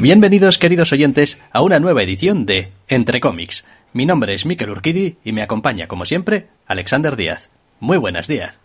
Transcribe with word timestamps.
Bienvenidos 0.00 0.56
queridos 0.56 0.92
oyentes 0.92 1.38
a 1.52 1.60
una 1.60 1.78
nueva 1.78 2.02
edición 2.02 2.46
de 2.46 2.72
Entre 2.88 3.20
cómics. 3.20 3.66
Mi 3.92 4.06
nombre 4.06 4.32
es 4.32 4.46
Miquel 4.46 4.70
Urquidi 4.70 5.18
y 5.24 5.32
me 5.32 5.42
acompaña 5.42 5.88
como 5.88 6.06
siempre 6.06 6.48
Alexander 6.66 7.16
Díaz. 7.16 7.50
Muy 7.80 7.98
buenas 7.98 8.26
días. 8.26 8.60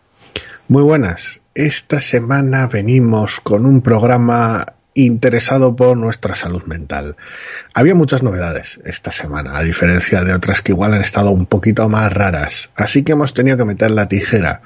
Muy 0.70 0.82
buenas. 0.84 1.42
Esta 1.54 2.02
semana 2.02 2.68
venimos 2.68 3.42
con 3.42 3.66
un 3.66 3.82
programa 3.82 4.66
interesado 4.94 5.76
por 5.76 5.98
nuestra 5.98 6.36
salud 6.36 6.64
mental. 6.68 7.18
Había 7.74 7.96
muchas 7.96 8.24
novedades 8.24 8.80
esta 8.86 9.12
semana, 9.12 9.58
a 9.58 9.64
diferencia 9.64 10.22
de 10.22 10.34
otras 10.34 10.62
que 10.62 10.72
igual 10.72 10.94
han 10.94 11.02
estado 11.02 11.32
un 11.32 11.48
poquito 11.48 11.90
más 11.90 12.14
raras. 12.14 12.72
Así 12.78 13.04
que 13.04 13.12
hemos 13.12 13.34
tenido 13.34 13.58
que 13.58 13.66
meter 13.66 13.92
la 13.92 14.08
tijera. 14.08 14.62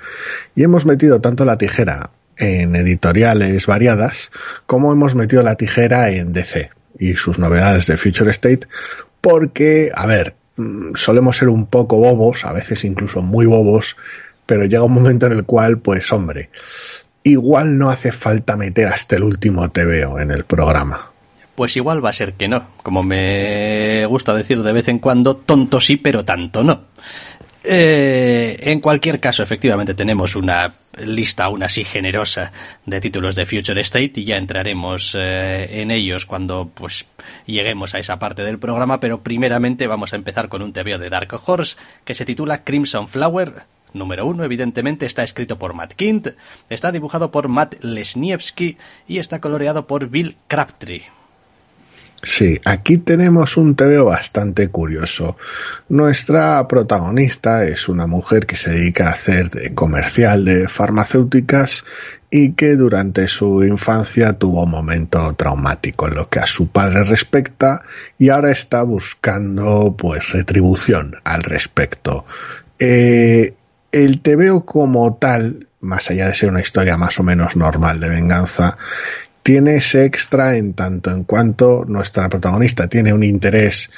Y 0.55 0.61
hemos 0.61 0.85
metido 0.85 1.19
tanto 1.19 1.45
la 1.45 1.57
tijera 1.57 2.11
en 2.39 2.75
editoriales 2.75 3.67
variadas 3.67 4.31
como 4.65 4.91
hemos 4.91 5.13
metido 5.13 5.43
la 5.43 5.55
tijera 5.55 6.09
en 6.09 6.33
DC 6.33 6.71
y 6.97 7.15
sus 7.15 7.37
novedades 7.37 7.87
de 7.87 7.97
Future 7.97 8.31
State 8.31 8.67
porque, 9.21 9.91
a 9.93 10.05
ver, 10.07 10.35
mm, 10.57 10.95
solemos 10.95 11.37
ser 11.37 11.49
un 11.49 11.65
poco 11.65 11.97
bobos, 11.97 12.45
a 12.45 12.53
veces 12.53 12.85
incluso 12.85 13.21
muy 13.21 13.45
bobos, 13.45 13.97
pero 14.45 14.65
llega 14.65 14.83
un 14.83 14.93
momento 14.93 15.27
en 15.27 15.33
el 15.33 15.45
cual, 15.45 15.79
pues 15.79 16.11
hombre, 16.11 16.49
igual 17.23 17.77
no 17.77 17.89
hace 17.89 18.11
falta 18.11 18.55
meter 18.55 18.87
hasta 18.87 19.15
el 19.15 19.23
último 19.23 19.69
TVO 19.69 20.19
en 20.19 20.31
el 20.31 20.45
programa. 20.45 21.11
Pues 21.55 21.75
igual 21.75 22.03
va 22.03 22.09
a 22.09 22.13
ser 22.13 22.33
que 22.33 22.47
no. 22.47 22.67
Como 22.81 23.03
me 23.03 24.05
gusta 24.05 24.33
decir 24.33 24.63
de 24.63 24.71
vez 24.71 24.87
en 24.87 24.99
cuando, 24.99 25.35
tonto 25.35 25.81
sí, 25.81 25.97
pero 25.97 26.23
tanto 26.23 26.63
no. 26.63 26.83
Eh, 27.63 28.57
en 28.61 28.79
cualquier 28.79 29.19
caso, 29.19 29.43
efectivamente, 29.43 29.93
tenemos 29.93 30.35
una 30.35 30.73
lista 31.05 31.45
aún 31.45 31.63
así 31.63 31.83
generosa 31.83 32.51
de 32.85 33.01
títulos 33.01 33.35
de 33.35 33.45
Future 33.45 33.81
State 33.81 34.13
y 34.15 34.25
ya 34.25 34.35
entraremos 34.35 35.15
eh, 35.15 35.81
en 35.81 35.91
ellos 35.91 36.25
cuando 36.25 36.69
pues 36.73 37.05
lleguemos 37.45 37.93
a 37.95 37.99
esa 37.99 38.17
parte 38.17 38.43
del 38.43 38.59
programa, 38.59 38.99
pero 38.99 39.21
primeramente 39.21 39.87
vamos 39.87 40.13
a 40.13 40.15
empezar 40.15 40.47
con 40.47 40.61
un 40.61 40.73
TVO 40.73 40.97
de 40.97 41.09
Dark 41.09 41.33
Horse 41.45 41.75
que 42.05 42.15
se 42.15 42.25
titula 42.25 42.63
Crimson 42.63 43.07
Flower. 43.07 43.63
Número 43.91 44.25
uno, 44.25 44.43
evidentemente, 44.43 45.05
está 45.05 45.23
escrito 45.23 45.57
por 45.57 45.73
Matt 45.73 45.93
Kint, 45.93 46.27
está 46.69 46.91
dibujado 46.91 47.31
por 47.31 47.47
Matt 47.47 47.83
Lesniewski 47.83 48.77
y 49.07 49.17
está 49.17 49.41
coloreado 49.41 49.87
por 49.87 50.09
Bill 50.09 50.37
Crabtree. 50.47 51.18
Sí, 52.21 52.59
aquí 52.65 52.97
tenemos 52.97 53.55
un 53.55 53.75
TVO 53.75 54.05
bastante 54.05 54.67
curioso. 54.67 55.37
Nuestra 55.87 56.67
protagonista 56.67 57.63
es 57.63 57.87
una 57.87 58.07
mujer 58.07 58.45
que 58.45 58.57
se 58.57 58.71
dedica 58.71 59.07
a 59.07 59.11
hacer 59.11 59.49
de 59.49 59.73
comercial 59.73 60.43
de 60.43 60.67
farmacéuticas 60.67 61.85
y 62.29 62.53
que 62.53 62.75
durante 62.75 63.27
su 63.29 63.63
infancia 63.63 64.33
tuvo 64.33 64.63
un 64.63 64.71
momento 64.71 65.33
traumático 65.33 66.07
en 66.07 66.15
lo 66.15 66.29
que 66.29 66.39
a 66.39 66.45
su 66.45 66.67
padre 66.67 67.03
respecta 67.03 67.81
y 68.17 68.29
ahora 68.29 68.51
está 68.51 68.83
buscando 68.83 69.95
pues 69.97 70.31
retribución 70.31 71.15
al 71.23 71.43
respecto. 71.43 72.25
Eh, 72.79 73.53
el 73.91 74.21
TVO 74.21 74.65
como 74.65 75.15
tal, 75.15 75.67
más 75.79 76.09
allá 76.09 76.27
de 76.27 76.35
ser 76.35 76.49
una 76.49 76.61
historia 76.61 76.97
más 76.97 77.17
o 77.19 77.23
menos 77.23 77.55
normal 77.55 77.99
de 77.99 78.09
venganza, 78.09 78.77
tiene 79.49 79.77
ese 79.77 80.05
extra 80.05 80.57
en 80.57 80.75
tanto 80.75 81.09
en 81.09 81.23
cuanto 81.23 81.83
nuestra 81.87 82.29
protagonista 82.29 82.85
tiene 82.85 83.13
un 83.13 83.23
interés 83.23 83.89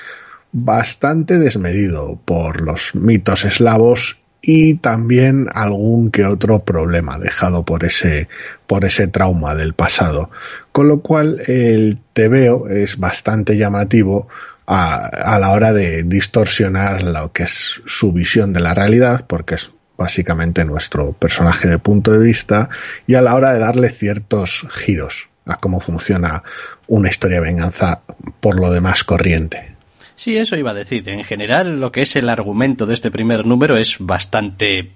bastante 0.53 1.39
desmedido 1.39 2.17
por 2.23 2.62
los 2.62 2.95
mitos 2.95 3.44
eslavos 3.44 4.17
y 4.41 4.75
también 4.75 5.47
algún 5.53 6.09
que 6.09 6.23
otro 6.23 6.63
problema 6.63 7.19
dejado 7.19 7.66
por 7.66 7.84
ese 7.84 8.29
por 8.66 8.85
ese 8.85 9.07
trauma 9.07 9.53
del 9.53 9.73
pasado. 9.73 10.31
Con 10.72 10.88
lo 10.88 11.01
cual 11.01 11.41
el 11.47 12.00
tebeo 12.13 12.69
es 12.69 12.97
bastante 12.97 13.57
llamativo 13.57 14.29
a, 14.68 15.06
a 15.06 15.38
la 15.38 15.50
hora 15.50 15.73
de 15.73 16.03
distorsionar 16.03 17.03
lo 17.03 17.33
que 17.33 17.44
es 17.44 17.81
su 17.85 18.13
visión 18.13 18.53
de 18.53 18.62
la 18.62 18.73
realidad 18.73 19.25
porque 19.28 19.56
es 19.56 19.72
básicamente 19.97 20.63
nuestro 20.63 21.12
personaje 21.12 21.68
de 21.68 21.78
punto 21.78 22.13
de 22.13 22.19
vista 22.19 22.69
y 23.06 23.16
a 23.16 23.22
la 23.22 23.35
hora 23.35 23.51
de 23.51 23.59
darle 23.59 23.89
ciertos 23.89 24.66
giros 24.69 25.31
a 25.46 25.57
cómo 25.57 25.79
funciona 25.79 26.44
una 26.88 27.09
historia 27.09 27.41
de 27.41 27.47
venganza 27.47 28.02
por 28.40 28.59
lo 28.59 28.72
demás 28.72 29.03
corriente. 29.03 29.75
Sí, 30.16 30.38
eso 30.38 30.56
iba 30.56 30.72
a 30.72 30.75
decir. 30.75 31.07
En 31.09 31.24
general, 31.24 31.79
lo 31.79 31.91
que 31.91 32.03
es 32.03 32.16
el 32.16 32.29
argumento 32.29 32.85
de 32.85 32.94
este 32.94 33.09
primer 33.09 33.46
número 33.46 33.78
es 33.78 33.97
bastante 34.00 34.91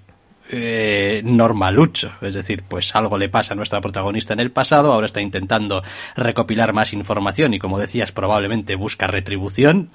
eh, 0.50 1.20
normalucho. 1.24 2.12
Es 2.22 2.34
decir, 2.34 2.62
pues 2.68 2.94
algo 2.94 3.18
le 3.18 3.28
pasa 3.28 3.54
a 3.54 3.56
nuestra 3.56 3.80
protagonista 3.80 4.34
en 4.34 4.40
el 4.40 4.52
pasado, 4.52 4.92
ahora 4.92 5.06
está 5.06 5.20
intentando 5.20 5.82
recopilar 6.14 6.72
más 6.72 6.92
información 6.92 7.54
y, 7.54 7.58
como 7.58 7.80
decías, 7.80 8.12
probablemente 8.12 8.76
busca 8.76 9.08
retribución. 9.08 9.90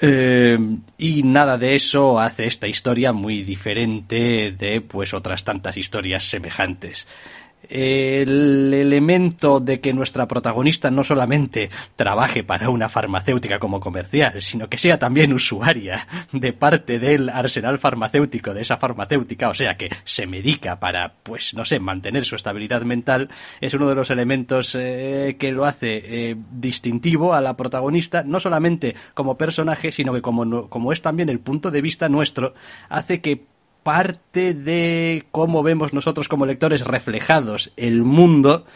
Eh, 0.00 0.56
y 0.96 1.22
nada 1.22 1.58
de 1.58 1.76
eso 1.76 2.18
hace 2.18 2.46
esta 2.46 2.66
historia 2.66 3.12
muy 3.12 3.42
diferente 3.42 4.50
de 4.58 4.80
pues 4.80 5.14
otras 5.14 5.44
tantas 5.44 5.76
historias 5.76 6.24
semejantes 6.24 7.06
el 7.68 8.72
elemento 8.74 9.60
de 9.60 9.80
que 9.80 9.92
nuestra 9.92 10.26
protagonista 10.26 10.90
no 10.90 11.04
solamente 11.04 11.70
trabaje 11.96 12.44
para 12.44 12.70
una 12.70 12.88
farmacéutica 12.88 13.58
como 13.58 13.80
comercial, 13.80 14.42
sino 14.42 14.68
que 14.68 14.78
sea 14.78 14.98
también 14.98 15.32
usuaria 15.32 16.06
de 16.32 16.52
parte 16.52 16.98
del 16.98 17.28
arsenal 17.28 17.78
farmacéutico 17.78 18.54
de 18.54 18.62
esa 18.62 18.76
farmacéutica, 18.76 19.48
o 19.48 19.54
sea 19.54 19.76
que 19.76 19.90
se 20.04 20.26
medica 20.26 20.78
para, 20.78 21.14
pues, 21.22 21.54
no 21.54 21.64
sé, 21.64 21.80
mantener 21.80 22.24
su 22.24 22.36
estabilidad 22.36 22.82
mental, 22.82 23.28
es 23.60 23.74
uno 23.74 23.88
de 23.88 23.94
los 23.94 24.10
elementos 24.10 24.74
eh, 24.74 25.36
que 25.38 25.52
lo 25.52 25.64
hace 25.64 26.02
eh, 26.04 26.36
distintivo 26.50 27.34
a 27.34 27.40
la 27.40 27.56
protagonista, 27.56 28.22
no 28.24 28.40
solamente 28.40 28.94
como 29.14 29.36
personaje, 29.36 29.92
sino 29.92 30.12
que 30.12 30.22
como, 30.22 30.68
como 30.68 30.92
es 30.92 31.02
también 31.02 31.28
el 31.28 31.40
punto 31.40 31.70
de 31.70 31.80
vista 31.80 32.08
nuestro, 32.08 32.54
hace 32.88 33.20
que 33.20 33.53
parte 33.84 34.54
de 34.54 35.26
cómo 35.30 35.62
vemos 35.62 35.92
nosotros 35.92 36.26
como 36.26 36.46
lectores 36.46 36.80
reflejados 36.80 37.72
el 37.76 38.02
mundo, 38.02 38.66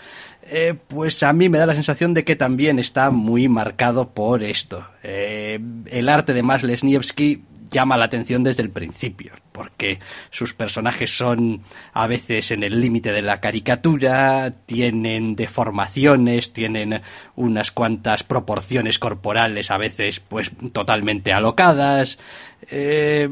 eh, 0.42 0.74
pues 0.86 1.22
a 1.24 1.32
mí 1.32 1.48
me 1.48 1.58
da 1.58 1.66
la 1.66 1.74
sensación 1.74 2.14
de 2.14 2.24
que 2.24 2.36
también 2.36 2.78
está 2.78 3.10
muy 3.10 3.48
marcado 3.48 4.10
por 4.10 4.44
esto. 4.44 4.86
Eh, 5.02 5.58
el 5.86 6.08
arte 6.08 6.32
de 6.32 6.42
Maslesniewski 6.44 7.42
llama 7.70 7.96
la 7.96 8.06
atención 8.06 8.42
desde 8.44 8.62
el 8.62 8.70
principio, 8.70 9.32
porque 9.52 9.98
sus 10.30 10.54
personajes 10.54 11.16
son 11.16 11.62
a 11.92 12.06
veces 12.06 12.50
en 12.50 12.62
el 12.62 12.80
límite 12.80 13.12
de 13.12 13.22
la 13.22 13.40
caricatura, 13.40 14.52
tienen 14.66 15.36
deformaciones, 15.36 16.52
tienen 16.52 17.02
unas 17.36 17.70
cuantas 17.70 18.22
proporciones 18.22 18.98
corporales 18.98 19.70
a 19.70 19.78
veces 19.78 20.20
pues 20.20 20.50
totalmente 20.72 21.32
alocadas. 21.32 22.18
Eh, 22.70 23.28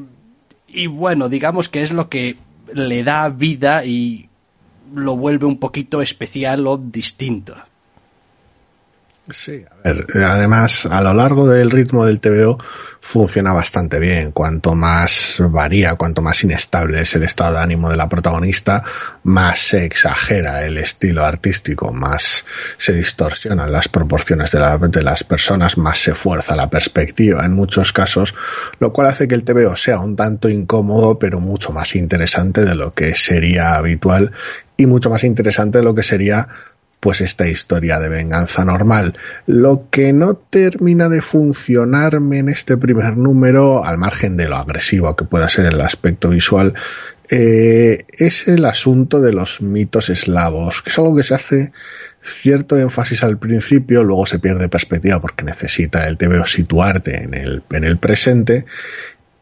y 0.69 0.87
bueno, 0.87 1.29
digamos 1.29 1.69
que 1.69 1.83
es 1.83 1.93
lo 1.93 2.09
que 2.09 2.37
le 2.73 3.05
da 3.05 3.29
vida 3.29 3.85
y 3.85 4.29
lo 4.95 5.17
vuelve 5.17 5.47
un 5.47 5.59
poquito 5.59 6.03
especial 6.03 6.67
o 6.67 6.77
distinto. 6.77 7.57
Sí, 9.31 9.65
a 9.69 9.89
ver, 9.89 10.07
además 10.23 10.87
a 10.87 11.03
lo 11.03 11.13
largo 11.13 11.49
del 11.49 11.73
ritmo 11.73 12.05
del 12.05 12.21
TVO 12.21 12.59
funciona 13.01 13.53
bastante 13.53 13.99
bien. 13.99 14.31
Cuanto 14.31 14.75
más 14.75 15.39
varía, 15.41 15.97
cuanto 15.97 16.23
más 16.23 16.45
inestable 16.45 17.01
es 17.01 17.17
el 17.17 17.25
estado 17.25 17.55
de 17.55 17.63
ánimo 17.63 17.91
de 17.91 17.97
la 17.97 18.09
protagonista, 18.09 18.85
más 19.25 19.59
se 19.59 19.85
exagera 19.85 20.65
el 20.65 20.79
estilo 20.79 21.25
artístico, 21.25 21.93
más 21.93 22.45
se 22.77 22.93
distorsionan 22.93 23.73
las 23.73 23.89
proporciones 23.89 24.53
de, 24.53 24.61
de 24.89 25.03
las 25.03 25.25
personas, 25.25 25.77
más 25.77 25.99
se 25.99 26.15
fuerza 26.15 26.55
la 26.55 26.71
perspectiva 26.71 27.45
en 27.45 27.53
muchos 27.53 27.93
casos, 27.93 28.33
lo 28.79 28.93
cual 28.93 29.09
hace 29.09 29.27
que 29.27 29.35
el 29.35 29.43
TVO 29.43 29.75
sea 29.75 29.99
un 29.99 30.15
tanto 30.15 30.49
incómodo, 30.49 31.19
pero 31.19 31.41
mucho 31.41 31.73
más 31.73 31.97
interesante 31.97 32.65
de 32.65 32.77
lo 32.77 32.95
que 32.95 33.17
sería 33.17 33.75
habitual 33.75 34.31
y 34.77 34.87
mucho 34.87 35.11
más 35.11 35.25
interesante 35.25 35.79
de 35.79 35.85
lo 35.85 35.95
que 35.95 36.03
sería 36.03 36.49
pues 37.07 37.21
esta 37.21 37.47
historia 37.47 38.01
de 38.01 38.09
venganza 38.09 38.65
normal. 38.65 39.17
Lo 39.47 39.87
que 39.91 40.13
no 40.13 40.35
termina 40.35 41.09
de 41.09 41.21
funcionarme 41.21 42.39
en 42.39 42.49
este 42.49 42.77
primer 42.77 43.17
número, 43.17 43.85
al 43.85 43.97
margen 43.97 44.37
de 44.37 44.49
lo 44.49 44.57
agresivo 44.57 45.15
que 45.15 45.25
pueda 45.25 45.49
ser 45.49 45.67
el 45.67 45.81
aspecto 45.81 46.31
visual, 46.31 46.75
eh, 47.31 48.07
es 48.19 48.49
el 48.49 48.65
asunto 48.65 49.21
de 49.21 49.33
los 49.33 49.63
mitos 49.63 50.11
eslavos, 50.11 50.83
que 50.83 50.91
es 50.91 50.99
algo 50.99 51.15
que 51.15 51.23
se 51.23 51.37
hace 51.37 51.73
cierto 52.23 52.77
énfasis 52.77 53.23
al 53.23 53.39
principio, 53.39 54.03
luego 54.03 54.27
se 54.27 54.41
pierde 54.41 54.69
perspectiva 54.69 55.21
porque 55.21 55.45
necesita 55.45 56.09
el 56.09 56.19
TVO 56.19 56.45
situarte 56.45 57.23
en 57.23 57.35
el, 57.35 57.63
en 57.71 57.85
el 57.85 57.99
presente 57.99 58.67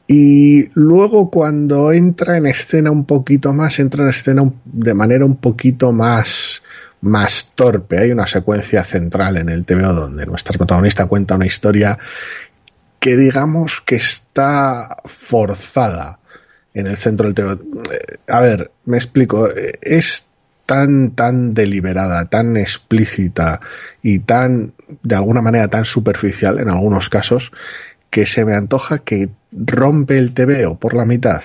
Y 0.06 0.69
luego 0.75 1.31
cuando 1.31 1.93
entra 1.93 2.37
en 2.37 2.44
escena 2.44 2.90
un 2.90 3.06
poquito 3.06 3.55
más, 3.55 3.78
entra 3.78 4.05
en 4.05 4.11
escena 4.11 4.52
de 4.66 4.93
manera 4.93 5.25
un 5.25 5.37
poquito 5.37 5.93
más, 5.93 6.61
más 7.05 7.53
torpe. 7.55 8.01
Hay 8.01 8.11
una 8.11 8.27
secuencia 8.27 8.83
central 8.85 9.37
en 9.37 9.49
el 9.49 9.65
TVO 9.65 9.93
donde 9.93 10.27
nuestra 10.27 10.56
protagonista 10.56 11.06
cuenta 11.06 11.37
una 11.37 11.47
historia 11.47 11.99
que 12.99 13.17
digamos 13.17 13.81
que 13.81 13.97
está 13.97 14.89
forzada 15.05 16.19
en 16.73 16.87
el 16.87 16.97
centro 16.97 17.31
del 17.31 17.35
TVO. 17.35 17.59
A 18.29 18.41
ver, 18.41 18.71
me 18.85 18.97
explico. 18.97 19.49
Es 19.83 20.27
tan, 20.67 21.11
tan 21.11 21.55
deliberada, 21.55 22.25
tan 22.27 22.56
explícita 22.56 23.61
y 24.03 24.21
tan, 24.21 24.73
de 25.03 25.15
alguna 25.15 25.43
manera, 25.43 25.69
tan 25.69 25.85
superficial 25.85 26.59
en 26.59 26.71
algunos 26.71 27.09
casos, 27.09 27.53
que 28.11 28.27
se 28.27 28.45
me 28.45 28.55
antoja 28.55 28.99
que 28.99 29.29
rompe 29.53 30.19
el 30.19 30.33
TVO 30.33 30.79
por 30.79 30.95
la 30.95 31.05
mitad. 31.05 31.43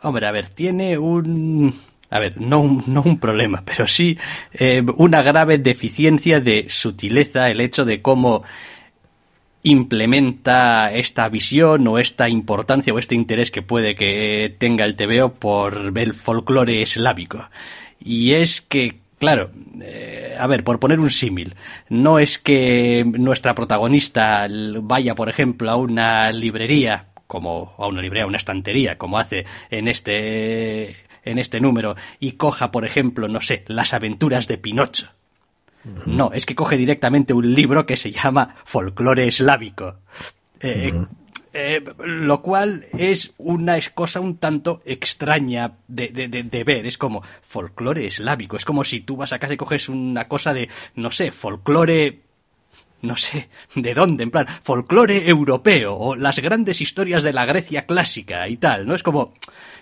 Hombre, 0.00 0.26
a 0.26 0.32
ver, 0.32 0.48
tiene 0.48 0.96
un... 0.96 1.74
A 2.10 2.18
ver, 2.18 2.40
no 2.40 2.60
un, 2.60 2.84
no 2.86 3.02
un 3.02 3.18
problema, 3.18 3.62
pero 3.64 3.86
sí 3.86 4.18
eh, 4.52 4.84
una 4.96 5.22
grave 5.22 5.58
deficiencia 5.58 6.40
de 6.40 6.66
sutileza 6.68 7.50
el 7.50 7.60
hecho 7.60 7.84
de 7.84 8.00
cómo 8.00 8.44
implementa 9.62 10.92
esta 10.92 11.28
visión 11.28 11.86
o 11.86 11.98
esta 11.98 12.28
importancia 12.28 12.94
o 12.94 12.98
este 12.98 13.14
interés 13.14 13.50
que 13.50 13.62
puede 13.62 13.94
que 13.94 14.54
tenga 14.58 14.84
el 14.84 14.96
TVO 14.96 15.34
por 15.34 15.92
el 15.94 16.14
folclore 16.14 16.82
eslávico. 16.82 17.48
Y 18.02 18.32
es 18.32 18.60
que, 18.60 19.00
claro, 19.18 19.50
eh, 19.82 20.36
a 20.38 20.46
ver, 20.46 20.64
por 20.64 20.78
poner 20.78 21.00
un 21.00 21.10
símil, 21.10 21.54
no 21.88 22.18
es 22.18 22.38
que 22.38 23.04
nuestra 23.04 23.54
protagonista 23.54 24.46
vaya, 24.82 25.14
por 25.14 25.28
ejemplo, 25.28 25.70
a 25.70 25.76
una 25.76 26.30
librería, 26.32 27.06
como 27.26 27.74
a 27.76 27.88
una 27.88 28.00
librería, 28.00 28.24
a 28.24 28.28
una 28.28 28.38
estantería, 28.38 28.96
como 28.96 29.18
hace 29.18 29.44
en 29.70 29.88
este 29.88 31.07
en 31.30 31.38
este 31.38 31.60
número 31.60 31.96
y 32.20 32.32
coja, 32.32 32.70
por 32.70 32.84
ejemplo, 32.84 33.28
no 33.28 33.40
sé, 33.40 33.64
las 33.68 33.94
aventuras 33.94 34.48
de 34.48 34.58
Pinocho. 34.58 35.08
No, 36.06 36.32
es 36.32 36.44
que 36.44 36.54
coge 36.54 36.76
directamente 36.76 37.32
un 37.32 37.54
libro 37.54 37.86
que 37.86 37.96
se 37.96 38.10
llama 38.10 38.56
Folclore 38.64 39.26
Eslávico. 39.26 39.96
Eh, 40.60 40.92
eh, 41.52 41.82
lo 42.04 42.42
cual 42.42 42.86
es 42.92 43.34
una 43.38 43.78
cosa 43.94 44.20
un 44.20 44.36
tanto 44.36 44.82
extraña 44.84 45.72
de, 45.86 46.08
de, 46.08 46.64
ver. 46.64 46.86
Es 46.86 46.98
como 46.98 47.22
folclore 47.42 48.06
eslávico. 48.06 48.56
Es 48.56 48.64
como 48.64 48.84
si 48.84 49.00
tú 49.00 49.16
vas 49.16 49.32
a 49.32 49.38
casa 49.38 49.54
y 49.54 49.56
coges 49.56 49.88
una 49.88 50.28
cosa 50.28 50.52
de, 50.52 50.68
no 50.94 51.10
sé, 51.10 51.30
folclore 51.30 52.20
no 53.00 53.16
sé 53.16 53.48
de 53.74 53.94
dónde, 53.94 54.24
en 54.24 54.30
plan, 54.30 54.46
folclore 54.62 55.28
europeo 55.28 55.96
o 55.96 56.16
las 56.16 56.40
grandes 56.40 56.80
historias 56.80 57.22
de 57.22 57.32
la 57.32 57.46
Grecia 57.46 57.86
clásica 57.86 58.48
y 58.48 58.56
tal, 58.56 58.86
¿no? 58.86 58.94
Es 58.94 59.02
como, 59.02 59.34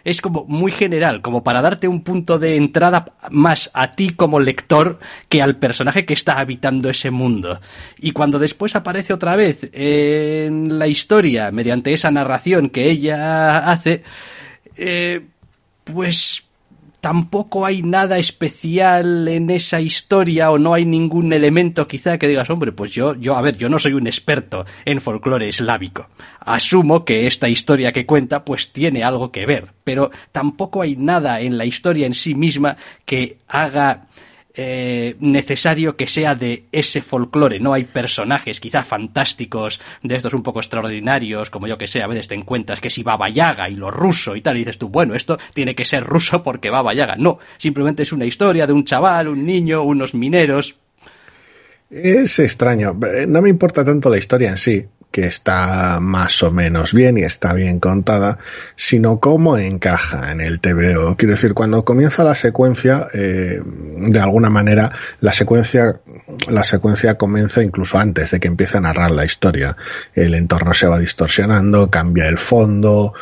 es 0.06 0.20
como 0.20 0.44
muy 0.44 0.70
general, 0.70 1.20
como 1.20 1.42
para 1.42 1.60
darte 1.60 1.88
un 1.88 2.02
punto 2.02 2.38
de 2.38 2.54
entrada 2.54 3.06
más 3.28 3.72
a 3.74 3.96
ti 3.96 4.10
como 4.10 4.38
lector 4.38 5.00
que 5.28 5.42
al 5.42 5.56
personaje 5.56 6.06
que 6.06 6.14
está 6.14 6.38
habitando 6.38 6.88
ese 6.88 7.10
mundo. 7.10 7.60
Y 7.98 8.12
cuando 8.12 8.38
después 8.38 8.76
aparece 8.76 9.12
otra 9.12 9.34
vez 9.34 9.68
en 9.72 10.78
la 10.78 10.86
historia, 10.86 11.50
mediante 11.50 11.92
esa 11.92 12.12
narración 12.12 12.70
que 12.70 12.88
ella 12.88 13.68
hace, 13.68 14.04
eh, 14.76 15.26
pues 15.82 16.45
tampoco 17.06 17.64
hay 17.64 17.82
nada 17.82 18.18
especial 18.18 19.28
en 19.28 19.48
esa 19.50 19.80
historia 19.80 20.50
o 20.50 20.58
no 20.58 20.74
hay 20.74 20.84
ningún 20.84 21.32
elemento 21.32 21.86
quizá 21.86 22.18
que 22.18 22.26
digas, 22.26 22.50
hombre, 22.50 22.72
pues 22.72 22.90
yo, 22.90 23.14
yo, 23.14 23.36
a 23.36 23.42
ver, 23.42 23.56
yo 23.56 23.68
no 23.68 23.78
soy 23.78 23.92
un 23.92 24.08
experto 24.08 24.64
en 24.84 25.00
folclore 25.00 25.48
eslávico. 25.48 26.08
Asumo 26.40 27.04
que 27.04 27.28
esta 27.28 27.48
historia 27.48 27.92
que 27.92 28.06
cuenta 28.06 28.44
pues 28.44 28.72
tiene 28.72 29.04
algo 29.04 29.30
que 29.30 29.46
ver, 29.46 29.68
pero 29.84 30.10
tampoco 30.32 30.82
hay 30.82 30.96
nada 30.96 31.40
en 31.40 31.58
la 31.58 31.64
historia 31.64 32.08
en 32.08 32.14
sí 32.14 32.34
misma 32.34 32.76
que 33.04 33.38
haga 33.46 34.08
eh, 34.56 35.16
necesario 35.20 35.96
que 35.96 36.06
sea 36.06 36.34
de 36.34 36.64
ese 36.72 37.02
folclore. 37.02 37.60
No 37.60 37.74
hay 37.74 37.84
personajes 37.84 38.58
quizá 38.58 38.82
fantásticos 38.84 39.80
de 40.02 40.16
estos 40.16 40.32
un 40.34 40.42
poco 40.42 40.60
extraordinarios, 40.60 41.50
como 41.50 41.66
yo 41.66 41.76
que 41.76 41.86
sé, 41.86 42.02
a 42.02 42.06
veces 42.06 42.28
te 42.28 42.34
encuentras 42.34 42.80
que 42.80 42.90
si 42.90 43.02
Baba 43.02 43.28
Yaga 43.28 43.68
y 43.68 43.74
lo 43.74 43.90
ruso 43.90 44.34
y 44.34 44.40
tal, 44.40 44.56
y 44.56 44.60
dices 44.60 44.78
tú, 44.78 44.88
bueno, 44.88 45.14
esto 45.14 45.38
tiene 45.52 45.74
que 45.74 45.84
ser 45.84 46.04
ruso 46.04 46.42
porque 46.42 46.70
Baba 46.70 46.94
Yaga. 46.94 47.16
No, 47.16 47.38
simplemente 47.58 48.02
es 48.02 48.12
una 48.12 48.24
historia 48.24 48.66
de 48.66 48.72
un 48.72 48.84
chaval, 48.84 49.28
un 49.28 49.44
niño, 49.44 49.82
unos 49.82 50.14
mineros. 50.14 50.76
Es 51.90 52.38
extraño. 52.38 52.98
No 53.28 53.42
me 53.42 53.48
importa 53.48 53.84
tanto 53.84 54.10
la 54.10 54.18
historia 54.18 54.50
en 54.50 54.56
sí 54.56 54.86
que 55.10 55.26
está 55.26 55.98
más 56.00 56.42
o 56.42 56.50
menos 56.50 56.92
bien 56.92 57.16
y 57.16 57.22
está 57.22 57.54
bien 57.54 57.80
contada, 57.80 58.38
sino 58.76 59.18
cómo 59.18 59.56
encaja 59.56 60.30
en 60.30 60.40
el 60.40 60.60
TVO. 60.60 61.16
Quiero 61.16 61.32
decir, 61.32 61.54
cuando 61.54 61.84
comienza 61.84 62.22
la 62.22 62.34
secuencia, 62.34 63.08
eh, 63.14 63.60
de 63.64 64.20
alguna 64.20 64.50
manera, 64.50 64.90
la 65.20 65.32
secuencia, 65.32 66.00
la 66.48 66.64
secuencia 66.64 67.16
comienza 67.16 67.62
incluso 67.62 67.98
antes 67.98 68.30
de 68.30 68.40
que 68.40 68.48
empiece 68.48 68.76
a 68.76 68.82
narrar 68.82 69.10
la 69.10 69.24
historia. 69.24 69.76
El 70.12 70.34
entorno 70.34 70.74
se 70.74 70.86
va 70.86 70.98
distorsionando, 70.98 71.90
cambia 71.90 72.28
el 72.28 72.38
fondo, 72.38 73.14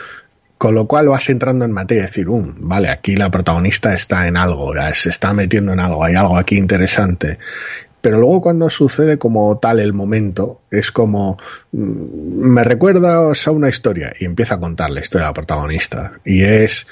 con 0.59 0.75
lo 0.75 0.87
cual 0.87 1.09
vas 1.09 1.29
entrando 1.29 1.65
en 1.65 1.73
materia 1.73 2.05
de 2.05 2.09
decir, 2.09 2.29
um, 2.29 2.55
vale, 2.57 2.89
aquí 2.89 3.17
la 3.17 3.31
protagonista 3.31 3.95
está 3.95 4.27
en 4.27 4.37
algo, 4.37 4.73
se 4.95 5.11
está 5.11 5.33
metiendo 5.33 5.73
en 5.73 5.81
algo, 5.81 6.03
hay 6.03 6.15
algo 6.15 6.39
aquí 6.39 6.57
interesante. 6.57 7.39
Pero 8.05 8.21
luego 8.21 8.43
cuando 8.43 8.69
sucede 8.69 9.17
como 9.17 9.57
tal 9.57 9.81
el 9.81 9.95
momento, 9.95 10.61
es 10.71 10.93
como, 10.93 11.39
mm, 11.73 12.51
me 12.53 12.63
recuerda 12.63 13.33
a 13.33 13.51
una 13.51 13.71
historia 13.71 14.13
y 14.21 14.27
empieza 14.27 14.57
a 14.57 14.61
contar 14.61 14.91
la 14.91 15.01
historia 15.01 15.25
de 15.25 15.31
la 15.31 15.33
protagonista. 15.33 16.13
Y 16.23 16.43
es, 16.43 16.87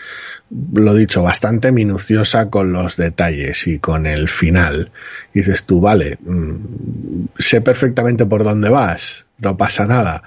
lo 0.73 0.95
dicho, 0.95 1.23
bastante 1.23 1.71
minuciosa 1.71 2.49
con 2.49 2.73
los 2.73 2.97
detalles 2.97 3.67
y 3.67 3.79
con 3.79 4.07
el 4.07 4.31
final. 4.31 4.91
Y 5.35 5.41
dices 5.41 5.65
tú, 5.65 5.83
vale, 5.83 6.17
mm, 6.25 7.27
sé 7.39 7.61
perfectamente 7.61 8.25
por 8.25 8.43
dónde 8.43 8.71
vas, 8.71 9.27
no 9.37 9.59
pasa 9.59 9.85
nada. 9.85 10.23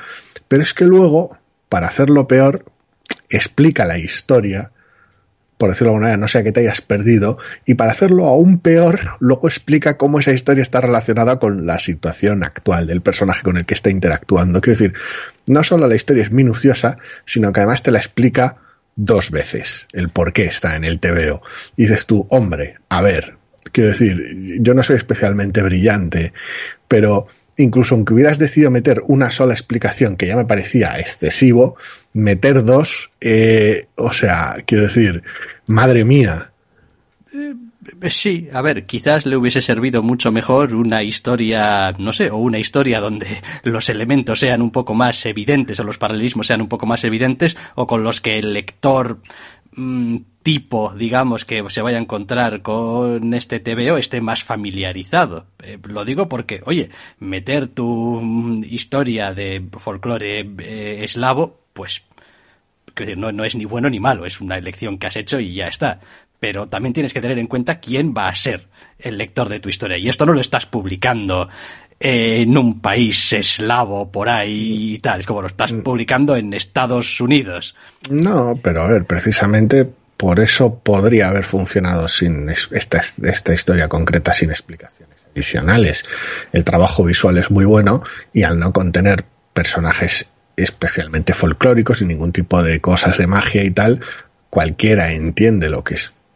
Pero 0.48 0.62
es 0.62 0.76
que 0.76 0.86
luego, 0.86 1.36
para 1.68 1.88
hacerlo 1.88 2.28
peor, 2.28 2.64
explica 3.32 3.86
la 3.86 3.98
historia 3.98 4.72
por 5.58 5.70
decirlo 5.70 5.92
de 5.92 5.96
alguna 5.96 6.06
manera, 6.08 6.18
no 6.18 6.28
sea 6.28 6.44
que 6.44 6.52
te 6.52 6.62
hayas 6.62 6.82
perdido, 6.82 7.38
y 7.66 7.76
para 7.76 7.92
hacerlo 7.92 8.26
aún 8.26 8.60
peor, 8.60 9.00
luego 9.20 9.48
explica 9.48 9.98
cómo 9.98 10.20
esa 10.20 10.32
historia 10.32 10.62
está 10.62 10.82
relacionada 10.82 11.40
con 11.40 11.66
la 11.66 11.80
situación 11.80 12.44
actual 12.44 12.88
del 12.88 13.02
personaje 13.02 13.44
con 13.44 13.58
el 13.58 13.66
que 13.66 13.74
está 13.74 13.90
interactuando. 13.90 14.62
Quiero 14.62 14.80
decir, 14.80 14.94
no 15.48 15.64
solo 15.64 15.88
la 15.88 15.96
historia 15.96 16.24
es 16.24 16.32
minuciosa, 16.32 16.98
sino 17.26 17.54
que 17.54 17.62
además 17.62 17.84
te 17.84 17.92
la 17.92 18.00
explica 18.00 18.56
dos 18.96 19.32
veces 19.32 19.88
el 19.94 20.10
por 20.10 20.34
qué 20.34 20.46
está 20.46 20.76
en 20.76 20.84
el 20.84 21.00
TVO. 21.00 21.42
Y 21.76 21.84
dices 21.84 22.06
tú, 22.06 22.28
hombre, 22.30 22.78
a 22.90 23.02
ver, 23.02 23.38
quiero 23.72 23.90
decir, 23.92 24.60
yo 24.60 24.74
no 24.74 24.84
soy 24.84 24.98
especialmente 24.98 25.62
brillante, 25.62 26.34
pero 26.88 27.28
incluso 27.58 27.96
aunque 27.96 28.14
hubieras 28.14 28.40
decidido 28.40 28.72
meter 28.72 29.02
una 29.08 29.32
sola 29.32 29.54
explicación 29.54 30.16
que 30.16 30.28
ya 30.28 30.36
me 30.36 30.46
parecía 30.46 30.98
excesivo, 31.00 31.76
meter 32.14 32.64
dos, 32.64 33.12
eh, 33.22 33.86
o 33.96 34.12
sea, 34.12 34.56
quiero 34.66 34.84
decir, 34.84 35.24
madre 35.68 36.04
mía. 36.04 36.52
Eh, 37.34 37.54
sí, 38.10 38.50
a 38.54 38.62
ver, 38.62 38.86
quizás 38.86 39.26
le 39.26 39.38
hubiese 39.38 39.62
servido 39.62 40.02
mucho 40.02 40.32
mejor 40.32 40.74
una 40.76 41.04
historia, 41.04 41.92
no 41.98 42.12
sé, 42.12 42.30
o 42.30 42.38
una 42.38 42.60
historia 42.60 43.00
donde 43.00 43.42
los 43.64 43.90
elementos 43.90 44.40
sean 44.40 44.62
un 44.62 44.72
poco 44.72 44.94
más 44.94 45.26
evidentes 45.26 45.80
o 45.80 45.84
los 45.84 45.98
paralelismos 45.98 46.48
sean 46.48 46.62
un 46.62 46.70
poco 46.70 46.86
más 46.86 47.04
evidentes 47.04 47.58
o 47.76 47.88
con 47.88 48.04
los 48.04 48.22
que 48.22 48.40
el 48.40 48.54
lector 48.54 49.20
mm, 49.76 50.18
tipo, 50.44 50.94
digamos, 50.96 51.46
que 51.46 51.64
se 51.70 51.82
vaya 51.82 51.98
a 51.98 52.02
encontrar 52.02 52.62
con 52.62 53.34
este 53.34 53.60
TVO 53.60 53.98
esté 53.98 54.22
más 54.22 54.44
familiarizado. 54.44 55.48
Eh, 55.64 55.80
lo 55.84 56.06
digo 56.06 56.30
porque, 56.30 56.62
oye, 56.66 56.90
meter 57.20 57.68
tu 57.68 58.20
mm, 58.22 58.64
historia 58.64 59.34
de 59.34 59.66
folclore 59.80 60.42
eh, 60.60 61.04
eslavo, 61.04 61.60
pues 61.74 62.04
no, 63.18 63.32
no 63.32 63.44
es 63.44 63.56
ni 63.56 63.66
bueno 63.66 63.90
ni 63.90 64.00
malo, 64.00 64.26
es 64.26 64.40
una 64.42 64.58
elección 64.58 64.98
que 64.98 65.08
has 65.08 65.18
hecho 65.18 65.40
y 65.40 65.56
ya 65.56 65.68
está. 65.68 66.00
Pero 66.40 66.68
también 66.68 66.94
tienes 66.94 67.14
que 67.14 67.22
tener 67.22 67.40
en 67.40 67.48
cuenta 67.48 67.80
quién 67.80 68.14
va 68.16 68.28
a 68.28 68.36
ser 68.36 68.68
el 69.00 69.18
lector 69.18 69.50
de 69.50 69.60
tu 69.60 69.70
historia. 69.70 69.98
Y 69.98 70.10
esto 70.10 70.26
no 70.26 70.34
lo 70.34 70.42
estás 70.42 70.66
publicando 70.66 71.50
en 72.00 72.58
un 72.58 72.82
país 72.82 73.34
eslavo 73.34 74.12
por 74.12 74.30
ahí 74.30 74.96
y 74.96 75.00
tal. 75.00 75.22
Es 75.22 75.26
como 75.26 75.42
lo 75.42 75.48
estás 75.48 75.72
mm. 75.72 75.82
publicando 75.82 76.36
en 76.36 76.54
Estados 76.54 77.20
Unidos. 77.22 77.76
No, 78.10 78.60
pero 78.62 78.82
a 78.84 78.88
ver, 78.88 79.06
precisamente 79.06 79.90
por 80.18 80.40
eso 80.40 80.80
podría 80.80 81.30
haber 81.30 81.44
funcionado 81.44 82.08
sin 82.08 82.50
esta, 82.50 83.00
esta 83.00 83.54
historia 83.54 83.90
concreta 83.90 84.34
sin 84.34 84.50
explicaciones 84.50 85.26
adicionales. 85.32 86.06
El 86.52 86.64
trabajo 86.64 87.04
visual 87.04 87.38
es 87.38 87.52
muy 87.52 87.66
bueno 87.66 88.04
y 88.34 88.44
al 88.44 88.60
no 88.60 88.72
contener 88.72 89.26
personajes 89.54 90.28
especialmente 90.58 91.34
folclóricos 91.34 92.02
y 92.02 92.06
ningún 92.06 92.32
tipo 92.32 92.64
de 92.64 92.80
cosas 92.80 93.18
de 93.18 93.28
magia 93.28 93.64
y 93.64 93.72
tal, 93.72 94.00
cualquiera 94.50 95.12
entiende 95.12 95.70
lo 95.70 95.84
que 95.84 95.96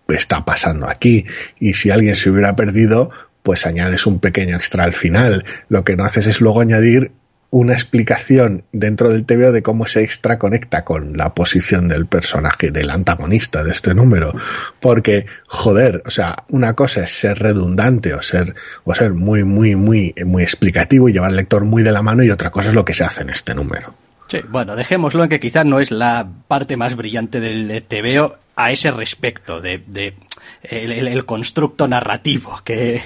está 0.09 0.43
pasando 0.43 0.87
aquí. 0.87 1.25
Y 1.59 1.73
si 1.73 1.89
alguien 1.89 2.15
se 2.15 2.29
hubiera 2.29 2.55
perdido, 2.55 3.11
pues 3.49 3.65
añades 3.65 4.05
un 4.05 4.19
pequeño 4.19 4.55
extra 4.55 4.83
al 4.83 4.93
final. 4.93 5.43
Lo 5.69 5.83
que 5.83 5.95
no 5.95 6.03
haces 6.03 6.27
es 6.27 6.39
luego 6.39 6.61
añadir 6.61 7.13
una 7.49 7.73
explicación 7.73 8.63
dentro 8.71 9.09
del 9.09 9.25
TVO 9.25 9.51
de 9.51 9.63
cómo 9.63 9.87
se 9.87 10.03
extra 10.03 10.37
conecta 10.37 10.85
con 10.85 11.17
la 11.17 11.33
posición 11.33 11.87
del 11.87 12.05
personaje, 12.05 12.69
del 12.69 12.91
antagonista 12.91 13.63
de 13.63 13.71
este 13.71 13.95
número. 13.95 14.35
Porque, 14.79 15.25
joder, 15.47 16.03
o 16.05 16.11
sea, 16.11 16.35
una 16.49 16.75
cosa 16.75 17.05
es 17.05 17.11
ser 17.11 17.39
redundante 17.39 18.13
o 18.13 18.21
ser, 18.21 18.53
o 18.83 18.93
ser 18.93 19.15
muy, 19.15 19.43
muy, 19.43 19.75
muy, 19.75 20.13
muy 20.27 20.43
explicativo 20.43 21.09
y 21.09 21.13
llevar 21.13 21.31
al 21.31 21.37
lector 21.37 21.65
muy 21.65 21.81
de 21.81 21.91
la 21.91 22.03
mano 22.03 22.21
y 22.21 22.29
otra 22.29 22.51
cosa 22.51 22.69
es 22.69 22.75
lo 22.75 22.85
que 22.85 22.93
se 22.93 23.03
hace 23.03 23.23
en 23.23 23.31
este 23.31 23.55
número. 23.55 23.95
Sí, 24.29 24.41
bueno, 24.47 24.75
dejémoslo 24.75 25.23
en 25.23 25.29
que 25.31 25.39
quizás 25.39 25.65
no 25.65 25.79
es 25.79 25.89
la 25.89 26.29
parte 26.47 26.77
más 26.77 26.95
brillante 26.95 27.39
del 27.39 27.83
TVO 27.87 28.37
a 28.59 28.71
ese 28.73 28.91
respecto, 28.91 29.61
de, 29.61 30.15
el, 30.63 31.25
constructo 31.25 31.87
narrativo 31.87 32.59
que, 32.65 33.01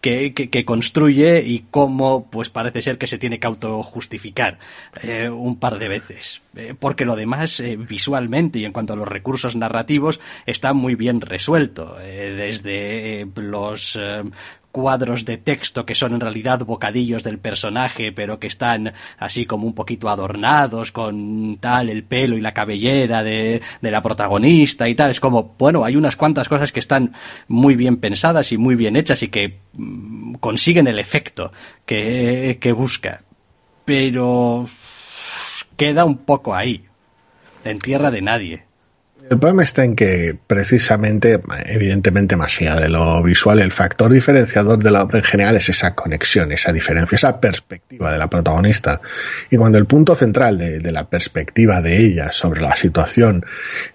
que, 0.00 0.64
construye 0.64 1.42
y 1.44 1.64
cómo 1.72 2.30
pues 2.30 2.50
parece 2.50 2.82
ser 2.82 2.98
que 2.98 3.08
se 3.08 3.18
tiene 3.18 3.40
que 3.40 3.48
autojustificar 3.48 4.60
eh, 5.02 5.28
un 5.28 5.58
par 5.58 5.80
de 5.80 5.88
veces. 5.88 6.42
Eh, 6.54 6.74
porque 6.78 7.04
lo 7.04 7.16
demás, 7.16 7.58
eh, 7.58 7.76
visualmente 7.76 8.60
y 8.60 8.64
en 8.64 8.70
cuanto 8.70 8.92
a 8.92 8.96
los 8.96 9.08
recursos 9.08 9.56
narrativos, 9.56 10.20
está 10.46 10.72
muy 10.72 10.94
bien 10.94 11.20
resuelto. 11.20 11.96
desde 11.96 13.26
los 13.34 13.98
cuadros 14.72 15.24
de 15.24 15.36
texto 15.36 15.86
que 15.86 15.94
son 15.94 16.14
en 16.14 16.20
realidad 16.20 16.64
bocadillos 16.64 17.22
del 17.22 17.38
personaje, 17.38 18.10
pero 18.10 18.40
que 18.40 18.46
están 18.46 18.94
así 19.18 19.46
como 19.46 19.66
un 19.66 19.74
poquito 19.74 20.08
adornados 20.08 20.90
con 20.90 21.58
tal 21.58 21.90
el 21.90 22.02
pelo 22.04 22.36
y 22.36 22.40
la 22.40 22.54
cabellera 22.54 23.22
de, 23.22 23.62
de 23.80 23.90
la 23.90 24.02
protagonista 24.02 24.88
y 24.88 24.94
tal. 24.94 25.10
Es 25.10 25.20
como, 25.20 25.54
bueno, 25.58 25.84
hay 25.84 25.94
unas 25.94 26.16
cuantas 26.16 26.48
cosas 26.48 26.72
que 26.72 26.80
están 26.80 27.12
muy 27.46 27.76
bien 27.76 27.98
pensadas 27.98 28.50
y 28.50 28.56
muy 28.56 28.74
bien 28.74 28.96
hechas 28.96 29.22
y 29.22 29.28
que 29.28 29.60
mm, 29.74 30.34
consiguen 30.34 30.86
el 30.88 30.98
efecto 30.98 31.52
que, 31.84 32.58
que 32.60 32.72
busca. 32.72 33.22
Pero 33.84 34.66
queda 35.76 36.04
un 36.04 36.18
poco 36.18 36.54
ahí, 36.54 36.84
en 37.64 37.78
tierra 37.78 38.10
de 38.10 38.22
nadie. 38.22 38.71
El 39.30 39.38
problema 39.38 39.62
está 39.62 39.84
en 39.84 39.94
que 39.94 40.36
precisamente, 40.46 41.40
evidentemente 41.66 42.36
más 42.36 42.60
allá 42.60 42.76
de 42.76 42.88
lo 42.88 43.22
visual, 43.22 43.60
el 43.60 43.70
factor 43.70 44.12
diferenciador 44.12 44.82
de 44.82 44.90
la 44.90 45.02
obra 45.02 45.18
en 45.18 45.24
general 45.24 45.56
es 45.56 45.68
esa 45.68 45.94
conexión, 45.94 46.50
esa 46.52 46.72
diferencia, 46.72 47.16
esa 47.16 47.40
perspectiva 47.40 48.12
de 48.12 48.18
la 48.18 48.28
protagonista. 48.28 49.00
Y 49.50 49.56
cuando 49.56 49.78
el 49.78 49.86
punto 49.86 50.14
central 50.14 50.58
de, 50.58 50.92
la 50.92 51.08
perspectiva 51.08 51.80
de 51.80 51.98
ella 51.98 52.32
sobre 52.32 52.60
la 52.60 52.76
situación 52.76 53.44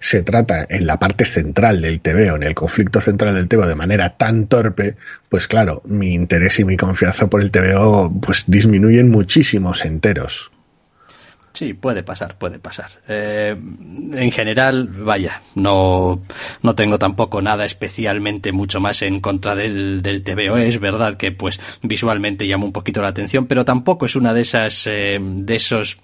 se 0.00 0.22
trata 0.22 0.66
en 0.68 0.86
la 0.86 0.98
parte 0.98 1.24
central 1.24 1.82
del 1.82 2.00
TVO, 2.00 2.36
en 2.36 2.42
el 2.42 2.54
conflicto 2.54 3.00
central 3.00 3.34
del 3.34 3.48
TVO 3.48 3.66
de 3.66 3.74
manera 3.74 4.16
tan 4.16 4.46
torpe, 4.46 4.96
pues 5.28 5.46
claro, 5.46 5.82
mi 5.84 6.14
interés 6.14 6.58
y 6.58 6.64
mi 6.64 6.76
confianza 6.76 7.28
por 7.28 7.42
el 7.42 7.50
TVO 7.50 8.12
pues 8.20 8.44
disminuyen 8.46 9.10
muchísimos 9.10 9.84
enteros. 9.84 10.50
Sí, 11.52 11.74
puede 11.74 12.02
pasar, 12.02 12.36
puede 12.38 12.58
pasar. 12.58 12.90
Eh, 13.08 13.56
en 13.56 14.30
general, 14.30 14.88
vaya, 14.88 15.42
no, 15.54 16.22
no 16.62 16.74
tengo 16.74 16.98
tampoco 16.98 17.42
nada 17.42 17.64
especialmente 17.64 18.52
mucho 18.52 18.80
más 18.80 19.02
en 19.02 19.20
contra 19.20 19.54
del, 19.54 20.02
del 20.02 20.22
TVO. 20.22 20.56
Es 20.56 20.78
verdad 20.78 21.16
que, 21.16 21.32
pues, 21.32 21.60
visualmente 21.82 22.46
llama 22.46 22.64
un 22.64 22.72
poquito 22.72 23.02
la 23.02 23.08
atención, 23.08 23.46
pero 23.46 23.64
tampoco 23.64 24.06
es 24.06 24.14
una 24.16 24.32
de 24.34 24.42
esas, 24.42 24.86
eh, 24.86 25.18
de 25.20 25.56
esos 25.56 25.98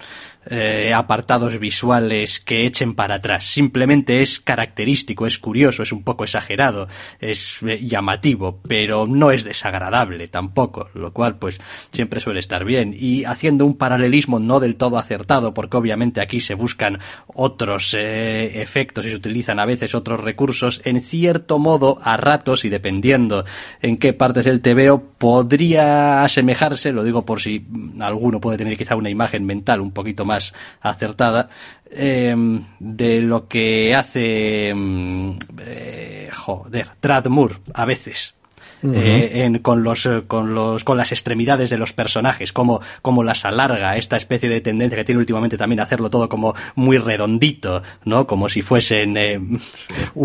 eh, 0.46 0.92
apartados 0.94 1.58
visuales 1.58 2.40
que 2.40 2.66
echen 2.66 2.94
para 2.94 3.16
atrás. 3.16 3.44
Simplemente 3.44 4.22
es 4.22 4.40
característico, 4.40 5.26
es 5.26 5.38
curioso, 5.38 5.82
es 5.82 5.92
un 5.92 6.02
poco 6.02 6.24
exagerado, 6.24 6.88
es 7.20 7.58
eh, 7.62 7.80
llamativo, 7.84 8.60
pero 8.66 9.06
no 9.06 9.30
es 9.30 9.44
desagradable 9.44 10.28
tampoco, 10.28 10.88
lo 10.94 11.12
cual 11.12 11.38
pues 11.38 11.60
siempre 11.92 12.20
suele 12.20 12.40
estar 12.40 12.64
bien. 12.64 12.94
Y 12.98 13.24
haciendo 13.24 13.64
un 13.64 13.76
paralelismo 13.76 14.38
no 14.38 14.60
del 14.60 14.76
todo 14.76 14.98
acertado, 14.98 15.54
porque 15.54 15.76
obviamente 15.76 16.20
aquí 16.20 16.40
se 16.40 16.54
buscan 16.54 16.98
otros 17.26 17.94
eh, 17.98 18.60
efectos 18.60 19.06
y 19.06 19.10
se 19.10 19.16
utilizan 19.16 19.58
a 19.58 19.66
veces 19.66 19.94
otros 19.94 20.20
recursos, 20.20 20.80
en 20.84 21.00
cierto 21.00 21.58
modo, 21.58 21.98
a 22.02 22.16
ratos 22.16 22.64
y 22.64 22.68
dependiendo 22.68 23.44
en 23.80 23.96
qué 23.96 24.12
partes 24.12 24.44
del 24.44 24.60
TVO, 24.60 25.02
podría 25.18 26.24
asemejarse, 26.24 26.92
lo 26.92 27.04
digo 27.04 27.24
por 27.24 27.40
si 27.40 27.66
alguno 28.00 28.40
puede 28.40 28.58
tener 28.58 28.76
quizá 28.76 28.96
una 28.96 29.10
imagen 29.10 29.44
mental 29.46 29.80
un 29.80 29.92
poquito 29.92 30.24
más 30.24 30.33
acertada 30.80 31.48
em, 31.90 32.64
de 32.78 33.20
lo 33.20 33.48
que 33.48 33.94
hace 33.94 34.68
em, 34.68 35.38
eh, 35.58 36.30
joder 36.32 36.88
Tradmur 37.00 37.60
a 37.72 37.84
veces 37.84 38.34
eh, 38.92 39.60
con 39.62 39.82
los 39.82 40.08
con 40.26 40.54
los 40.54 40.84
con 40.84 40.98
las 40.98 41.12
extremidades 41.12 41.70
de 41.70 41.78
los 41.78 41.92
personajes 41.92 42.52
como 42.52 42.80
como 43.00 43.24
las 43.24 43.44
alarga 43.44 43.96
esta 43.96 44.16
especie 44.16 44.48
de 44.48 44.60
tendencia 44.60 44.98
que 44.98 45.04
tiene 45.04 45.20
últimamente 45.20 45.56
también 45.56 45.80
a 45.80 45.84
hacerlo 45.84 46.10
todo 46.10 46.28
como 46.28 46.54
muy 46.74 46.98
redondito 46.98 47.82
no 48.04 48.26
como 48.26 48.48
si 48.48 48.62
fuesen 48.62 49.16
eh, 49.16 49.38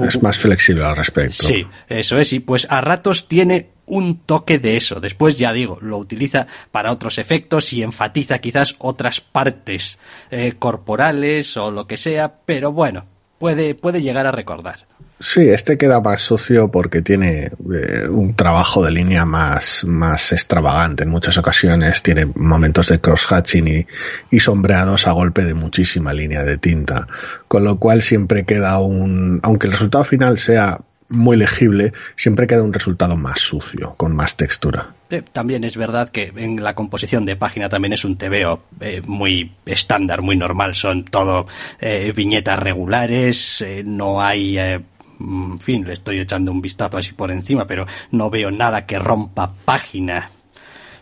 es 0.04 0.22
más 0.22 0.38
flexible 0.38 0.84
al 0.84 0.98
respecto. 0.98 1.44
Sí 1.44 1.66
eso 1.88 2.18
es 2.18 2.34
y 2.34 2.40
pues 2.40 2.68
a 2.70 2.82
ratos 2.82 3.28
tiene 3.28 3.70
un 3.90 4.20
toque 4.20 4.60
de 4.60 4.78
eso. 4.78 5.00
Después, 5.00 5.38
ya 5.38 5.52
digo, 5.52 5.78
lo 5.82 5.98
utiliza 5.98 6.48
para 6.72 6.92
otros 6.92 7.18
efectos 7.18 7.74
y 7.74 7.84
enfatiza 7.84 8.40
quizás 8.40 8.76
otras 8.78 9.20
partes 9.20 10.00
eh, 10.32 10.54
corporales 10.58 11.58
o 11.58 11.72
lo 11.72 11.86
que 11.86 11.98
sea, 11.98 12.36
pero 12.46 12.72
bueno, 12.72 13.06
puede, 13.40 13.76
puede 13.76 14.02
llegar 14.02 14.28
a 14.28 14.32
recordar. 14.32 14.88
Sí, 15.22 15.50
este 15.50 15.78
queda 15.78 16.00
más 16.00 16.22
sucio 16.22 16.72
porque 16.72 17.02
tiene 17.02 17.48
eh, 17.48 18.08
un 18.10 18.36
trabajo 18.36 18.86
de 18.86 18.92
línea 18.92 19.26
más, 19.26 19.84
más 19.84 20.32
extravagante. 20.32 21.04
En 21.04 21.10
muchas 21.10 21.38
ocasiones 21.38 22.02
tiene 22.04 22.26
momentos 22.36 22.88
de 22.88 23.02
cross-hatching 23.02 23.68
y, 23.68 23.88
y, 24.32 24.40
sombreados 24.40 25.08
a 25.08 25.12
golpe 25.12 25.44
de 25.44 25.54
muchísima 25.54 26.14
línea 26.14 26.44
de 26.44 26.58
tinta. 26.58 27.08
Con 27.50 27.66
lo 27.66 27.80
cual 27.80 28.02
siempre 28.02 28.46
queda 28.46 28.80
un, 28.80 29.42
aunque 29.44 29.68
el 29.68 29.74
resultado 29.74 30.06
final 30.06 30.38
sea 30.38 30.80
muy 31.10 31.38
legible, 31.38 31.92
siempre 32.16 32.48
queda 32.48 32.64
un 32.64 32.74
resultado 32.74 33.16
más 33.16 33.40
sucio, 33.40 33.96
con 33.98 34.16
más 34.16 34.38
textura. 34.38 34.94
también 35.32 35.64
es 35.64 35.76
verdad 35.76 36.10
que 36.10 36.32
en 36.36 36.64
la 36.64 36.76
composición 36.76 37.26
de 37.26 37.36
página 37.36 37.68
también 37.68 37.94
es 37.94 38.06
un 38.06 38.16
TVO 38.16 38.64
eh, 38.80 39.02
muy 39.06 39.52
estándar, 39.66 40.22
muy 40.22 40.38
normal. 40.38 40.76
Son 40.76 41.04
todo 41.04 41.48
eh, 41.82 42.14
viñetas 42.16 42.60
regulares, 42.60 43.62
eh, 43.62 43.84
no 43.86 44.22
hay... 44.22 44.58
en 44.58 45.60
fin, 45.60 45.86
le 45.86 45.94
estoy 45.94 46.20
echando 46.20 46.52
un 46.52 46.62
vistazo 46.62 46.98
así 46.98 47.12
por 47.14 47.32
encima, 47.32 47.66
pero 47.66 47.86
no 48.12 48.30
veo 48.30 48.52
nada 48.52 48.86
que 48.86 49.00
rompa 49.00 49.52
página 49.66 50.32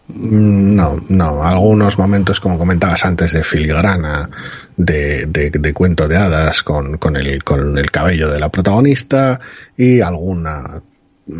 no, 0.09 1.01
no. 1.09 1.43
Algunos 1.43 1.97
momentos, 1.97 2.39
como 2.39 2.57
comentabas 2.57 3.03
antes, 3.05 3.33
de 3.33 3.43
filigrana, 3.43 4.29
de, 4.77 5.25
de, 5.25 5.73
cuento 5.73 6.07
de 6.07 6.15
hadas 6.15 6.63
con, 6.63 6.97
con, 6.97 7.17
el, 7.17 7.43
con 7.43 7.77
el 7.77 7.91
cabello 7.91 8.29
de 8.29 8.39
la 8.39 8.49
protagonista 8.49 9.39
y 9.75 10.01
alguna 10.01 10.81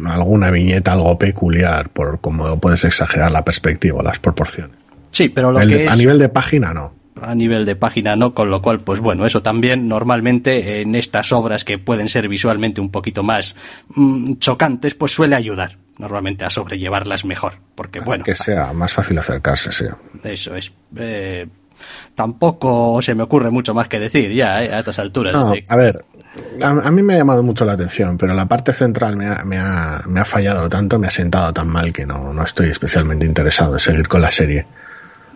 alguna 0.05 0.51
viñeta 0.51 0.91
algo 0.91 1.17
peculiar 1.17 1.87
por 1.89 2.19
cómo 2.19 2.59
puedes 2.59 2.83
exagerar 2.83 3.31
la 3.31 3.45
perspectiva, 3.45 4.03
las 4.03 4.19
proporciones. 4.19 4.75
Sí, 5.11 5.29
pero 5.29 5.53
lo 5.53 5.59
que 5.65 5.87
a 5.87 5.95
nivel 5.95 6.19
de 6.19 6.27
página 6.27 6.73
no. 6.73 6.93
A 7.21 7.33
nivel 7.33 7.63
de 7.63 7.77
página 7.77 8.17
no, 8.17 8.33
con 8.33 8.49
lo 8.49 8.61
cual, 8.61 8.79
pues 8.79 8.99
bueno, 8.99 9.25
eso 9.25 9.41
también 9.41 9.87
normalmente 9.87 10.81
en 10.81 10.93
estas 10.93 11.31
obras 11.31 11.63
que 11.63 11.79
pueden 11.79 12.09
ser 12.09 12.27
visualmente 12.27 12.81
un 12.81 12.91
poquito 12.91 13.23
más 13.23 13.55
mm, 13.95 14.33
chocantes, 14.39 14.93
pues 14.93 15.13
suele 15.13 15.35
ayudar 15.35 15.77
normalmente 15.97 16.45
a 16.45 16.49
sobrellevarlas 16.49 17.25
mejor. 17.25 17.53
Porque, 17.75 17.99
bueno. 17.99 18.23
Que 18.23 18.35
sea 18.35 18.73
más 18.73 18.93
fácil 18.93 19.17
acercarse, 19.17 19.71
sí. 19.71 19.85
Eso 20.23 20.55
es. 20.55 20.71
Eh, 20.95 21.47
tampoco 22.15 23.01
se 23.01 23.15
me 23.15 23.23
ocurre 23.23 23.51
mucho 23.51 23.73
más 23.73 23.87
que 23.87 23.99
decir 23.99 24.31
ya 24.33 24.63
eh, 24.63 24.73
a 24.73 24.79
estas 24.79 24.99
alturas. 24.99 25.33
No, 25.33 25.53
a 25.69 25.75
ver, 25.75 26.05
a, 26.61 26.91
mí 26.91 27.03
me 27.03 27.13
ha 27.13 27.17
llamado 27.17 27.43
mucho 27.43 27.65
la 27.65 27.73
atención, 27.73 28.17
pero 28.17 28.33
la 28.33 28.45
parte 28.45 28.73
central 28.73 29.15
me 29.15 29.27
ha, 29.27 29.43
me 29.43 29.57
ha, 29.57 30.03
me 30.07 30.19
ha 30.19 30.25
fallado 30.25 30.69
tanto, 30.69 30.99
me 30.99 31.07
ha 31.07 31.11
sentado 31.11 31.53
tan 31.53 31.67
mal 31.67 31.93
que 31.93 32.05
no, 32.05 32.33
no 32.33 32.43
estoy 32.43 32.69
especialmente 32.69 33.25
interesado 33.25 33.73
en 33.73 33.79
seguir 33.79 34.07
con 34.07 34.21
la 34.21 34.31
serie. 34.31 34.65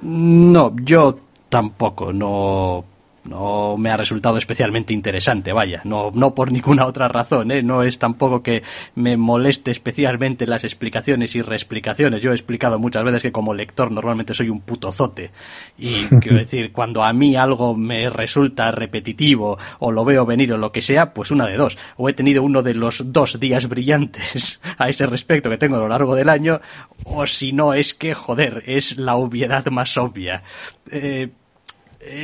No, 0.02 0.76
yo 0.78 1.20
tampoco, 1.50 2.12
no 2.12 2.86
no 3.24 3.78
me 3.78 3.90
ha 3.92 3.98
resultado 3.98 4.38
especialmente 4.38 4.94
interesante, 4.94 5.54
vaya, 5.54 5.82
no, 5.84 6.10
no 6.14 6.34
por 6.34 6.52
ninguna 6.52 6.86
otra 6.86 7.08
razón, 7.08 7.52
¿eh? 7.52 7.62
no 7.62 7.84
es 7.84 8.00
tampoco 8.00 8.42
que 8.42 8.64
me 8.96 9.18
moleste 9.18 9.72
especialmente 9.72 10.48
las 10.48 10.64
explicaciones 10.64 11.36
y 11.36 11.42
reexplicaciones. 11.42 12.22
Yo 12.22 12.32
he 12.32 12.36
explicado 12.36 12.80
muchas 12.80 13.04
veces 13.04 13.22
que 13.22 13.32
como 13.32 13.54
lector 13.54 13.92
normalmente 13.92 14.34
soy 14.34 14.50
un 14.50 14.62
putozote 14.62 15.32
y 15.78 15.92
quiero 16.22 16.38
decir, 16.38 16.72
cuando 16.72 17.04
a 17.04 17.14
mí 17.14 17.36
algo 17.36 17.76
me 17.76 18.10
resulta 18.10 18.72
repetitivo 18.72 19.58
o 19.80 19.92
lo 19.92 20.06
veo 20.06 20.26
venir 20.26 20.54
o 20.54 20.58
lo 20.58 20.72
que 20.72 20.82
sea, 20.82 21.14
pues 21.14 21.32
una 21.32 21.46
de 21.46 21.58
dos, 21.58 21.78
o 21.98 22.10
he 22.10 22.14
tenido 22.14 22.44
uno 22.44 22.64
de 22.64 22.74
los 22.74 23.12
dos 23.12 23.40
días 23.40 23.68
brillantes 23.68 24.60
a 24.78 24.90
ese 24.90 25.06
respecto 25.06 25.50
que 25.50 25.58
tengo 25.58 25.76
a 25.76 25.80
lo 25.80 25.88
largo 25.88 26.16
del 26.16 26.30
año, 26.30 26.62
o 27.06 27.28
si 27.28 27.52
no 27.52 27.74
es 27.74 27.94
que, 27.94 28.14
joder, 28.14 28.64
es 28.66 28.98
la 28.98 29.16
obviedad 29.16 29.66
más 29.68 29.98
obvia. 29.98 30.44
Eh, 30.92 31.30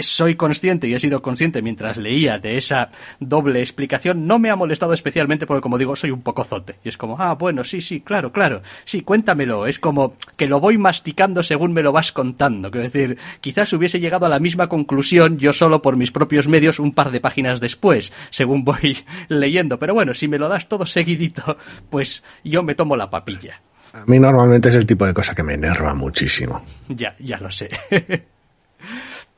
soy 0.02 0.36
consciente 0.36 0.88
y 0.88 0.94
he 0.94 1.00
sido 1.00 1.22
consciente 1.22 1.62
mientras 1.62 1.98
leía 1.98 2.40
de 2.40 2.58
esa 2.58 2.90
doble 3.20 3.62
explicación, 3.62 4.28
no 4.28 4.40
me 4.40 4.50
ha 4.50 4.56
molestado 4.56 4.94
especialmente 4.94 5.46
porque, 5.46 5.62
como 5.62 5.78
digo, 5.78 5.96
soy 5.96 6.12
un 6.12 6.22
poco 6.22 6.44
zote. 6.44 6.76
Y 6.84 6.90
es 6.90 6.98
como, 6.98 7.20
ah, 7.20 7.36
bueno, 7.36 7.64
sí, 7.64 7.82
sí, 7.82 8.02
claro, 8.02 8.32
claro, 8.32 8.62
sí, 8.86 9.02
cuéntamelo. 9.02 9.68
Es 9.68 9.80
como 9.80 10.16
que 10.36 10.48
lo 10.48 10.60
voy 10.60 10.78
masticando 10.78 11.44
según 11.44 11.74
me 11.74 11.84
lo 11.84 11.92
vas 11.92 12.12
contando. 12.12 12.72
Quiero 12.72 12.90
decir, 12.90 13.18
quizás 13.42 13.72
hubiese 13.74 14.00
llegado 14.00 14.26
a 14.26 14.30
la 14.30 14.40
misma 14.40 14.68
conclusión 14.68 15.38
yo 15.38 15.54
solo 15.54 15.82
por 15.82 15.98
mis 15.98 16.12
propios 16.12 16.48
medios 16.48 16.80
un 16.80 16.94
par 16.94 17.12
de 17.12 17.22
páginas 17.22 17.60
después, 17.60 18.12
según 18.30 18.64
voy 18.64 18.98
leyendo. 19.28 19.80
Pero 19.80 19.94
bueno, 19.94 20.14
si 20.14 20.28
me 20.28 20.40
lo 20.40 20.50
das 20.50 20.68
todo 20.68 20.86
seguidito, 20.86 21.58
pues 21.90 22.24
yo 22.44 22.64
me 22.64 22.76
tomo 22.76 22.96
la 22.96 23.10
papilla. 23.10 23.62
A 23.94 24.06
mí 24.06 24.20
normalmente 24.20 24.70
es 24.70 24.76
el 24.76 24.86
tipo 24.86 25.06
de 25.06 25.14
cosa 25.14 25.34
que 25.34 25.44
me 25.44 25.54
enerva 25.54 25.94
muchísimo. 25.96 26.62
Ya, 26.90 27.16
ya 27.20 27.40
lo 27.40 27.50
sé. 27.50 27.70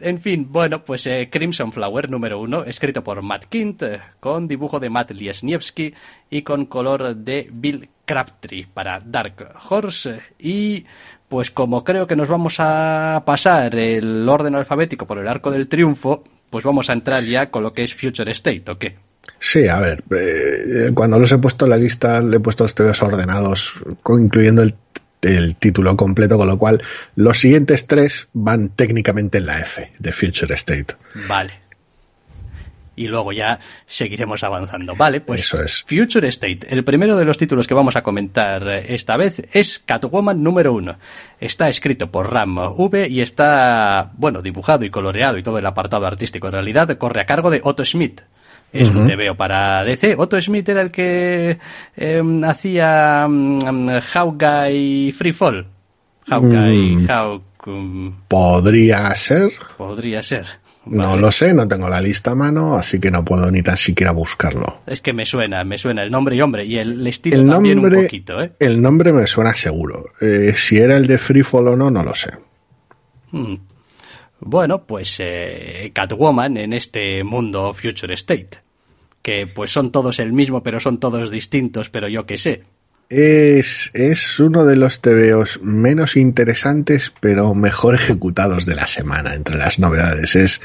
En 0.01 0.21
fin, 0.21 0.47
bueno, 0.49 0.83
pues 0.85 1.05
eh, 1.07 1.27
Crimson 1.29 1.73
Flower 1.73 2.09
número 2.09 2.39
uno, 2.39 2.63
escrito 2.63 3.03
por 3.03 3.21
Matt 3.21 3.45
Kint, 3.45 3.83
eh, 3.83 3.99
con 4.21 4.47
dibujo 4.47 4.79
de 4.79 4.89
Matt 4.89 5.11
Liesniewski 5.11 5.93
y 6.29 6.41
con 6.43 6.67
color 6.67 7.17
de 7.17 7.49
Bill 7.51 7.89
Crabtree 8.05 8.65
para 8.73 8.99
Dark 9.05 9.55
Horse. 9.69 10.21
Y 10.39 10.85
pues 11.27 11.51
como 11.51 11.83
creo 11.83 12.07
que 12.07 12.15
nos 12.15 12.29
vamos 12.29 12.55
a 12.59 13.23
pasar 13.25 13.75
el 13.75 14.27
orden 14.29 14.55
alfabético 14.55 15.05
por 15.05 15.17
el 15.17 15.27
arco 15.27 15.51
del 15.51 15.67
triunfo, 15.67 16.23
pues 16.49 16.63
vamos 16.63 16.89
a 16.89 16.93
entrar 16.93 17.23
ya 17.23 17.51
con 17.51 17.63
lo 17.63 17.73
que 17.73 17.83
es 17.83 17.93
Future 17.93 18.31
State, 18.31 18.63
¿o 18.71 18.77
qué? 18.77 18.95
Sí, 19.37 19.67
a 19.67 19.79
ver, 19.79 20.03
eh, 20.11 20.91
cuando 20.93 21.19
los 21.19 21.31
he 21.33 21.37
puesto 21.37 21.65
en 21.65 21.71
la 21.71 21.77
lista, 21.77 22.21
le 22.21 22.37
he 22.37 22.39
puesto 22.39 22.63
los 22.63 22.73
tres 22.73 23.01
ordenados, 23.03 23.75
incluyendo 24.07 24.63
el 24.63 24.75
el 25.21 25.55
título 25.55 25.95
completo, 25.95 26.37
con 26.37 26.47
lo 26.47 26.57
cual 26.57 26.81
los 27.15 27.39
siguientes 27.39 27.87
tres 27.87 28.29
van 28.33 28.69
técnicamente 28.69 29.39
en 29.39 29.45
la 29.45 29.59
F 29.59 29.91
de 29.97 30.11
Future 30.11 30.53
State. 30.55 30.95
Vale. 31.27 31.53
Y 32.95 33.07
luego 33.07 33.31
ya 33.31 33.59
seguiremos 33.87 34.43
avanzando. 34.43 34.93
Vale, 34.93 35.21
pues 35.21 35.39
Eso 35.39 35.63
es. 35.63 35.85
Future 35.87 36.27
State. 36.27 36.67
El 36.69 36.83
primero 36.83 37.15
de 37.15 37.23
los 37.23 37.37
títulos 37.37 37.65
que 37.65 37.73
vamos 37.73 37.95
a 37.95 38.03
comentar 38.03 38.67
esta 38.67 39.15
vez 39.15 39.41
es 39.53 39.79
Catwoman 39.79 40.43
número 40.43 40.73
uno. 40.73 40.97
Está 41.39 41.69
escrito 41.69 42.11
por 42.11 42.33
Ram 42.33 42.57
V 42.57 43.07
y 43.07 43.21
está, 43.21 44.11
bueno, 44.17 44.41
dibujado 44.41 44.83
y 44.83 44.89
coloreado 44.89 45.37
y 45.37 45.43
todo 45.43 45.59
el 45.59 45.65
apartado 45.65 46.05
artístico 46.07 46.47
en 46.47 46.53
realidad 46.53 46.97
corre 46.97 47.21
a 47.21 47.25
cargo 47.25 47.49
de 47.49 47.61
Otto 47.63 47.85
Schmidt 47.85 48.21
es 48.73 48.89
un 48.89 49.07
TVO 49.07 49.35
para 49.35 49.83
DC. 49.83 50.15
Otto 50.17 50.39
Smith 50.41 50.67
era 50.69 50.81
el 50.81 50.91
que 50.91 51.57
hacía 52.45 53.25
um, 53.27 53.59
Hawkeye 53.99 55.11
Free 55.13 55.33
Fall. 55.33 55.67
Hawkeye, 56.27 56.95
Mm. 56.97 57.07
Hawk- 57.09 57.43
Podría 58.27 59.13
ser, 59.15 59.49
podría 59.77 60.21
ser. 60.23 60.45
no 60.85 61.17
lo 61.17 61.29
sé, 61.29 61.53
no 61.53 61.67
tengo 61.67 61.89
la 61.89 61.99
lista 62.01 62.31
a 62.31 62.35
mano, 62.35 62.75
así 62.75 62.99
que 62.99 63.11
no 63.11 63.23
puedo 63.25 63.51
ni 63.51 63.61
tan 63.61 63.75
siquiera 63.77 64.11
buscarlo. 64.11 64.79
Es 64.87 65.01
que 65.01 65.11
me 65.13 65.25
suena, 65.25 65.63
me 65.65 65.77
suena 65.77 66.01
el 66.03 66.09
nombre 66.09 66.35
y 66.37 66.41
hombre, 66.41 66.65
y 66.65 66.77
el 66.77 67.05
estilo 67.05 67.35
El 67.37 67.45
también 67.45 67.79
un 67.79 67.91
poquito, 67.91 68.41
¿eh? 68.41 68.53
el 68.59 68.81
nombre 68.81 69.11
me 69.11 69.27
suena 69.27 69.53
seguro. 69.53 70.03
Eh, 70.21 70.53
si 70.55 70.77
era 70.77 70.95
el 70.97 71.05
de 71.05 71.17
Freefall 71.17 71.67
o 71.67 71.75
no, 71.75 71.91
no 71.91 72.01
lo 72.03 72.15
sé. 72.15 72.29
Hmm. 73.31 73.55
Bueno, 74.41 74.85
pues 74.85 75.17
eh, 75.19 75.91
Catwoman 75.93 76.57
en 76.57 76.73
este 76.73 77.23
mundo 77.23 77.73
Future 77.73 78.13
State. 78.13 78.49
Que 79.21 79.47
pues 79.47 79.71
son 79.71 79.91
todos 79.91 80.19
el 80.19 80.31
mismo, 80.31 80.63
pero 80.63 80.79
son 80.79 80.99
todos 80.99 81.29
distintos, 81.29 81.89
pero 81.89 82.07
yo 82.07 82.25
qué 82.25 82.37
sé. 82.37 82.63
Es, 83.09 83.89
es 83.95 84.39
uno 84.39 84.65
de 84.65 84.75
los 84.75 85.01
TVOs 85.01 85.61
menos 85.63 86.15
interesantes, 86.15 87.11
pero 87.19 87.55
mejor 87.55 87.95
ejecutados 87.95 88.67
de 88.67 88.75
la 88.75 88.85
semana 88.85 89.33
entre 89.33 89.57
las 89.57 89.79
novedades. 89.79 90.35
Es, 90.35 90.61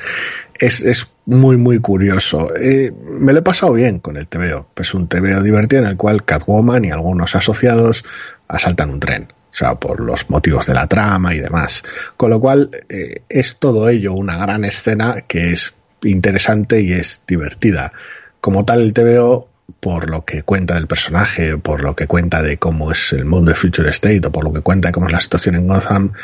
es, 0.61 0.81
es 0.83 1.11
muy, 1.25 1.57
muy 1.57 1.79
curioso. 1.79 2.55
Eh, 2.55 2.93
me 3.19 3.33
lo 3.33 3.39
he 3.39 3.43
pasado 3.43 3.73
bien 3.73 3.99
con 3.99 4.19
el 4.19 4.29
TVO. 4.29 4.69
Es 4.77 4.93
un 4.93 5.09
TVO 5.09 5.43
divertido 5.43 5.83
en 5.83 5.89
el 5.89 5.97
cual 5.97 6.25
Catwoman 6.27 6.85
y 6.85 6.91
algunos 6.91 7.35
asociados 7.35 8.05
asaltan 8.47 8.91
un 8.91 9.01
tren. 9.01 9.33
O 9.55 9.57
sea, 9.57 9.77
por 9.77 10.01
los 10.01 10.29
motivos 10.31 10.67
de 10.67 10.75
la 10.75 10.89
trama 10.89 11.33
y 11.33 11.39
demás. 11.39 11.85
Con 12.17 12.31
lo 12.31 12.41
cual, 12.41 12.73
eh, 12.89 13.23
es 13.29 13.59
todo 13.59 13.89
ello 13.89 14.13
una 14.13 14.37
gran 14.37 14.65
escena 14.65 15.21
que 15.29 15.53
es 15.53 15.75
interesante 16.03 16.81
y 16.81 16.91
es 16.93 17.23
divertida. 17.25 17.93
Como 18.41 18.65
tal, 18.65 18.83
el 18.83 18.93
TVO 18.93 19.49
por 19.79 20.11
lo 20.11 20.25
que 20.25 20.43
cuenta 20.43 20.75
del 20.75 20.89
personaje, 20.89 21.57
por 21.57 21.85
lo 21.85 21.95
que 21.95 22.09
cuenta 22.09 22.43
de 22.43 22.59
cómo 22.59 22.91
es 22.91 23.13
el 23.13 23.27
mundo 23.27 23.51
de 23.51 23.55
Future 23.55 23.91
State 23.91 24.27
o 24.27 24.33
por 24.33 24.43
lo 24.43 24.53
que 24.53 24.61
cuenta 24.61 24.89
de 24.89 24.93
cómo 24.93 25.07
es 25.07 25.13
la 25.13 25.21
situación 25.21 25.55
en 25.55 25.69
Gotham, 25.69 26.15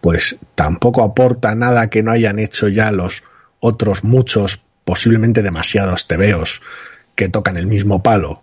pues 0.00 0.38
tampoco 0.56 1.04
aporta 1.04 1.54
nada 1.54 1.88
que 1.88 2.02
no 2.02 2.10
hayan 2.10 2.40
hecho 2.40 2.66
ya 2.66 2.90
los 2.90 3.22
otros 3.60 4.02
muchos, 4.02 4.60
posiblemente 4.84 5.42
demasiados 5.42 6.08
tebeos 6.08 6.62
que 7.14 7.28
tocan 7.28 7.56
el 7.56 7.68
mismo 7.68 8.02
palo. 8.02 8.42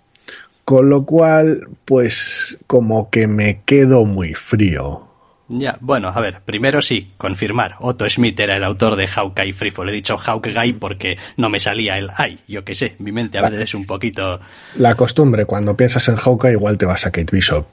Con 0.70 0.88
lo 0.88 1.04
cual, 1.04 1.68
pues 1.84 2.60
como 2.68 3.10
que 3.10 3.26
me 3.26 3.64
quedo 3.66 4.06
muy 4.06 4.36
frío. 4.36 5.02
Ya, 5.48 5.80
bueno, 5.82 6.10
a 6.10 6.22
ver, 6.22 6.42
primero 6.46 6.84
sí, 6.84 7.12
confirmar. 7.18 7.78
Otto 7.80 8.08
Smith 8.08 8.40
era 8.40 8.56
el 8.56 8.64
autor 8.64 8.96
de 8.96 9.08
Hawkeye 9.08 9.54
Freefall. 9.54 9.90
He 9.90 9.94
dicho 9.94 10.16
Hawkeye 10.16 10.76
porque 10.76 11.18
no 11.38 11.50
me 11.50 11.60
salía 11.60 11.98
el 11.98 12.12
ay, 12.16 12.42
yo 12.48 12.64
qué 12.64 12.76
sé. 12.76 12.96
Mi 13.00 13.12
mente 13.12 13.40
a 13.40 13.50
veces 13.50 13.62
es 13.62 13.74
un 13.74 13.88
poquito. 13.88 14.42
La 14.76 14.94
costumbre, 14.94 15.46
cuando 15.46 15.76
piensas 15.76 16.08
en 16.08 16.18
Hawkeye, 16.18 16.52
igual 16.52 16.78
te 16.78 16.86
vas 16.86 17.08
a 17.08 17.12
Kate 17.12 17.36
Bishop. 17.36 17.66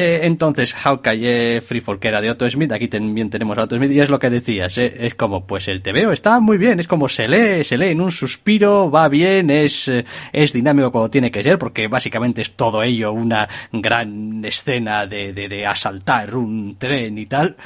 Eh, 0.00 0.26
entonces, 0.26 0.74
Hawkeye 0.74 1.56
eh, 1.56 1.62
que 2.00 2.06
era 2.06 2.20
de 2.20 2.30
Otto 2.30 2.48
Smith, 2.48 2.70
aquí 2.70 2.86
también 2.86 3.30
tenemos 3.30 3.58
a 3.58 3.64
Otto 3.64 3.74
Smith, 3.74 3.90
y 3.90 3.98
es 3.98 4.08
lo 4.08 4.20
que 4.20 4.30
decías, 4.30 4.78
eh, 4.78 4.94
es 5.00 5.16
como, 5.16 5.44
pues 5.44 5.66
el 5.66 5.82
TVO 5.82 6.12
está 6.12 6.38
muy 6.38 6.56
bien, 6.56 6.78
es 6.78 6.86
como 6.86 7.08
se 7.08 7.26
lee, 7.26 7.64
se 7.64 7.76
lee 7.76 7.88
en 7.88 8.00
un 8.00 8.12
suspiro, 8.12 8.92
va 8.92 9.08
bien, 9.08 9.50
es, 9.50 9.88
eh, 9.88 10.04
es 10.32 10.52
dinámico 10.52 10.92
como 10.92 11.10
tiene 11.10 11.32
que 11.32 11.42
ser, 11.42 11.58
porque 11.58 11.88
básicamente 11.88 12.42
es 12.42 12.52
todo 12.52 12.84
ello 12.84 13.10
una 13.10 13.48
gran 13.72 14.44
escena 14.44 15.04
de, 15.04 15.32
de, 15.32 15.48
de 15.48 15.66
asaltar 15.66 16.36
un 16.36 16.76
tren 16.78 17.18
y 17.18 17.26
tal, 17.26 17.56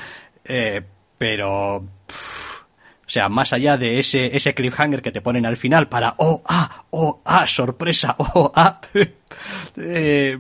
eh, 0.47 0.81
pero... 1.19 1.85
pff, 2.07 2.63
o 3.05 3.11
sea, 3.13 3.29
más 3.29 3.53
allá 3.53 3.77
de 3.77 3.99
ese, 3.99 4.35
ese 4.35 4.55
cliffhanger 4.55 5.03
que 5.03 5.13
te 5.13 5.21
ponen 5.21 5.45
al 5.45 5.59
final 5.59 5.87
para, 5.87 6.15
oh, 6.17 6.43
ah, 6.49 6.87
oh, 6.89 7.21
ah, 7.27 7.47
sorpresa, 7.47 8.17
oh, 8.17 8.51
ah, 8.55 8.81
eh, 9.77 10.39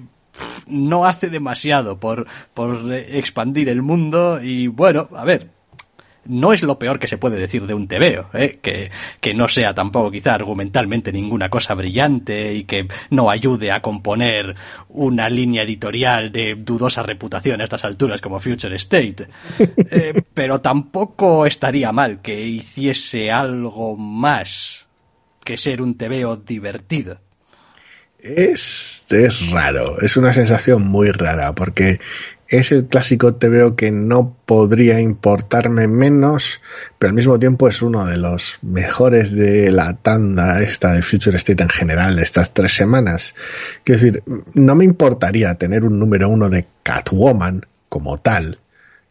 no 0.67 1.05
hace 1.05 1.31
demasiado 1.31 1.99
por, 1.99 2.27
por 2.55 2.93
eh, 2.93 3.19
expandir 3.19 3.69
el 3.69 3.83
mundo 3.83 4.41
y 4.43 4.69
bueno, 4.69 5.09
a 5.15 5.25
ver, 5.25 5.51
no 6.25 6.53
es 6.53 6.63
lo 6.63 6.79
peor 6.79 6.99
que 6.99 7.09
se 7.09 7.19
puede 7.19 7.37
decir 7.37 7.67
de 7.67 7.75
un 7.75 7.89
TVO, 7.89 8.29
¿eh? 8.35 8.59
que, 8.63 8.91
que 9.21 9.35
no 9.35 9.49
sea 9.49 9.75
tampoco 9.75 10.11
quizá 10.11 10.35
argumentalmente 10.35 11.13
ninguna 11.13 11.49
cosa 11.49 11.75
brillante 11.75 12.55
y 12.55 12.65
que 12.65 12.87
no 13.11 13.31
ayude 13.31 13.73
a 13.73 13.83
componer 13.83 14.55
una 14.89 15.29
línea 15.29 15.63
editorial 15.63 16.31
de 16.31 16.55
dudosa 16.55 17.03
reputación 17.03 17.61
a 17.61 17.65
estas 17.65 17.85
alturas 17.85 18.21
como 18.21 18.41
Future 18.41 18.77
State. 18.77 19.29
Eh, 19.95 20.23
pero 20.33 20.61
tampoco 20.61 21.45
estaría 21.45 21.93
mal 21.93 22.21
que 22.23 22.41
hiciese 22.41 23.31
algo 23.31 23.97
más 23.97 24.87
que 25.45 25.57
ser 25.57 25.83
un 25.83 25.97
TVO 25.97 26.37
divertido. 26.37 27.19
Es, 28.23 29.07
es 29.11 29.51
raro, 29.51 30.01
es 30.01 30.17
una 30.17 30.33
sensación 30.33 30.87
muy 30.87 31.11
rara, 31.11 31.57
porque 31.57 31.99
es 32.47 32.71
el 32.71 32.87
clásico 32.87 33.35
TVO 33.35 33.75
que 33.75 33.91
no 33.91 34.37
podría 34.47 35.01
importarme 35.01 35.89
menos, 35.89 36.61
pero 37.01 37.09
al 37.11 37.17
mismo 37.17 37.41
tiempo 37.41 37.67
es 37.67 37.83
uno 37.83 38.05
de 38.05 38.19
los 38.19 38.61
mejores 38.63 39.35
de 39.35 39.73
la 39.73 39.95
tanda 39.95 40.63
esta 40.63 40.93
de 40.93 41.03
Future 41.03 41.37
State 41.37 41.65
en 41.65 41.69
general 41.69 42.15
de 42.15 42.23
estas 42.23 42.55
tres 42.55 42.75
semanas. 42.75 43.35
Quiero 43.83 44.01
decir, 44.01 44.23
no 44.55 44.77
me 44.77 44.85
importaría 44.85 45.57
tener 45.57 45.85
un 45.85 45.99
número 45.99 46.29
uno 46.29 46.49
de 46.49 46.67
Catwoman 46.85 47.67
como 47.89 48.19
tal, 48.19 48.61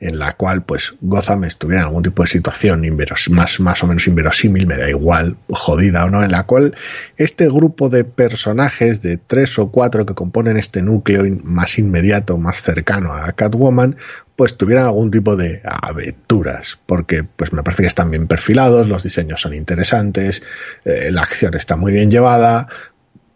en 0.01 0.17
la 0.17 0.33
cual 0.33 0.63
pues 0.63 0.95
Gotham 0.99 1.43
estuviera 1.43 1.83
en 1.83 1.87
algún 1.87 2.01
tipo 2.01 2.23
de 2.23 2.27
situación 2.27 2.81
más, 3.29 3.59
más 3.59 3.83
o 3.83 3.87
menos 3.87 4.07
inverosímil, 4.07 4.65
me 4.65 4.75
da 4.75 4.89
igual, 4.89 5.37
jodida 5.47 6.05
o 6.05 6.09
no, 6.09 6.23
en 6.23 6.31
la 6.31 6.47
cual 6.47 6.75
este 7.17 7.47
grupo 7.47 7.89
de 7.89 8.03
personajes 8.03 9.03
de 9.03 9.17
tres 9.17 9.59
o 9.59 9.69
cuatro 9.69 10.07
que 10.07 10.15
componen 10.15 10.57
este 10.57 10.81
núcleo 10.81 11.23
más 11.43 11.77
inmediato, 11.77 12.39
más 12.39 12.63
cercano 12.63 13.13
a 13.13 13.31
Catwoman, 13.33 13.95
pues 14.35 14.57
tuvieran 14.57 14.85
algún 14.85 15.11
tipo 15.11 15.35
de 15.35 15.61
aventuras, 15.63 16.79
porque 16.87 17.23
pues 17.23 17.53
me 17.53 17.61
parece 17.61 17.83
que 17.83 17.87
están 17.87 18.09
bien 18.09 18.25
perfilados, 18.25 18.87
los 18.87 19.03
diseños 19.03 19.39
son 19.39 19.53
interesantes, 19.53 20.41
eh, 20.83 21.09
la 21.11 21.21
acción 21.21 21.53
está 21.53 21.75
muy 21.75 21.93
bien 21.93 22.09
llevada, 22.09 22.67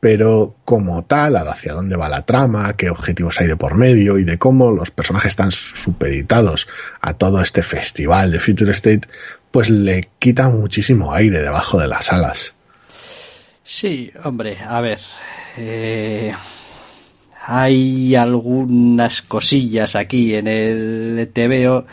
pero 0.06 0.54
como 0.66 1.04
tal, 1.04 1.36
hacia 1.36 1.74
dónde 1.74 1.98
va 1.98 2.08
la 2.10 2.22
trama, 2.22 2.78
qué 2.78 2.92
objetivos 2.92 3.42
hay 3.42 3.48
de 3.48 3.58
por 3.58 3.74
medio 3.74 4.20
y 4.20 4.24
de 4.24 4.38
cómo 4.38 4.70
los 4.70 4.92
personajes 4.92 5.30
están 5.30 5.52
supeditados 5.52 6.68
a 7.02 7.16
todo 7.16 7.42
este 7.42 7.64
festival 7.64 8.32
de 8.32 8.40
Future 8.40 8.70
State, 8.70 9.08
pues 9.50 9.72
le 9.72 10.08
quita 10.20 10.50
muchísimo 10.50 11.12
aire 11.12 11.40
debajo 11.40 11.80
de 11.80 11.88
las 11.88 12.14
alas. 12.14 12.54
Sí, 13.64 14.12
hombre, 14.24 14.60
a 14.60 14.80
ver. 14.80 15.00
eh, 15.58 16.36
hay 17.44 18.14
algunas 18.14 19.24
cosillas 19.24 19.96
aquí 19.96 20.36
en 20.36 20.46
el 20.46 21.32
TVO 21.34 21.88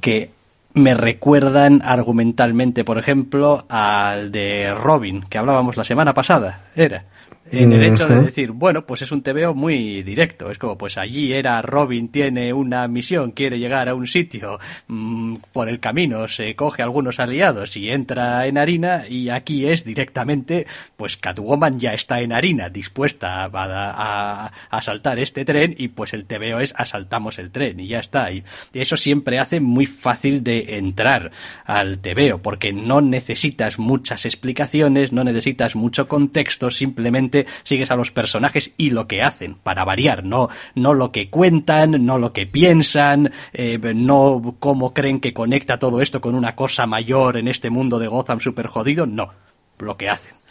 que 0.00 0.30
me 0.74 0.94
recuerdan 0.94 1.82
argumentalmente, 1.84 2.84
por 2.84 2.98
ejemplo, 2.98 3.66
al 3.68 4.30
de 4.30 4.72
Robin, 4.72 5.22
que 5.22 5.38
hablábamos 5.38 5.76
la 5.76 5.82
semana 5.82 6.14
pasada, 6.14 6.66
era 6.76 7.06
en 7.52 7.72
el 7.72 7.84
hecho 7.84 8.08
de 8.08 8.22
decir, 8.22 8.52
bueno, 8.52 8.86
pues 8.86 9.02
es 9.02 9.12
un 9.12 9.22
TVO 9.22 9.54
muy 9.54 10.02
directo. 10.02 10.50
Es 10.50 10.58
como, 10.58 10.78
pues 10.78 10.96
allí 10.98 11.32
era 11.32 11.60
Robin 11.62 12.08
tiene 12.08 12.52
una 12.52 12.88
misión, 12.88 13.32
quiere 13.32 13.58
llegar 13.58 13.88
a 13.88 13.94
un 13.94 14.06
sitio, 14.06 14.58
mmm, 14.88 15.36
por 15.52 15.68
el 15.68 15.78
camino 15.80 16.28
se 16.28 16.54
coge 16.56 16.82
algunos 16.82 17.20
aliados 17.20 17.76
y 17.76 17.90
entra 17.90 18.46
en 18.46 18.58
harina 18.58 19.04
y 19.08 19.28
aquí 19.28 19.66
es 19.66 19.84
directamente, 19.84 20.66
pues 20.96 21.16
Catwoman 21.16 21.78
ya 21.78 21.92
está 21.92 22.20
en 22.20 22.32
harina, 22.32 22.68
dispuesta 22.68 23.44
a, 23.44 23.50
a, 23.52 24.46
a 24.46 24.52
asaltar 24.70 25.18
este 25.18 25.44
tren 25.44 25.74
y 25.76 25.88
pues 25.88 26.14
el 26.14 26.24
TVO 26.24 26.60
es 26.60 26.74
asaltamos 26.76 27.38
el 27.38 27.50
tren 27.50 27.80
y 27.80 27.88
ya 27.88 27.98
está. 27.98 28.32
Y 28.32 28.44
eso 28.72 28.96
siempre 28.96 29.38
hace 29.38 29.60
muy 29.60 29.86
fácil 29.86 30.42
de 30.42 30.78
entrar 30.78 31.30
al 31.64 31.98
TVO 31.98 32.38
porque 32.38 32.72
no 32.72 33.00
necesitas 33.00 33.78
muchas 33.78 34.24
explicaciones, 34.24 35.12
no 35.12 35.24
necesitas 35.24 35.76
mucho 35.76 36.08
contexto, 36.08 36.70
simplemente 36.70 37.41
sigues 37.62 37.90
a 37.90 37.96
los 37.96 38.10
personajes 38.10 38.74
y 38.76 38.90
lo 38.90 39.06
que 39.06 39.22
hacen, 39.22 39.56
para 39.62 39.84
variar, 39.84 40.24
no, 40.24 40.48
no 40.74 40.94
lo 40.94 41.12
que 41.12 41.30
cuentan, 41.30 42.04
no 42.04 42.18
lo 42.18 42.32
que 42.32 42.46
piensan, 42.46 43.32
eh, 43.52 43.78
no 43.94 44.56
cómo 44.58 44.94
creen 44.94 45.20
que 45.20 45.32
conecta 45.32 45.78
todo 45.78 46.00
esto 46.00 46.20
con 46.20 46.34
una 46.34 46.54
cosa 46.54 46.86
mayor 46.86 47.36
en 47.36 47.48
este 47.48 47.70
mundo 47.70 47.98
de 47.98 48.08
Gotham 48.08 48.40
super 48.40 48.66
jodido, 48.66 49.06
no, 49.06 49.30
lo 49.78 49.96
que 49.96 50.08
hacen 50.08 50.41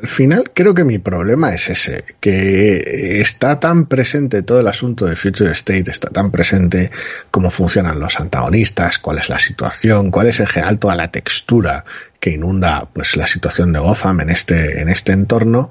al 0.00 0.08
final 0.08 0.50
creo 0.54 0.74
que 0.74 0.84
mi 0.84 0.98
problema 0.98 1.52
es 1.52 1.68
ese, 1.68 2.04
que 2.20 3.20
está 3.20 3.60
tan 3.60 3.86
presente 3.86 4.42
todo 4.42 4.60
el 4.60 4.68
asunto 4.68 5.06
de 5.06 5.16
Future 5.16 5.52
State, 5.52 5.90
está 5.90 6.08
tan 6.08 6.30
presente 6.30 6.90
cómo 7.30 7.50
funcionan 7.50 8.00
los 8.00 8.18
antagonistas, 8.18 8.98
cuál 8.98 9.18
es 9.18 9.28
la 9.28 9.38
situación, 9.38 10.10
cuál 10.10 10.28
es 10.28 10.40
en 10.40 10.46
general 10.46 10.78
toda 10.78 10.96
la 10.96 11.10
textura 11.10 11.84
que 12.20 12.30
inunda 12.30 12.88
pues 12.92 13.16
la 13.16 13.26
situación 13.26 13.72
de 13.72 13.80
Gotham 13.80 14.20
en 14.20 14.30
este, 14.30 14.80
en 14.80 14.88
este 14.88 15.12
entorno, 15.12 15.70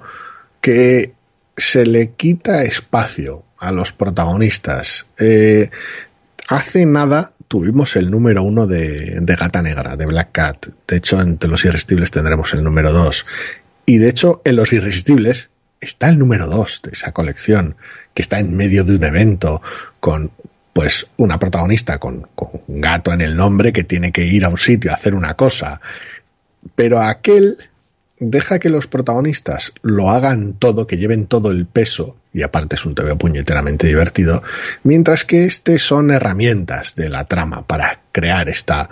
que 0.59 1.13
se 1.57 1.85
le 1.85 2.11
quita 2.11 2.63
espacio 2.63 3.43
a 3.57 3.71
los 3.71 3.91
protagonistas. 3.91 5.07
Eh, 5.17 5.69
hace 6.47 6.85
nada 6.85 7.33
tuvimos 7.47 7.95
el 7.95 8.11
número 8.11 8.43
uno 8.43 8.67
de, 8.67 9.19
de, 9.19 9.35
Gata 9.35 9.61
Negra, 9.61 9.95
de 9.95 10.05
Black 10.05 10.31
Cat. 10.31 10.67
De 10.87 10.97
hecho, 10.97 11.19
entre 11.19 11.49
los 11.49 11.65
irresistibles 11.65 12.11
tendremos 12.11 12.53
el 12.53 12.63
número 12.63 12.93
dos. 12.93 13.25
Y 13.91 13.97
de 13.97 14.07
hecho, 14.07 14.41
en 14.45 14.55
Los 14.55 14.71
Irresistibles 14.71 15.49
está 15.81 16.07
el 16.07 16.17
número 16.17 16.47
2 16.47 16.79
de 16.85 16.91
esa 16.91 17.11
colección, 17.11 17.75
que 18.13 18.21
está 18.21 18.39
en 18.39 18.55
medio 18.55 18.85
de 18.85 18.95
un 18.95 19.03
evento 19.03 19.61
con 19.99 20.31
pues 20.71 21.07
una 21.17 21.39
protagonista 21.39 21.97
con, 21.97 22.25
con, 22.33 22.61
un 22.67 22.79
gato 22.79 23.11
en 23.11 23.19
el 23.19 23.35
nombre 23.35 23.73
que 23.73 23.83
tiene 23.83 24.13
que 24.13 24.25
ir 24.25 24.45
a 24.45 24.47
un 24.47 24.57
sitio 24.57 24.91
a 24.91 24.93
hacer 24.93 25.13
una 25.13 25.35
cosa. 25.35 25.81
Pero 26.73 27.01
aquel 27.01 27.57
deja 28.17 28.59
que 28.59 28.69
los 28.69 28.87
protagonistas 28.87 29.73
lo 29.81 30.09
hagan 30.09 30.53
todo, 30.53 30.87
que 30.87 30.95
lleven 30.95 31.25
todo 31.25 31.51
el 31.51 31.65
peso, 31.65 32.15
y 32.31 32.43
aparte 32.43 32.77
es 32.77 32.85
un 32.85 32.95
TV 32.95 33.17
puñeteramente 33.17 33.87
divertido, 33.87 34.41
mientras 34.83 35.25
que 35.25 35.43
este 35.43 35.79
son 35.79 36.11
herramientas 36.11 36.95
de 36.95 37.09
la 37.09 37.25
trama 37.25 37.67
para 37.67 37.99
crear 38.13 38.47
esta, 38.47 38.89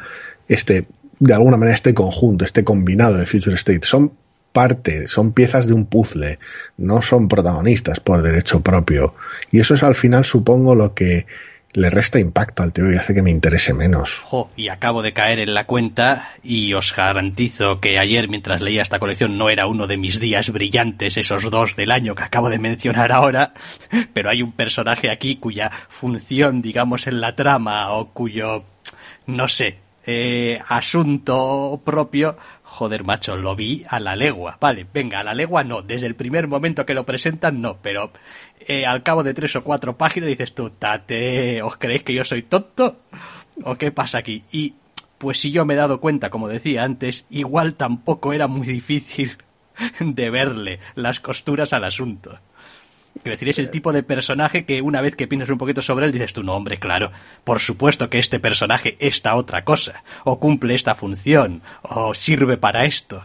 este, 0.50 0.88
de 1.20 1.34
alguna 1.34 1.56
manera, 1.56 1.74
este 1.74 1.94
conjunto, 1.94 2.44
este 2.44 2.66
combinado 2.66 3.16
de 3.16 3.26
Future 3.26 3.56
State. 3.56 3.84
Son 3.84 4.12
parte, 4.52 5.08
son 5.08 5.34
piezas 5.34 5.68
de 5.68 5.74
un 5.74 5.86
puzzle, 5.86 6.40
no 6.78 7.02
son 7.02 7.28
protagonistas 7.28 8.00
por 8.00 8.22
derecho 8.22 8.62
propio. 8.62 9.16
Y 9.52 9.60
eso 9.60 9.74
es 9.74 9.84
al 9.84 9.96
final, 9.96 10.26
supongo, 10.26 10.76
lo 10.76 10.94
que 10.94 11.26
le 11.74 11.90
resta 11.90 12.20
impacto 12.20 12.64
al 12.64 12.74
tío 12.74 12.92
y 12.92 12.96
hace 12.96 13.14
que 13.14 13.22
me 13.22 13.30
interese 13.30 13.74
menos. 13.74 14.24
Y 14.56 14.70
acabo 14.70 15.02
de 15.02 15.14
caer 15.14 15.40
en 15.40 15.54
la 15.54 15.66
cuenta 15.66 16.32
y 16.44 16.74
os 16.74 16.96
garantizo 16.96 17.80
que 17.80 18.00
ayer 18.00 18.28
mientras 18.28 18.62
leía 18.62 18.82
esta 18.82 19.00
colección 19.00 19.38
no 19.38 19.50
era 19.50 19.68
uno 19.68 19.86
de 19.86 19.98
mis 19.98 20.20
días 20.20 20.50
brillantes, 20.50 21.18
esos 21.18 21.50
dos 21.50 21.76
del 21.76 21.92
año 21.92 22.16
que 22.16 22.24
acabo 22.24 22.50
de 22.50 22.60
mencionar 22.60 23.12
ahora, 23.12 23.54
pero 24.14 24.30
hay 24.30 24.42
un 24.42 24.54
personaje 24.54 25.12
aquí 25.12 25.36
cuya 25.36 25.72
función, 25.90 26.62
digamos, 26.62 27.08
en 27.08 27.22
la 27.22 27.36
trama 27.36 27.92
o 27.92 28.10
cuyo, 28.10 28.64
no 29.28 29.48
sé, 29.48 29.78
eh, 30.06 30.60
asunto 30.68 31.82
propio 31.84 32.36
joder, 32.80 33.04
macho, 33.04 33.36
lo 33.36 33.58
vi 33.58 33.84
a 33.90 34.00
la 34.00 34.16
legua. 34.16 34.58
Vale, 34.58 34.88
venga, 34.94 35.20
a 35.20 35.24
la 35.26 35.34
legua 35.34 35.66
no. 35.66 35.82
Desde 35.82 36.08
el 36.08 36.16
primer 36.16 36.48
momento 36.48 36.86
que 36.86 36.94
lo 36.94 37.06
presentan, 37.06 37.60
no. 37.60 37.78
Pero 37.82 38.14
eh, 38.62 38.86
al 38.86 39.04
cabo 39.04 39.22
de 39.22 39.34
tres 39.34 39.54
o 39.58 39.66
cuatro 39.66 39.98
páginas 39.98 40.30
dices 40.30 40.56
tú, 40.56 40.70
tate, 40.70 41.62
¿os 41.62 41.76
creéis 41.76 42.04
que 42.04 42.14
yo 42.14 42.24
soy 42.24 42.44
tonto? 42.44 43.02
¿O 43.66 43.76
qué 43.76 43.92
pasa 43.92 44.20
aquí? 44.20 44.46
Y 44.54 44.76
pues 45.18 45.42
si 45.42 45.52
yo 45.52 45.66
me 45.66 45.74
he 45.74 45.78
dado 45.78 46.00
cuenta, 46.00 46.30
como 46.30 46.48
decía 46.48 46.86
antes, 46.86 47.26
igual 47.30 47.74
tampoco 47.74 48.32
era 48.32 48.48
muy 48.48 48.66
difícil 48.66 49.32
de 50.00 50.30
verle 50.30 50.80
las 50.96 51.20
costuras 51.20 51.74
al 51.74 51.84
asunto. 51.84 52.40
Quiero 53.22 53.36
decir, 53.36 53.50
es 53.50 53.60
el 53.60 53.70
tipo 53.70 53.92
de 53.92 54.04
personaje 54.04 54.66
que 54.66 54.82
una 54.82 55.02
vez 55.02 55.16
que 55.16 55.28
piensas 55.28 55.50
un 55.50 55.58
poquito 55.58 55.82
sobre 55.82 56.06
él 56.06 56.12
dices 56.12 56.34
tú, 56.34 56.44
no, 56.44 56.56
hombre, 56.56 56.80
claro, 56.80 57.12
por 57.44 57.60
supuesto 57.60 58.10
que 58.10 58.20
este 58.20 58.40
personaje 58.40 58.96
esta 59.00 59.36
otra 59.36 59.64
cosa, 59.64 60.04
o 60.24 60.40
cumple 60.40 60.76
esta 60.76 60.96
función, 60.96 61.62
o 61.82 62.14
sirve 62.14 62.58
para 62.58 62.86
esto. 62.86 63.22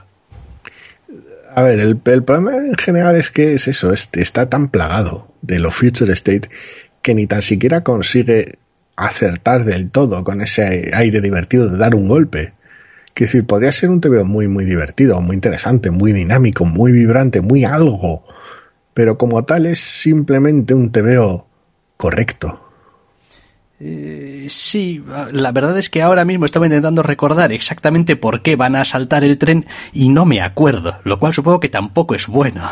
A 1.55 1.63
ver, 1.63 1.79
el, 1.79 2.01
el 2.05 2.25
problema 2.25 2.57
en 2.57 2.75
general 2.75 3.15
es 3.15 3.31
que 3.31 3.55
es 3.55 3.69
eso, 3.69 3.93
es, 3.93 4.09
está 4.15 4.51
tan 4.51 4.69
plagado 4.69 5.29
de 5.43 5.61
lo 5.61 5.71
Future 5.71 6.13
State 6.13 6.49
que 7.03 7.15
ni 7.15 7.27
tan 7.27 7.43
siquiera 7.43 7.85
consigue 7.85 8.59
acertar 8.97 9.65
del 9.65 9.91
todo 9.91 10.25
con 10.25 10.41
ese 10.41 10.91
aire 10.95 11.21
divertido 11.21 11.69
de 11.69 11.79
dar 11.79 11.95
un 11.95 12.09
golpe. 12.09 12.55
Que 13.13 13.27
decir, 13.27 13.47
podría 13.47 13.71
ser 13.71 13.91
un 13.91 14.01
TV 14.01 14.25
muy, 14.25 14.49
muy 14.49 14.65
divertido, 14.65 15.21
muy 15.21 15.37
interesante, 15.37 15.91
muy 15.91 16.13
dinámico, 16.13 16.65
muy 16.65 16.91
vibrante, 16.91 17.41
muy 17.41 17.65
algo 17.65 18.25
pero 18.95 19.19
como 19.19 19.45
tal 19.45 19.67
es 19.67 19.81
simplemente 19.81 20.73
un 20.73 20.91
tebeo 20.91 21.47
correcto. 21.97 22.61
Eh, 23.81 24.47
sí, 24.49 25.05
la 25.33 25.53
verdad 25.53 25.77
es 25.79 25.91
que 25.91 26.01
ahora 26.01 26.25
mismo 26.25 26.47
estaba 26.47 26.67
intentando 26.67 27.03
recordar 27.03 27.53
exactamente 27.53 28.17
por 28.17 28.41
qué 28.41 28.57
van 28.57 28.77
a 28.77 28.85
saltar 28.85 29.25
el 29.25 29.37
tren 29.37 29.67
y 29.93 30.09
no 30.09 30.25
me 30.25 30.41
acuerdo, 30.41 30.99
lo 31.05 31.19
cual 31.19 31.35
supongo 31.35 31.61
que 31.61 31.69
tampoco 31.69 32.15
es 32.15 32.29
bueno. 32.29 32.71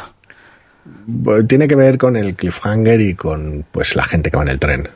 Tiene 1.48 1.68
que 1.68 1.76
ver 1.76 1.98
con 1.98 2.16
el 2.16 2.34
cliffhanger 2.34 3.00
y 3.00 3.14
con 3.14 3.64
pues 3.70 3.94
la 3.96 4.04
gente 4.04 4.30
que 4.30 4.36
va 4.36 4.44
en 4.44 4.48
el 4.48 4.58
tren. 4.58 4.88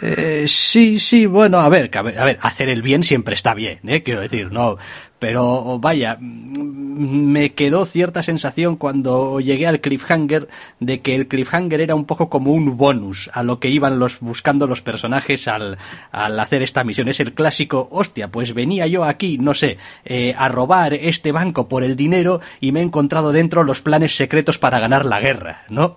Eh, 0.00 0.44
sí, 0.46 0.98
sí, 0.98 1.26
bueno, 1.26 1.58
a 1.58 1.68
ver, 1.68 1.90
a 1.96 2.02
ver, 2.02 2.18
a 2.18 2.24
ver, 2.24 2.38
hacer 2.42 2.68
el 2.68 2.82
bien 2.82 3.02
siempre 3.02 3.34
está 3.34 3.54
bien, 3.54 3.80
¿eh? 3.86 4.02
quiero 4.02 4.20
decir, 4.20 4.52
no, 4.52 4.76
pero 5.18 5.78
vaya, 5.78 6.16
me 6.20 7.54
quedó 7.54 7.84
cierta 7.84 8.22
sensación 8.22 8.76
cuando 8.76 9.40
llegué 9.40 9.66
al 9.66 9.80
cliffhanger 9.80 10.48
de 10.80 11.00
que 11.00 11.14
el 11.14 11.28
cliffhanger 11.28 11.80
era 11.80 11.94
un 11.94 12.04
poco 12.04 12.28
como 12.28 12.52
un 12.52 12.76
bonus 12.76 13.30
a 13.32 13.42
lo 13.42 13.60
que 13.60 13.68
iban 13.68 13.98
los 13.98 14.20
buscando 14.20 14.66
los 14.66 14.82
personajes 14.82 15.48
al, 15.48 15.78
al 16.12 16.38
hacer 16.38 16.62
esta 16.62 16.84
misión. 16.84 17.08
Es 17.08 17.20
el 17.20 17.34
clásico, 17.34 17.88
hostia, 17.90 18.28
pues 18.28 18.54
venía 18.54 18.86
yo 18.86 19.04
aquí, 19.04 19.38
no 19.38 19.54
sé, 19.54 19.78
eh, 20.04 20.34
a 20.36 20.48
robar 20.48 20.94
este 20.94 21.32
banco 21.32 21.68
por 21.68 21.82
el 21.82 21.96
dinero 21.96 22.40
y 22.60 22.72
me 22.72 22.80
he 22.80 22.84
encontrado 22.84 23.32
dentro 23.32 23.64
los 23.64 23.80
planes 23.80 24.16
secretos 24.16 24.58
para 24.58 24.80
ganar 24.80 25.04
la 25.04 25.20
guerra, 25.20 25.62
¿no? 25.68 25.96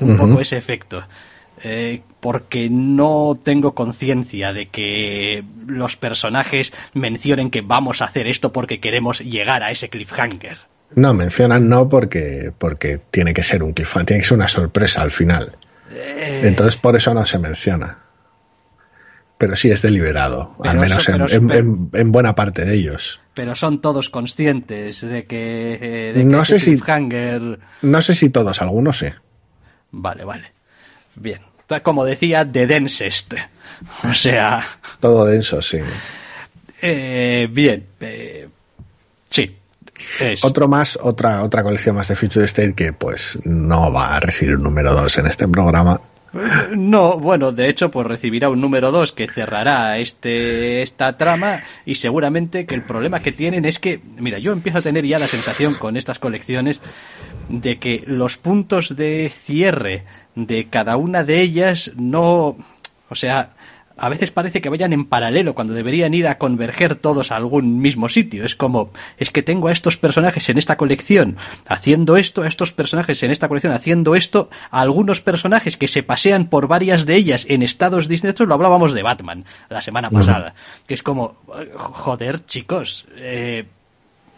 Un 0.00 0.10
uh 0.10 0.14
-huh. 0.14 0.18
poco 0.18 0.40
ese 0.40 0.56
efecto. 0.56 1.02
Eh, 1.62 2.02
porque 2.20 2.68
no 2.70 3.38
tengo 3.42 3.74
conciencia 3.74 4.52
de 4.52 4.66
que 4.66 5.42
los 5.66 5.96
personajes 5.96 6.72
mencionen 6.92 7.50
que 7.50 7.62
vamos 7.62 8.02
a 8.02 8.06
hacer 8.06 8.26
esto 8.26 8.52
porque 8.52 8.80
queremos 8.80 9.20
llegar 9.20 9.62
a 9.62 9.70
ese 9.70 9.88
cliffhanger. 9.88 10.58
No, 10.94 11.14
mencionan 11.14 11.68
no 11.68 11.88
porque, 11.88 12.52
porque 12.56 13.00
tiene 13.10 13.32
que 13.32 13.42
ser 13.42 13.62
un 13.62 13.72
cliffhanger, 13.72 14.06
tiene 14.06 14.22
que 14.22 14.28
ser 14.28 14.36
una 14.36 14.48
sorpresa 14.48 15.02
al 15.02 15.10
final. 15.10 15.56
Eh... 15.90 16.42
Entonces 16.44 16.76
por 16.76 16.94
eso 16.96 17.14
no 17.14 17.24
se 17.26 17.38
menciona. 17.38 17.98
Pero 19.38 19.54
sí 19.54 19.70
es 19.70 19.82
deliberado, 19.82 20.54
pero 20.58 20.70
al 20.70 20.78
menos 20.78 21.08
eso, 21.08 21.14
en, 21.14 21.30
en, 21.30 21.52
en, 21.52 21.90
en, 21.92 22.12
buena 22.12 22.34
parte 22.34 22.64
de 22.64 22.74
ellos. 22.74 23.20
Pero 23.34 23.54
son 23.54 23.82
todos 23.82 24.08
conscientes 24.08 25.02
de 25.02 25.26
que, 25.26 26.12
de 26.14 26.20
que 26.20 26.24
no 26.24 26.42
sé 26.44 26.56
cliffhanger... 26.56 27.60
Si, 27.80 27.86
no 27.86 28.00
sé 28.00 28.14
si 28.14 28.30
todos, 28.30 28.62
algunos 28.62 28.98
sí. 28.98 29.08
Vale, 29.90 30.24
vale. 30.24 30.55
Bien. 31.16 31.40
Como 31.82 32.04
decía, 32.04 32.44
de 32.44 32.66
densest. 32.66 33.34
O 34.04 34.14
sea. 34.14 34.66
Todo 35.00 35.24
denso, 35.24 35.60
sí. 35.60 35.78
Eh, 36.80 37.48
bien. 37.50 37.86
Eh, 38.00 38.48
sí. 39.28 39.56
Es. 40.20 40.44
Otro 40.44 40.68
más, 40.68 40.98
otra, 41.02 41.42
otra 41.42 41.62
colección 41.62 41.96
más 41.96 42.08
de 42.08 42.16
Future 42.16 42.44
State 42.44 42.74
que 42.74 42.92
pues 42.92 43.38
no 43.44 43.92
va 43.92 44.14
a 44.14 44.20
recibir 44.20 44.56
un 44.56 44.62
número 44.62 44.92
2 44.92 45.18
en 45.18 45.26
este 45.26 45.48
programa. 45.48 46.00
No, 46.76 47.18
bueno, 47.18 47.52
de 47.52 47.68
hecho, 47.68 47.90
pues 47.90 48.06
recibirá 48.06 48.50
un 48.50 48.60
número 48.60 48.92
2 48.92 49.12
que 49.12 49.26
cerrará 49.26 49.98
este, 49.98 50.82
esta 50.82 51.16
trama 51.16 51.62
y 51.86 51.94
seguramente 51.94 52.66
que 52.66 52.74
el 52.74 52.82
problema 52.82 53.20
que 53.20 53.32
tienen 53.32 53.64
es 53.64 53.78
que, 53.78 54.00
mira, 54.18 54.38
yo 54.38 54.52
empiezo 54.52 54.78
a 54.78 54.82
tener 54.82 55.06
ya 55.06 55.18
la 55.18 55.28
sensación 55.28 55.74
con 55.74 55.96
estas 55.96 56.18
colecciones 56.18 56.80
de 57.48 57.78
que 57.78 58.04
los 58.06 58.36
puntos 58.36 58.96
de 58.96 59.30
cierre 59.32 60.04
de 60.36 60.68
cada 60.68 60.96
una 60.96 61.24
de 61.24 61.40
ellas 61.40 61.90
no, 61.96 62.56
o 63.08 63.14
sea, 63.14 63.50
a 63.96 64.08
veces 64.10 64.30
parece 64.30 64.60
que 64.60 64.68
vayan 64.68 64.92
en 64.92 65.06
paralelo 65.06 65.54
cuando 65.54 65.72
deberían 65.72 66.12
ir 66.12 66.28
a 66.28 66.36
converger 66.36 66.96
todos 66.96 67.32
a 67.32 67.36
algún 67.36 67.80
mismo 67.80 68.08
sitio. 68.08 68.44
Es 68.44 68.54
como, 68.54 68.90
es 69.16 69.30
que 69.30 69.42
tengo 69.42 69.68
a 69.68 69.72
estos 69.72 69.96
personajes 69.96 70.48
en 70.50 70.58
esta 70.58 70.76
colección 70.76 71.36
haciendo 71.66 72.16
esto, 72.18 72.42
a 72.42 72.48
estos 72.48 72.72
personajes 72.72 73.22
en 73.22 73.30
esta 73.30 73.48
colección 73.48 73.72
haciendo 73.72 74.14
esto, 74.14 74.50
a 74.70 74.82
algunos 74.82 75.22
personajes 75.22 75.78
que 75.78 75.88
se 75.88 76.02
pasean 76.02 76.46
por 76.46 76.68
varias 76.68 77.06
de 77.06 77.14
ellas 77.16 77.46
en 77.48 77.62
estados 77.62 78.06
distintos. 78.06 78.46
Lo 78.46 78.54
hablábamos 78.54 78.92
de 78.92 79.02
Batman 79.02 79.44
la 79.70 79.80
semana 79.80 80.10
pasada, 80.10 80.54
que 80.86 80.94
es 80.94 81.02
como, 81.02 81.36
joder, 81.74 82.44
chicos, 82.44 83.06
eh, 83.16 83.64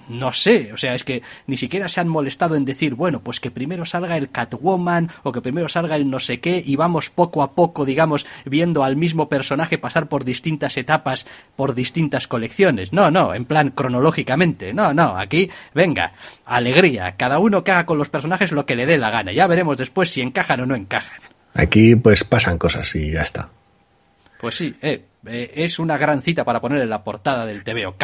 no 0.09 0.33
sé, 0.33 0.73
o 0.73 0.77
sea, 0.77 0.95
es 0.95 1.05
que 1.05 1.23
ni 1.47 1.57
siquiera 1.57 1.89
se 1.89 2.01
han 2.01 2.09
molestado 2.09 2.57
en 2.57 2.65
decir, 2.65 2.95
bueno, 2.95 3.21
pues 3.21 3.41
que 3.41 3.51
primero 3.51 3.85
salga 3.85 4.17
el 4.17 4.31
Catwoman 4.31 5.11
o 5.23 5.33
que 5.33 5.41
primero 5.41 5.69
salga 5.69 5.97
el 5.97 6.11
no 6.11 6.21
sé 6.21 6.41
qué 6.41 6.63
y 6.65 6.77
vamos 6.77 7.11
poco 7.11 7.43
a 7.43 7.53
poco, 7.53 7.85
digamos, 7.85 8.27
viendo 8.45 8.85
al 8.85 8.97
mismo 8.97 9.29
personaje 9.29 9.79
pasar 9.79 10.09
por 10.09 10.25
distintas 10.25 10.77
etapas, 10.77 11.27
por 11.57 11.75
distintas 11.75 12.27
colecciones. 12.27 12.93
No, 12.93 13.11
no, 13.11 13.35
en 13.35 13.45
plan 13.45 13.71
cronológicamente. 13.71 14.73
No, 14.73 14.95
no, 14.95 15.17
aquí, 15.17 15.51
venga, 15.75 16.13
alegría, 16.45 17.17
cada 17.17 17.39
uno 17.39 17.65
que 17.65 17.73
haga 17.73 17.87
con 17.87 17.99
los 17.99 18.09
personajes 18.09 18.53
lo 18.53 18.67
que 18.67 18.77
le 18.77 18.87
dé 18.87 18.99
la 18.99 19.11
gana. 19.11 19.33
Ya 19.33 19.47
veremos 19.47 19.79
después 19.79 20.11
si 20.11 20.21
encajan 20.21 20.61
o 20.61 20.67
no 20.67 20.75
encajan. 20.75 21.21
Aquí 21.55 21.97
pues 21.97 22.25
pasan 22.25 22.59
cosas 22.59 22.95
y 22.95 23.13
ya 23.13 23.23
está. 23.23 23.51
Pues 24.39 24.55
sí, 24.57 24.75
eh, 24.81 25.05
eh, 25.27 25.53
es 25.57 25.79
una 25.79 25.99
gran 25.99 26.23
cita 26.23 26.45
para 26.45 26.61
poner 26.61 26.81
en 26.81 26.91
la 26.91 27.03
portada 27.03 27.45
del 27.45 27.65
TVO. 27.65 27.95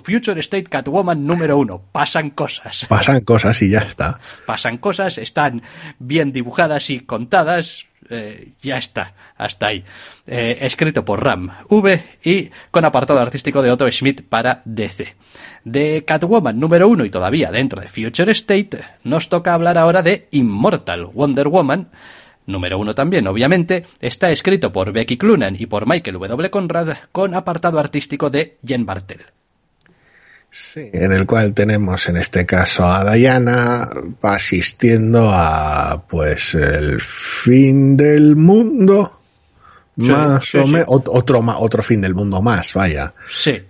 Future 0.00 0.40
State 0.40 0.64
Catwoman 0.64 1.24
número 1.24 1.58
uno. 1.58 1.80
Pasan 1.92 2.30
cosas. 2.30 2.86
Pasan 2.88 3.20
cosas 3.20 3.62
y 3.62 3.70
ya 3.70 3.80
está. 3.80 4.18
Pasan 4.46 4.78
cosas, 4.78 5.18
están 5.18 5.62
bien 5.98 6.32
dibujadas 6.32 6.90
y 6.90 7.00
contadas. 7.00 7.86
Eh, 8.08 8.52
ya 8.62 8.78
está, 8.78 9.14
hasta 9.36 9.66
ahí. 9.66 9.84
escrito 10.26 11.04
por 11.04 11.24
Ram 11.24 11.50
V 11.68 12.04
y 12.22 12.50
con 12.70 12.84
apartado 12.84 13.18
artístico 13.18 13.62
de 13.62 13.70
Otto 13.72 13.90
Schmidt 13.90 14.22
para 14.22 14.62
DC. 14.64 15.16
De 15.64 16.04
Catwoman 16.04 16.58
número 16.58 16.86
uno 16.86 17.04
y 17.04 17.10
todavía 17.10 17.50
dentro 17.50 17.80
de 17.80 17.88
Future 17.88 18.30
State, 18.32 18.78
nos 19.02 19.28
toca 19.28 19.54
hablar 19.54 19.76
ahora 19.76 20.02
de 20.02 20.28
Immortal 20.30 21.06
Wonder 21.06 21.48
Woman 21.48 21.90
número 22.46 22.78
uno 22.78 22.94
también, 22.94 23.26
obviamente, 23.26 23.86
está 24.00 24.30
escrito 24.30 24.72
por 24.72 24.92
Becky 24.92 25.18
Clunan 25.18 25.56
y 25.58 25.66
por 25.66 25.86
Michael 25.86 26.18
W. 26.18 26.50
Conrad 26.50 26.96
con 27.12 27.34
apartado 27.34 27.78
artístico 27.78 28.30
de 28.30 28.56
Jen 28.66 28.86
Bartel. 28.86 29.24
Sí, 30.50 30.88
en 30.92 31.12
el 31.12 31.26
cual 31.26 31.52
tenemos 31.52 32.08
en 32.08 32.16
este 32.16 32.46
caso 32.46 32.86
a 32.86 33.14
Diana 33.14 33.90
asistiendo 34.22 35.28
a 35.30 36.04
pues 36.08 36.54
el 36.54 36.98
fin 37.00 37.96
del 37.96 38.36
mundo 38.36 39.20
más 39.96 40.54
o 40.54 40.66
menos 40.66 40.86
otro 40.88 41.40
otro 41.58 41.82
fin 41.82 42.00
del 42.00 42.14
mundo 42.14 42.40
más 42.40 42.72
vaya. 42.72 43.12
Sí. 43.30 43.62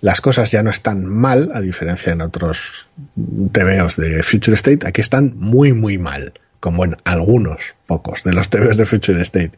Las 0.00 0.20
cosas 0.20 0.50
ya 0.50 0.62
no 0.62 0.70
están 0.70 1.04
mal 1.04 1.50
a 1.52 1.60
diferencia 1.60 2.12
en 2.12 2.22
otros 2.22 2.88
TVOs 3.14 3.96
de 3.96 4.22
Future 4.22 4.54
State 4.54 4.86
aquí 4.86 5.00
están 5.00 5.34
muy 5.36 5.72
muy 5.72 5.98
mal 5.98 6.32
como 6.62 6.84
en 6.84 6.96
algunos 7.02 7.74
pocos 7.88 8.22
de 8.22 8.32
los 8.32 8.48
TVs 8.48 8.76
de 8.76 8.86
Future 8.86 9.20
State. 9.22 9.50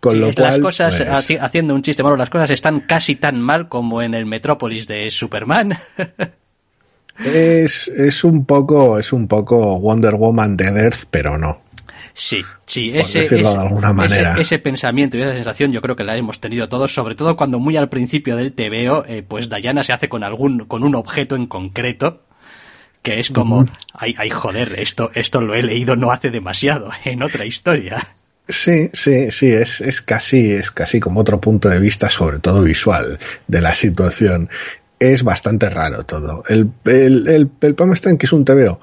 Con 0.00 0.18
lo 0.18 0.30
las 0.32 0.58
cosas, 0.58 0.96
pues, 0.96 1.38
haciendo 1.42 1.74
un 1.74 1.82
chiste 1.82 2.02
malo, 2.02 2.16
las 2.16 2.30
cosas 2.30 2.48
están 2.48 2.80
casi 2.80 3.16
tan 3.16 3.38
mal 3.38 3.68
como 3.68 4.00
en 4.00 4.14
el 4.14 4.24
Metrópolis 4.24 4.88
de 4.88 5.10
Superman. 5.10 5.76
es, 7.18 7.88
es 7.88 8.24
un 8.24 8.46
poco, 8.46 8.98
es 8.98 9.12
un 9.12 9.28
poco 9.28 9.78
Wonder 9.78 10.14
Woman 10.14 10.56
de 10.56 10.68
Earth, 10.68 11.04
pero 11.10 11.36
no. 11.36 11.60
Sí, 12.14 12.42
sí, 12.64 12.92
ese, 12.94 13.28
de 13.28 13.46
alguna 13.46 13.92
manera. 13.92 14.34
Ese, 14.40 14.58
pensamiento 14.58 15.18
y 15.18 15.20
esa 15.20 15.34
sensación 15.34 15.70
yo 15.70 15.82
creo 15.82 15.96
que 15.96 16.02
la 16.02 16.16
hemos 16.16 16.40
tenido 16.40 16.66
todos, 16.66 16.94
sobre 16.94 17.14
todo 17.14 17.36
cuando 17.36 17.58
muy 17.58 17.76
al 17.76 17.90
principio 17.90 18.36
del 18.36 18.54
TVO, 18.54 19.04
eh, 19.06 19.22
pues 19.22 19.50
Diana 19.50 19.84
se 19.84 19.92
hace 19.92 20.08
con 20.08 20.24
algún, 20.24 20.60
con 20.60 20.82
un 20.82 20.94
objeto 20.94 21.36
en 21.36 21.46
concreto 21.46 22.22
que 23.08 23.20
es 23.20 23.30
como, 23.30 23.64
ay, 23.94 24.14
ay, 24.18 24.28
joder, 24.28 24.78
esto, 24.78 25.10
esto 25.14 25.40
lo 25.40 25.54
he 25.54 25.62
leído 25.62 25.96
no 25.96 26.10
hace 26.10 26.30
demasiado 26.30 26.90
en 27.04 27.22
otra 27.22 27.46
historia. 27.46 28.06
Sí, 28.46 28.90
sí, 28.92 29.30
sí, 29.30 29.46
es, 29.50 29.80
es 29.80 30.02
casi, 30.02 30.52
es 30.52 30.70
casi 30.70 31.00
como 31.00 31.20
otro 31.20 31.40
punto 31.40 31.70
de 31.70 31.80
vista, 31.80 32.10
sobre 32.10 32.38
todo 32.38 32.62
visual, 32.62 33.18
de 33.46 33.60
la 33.62 33.74
situación. 33.74 34.50
Es 34.98 35.22
bastante 35.22 35.70
raro 35.70 36.02
todo. 36.02 36.42
El, 36.48 36.70
el, 36.84 37.28
el, 37.28 37.50
el 37.60 37.76
está 37.92 38.10
en 38.10 38.18
que 38.18 38.26
es 38.26 38.32
un 38.32 38.44
TVO 38.44 38.78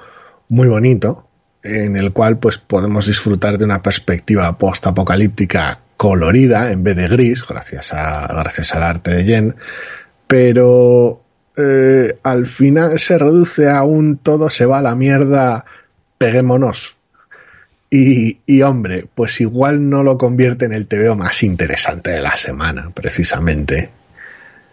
muy 0.49 0.67
bonito, 0.67 1.27
en 1.63 1.95
el 1.95 2.11
cual 2.11 2.39
pues 2.39 2.57
podemos 2.57 3.05
disfrutar 3.05 3.59
de 3.59 3.65
una 3.65 3.83
perspectiva 3.83 4.57
post-apocalíptica 4.57 5.81
colorida 5.97 6.71
en 6.71 6.83
vez 6.83 6.95
de 6.95 7.07
gris, 7.09 7.45
gracias 7.47 7.93
a, 7.93 8.27
gracias 8.27 8.73
al 8.73 8.83
arte 8.83 9.13
de 9.13 9.23
Jen, 9.23 9.55
pero 10.27 11.24
eh, 11.58 12.18
al 12.24 12.46
final 12.46 13.00
se 13.00 13.18
reduce 13.18 13.70
a 13.70 13.84
un 13.84 14.18
todo 14.18 14.50
se 14.50 14.65
va 14.65 14.80
a 14.80 14.82
la 14.82 14.96
mierda, 14.96 15.65
peguémonos. 16.18 16.96
Y, 17.89 18.39
y, 18.46 18.62
hombre, 18.63 19.06
pues 19.13 19.39
igual 19.39 19.89
no 19.89 20.04
lo 20.04 20.18
convierte 20.18 20.65
en 20.65 20.74
el 20.74 20.88
TVO 20.88 21.15
más 21.15 21.44
interesante 21.44 22.12
de 22.12 22.22
la 22.22 22.36
semana, 22.36 22.91
precisamente. 22.94 23.89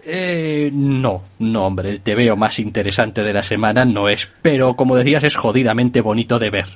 Eh, 0.05 0.71
no, 0.73 1.23
no, 1.39 1.67
hombre, 1.67 1.91
el 1.91 2.01
TVO 2.01 2.35
más 2.35 2.59
interesante 2.59 3.23
de 3.23 3.33
la 3.33 3.43
semana 3.43 3.85
no 3.85 4.09
es, 4.09 4.29
pero 4.43 4.75
como 4.75 4.97
decías, 4.97 5.23
es 5.23 5.37
jodidamente 5.37 6.01
bonito 6.01 6.41
de 6.41 6.51
ver. 6.51 6.67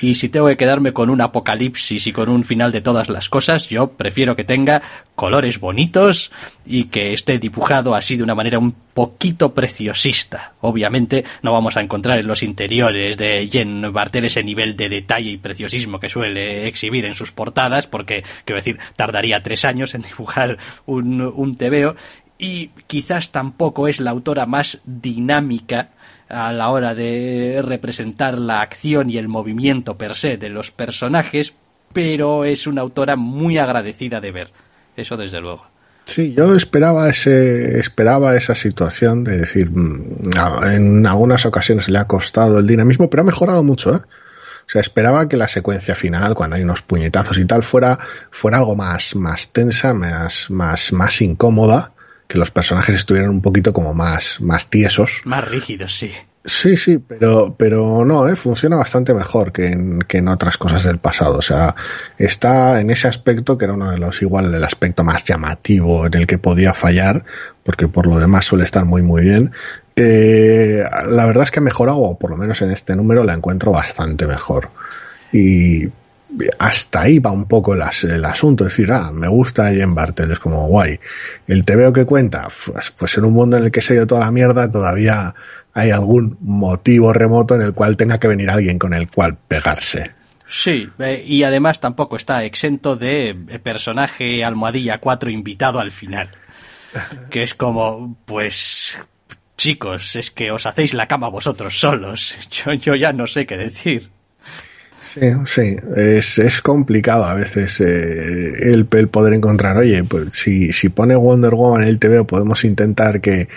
Y 0.00 0.14
si 0.14 0.28
tengo 0.28 0.48
que 0.48 0.56
quedarme 0.56 0.92
con 0.92 1.10
un 1.10 1.20
apocalipsis 1.20 2.06
y 2.06 2.12
con 2.12 2.28
un 2.28 2.44
final 2.44 2.72
de 2.72 2.80
todas 2.80 3.08
las 3.08 3.28
cosas, 3.28 3.68
yo 3.68 3.92
prefiero 3.92 4.36
que 4.36 4.44
tenga 4.44 4.82
colores 5.14 5.58
bonitos 5.58 6.30
y 6.66 6.84
que 6.84 7.12
esté 7.12 7.38
dibujado 7.38 7.94
así 7.94 8.16
de 8.16 8.22
una 8.22 8.34
manera 8.34 8.58
un 8.58 8.72
poquito 8.72 9.54
preciosista. 9.54 10.52
Obviamente 10.60 11.24
no 11.42 11.52
vamos 11.52 11.76
a 11.76 11.82
encontrar 11.82 12.18
en 12.18 12.26
los 12.26 12.42
interiores 12.42 13.16
de 13.16 13.48
Jen 13.50 13.92
Bartel 13.92 14.26
ese 14.26 14.44
nivel 14.44 14.76
de 14.76 14.88
detalle 14.88 15.30
y 15.30 15.38
preciosismo 15.38 15.98
que 16.00 16.08
suele 16.08 16.66
exhibir 16.66 17.06
en 17.06 17.14
sus 17.14 17.32
portadas, 17.32 17.86
porque, 17.86 18.22
quiero 18.44 18.58
decir, 18.58 18.78
tardaría 18.96 19.42
tres 19.42 19.64
años 19.64 19.94
en 19.94 20.02
dibujar 20.02 20.58
un, 20.84 21.20
un 21.20 21.56
TVO 21.56 21.96
y 22.38 22.68
quizás 22.86 23.30
tampoco 23.30 23.88
es 23.88 24.00
la 24.00 24.10
autora 24.10 24.46
más 24.46 24.80
dinámica 24.84 25.90
a 26.28 26.52
la 26.52 26.70
hora 26.70 26.94
de 26.94 27.62
representar 27.64 28.38
la 28.38 28.60
acción 28.60 29.10
y 29.10 29.18
el 29.18 29.28
movimiento 29.28 29.96
per 29.96 30.16
se 30.16 30.36
de 30.36 30.48
los 30.48 30.70
personajes, 30.70 31.54
pero 31.92 32.44
es 32.44 32.66
una 32.66 32.82
autora 32.82 33.16
muy 33.16 33.58
agradecida 33.58 34.20
de 34.20 34.32
ver. 34.32 34.50
Eso 34.96 35.16
desde 35.16 35.40
luego. 35.40 35.66
Sí, 36.04 36.34
yo 36.34 36.54
esperaba 36.54 37.08
ese, 37.08 37.78
esperaba 37.80 38.36
esa 38.36 38.54
situación 38.54 39.24
de 39.24 39.38
decir, 39.38 39.70
mm, 39.70 40.30
en 40.72 41.06
algunas 41.06 41.46
ocasiones 41.46 41.88
le 41.88 41.98
ha 41.98 42.06
costado 42.06 42.60
el 42.60 42.66
dinamismo, 42.66 43.10
pero 43.10 43.22
ha 43.22 43.26
mejorado 43.26 43.62
mucho, 43.64 43.96
¿eh? 43.96 43.98
O 43.98 44.68
sea, 44.68 44.80
esperaba 44.80 45.28
que 45.28 45.36
la 45.36 45.48
secuencia 45.48 45.94
final, 45.94 46.34
cuando 46.34 46.56
hay 46.56 46.62
unos 46.62 46.82
puñetazos 46.82 47.38
y 47.38 47.44
tal, 47.44 47.62
fuera, 47.62 47.98
fuera 48.30 48.58
algo 48.58 48.74
más, 48.74 49.14
más 49.14 49.48
tensa, 49.52 49.94
más, 49.94 50.50
más, 50.50 50.92
más 50.92 51.22
incómoda 51.22 51.92
que 52.26 52.38
los 52.38 52.50
personajes 52.50 52.94
estuvieran 52.94 53.30
un 53.30 53.42
poquito 53.42 53.72
como 53.72 53.94
más, 53.94 54.40
más 54.40 54.68
tiesos. 54.68 55.22
Más 55.24 55.46
rígidos, 55.46 55.94
sí. 55.94 56.12
Sí, 56.48 56.76
sí, 56.76 56.98
pero, 56.98 57.56
pero 57.58 58.04
no, 58.04 58.28
¿eh? 58.28 58.36
funciona 58.36 58.76
bastante 58.76 59.12
mejor 59.12 59.50
que 59.50 59.66
en, 59.66 59.98
que 60.02 60.18
en 60.18 60.28
otras 60.28 60.56
cosas 60.56 60.84
del 60.84 60.98
pasado. 60.98 61.38
O 61.38 61.42
sea, 61.42 61.74
está 62.18 62.80
en 62.80 62.90
ese 62.90 63.08
aspecto 63.08 63.58
que 63.58 63.64
era 63.64 63.74
uno 63.74 63.90
de 63.90 63.98
los, 63.98 64.22
igual, 64.22 64.54
el 64.54 64.62
aspecto 64.62 65.02
más 65.02 65.24
llamativo 65.24 66.06
en 66.06 66.14
el 66.14 66.26
que 66.28 66.38
podía 66.38 66.72
fallar, 66.72 67.24
porque 67.64 67.88
por 67.88 68.06
lo 68.06 68.20
demás 68.20 68.44
suele 68.44 68.62
estar 68.62 68.84
muy, 68.84 69.02
muy 69.02 69.22
bien. 69.22 69.50
Eh, 69.96 70.84
la 71.08 71.26
verdad 71.26 71.42
es 71.42 71.50
que 71.50 71.58
ha 71.58 71.62
mejorado, 71.62 71.98
o 71.98 72.16
por 72.16 72.30
lo 72.30 72.36
menos 72.36 72.62
en 72.62 72.70
este 72.70 72.94
número 72.94 73.24
la 73.24 73.34
encuentro 73.34 73.72
bastante 73.72 74.28
mejor. 74.28 74.70
Y 75.32 75.88
hasta 76.58 77.02
ahí 77.02 77.18
va 77.18 77.30
un 77.30 77.46
poco 77.46 77.74
el, 77.74 77.82
asunto, 77.82 78.64
es 78.64 78.70
decir, 78.70 78.92
ah, 78.92 79.10
me 79.12 79.28
gusta 79.28 79.72
Jen 79.72 79.94
Bartel, 79.94 80.30
es 80.30 80.38
como 80.38 80.66
guay. 80.66 80.98
El 81.46 81.64
te 81.64 81.76
veo 81.76 81.92
que 81.92 82.04
cuenta, 82.04 82.48
pues, 82.66 82.90
pues, 82.90 83.16
en 83.18 83.24
un 83.24 83.32
mundo 83.32 83.56
en 83.56 83.64
el 83.64 83.70
que 83.70 83.80
se 83.80 83.92
ha 83.92 83.96
ido 83.96 84.06
toda 84.06 84.22
la 84.22 84.32
mierda, 84.32 84.68
todavía 84.68 85.34
hay 85.72 85.90
algún 85.90 86.36
motivo 86.40 87.12
remoto 87.12 87.54
en 87.54 87.62
el 87.62 87.74
cual 87.74 87.96
tenga 87.96 88.18
que 88.18 88.28
venir 88.28 88.50
alguien 88.50 88.78
con 88.78 88.94
el 88.94 89.10
cual 89.10 89.36
pegarse. 89.48 90.12
Sí, 90.46 90.88
eh, 90.98 91.24
y 91.26 91.42
además 91.42 91.80
tampoco 91.80 92.16
está 92.16 92.44
exento 92.44 92.96
de 92.96 93.30
eh, 93.48 93.58
personaje 93.58 94.44
almohadilla 94.44 94.98
4 94.98 95.30
invitado 95.30 95.80
al 95.80 95.90
final. 95.90 96.30
Que 97.30 97.42
es 97.42 97.54
como, 97.54 98.16
pues, 98.24 98.96
chicos, 99.56 100.16
es 100.16 100.30
que 100.30 100.50
os 100.50 100.64
hacéis 100.66 100.94
la 100.94 101.08
cama 101.08 101.28
vosotros 101.28 101.78
solos. 101.78 102.36
Yo, 102.50 102.72
yo 102.72 102.94
ya 102.94 103.12
no 103.12 103.26
sé 103.26 103.44
qué 103.44 103.56
decir. 103.56 104.15
Sí, 105.18 105.32
sí, 105.46 105.76
es, 105.96 106.38
es 106.38 106.60
complicado 106.60 107.24
a 107.24 107.32
veces 107.32 107.80
eh, 107.80 108.72
el, 108.72 108.86
el, 108.90 109.08
poder 109.08 109.32
encontrar, 109.32 109.78
oye, 109.78 110.04
pues 110.04 110.34
si, 110.34 110.72
si 110.72 110.90
pone 110.90 111.16
Wonder 111.16 111.54
Woman 111.54 111.82
en 111.82 111.88
el 111.88 111.98
TV 111.98 112.24
podemos 112.24 112.64
intentar 112.64 113.22
que, 113.22 113.48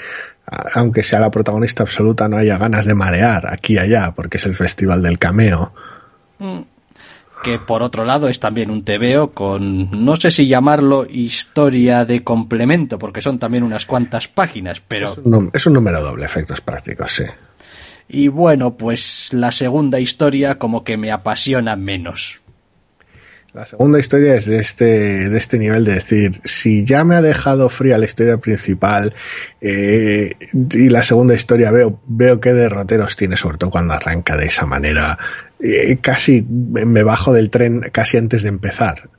aunque 0.73 1.03
sea 1.03 1.19
la 1.19 1.31
protagonista 1.31 1.83
absoluta, 1.83 2.29
no 2.29 2.37
haya 2.37 2.57
ganas 2.57 2.85
de 2.85 2.95
marear 2.95 3.51
aquí 3.51 3.73
y 3.73 3.77
allá, 3.77 4.13
porque 4.15 4.37
es 4.37 4.45
el 4.45 4.55
festival 4.55 5.01
del 5.01 5.19
cameo. 5.19 5.73
Mm. 6.39 6.61
que 7.43 7.59
por 7.59 7.83
otro 7.83 8.05
lado 8.05 8.29
es 8.29 8.39
también 8.39 8.71
un 8.71 8.85
TVO 8.85 9.31
con, 9.31 10.05
no 10.05 10.15
sé 10.15 10.31
si 10.31 10.47
llamarlo 10.47 11.05
historia 11.05 12.05
de 12.05 12.23
complemento, 12.23 12.97
porque 12.97 13.21
son 13.21 13.37
también 13.37 13.63
unas 13.63 13.85
cuantas 13.85 14.29
páginas, 14.29 14.81
pero... 14.85 15.09
Es 15.53 15.65
un, 15.65 15.73
número 15.73 16.01
doble, 16.01 16.25
efectos 16.25 16.61
prácticos, 16.61 17.11
sí. 17.11 17.25
Y 18.09 18.27
bueno, 18.27 18.75
pues 18.75 19.29
la 19.33 19.51
segunda 19.51 19.99
historia 19.99 20.57
como 20.57 20.83
que 20.83 20.97
me 20.97 21.11
apasiona 21.11 21.75
menos. 21.75 22.41
La 23.53 23.65
segunda 23.65 23.99
historia 23.99 24.35
es 24.35 24.45
de 24.47 24.59
este, 24.59 25.29
de 25.29 25.37
este 25.37 25.57
nivel 25.59 25.85
de 25.85 25.95
decir, 25.95 26.39
si 26.43 26.83
ya 26.85 27.03
me 27.03 27.15
ha 27.15 27.21
dejado 27.21 27.69
fría 27.69 27.97
la 27.97 28.05
historia 28.05 28.37
principal 28.37 29.13
eh, 29.61 30.33
y 30.71 30.89
la 30.89 31.03
segunda 31.03 31.35
historia 31.35 31.71
veo, 31.71 31.99
veo 32.07 32.39
qué 32.39 32.53
derroteros 32.53 33.15
tiene, 33.15 33.37
sobre 33.37 33.57
todo 33.57 33.69
cuando 33.69 33.93
arranca 33.93 34.37
de 34.37 34.45
esa 34.45 34.65
manera, 34.65 35.17
eh, 35.59 35.97
casi 35.97 36.43
me 36.43 37.03
bajo 37.03 37.33
del 37.33 37.49
tren 37.49 37.81
casi 37.91 38.17
antes 38.17 38.43
de 38.43 38.49
empezar. 38.49 39.09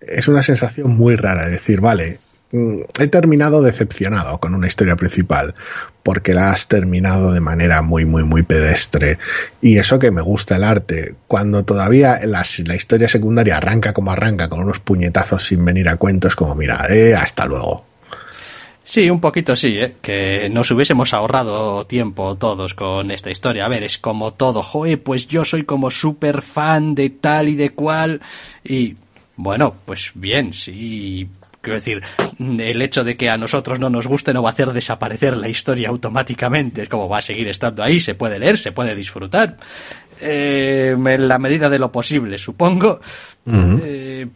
Es 0.00 0.28
una 0.28 0.42
sensación 0.42 0.96
muy 0.96 1.16
rara, 1.16 1.48
decir, 1.48 1.80
vale, 1.80 2.20
he 2.52 3.06
terminado 3.06 3.62
decepcionado 3.62 4.38
con 4.38 4.54
una 4.54 4.66
historia 4.66 4.96
principal 4.96 5.54
porque 6.02 6.34
la 6.34 6.50
has 6.50 6.66
terminado 6.66 7.32
de 7.32 7.40
manera 7.40 7.80
muy 7.82 8.04
muy 8.04 8.24
muy 8.24 8.42
pedestre 8.42 9.18
y 9.62 9.78
eso 9.78 10.00
que 10.00 10.10
me 10.10 10.20
gusta 10.20 10.56
el 10.56 10.64
arte 10.64 11.14
cuando 11.28 11.64
todavía 11.64 12.18
la, 12.24 12.42
historia 12.42 13.08
secundaria 13.08 13.56
arranca 13.56 13.92
como 13.92 14.10
arranca 14.10 14.48
con 14.48 14.60
unos 14.60 14.80
puñetazos 14.80 15.46
sin 15.46 15.64
venir 15.64 15.88
a 15.88 15.96
cuentos 15.96 16.34
como 16.34 16.56
mira 16.56 16.86
eh, 16.90 17.14
hasta 17.14 17.46
luego 17.46 17.84
Sí, 18.82 19.08
un 19.08 19.20
poquito 19.20 19.54
sí, 19.54 19.78
¿eh? 19.78 19.94
que 20.02 20.48
nos 20.48 20.68
hubiésemos 20.72 21.14
ahorrado 21.14 21.86
tiempo 21.86 22.34
todos 22.34 22.74
con 22.74 23.12
esta 23.12 23.30
historia. 23.30 23.66
A 23.66 23.68
ver, 23.68 23.84
es 23.84 23.98
como 23.98 24.32
todo, 24.32 24.64
joder, 24.64 25.00
pues 25.00 25.28
yo 25.28 25.44
soy 25.44 25.62
como 25.62 25.92
súper 25.92 26.42
fan 26.42 26.96
de 26.96 27.10
tal 27.10 27.48
y 27.48 27.54
de 27.54 27.70
cual. 27.70 28.20
Y 28.64 28.96
bueno, 29.36 29.76
pues 29.84 30.10
bien, 30.14 30.52
sí, 30.52 31.28
Quiero 31.60 31.74
decir, 31.74 32.02
el 32.38 32.80
hecho 32.80 33.04
de 33.04 33.16
que 33.16 33.28
a 33.28 33.36
nosotros 33.36 33.78
no 33.78 33.90
nos 33.90 34.06
guste 34.06 34.32
no 34.32 34.42
va 34.42 34.50
a 34.50 34.52
hacer 34.52 34.72
desaparecer 34.72 35.36
la 35.36 35.48
historia 35.48 35.90
automáticamente. 35.90 36.82
Es 36.82 36.88
como 36.88 37.08
va 37.08 37.18
a 37.18 37.22
seguir 37.22 37.48
estando 37.48 37.82
ahí, 37.82 38.00
se 38.00 38.14
puede 38.14 38.38
leer, 38.38 38.58
se 38.58 38.72
puede 38.72 38.94
disfrutar. 38.94 39.56
Eh, 40.22 40.96
en 40.96 41.28
la 41.28 41.38
medida 41.38 41.68
de 41.68 41.78
lo 41.78 41.92
posible, 41.92 42.38
supongo. 42.38 43.00
Eh, 43.46 44.26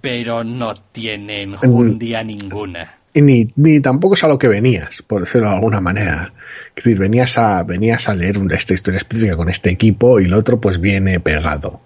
pero 0.00 0.42
no 0.42 0.72
tienen 0.90 1.54
día 1.98 2.24
ninguna. 2.24 2.98
Ni, 3.14 3.46
ni 3.56 3.80
tampoco 3.80 4.14
es 4.14 4.24
a 4.24 4.28
lo 4.28 4.38
que 4.38 4.48
venías, 4.48 5.02
por 5.02 5.20
decirlo 5.20 5.48
de 5.50 5.54
alguna 5.54 5.80
manera. 5.80 6.32
Es 6.74 6.82
decir, 6.82 6.98
venías 6.98 7.38
a, 7.38 7.62
venías 7.62 8.08
a 8.08 8.14
leer 8.14 8.38
esta 8.50 8.74
historia 8.74 8.96
específica 8.96 9.36
con 9.36 9.48
este 9.48 9.70
equipo 9.70 10.18
y 10.18 10.24
el 10.24 10.34
otro 10.34 10.60
pues 10.60 10.80
viene 10.80 11.20
pegado 11.20 11.82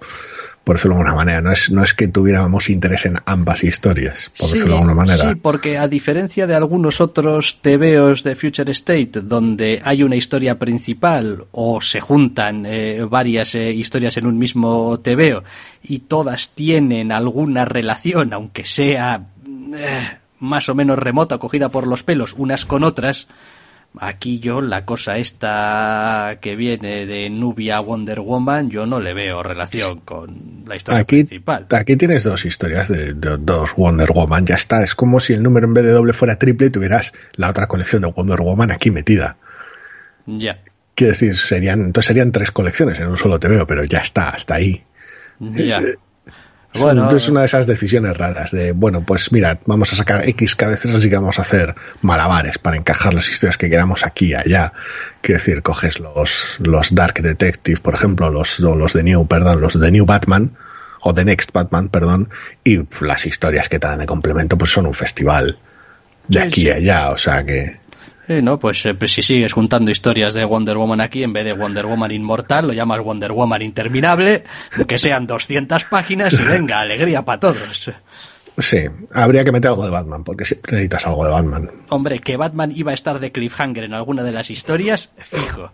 por 0.66 0.74
decirlo 0.74 0.96
de 0.96 1.02
alguna 1.02 1.14
manera. 1.14 1.40
No 1.40 1.52
es, 1.52 1.70
no 1.70 1.84
es 1.84 1.94
que 1.94 2.08
tuviéramos 2.08 2.70
interés 2.70 3.06
en 3.06 3.18
ambas 3.24 3.62
historias, 3.62 4.32
por 4.36 4.50
decirlo 4.50 4.74
de 4.74 4.80
alguna 4.80 4.94
manera. 4.94 5.28
Sí, 5.28 5.36
porque 5.36 5.78
a 5.78 5.86
diferencia 5.86 6.48
de 6.48 6.56
algunos 6.56 7.00
otros 7.00 7.58
TVOs 7.62 8.24
de 8.24 8.34
Future 8.34 8.72
State, 8.72 9.20
donde 9.22 9.80
hay 9.84 10.02
una 10.02 10.16
historia 10.16 10.58
principal 10.58 11.44
o 11.52 11.80
se 11.80 12.00
juntan 12.00 12.66
eh, 12.66 13.06
varias 13.08 13.54
eh, 13.54 13.70
historias 13.70 14.16
en 14.16 14.26
un 14.26 14.38
mismo 14.38 14.98
TVO 14.98 15.44
y 15.84 16.00
todas 16.00 16.50
tienen 16.50 17.12
alguna 17.12 17.64
relación, 17.64 18.32
aunque 18.32 18.64
sea 18.64 19.24
eh, 19.72 20.18
más 20.40 20.68
o 20.68 20.74
menos 20.74 20.98
remota, 20.98 21.38
cogida 21.38 21.68
por 21.68 21.86
los 21.86 22.02
pelos 22.02 22.34
unas 22.36 22.64
con 22.64 22.82
otras, 22.82 23.28
Aquí 24.00 24.40
yo 24.40 24.60
la 24.60 24.84
cosa 24.84 25.16
esta 25.18 26.38
que 26.40 26.56
viene 26.56 27.06
de 27.06 27.30
Nubia 27.30 27.80
Wonder 27.80 28.20
Woman, 28.20 28.70
yo 28.70 28.86
no 28.86 29.00
le 29.00 29.14
veo 29.14 29.42
relación 29.42 30.00
con 30.00 30.64
la 30.66 30.76
historia 30.76 31.04
principal. 31.04 31.66
Aquí 31.70 31.96
tienes 31.96 32.24
dos 32.24 32.44
historias 32.44 32.88
de, 32.88 33.14
dos 33.14 33.74
Wonder 33.76 34.12
Woman, 34.12 34.46
ya 34.46 34.56
está. 34.56 34.82
Es 34.82 34.94
como 34.94 35.20
si 35.20 35.32
el 35.32 35.42
número 35.42 35.66
en 35.66 35.74
vez 35.74 35.84
de 35.84 35.92
doble 35.92 36.12
fuera 36.12 36.38
triple 36.38 36.66
y 36.66 36.70
tuvieras 36.70 37.12
la 37.34 37.50
otra 37.50 37.66
colección 37.66 38.02
de 38.02 38.08
Wonder 38.08 38.40
Woman 38.40 38.70
aquí 38.70 38.90
metida. 38.90 39.36
Ya. 40.26 40.58
Quiero 40.94 41.12
decir, 41.12 41.36
serían, 41.36 41.80
entonces 41.80 42.06
serían 42.06 42.32
tres 42.32 42.50
colecciones 42.50 42.98
en 43.00 43.08
un 43.08 43.16
solo 43.16 43.38
te 43.38 43.48
veo, 43.48 43.66
pero 43.66 43.84
ya 43.84 43.98
está, 43.98 44.30
hasta 44.30 44.54
ahí. 44.54 44.84
Ya. 45.40 45.80
Bueno, 46.78 47.08
es 47.10 47.28
una 47.28 47.40
de 47.40 47.46
esas 47.46 47.66
decisiones 47.66 48.16
raras 48.16 48.50
de, 48.50 48.72
bueno, 48.72 49.04
pues 49.04 49.32
mira, 49.32 49.60
vamos 49.66 49.92
a 49.92 49.96
sacar 49.96 50.28
X 50.28 50.54
cabezas 50.56 51.04
y 51.04 51.10
que 51.10 51.16
vamos 51.16 51.38
a 51.38 51.42
hacer 51.42 51.74
malabares 52.02 52.58
para 52.58 52.76
encajar 52.76 53.14
las 53.14 53.28
historias 53.28 53.56
que 53.56 53.70
queramos 53.70 54.04
aquí 54.04 54.26
y 54.26 54.34
allá. 54.34 54.72
Quiero 55.20 55.38
decir, 55.38 55.62
coges 55.62 55.98
los, 55.98 56.58
los 56.60 56.94
Dark 56.94 57.14
Detective, 57.14 57.80
por 57.80 57.94
ejemplo, 57.94 58.30
los, 58.30 58.60
los 58.60 58.92
de 58.92 59.02
New, 59.02 59.26
perdón, 59.26 59.60
los 59.60 59.78
de 59.78 59.90
New 59.90 60.06
Batman, 60.06 60.56
o 61.00 61.14
The 61.14 61.24
Next 61.24 61.52
Batman, 61.52 61.88
perdón, 61.88 62.30
y 62.64 62.80
las 63.04 63.26
historias 63.26 63.68
que 63.68 63.78
traen 63.78 64.00
de 64.00 64.06
complemento 64.06 64.58
pues 64.58 64.72
son 64.72 64.86
un 64.86 64.94
festival 64.94 65.58
de 66.28 66.40
aquí 66.40 66.62
y 66.62 66.70
allá, 66.70 67.10
o 67.10 67.16
sea 67.16 67.44
que... 67.44 67.85
Sí, 68.26 68.42
no, 68.42 68.58
pues, 68.58 68.84
eh, 68.86 68.94
pues, 68.94 69.12
si 69.12 69.22
sigues 69.22 69.52
juntando 69.52 69.90
historias 69.90 70.34
de 70.34 70.44
Wonder 70.44 70.76
Woman 70.76 71.00
aquí, 71.00 71.22
en 71.22 71.32
vez 71.32 71.44
de 71.44 71.52
Wonder 71.52 71.86
Woman 71.86 72.10
inmortal, 72.10 72.66
lo 72.66 72.72
llamas 72.72 73.00
Wonder 73.00 73.32
Woman 73.32 73.62
interminable, 73.62 74.42
que 74.88 74.98
sean 74.98 75.26
200 75.26 75.84
páginas 75.84 76.32
y 76.32 76.42
venga, 76.42 76.80
alegría 76.80 77.24
para 77.24 77.38
todos. 77.38 77.92
Sí, 78.58 78.78
habría 79.12 79.44
que 79.44 79.52
meter 79.52 79.70
algo 79.70 79.84
de 79.84 79.90
Batman, 79.90 80.24
porque 80.24 80.44
siempre 80.44 80.72
necesitas 80.72 81.06
algo 81.06 81.24
de 81.24 81.30
Batman. 81.30 81.70
Hombre, 81.90 82.18
que 82.18 82.36
Batman 82.36 82.72
iba 82.74 82.90
a 82.90 82.94
estar 82.94 83.20
de 83.20 83.30
cliffhanger 83.30 83.84
en 83.84 83.94
alguna 83.94 84.24
de 84.24 84.32
las 84.32 84.50
historias, 84.50 85.10
fijo. 85.18 85.70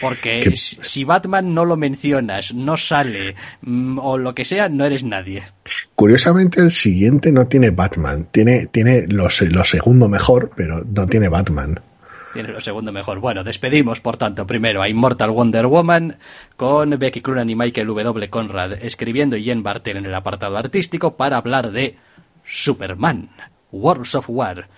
Porque 0.00 0.54
si 0.56 1.04
Batman 1.04 1.54
no 1.54 1.64
lo 1.64 1.76
mencionas, 1.76 2.54
no 2.54 2.76
sale 2.76 3.34
mm, 3.62 3.98
o 3.98 4.18
lo 4.18 4.34
que 4.34 4.44
sea, 4.44 4.68
no 4.68 4.84
eres 4.84 5.04
nadie. 5.04 5.44
Curiosamente 5.94 6.60
el 6.60 6.72
siguiente 6.72 7.32
no 7.32 7.46
tiene 7.46 7.70
Batman, 7.70 8.26
tiene, 8.30 8.66
tiene 8.66 9.06
lo, 9.06 9.28
segundo 9.30 10.08
mejor, 10.08 10.50
pero 10.56 10.82
no 10.84 11.06
tiene 11.06 11.28
Batman. 11.28 11.80
Tiene 12.32 12.50
lo 12.50 12.60
segundo 12.60 12.92
mejor. 12.92 13.18
Bueno, 13.18 13.42
despedimos, 13.42 14.00
por 14.00 14.16
tanto, 14.16 14.46
primero 14.46 14.82
a 14.82 14.88
Immortal 14.88 15.30
Wonder 15.30 15.66
Woman 15.66 16.16
con 16.56 16.90
Becky 16.90 17.20
Cloonan 17.20 17.50
y 17.50 17.56
Michael 17.56 17.88
W. 17.88 18.30
Conrad 18.30 18.72
escribiendo 18.72 19.36
y 19.36 19.44
Jen 19.44 19.62
Bartel 19.62 19.96
en 19.96 20.06
el 20.06 20.14
apartado 20.14 20.56
artístico 20.56 21.16
para 21.16 21.38
hablar 21.38 21.72
de 21.72 21.96
Superman, 22.44 23.30
Wars 23.72 24.14
of 24.14 24.26
War 24.28 24.68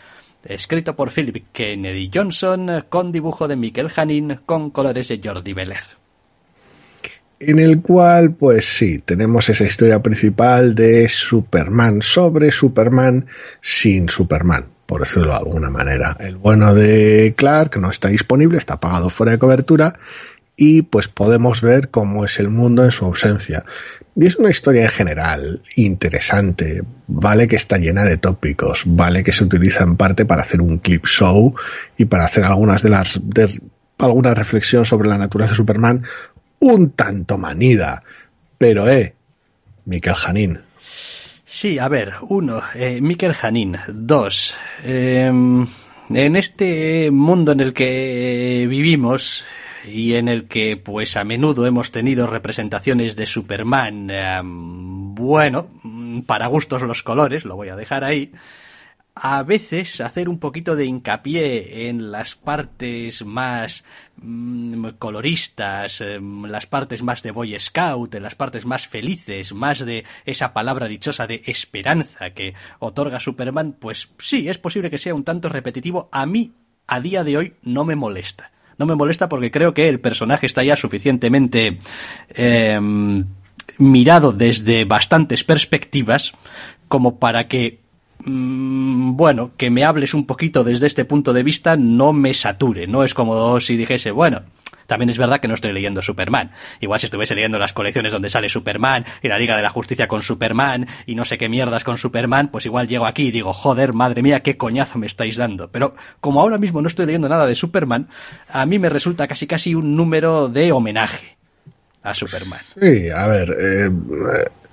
escrito 0.45 0.95
por 0.97 1.11
Philip 1.11 1.47
Kennedy 1.53 2.11
Johnson, 2.13 2.85
con 2.89 3.13
dibujo 3.13 3.49
de 3.49 3.57
Michael 3.57 3.91
Hanin, 3.95 4.41
con 4.47 4.71
colores 4.71 5.09
de 5.09 5.21
Jordi 5.23 5.53
Beller. 5.53 6.03
En 7.45 7.59
el 7.59 7.83
cual, 7.83 8.35
pues 8.35 8.65
sí, 8.65 8.99
tenemos 8.99 9.49
esa 9.49 9.65
historia 9.65 10.01
principal 10.01 10.77
de 10.77 11.09
Superman 11.09 12.01
sobre 12.01 12.53
Superman 12.53 13.27
sin 13.61 14.09
Superman, 14.09 14.69
por 14.87 15.01
decirlo 15.01 15.31
de 15.31 15.39
alguna 15.39 15.69
manera. 15.69 16.17
El 16.21 16.37
bueno 16.37 16.73
de 16.73 17.35
Clark 17.37 17.79
no 17.79 17.91
está 17.91 18.09
disponible, 18.09 18.59
está 18.59 18.75
apagado 18.75 19.11
fuera 19.11 19.33
de 19.33 19.39
cobertura 19.39 19.93
y 20.65 20.83
pues 20.83 21.09
podemos 21.09 21.61
ver 21.61 21.91
cómo 21.91 22.25
es 22.25 22.39
el 22.39 22.49
mundo 22.49 22.85
en 22.85 22.93
su 22.93 23.05
ausencia. 23.05 23.65
Y 24.15 24.27
es 24.27 24.37
una 24.37 24.49
historia 24.49 24.85
en 24.85 24.91
general 24.91 25.61
interesante, 25.75 26.83
vale 27.09 27.49
que 27.49 27.57
está 27.57 27.79
llena 27.79 28.05
de 28.05 28.17
tópicos, 28.17 28.85
vale 28.87 29.25
que 29.25 29.33
se 29.33 29.43
utiliza 29.43 29.83
en 29.83 29.97
parte 29.97 30.25
para 30.25 30.43
hacer 30.43 30.61
un 30.61 30.79
clip 30.79 31.05
show 31.05 31.53
y 31.97 32.05
para 32.05 32.27
hacer 32.27 32.45
algunas 32.45 32.81
de 32.85 32.91
las 32.91 33.21
de, 33.25 33.61
alguna 33.99 34.35
reflexión 34.35 34.85
sobre 34.85 35.09
la 35.09 35.19
naturaleza 35.19 35.55
de 35.55 35.57
Superman 35.57 36.05
un 36.61 36.91
tanto 36.91 37.39
manida, 37.39 38.05
pero 38.57 38.89
eh, 38.89 39.17
Mikel 39.87 40.15
Janín. 40.15 40.61
Sí, 41.45 41.81
a 41.81 41.89
ver, 41.89 42.15
uno, 42.29 42.63
eh, 42.77 43.01
Mikel 43.01 43.35
Janín, 43.35 43.79
dos, 43.89 44.55
em, 44.85 45.67
en 46.09 46.37
este 46.37 47.11
mundo 47.11 47.51
en 47.51 47.59
el 47.59 47.73
que 47.73 48.69
vivimos, 48.71 49.45
y 49.85 50.15
en 50.15 50.29
el 50.29 50.49
que 50.49 50.77
pues 50.77 51.17
a 51.17 51.25
menudo 51.25 51.67
hemos 51.67 51.91
tenido 51.91 52.27
representaciones 52.27 53.17
de 53.17 53.27
Superman, 53.27 54.11
em, 54.11 55.15
bueno, 55.15 55.69
para 56.27 56.47
gustos 56.47 56.83
los 56.83 57.03
colores, 57.03 57.45
lo 57.45 57.57
voy 57.57 57.69
a 57.69 57.77
dejar 57.77 58.05
ahí, 58.05 58.33
a 59.15 59.43
veces 59.43 60.01
hacer 60.01 60.29
un 60.29 60.39
poquito 60.39 60.75
de 60.75 60.87
hincapié 60.87 61.89
en 61.89 62.11
las 62.11 62.35
partes 62.35 63.25
más 63.25 63.85
mm, 64.17 64.89
coloristas, 64.99 66.01
em, 66.01 66.45
las 66.45 66.67
partes 66.67 67.03
más 67.03 67.23
de 67.23 67.31
Boy 67.33 67.59
Scout, 67.59 68.15
en 68.15 68.23
las 68.23 68.35
partes 68.35 68.65
más 68.65 68.87
felices, 68.87 69.53
más 69.53 69.85
de 69.85 70.05
esa 70.25 70.53
palabra 70.53 70.87
dichosa 70.87 71.27
de 71.27 71.43
esperanza 71.47 72.31
que 72.31 72.55
otorga 72.79 73.21
Superman, 73.21 73.77
pues 73.79 74.09
sí, 74.19 74.49
es 74.49 74.59
posible 74.59 74.91
que 74.91 74.99
sea 74.99 75.15
un 75.15 75.25
tanto 75.25 75.49
repetitivo. 75.49 76.09
A 76.13 76.25
mí, 76.25 76.53
a 76.87 77.01
día 77.01 77.23
de 77.25 77.37
hoy, 77.37 77.55
no 77.63 77.85
me 77.85 77.97
molesta 77.97 78.52
no 78.83 78.87
me 78.87 78.97
molesta 78.97 79.29
porque 79.29 79.53
creo 79.53 79.75
que 79.75 79.89
el 79.89 80.01
personaje 80.01 80.45
está 80.45 80.65
ya 80.65 80.75
suficientemente 80.75 81.79
em, 82.35 83.25
mirado 83.79 84.33
desde 84.33 84.85
bastantes 84.85 85.45
perspectivas 85.45 86.33
como 86.89 87.21
para 87.21 87.47
que 87.47 87.79
mm, 88.25 89.15
bueno, 89.15 89.53
que 89.57 89.71
me 89.71 89.85
hables 89.85 90.15
un 90.15 90.27
poquito 90.27 90.65
desde 90.65 90.89
este 90.89 91.05
punto 91.05 91.33
de 91.33 91.45
vista 91.45 91.77
no 91.77 92.13
me 92.13 92.35
sature, 92.35 92.89
no 92.89 93.05
es 93.05 93.15
como 93.15 93.61
si 93.61 93.77
dijese, 93.77 94.11
bueno, 94.11 94.43
También 94.93 95.09
es 95.09 95.17
verdad 95.17 95.41
que 95.41 95.49
no 95.49 95.55
estoy 95.55 95.73
leyendo 95.73 96.03
Superman. 96.03 96.51
Igual 96.79 97.01
si 97.01 97.07
estuviese 97.07 97.35
leyendo 97.35 97.59
las 97.59 97.73
colecciones 97.73 98.13
donde 98.13 98.29
sale 98.29 98.51
Superman 98.51 99.07
y 99.23 99.29
la 99.29 99.39
Liga 99.39 99.57
de 99.57 99.63
la 99.63 99.71
Justicia 99.71 100.07
con 100.07 100.23
Superman 100.23 100.87
y 101.07 101.15
no 101.15 101.25
sé 101.25 101.39
qué 101.39 101.49
mierdas 101.49 101.83
con 101.83 101.97
Superman, 101.97 102.49
pues 102.49 102.67
igual 102.67 102.89
llego 102.89 103.07
aquí 103.07 103.29
y 103.29 103.31
digo, 103.31 103.55
joder, 103.55 103.95
madre 103.95 104.21
mía, 104.21 104.41
qué 104.41 104.59
coñazo 104.59 104.99
me 104.99 105.07
estáis 105.07 105.39
dando. 105.39 105.71
Pero 105.71 105.95
como 106.21 106.43
ahora 106.43 106.59
mismo 106.59 106.83
no 106.83 106.89
estoy 106.89 107.07
leyendo 107.07 107.27
nada 107.31 107.47
de 107.47 107.55
Superman, 107.55 108.09
a 108.51 108.67
mí 108.67 108.79
me 108.79 108.91
resulta 108.91 109.27
casi 109.27 109.47
casi 109.47 109.75
un 109.75 109.97
número 109.97 110.49
de 110.49 110.73
homenaje 110.73 111.39
a 112.03 112.13
Superman. 112.13 112.61
Sí, 112.79 113.09
a 113.09 113.27
ver, 113.29 113.57
eh, 113.59 113.89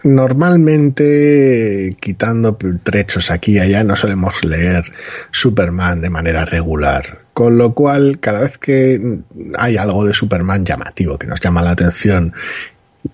normalmente 0.04 1.96
quitando 1.98 2.58
trechos 2.84 3.32
aquí 3.32 3.54
y 3.54 3.60
allá 3.60 3.86
no 3.86 3.96
solemos 3.96 4.44
leer 4.44 4.84
Superman 5.32 6.02
de 6.02 6.10
manera 6.10 6.44
regular. 6.44 7.29
Con 7.40 7.58
lo 7.58 7.74
cual, 7.74 8.20
cada 8.20 8.42
vez 8.42 8.58
que 8.58 9.22
hay 9.58 9.78
algo 9.78 10.04
de 10.04 10.14
Superman 10.14 10.66
llamativo 10.66 11.18
que 11.18 11.26
nos 11.26 11.40
llama 11.40 11.62
la 11.62 11.72
atención, 11.72 12.34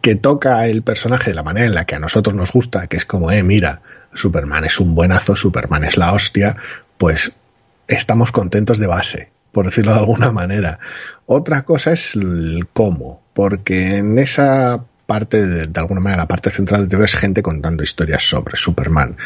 que 0.01 0.15
toca 0.15 0.65
el 0.65 0.81
personaje 0.81 1.29
de 1.29 1.35
la 1.35 1.43
manera 1.43 1.67
en 1.67 1.75
la 1.75 1.85
que 1.85 1.93
a 1.93 1.99
nosotros 1.99 2.33
nos 2.33 2.51
gusta, 2.51 2.87
que 2.87 2.97
es 2.97 3.05
como, 3.05 3.29
eh, 3.29 3.43
mira, 3.43 3.83
Superman 4.15 4.65
es 4.65 4.79
un 4.79 4.95
buenazo, 4.95 5.35
Superman 5.35 5.83
es 5.83 5.97
la 5.97 6.11
hostia, 6.11 6.55
pues 6.97 7.33
estamos 7.87 8.31
contentos 8.31 8.79
de 8.79 8.87
base, 8.87 9.29
por 9.51 9.65
decirlo 9.65 9.93
de 9.93 9.99
alguna 9.99 10.31
manera. 10.31 10.79
Otra 11.27 11.61
cosa 11.61 11.91
es 11.91 12.15
el 12.15 12.67
cómo, 12.73 13.21
porque 13.35 13.97
en 13.97 14.17
esa 14.17 14.85
parte, 15.05 15.45
de, 15.45 15.67
de 15.67 15.79
alguna 15.79 16.01
manera, 16.01 16.23
la 16.23 16.27
parte 16.27 16.49
central 16.49 16.81
de 16.81 16.87
TV 16.87 17.05
es 17.05 17.13
gente 17.13 17.43
contando 17.43 17.83
historias 17.83 18.27
sobre 18.27 18.57
Superman 18.57 19.17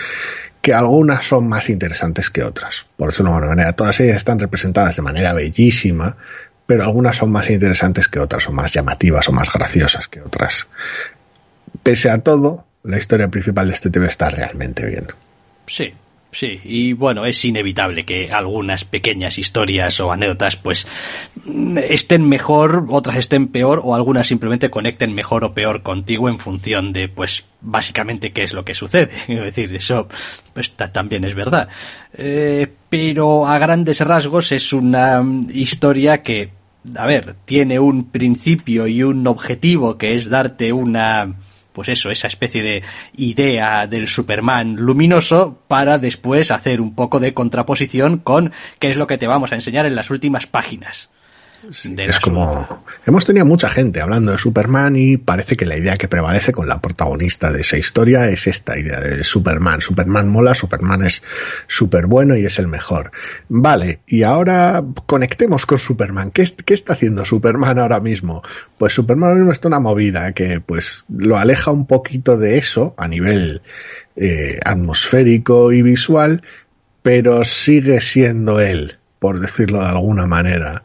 que 0.61 0.73
algunas 0.73 1.25
son 1.25 1.47
más 1.47 1.69
interesantes 1.69 2.29
que 2.29 2.43
otras. 2.43 2.85
Por 2.97 3.09
decirlo 3.09 3.31
de 3.31 3.35
alguna 3.37 3.55
manera, 3.55 3.73
todas 3.73 3.99
ellas 3.99 4.17
están 4.17 4.39
representadas 4.39 4.95
de 4.95 5.01
manera 5.01 5.33
bellísima, 5.33 6.17
pero 6.65 6.83
algunas 6.83 7.15
son 7.15 7.31
más 7.31 7.49
interesantes 7.49 8.07
que 8.07 8.19
otras, 8.19 8.47
o 8.47 8.51
más 8.51 8.73
llamativas, 8.73 9.27
o 9.29 9.31
más 9.31 9.51
graciosas 9.51 10.07
que 10.07 10.21
otras. 10.21 10.67
Pese 11.81 12.09
a 12.09 12.19
todo, 12.19 12.65
la 12.83 12.97
historia 12.97 13.29
principal 13.29 13.67
de 13.67 13.73
este 13.73 13.89
TV 13.89 14.07
está 14.07 14.29
realmente 14.29 14.85
bien. 14.85 15.07
Sí, 15.65 15.93
Sí, 16.31 16.59
y 16.63 16.93
bueno, 16.93 17.25
es 17.25 17.43
inevitable 17.43 18.05
que 18.05 18.31
algunas 18.31 18.83
pequeñas 18.83 19.39
historias 19.39 19.99
o 19.99 20.11
anécdotas 20.11 20.57
pues 20.57 20.85
estén 21.89 22.29
mejor, 22.29 22.85
otras 22.89 23.17
estén 23.17 23.47
peor 23.47 23.81
o 23.83 23.95
algunas 23.95 24.27
simplemente 24.27 24.69
conecten 24.69 25.15
mejor 25.15 25.43
o 25.43 25.55
peor 25.55 25.81
contigo 25.81 26.29
en 26.29 26.37
función 26.37 26.93
de 26.93 27.09
pues 27.09 27.45
básicamente 27.61 28.31
qué 28.31 28.43
es 28.43 28.53
lo 28.53 28.63
que 28.63 28.75
sucede. 28.75 29.11
Es 29.27 29.55
decir, 29.55 29.75
eso 29.75 30.07
pues 30.53 30.71
también 30.71 31.23
es 31.23 31.33
verdad. 31.33 31.67
Eh, 32.13 32.67
pero 32.89 33.47
a 33.47 33.57
grandes 33.57 33.99
rasgos 34.01 34.51
es 34.51 34.71
una 34.71 35.23
historia 35.51 36.21
que, 36.21 36.51
a 36.95 37.07
ver, 37.07 37.37
tiene 37.45 37.79
un 37.79 38.11
principio 38.11 38.85
y 38.85 39.01
un 39.01 39.25
objetivo 39.25 39.97
que 39.97 40.15
es 40.15 40.29
darte 40.29 40.73
una 40.73 41.35
pues 41.73 41.89
eso, 41.89 42.09
esa 42.11 42.27
especie 42.27 42.63
de 42.63 42.83
idea 43.15 43.87
del 43.87 44.07
Superman 44.07 44.75
luminoso 44.75 45.63
para 45.67 45.97
después 45.97 46.51
hacer 46.51 46.81
un 46.81 46.95
poco 46.95 47.19
de 47.19 47.33
contraposición 47.33 48.17
con 48.17 48.51
qué 48.79 48.89
es 48.89 48.97
lo 48.97 49.07
que 49.07 49.17
te 49.17 49.27
vamos 49.27 49.51
a 49.51 49.55
enseñar 49.55 49.85
en 49.85 49.95
las 49.95 50.09
últimas 50.09 50.47
páginas 50.47 51.09
es 51.67 52.19
como 52.19 52.83
hemos 53.05 53.25
tenido 53.25 53.45
mucha 53.45 53.69
gente 53.69 54.01
hablando 54.01 54.31
de 54.31 54.37
Superman 54.37 54.95
y 54.95 55.17
parece 55.17 55.55
que 55.55 55.65
la 55.65 55.77
idea 55.77 55.97
que 55.97 56.07
prevalece 56.07 56.53
con 56.53 56.67
la 56.67 56.81
protagonista 56.81 57.51
de 57.51 57.61
esa 57.61 57.77
historia 57.77 58.29
es 58.29 58.47
esta 58.47 58.77
idea 58.77 58.99
de 58.99 59.23
Superman. 59.23 59.81
Superman 59.81 60.29
mola, 60.29 60.53
Superman 60.53 61.03
es 61.03 61.21
súper 61.67 62.07
bueno 62.07 62.37
y 62.37 62.45
es 62.45 62.59
el 62.59 62.67
mejor. 62.67 63.11
Vale, 63.49 64.01
y 64.07 64.23
ahora 64.23 64.83
conectemos 65.05 65.65
con 65.65 65.79
Superman. 65.79 66.31
¿Qué, 66.31 66.47
¿Qué, 66.65 66.73
está 66.73 66.93
haciendo 66.93 67.25
Superman 67.25 67.77
ahora 67.77 67.99
mismo? 67.99 68.41
Pues 68.77 68.93
Superman 68.93 69.29
ahora 69.29 69.39
mismo 69.39 69.51
está 69.51 69.67
una 69.67 69.79
movida 69.79 70.31
que 70.31 70.61
pues 70.61 71.05
lo 71.09 71.37
aleja 71.37 71.71
un 71.71 71.85
poquito 71.85 72.37
de 72.37 72.57
eso 72.57 72.93
a 72.97 73.07
nivel 73.07 73.61
eh, 74.15 74.59
atmosférico 74.63 75.73
y 75.73 75.81
visual, 75.81 76.41
pero 77.01 77.43
sigue 77.43 77.99
siendo 77.99 78.61
él 78.61 78.99
por 79.19 79.39
decirlo 79.39 79.79
de 79.79 79.87
alguna 79.87 80.25
manera. 80.25 80.81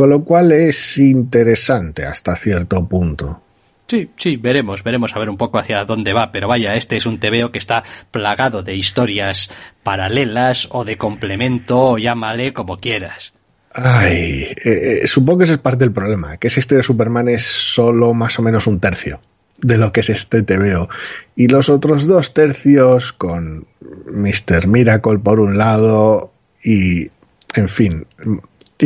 Con 0.00 0.08
lo 0.08 0.24
cual 0.24 0.50
es 0.52 0.96
interesante 0.96 2.06
hasta 2.06 2.34
cierto 2.34 2.88
punto. 2.88 3.42
Sí, 3.86 4.08
sí, 4.16 4.38
veremos, 4.38 4.82
veremos 4.82 5.14
a 5.14 5.18
ver 5.18 5.28
un 5.28 5.36
poco 5.36 5.58
hacia 5.58 5.84
dónde 5.84 6.14
va, 6.14 6.32
pero 6.32 6.48
vaya, 6.48 6.74
este 6.74 6.96
es 6.96 7.04
un 7.04 7.20
TVO 7.20 7.52
que 7.52 7.58
está 7.58 7.84
plagado 8.10 8.62
de 8.62 8.76
historias 8.76 9.50
paralelas 9.82 10.68
o 10.70 10.86
de 10.86 10.96
complemento, 10.96 11.78
o 11.78 11.98
llámale 11.98 12.54
como 12.54 12.78
quieras. 12.78 13.34
Ay, 13.74 14.46
eh, 14.64 15.00
eh, 15.02 15.06
supongo 15.06 15.40
que 15.40 15.44
ese 15.44 15.52
es 15.52 15.58
parte 15.58 15.84
del 15.84 15.92
problema, 15.92 16.38
que 16.38 16.46
esa 16.46 16.60
historia 16.60 16.78
de 16.78 16.84
Superman 16.84 17.28
es 17.28 17.44
solo 17.44 18.14
más 18.14 18.38
o 18.38 18.42
menos 18.42 18.66
un 18.66 18.80
tercio 18.80 19.20
de 19.60 19.76
lo 19.76 19.92
que 19.92 20.00
es 20.00 20.08
este 20.08 20.42
TVO. 20.42 20.88
Y 21.36 21.48
los 21.48 21.68
otros 21.68 22.06
dos 22.06 22.32
tercios 22.32 23.12
con 23.12 23.66
Mr. 24.10 24.66
Miracle 24.66 25.18
por 25.18 25.40
un 25.40 25.58
lado 25.58 26.32
y 26.64 27.10
en 27.54 27.68
fin, 27.68 28.06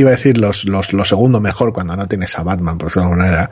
iba 0.01 0.11
a 0.11 0.13
decir 0.13 0.39
los, 0.39 0.65
los, 0.65 0.93
lo 0.93 1.05
segundo 1.05 1.41
mejor 1.41 1.73
cuando 1.73 1.97
no 1.97 2.07
tienes 2.07 2.39
a 2.39 2.43
Batman, 2.43 2.79
por 2.79 2.93
de 2.93 3.01
alguna 3.01 3.25
manera, 3.25 3.51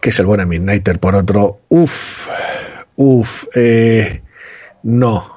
que 0.00 0.10
es 0.10 0.18
el 0.18 0.26
buen 0.26 0.46
Midnighter 0.48 0.98
por 0.98 1.14
otro. 1.14 1.60
Uf, 1.68 2.28
uf, 2.96 3.44
eh, 3.54 4.22
no, 4.82 5.30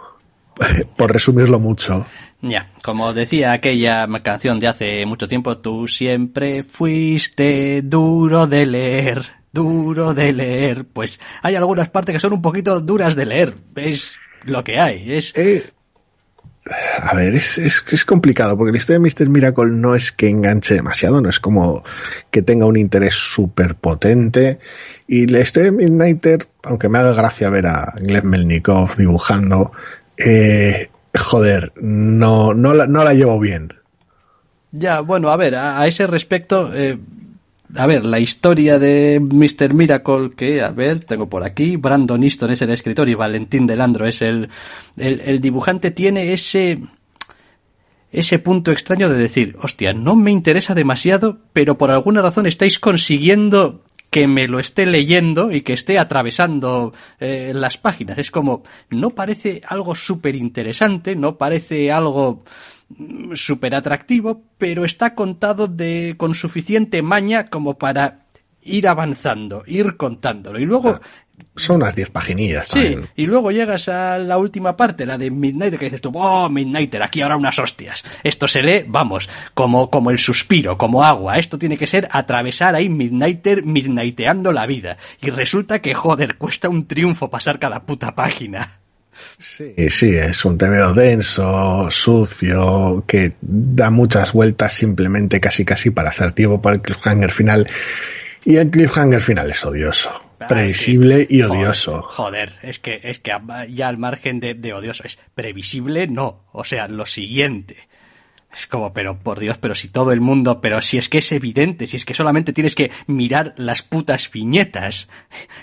por 0.97 1.12
resumirlo 1.12 1.60
mucho. 1.60 2.05
Ya, 2.41 2.72
como 2.84 3.14
decía 3.14 3.51
aquella 3.51 4.08
canción 4.22 4.60
de 4.60 4.68
hace 4.68 5.05
mucho 5.05 5.28
tiempo, 5.28 5.58
tú 5.58 5.88
siempre 5.88 6.64
fuiste 6.64 7.82
duro 7.82 8.45
de 8.45 8.66
leer, 8.66 9.26
duro 9.51 10.14
de 10.14 10.34
leer. 10.34 10.86
Pues 10.86 11.20
hay 11.41 11.55
algunas 11.55 11.89
partes 11.89 12.14
que 12.14 12.20
son 12.20 12.34
un 12.34 12.41
poquito 12.41 12.80
duras 12.80 13.16
de 13.16 13.26
leer, 13.26 13.58
es 13.76 14.18
lo 14.43 14.64
que 14.64 14.80
hay. 14.80 15.14
Es... 15.14 15.36
Eh, 15.36 15.64
a 17.01 17.15
ver, 17.15 17.36
es, 17.36 17.57
es, 17.57 17.84
es, 17.89 18.05
complicado 18.05 18.57
porque 18.57 18.72
la 18.72 18.78
historia 18.78 18.99
de 18.99 19.09
Mr. 19.09 19.30
Miracle 19.30 19.72
no 19.72 19.95
es 19.95 20.11
que 20.11 20.30
enganche 20.30 20.74
demasiado, 20.74 21.22
no 21.22 21.30
es 21.30 21.39
como 21.39 21.84
que 22.32 22.41
tenga 22.41 22.65
un 22.65 22.78
interés 22.78 23.13
súper 23.13 23.76
potente. 23.76 24.59
Y 25.07 25.28
la 25.28 25.39
historia 25.39 25.72
de 25.72 25.78
Midnighter, 25.78 26.47
aunque 26.63 26.89
me 26.89 26.99
haga 26.99 27.13
gracia 27.13 27.49
ver 27.49 27.68
a 27.68 27.93
Glenn 27.99 28.28
Melnikov 28.28 28.95
dibujando, 28.97 29.72
eh, 30.18 30.89
joder, 31.18 31.74
no, 31.76 32.53
no, 32.53 32.74
la, 32.74 32.88
no 32.88 33.03
la 33.03 33.13
llevo 33.13 33.39
bien. 33.39 33.74
Ya, 34.72 34.99
bueno, 34.99 35.32
a 35.32 35.38
ver, 35.38 35.55
a, 35.55 35.86
ese 35.88 36.07
respecto, 36.07 36.72
eh, 36.74 36.99
a 37.76 37.86
ver, 37.86 38.05
la 38.05 38.20
historia 38.20 38.80
de 38.80 39.20
Mr. 39.20 39.74
Miracle, 39.74 40.32
que, 40.36 40.61
a 40.61 40.70
ver, 40.70 41.03
tengo 41.03 41.30
por 41.30 41.43
aquí, 41.43 41.76
Brandon 41.76 42.24
Easton 42.24 42.51
es 42.51 42.61
el 42.61 42.70
escritor 42.70 43.09
y 43.09 43.15
Valentín 43.15 43.68
Delandro 43.68 44.07
es 44.07 44.22
el, 44.22 44.49
el, 44.95 45.41
dibujante, 45.41 45.91
tiene 45.91 46.34
ese, 46.34 46.80
ese 48.11 48.39
punto 48.39 48.72
extraño 48.72 49.09
de 49.09 49.18
decir, 49.18 49.57
hostia, 49.61 49.93
no 49.93 50.15
me 50.15 50.32
interesa 50.32 50.74
demasiado, 50.74 51.39
pero 51.51 51.78
por 51.78 51.91
alguna 51.91 52.22
razón 52.22 52.45
estáis 52.45 52.80
consiguiendo 52.80 53.84
que 54.09 54.28
me 54.28 54.47
lo 54.47 54.59
esté 54.59 54.86
leyendo 54.86 55.51
y 55.51 55.61
que 55.61 55.74
esté 55.74 55.99
atravesando 55.99 56.93
eh, 57.20 57.51
las 57.53 57.78
páginas. 57.78 58.18
Es 58.18 58.32
como, 58.32 58.63
no 58.89 59.09
parece 59.09 59.61
algo 59.68 59.95
súper 59.95 60.36
interesante, 60.36 61.15
no 61.15 61.38
parece 61.38 61.91
algo 61.91 62.43
súper 63.34 63.76
atractivo, 63.76 64.44
pero 64.58 64.86
está 64.86 65.14
contado 65.16 65.68
de 65.68 66.16
con 66.18 66.36
suficiente 66.36 67.02
maña 67.02 67.50
como 67.50 67.78
para 67.78 68.28
ir 68.62 68.88
avanzando, 68.88 69.64
ir 69.66 69.98
contándolo. 69.98 70.60
Y 70.60 70.66
luego 70.66 70.90
ah, 70.90 71.02
son 71.56 71.78
unas 71.78 71.96
10 71.96 72.10
paginillas. 72.12 72.68
Sí, 72.68 72.96
y 73.16 73.26
luego 73.26 73.52
llegas 73.52 73.88
a 73.90 74.18
la 74.20 74.38
última 74.38 74.76
parte, 74.76 75.06
la 75.06 75.18
de 75.18 75.32
Midnighter, 75.32 75.80
que 75.80 75.86
dices 75.86 76.02
tú, 76.02 76.12
oh, 76.14 76.50
Midnighter, 76.50 77.02
aquí 77.02 77.22
ahora 77.22 77.38
unas 77.38 77.58
hostias. 77.60 78.04
Esto 78.24 78.48
se 78.48 78.62
lee, 78.62 78.86
vamos, 78.88 79.30
como, 79.54 79.90
como 79.90 80.12
el 80.12 80.20
suspiro, 80.20 80.78
como 80.78 81.04
agua. 81.04 81.38
Esto 81.38 81.58
tiene 81.58 81.78
que 81.78 81.88
ser 81.88 82.08
atravesar 82.12 82.76
ahí 82.76 82.90
Midnighter, 82.90 83.64
midnighteando 83.64 84.52
la 84.52 84.66
vida. 84.66 84.98
Y 85.22 85.30
resulta 85.30 85.80
que, 85.80 85.94
joder, 85.94 86.38
cuesta 86.38 86.70
un 86.70 86.88
triunfo 86.88 87.30
pasar 87.30 87.60
cada 87.60 87.86
puta 87.86 88.16
página. 88.16 88.80
Sí, 89.38 89.74
sí, 89.89 90.15
es 90.15 90.45
un 90.45 90.57
TVO 90.57 90.93
denso, 90.93 91.89
sucio, 91.91 93.03
que 93.07 93.34
da 93.41 93.89
muchas 93.89 94.34
vueltas 94.34 94.74
simplemente 94.74 95.39
casi 95.39 95.65
casi 95.65 95.89
para 95.89 96.09
hacer 96.09 96.32
tiempo 96.32 96.61
para 96.61 96.76
el 96.76 96.82
cliffhanger 96.82 97.32
final. 97.32 97.68
Y 98.45 98.57
el 98.57 98.70
cliffhanger 98.70 99.22
final 99.22 99.51
es 99.51 99.65
odioso, 99.65 100.09
previsible 100.47 101.28
y 101.30 101.41
odioso. 101.41 102.01
Joder, 102.01 102.53
es 102.63 102.80
que, 102.80 103.01
es 103.03 103.20
que 103.20 103.32
ya 103.70 103.88
al 103.88 103.97
margen 103.97 104.39
de, 104.39 104.53
de 104.53 104.74
odioso, 104.74 105.03
es 105.03 105.20
previsible 105.36 106.07
no. 106.07 106.45
O 106.53 106.63
sea, 106.63 106.88
lo 106.88 107.05
siguiente. 107.05 107.87
Es 108.58 108.66
como, 108.66 108.91
pero 108.91 109.20
por 109.20 109.39
Dios, 109.39 109.60
pero 109.60 109.76
si 109.76 109.88
todo 109.88 110.12
el 110.12 110.20
mundo, 110.20 110.62
pero 110.62 110.82
si 110.82 110.97
es 110.97 111.10
que 111.10 111.20
es 111.20 111.32
evidente, 111.32 111.86
si 111.86 111.95
es 111.95 112.05
que 112.05 112.16
solamente 112.16 112.53
tienes 112.53 112.74
que 112.74 112.89
mirar 113.05 113.53
las 113.58 113.84
putas 113.84 114.32
viñetas. 114.32 115.10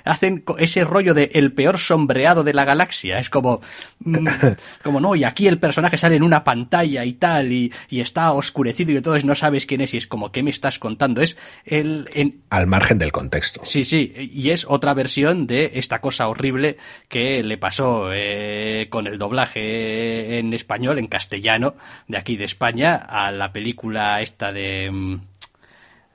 Hacen 0.05 0.45
ese 0.59 0.85
rollo 0.85 1.13
de 1.13 1.31
el 1.35 1.53
peor 1.53 1.79
sombreado 1.79 2.45
de 2.45 2.55
la 2.55 2.65
galaxia. 2.65 3.19
Es 3.19 3.31
como, 3.31 3.63
mm, 3.99 4.29
como 4.85 5.01
no, 5.01 5.17
y 5.17 5.25
aquí 5.25 5.49
el 5.49 5.59
personaje 5.59 5.99
sale 5.99 6.15
en 6.15 6.23
una 6.23 6.45
pantalla 6.45 7.05
y 7.05 7.15
tal, 7.15 7.51
y, 7.51 7.73
y 7.89 8.01
está 8.01 8.31
oscurecido 8.33 8.93
y 8.93 8.97
entonces 8.97 9.25
no 9.25 9.35
sabes 9.35 9.67
quién 9.67 9.81
es, 9.81 9.93
y 9.93 9.97
es 9.97 10.07
como, 10.07 10.31
¿qué 10.31 10.45
me 10.45 10.51
estás 10.51 10.79
contando? 10.79 11.21
Es 11.21 11.37
el, 11.65 12.09
en... 12.15 12.43
Al 12.51 12.69
margen 12.69 12.99
del 12.99 13.11
contexto. 13.11 13.63
Sí, 13.65 13.85
sí, 13.85 14.15
y 14.17 14.51
es 14.51 14.67
otra 14.69 14.95
versión 14.95 15.49
de 15.49 15.73
esta 15.75 16.01
cosa 16.01 16.29
horrible 16.29 16.77
que 17.09 17.43
le 17.43 17.59
pasó 17.59 18.13
eh, 18.13 18.87
con 18.89 19.09
el 19.09 19.19
doblaje 19.19 20.39
en 20.39 20.53
español, 20.53 21.01
en 21.01 21.09
castellano, 21.09 21.75
de 22.07 22.19
aquí 22.19 22.37
de 22.37 22.45
España 22.45 22.84
a 22.87 23.31
la 23.31 23.53
película 23.53 24.21
esta 24.21 24.53
de 24.53 24.91
mm, 24.91 25.21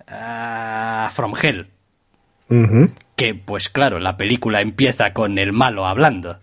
ah, 0.07 1.11
From 1.13 1.33
Hell. 1.41 1.67
Que, 3.15 3.35
pues 3.35 3.69
claro, 3.69 3.99
la 3.99 4.17
película 4.17 4.61
empieza 4.61 5.13
con 5.13 5.37
el 5.37 5.53
malo 5.53 5.85
hablando. 5.85 6.39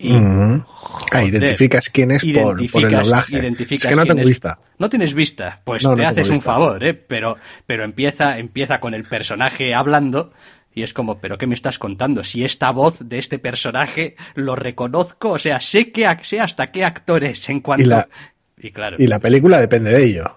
Y, 0.00 0.12
ah, 0.14 1.24
identificas 1.24 1.90
quién 1.90 2.12
es 2.12 2.24
por, 2.24 2.60
el 2.60 2.90
doblaje. 2.90 3.54
Es 3.70 3.86
que 3.86 3.96
no 3.96 4.06
tengo 4.06 4.24
vista. 4.24 4.60
No 4.78 4.88
tienes 4.88 5.12
vista, 5.12 5.60
pues 5.64 5.82
te 5.82 6.04
haces 6.04 6.30
un 6.30 6.40
favor, 6.40 6.84
¿eh? 6.84 6.94
Pero, 6.94 7.36
pero 7.66 7.84
empieza, 7.84 8.38
empieza 8.38 8.78
con 8.78 8.94
el 8.94 9.04
personaje 9.04 9.74
hablando 9.74 10.32
y 10.78 10.84
es 10.84 10.92
como, 10.92 11.18
¿pero 11.18 11.38
qué 11.38 11.48
me 11.48 11.56
estás 11.56 11.80
contando? 11.80 12.22
Si 12.22 12.44
esta 12.44 12.70
voz 12.70 13.08
de 13.08 13.18
este 13.18 13.40
personaje 13.40 14.14
lo 14.36 14.54
reconozco, 14.54 15.30
o 15.30 15.38
sea, 15.38 15.60
sé, 15.60 15.90
que, 15.90 16.08
sé 16.22 16.40
hasta 16.40 16.68
qué 16.68 16.84
actores 16.84 17.48
en 17.48 17.60
cuanto... 17.60 17.96
Y, 18.60 19.06
la 19.06 19.20
película 19.20 19.60
depende 19.60 19.92
de 19.92 20.04
ello. 20.04 20.36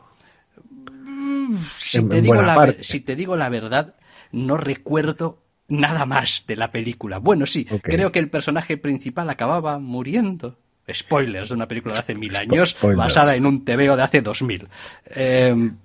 Mm, 1.05 1.57
si, 1.57 2.03
te 2.07 2.21
digo 2.21 2.41
la, 2.41 2.75
si 2.79 2.99
te 3.01 3.15
digo 3.15 3.35
la 3.35 3.49
verdad, 3.49 3.95
no 4.31 4.57
recuerdo 4.57 5.41
nada 5.67 6.05
más 6.05 6.45
de 6.47 6.55
la 6.55 6.71
película. 6.71 7.17
Bueno, 7.17 7.45
sí, 7.45 7.65
creo 7.65 8.11
que 8.11 8.19
el 8.19 8.29
personaje 8.29 8.77
principal 8.77 9.29
acababa 9.29 9.79
muriendo. 9.79 10.57
Spoilers 10.91 11.49
de 11.49 11.55
una 11.55 11.67
película 11.67 11.93
de 11.93 11.99
hace 11.99 12.15
mil 12.15 12.35
años, 12.35 12.75
basada 12.81 13.35
en 13.35 13.45
un 13.45 13.63
TVO 13.63 13.95
de 13.95 14.03
hace 14.03 14.21
dos 14.21 14.41
mil. 14.41 14.67
Em, 15.05 15.75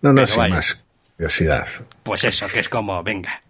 no, 0.00 0.12
no, 0.12 0.26
sin 0.26 0.48
más 0.48 0.82
curiosidad. 1.16 1.66
Pues 2.02 2.24
eso, 2.24 2.46
que 2.48 2.60
es 2.60 2.68
como, 2.68 3.02
venga. 3.02 3.42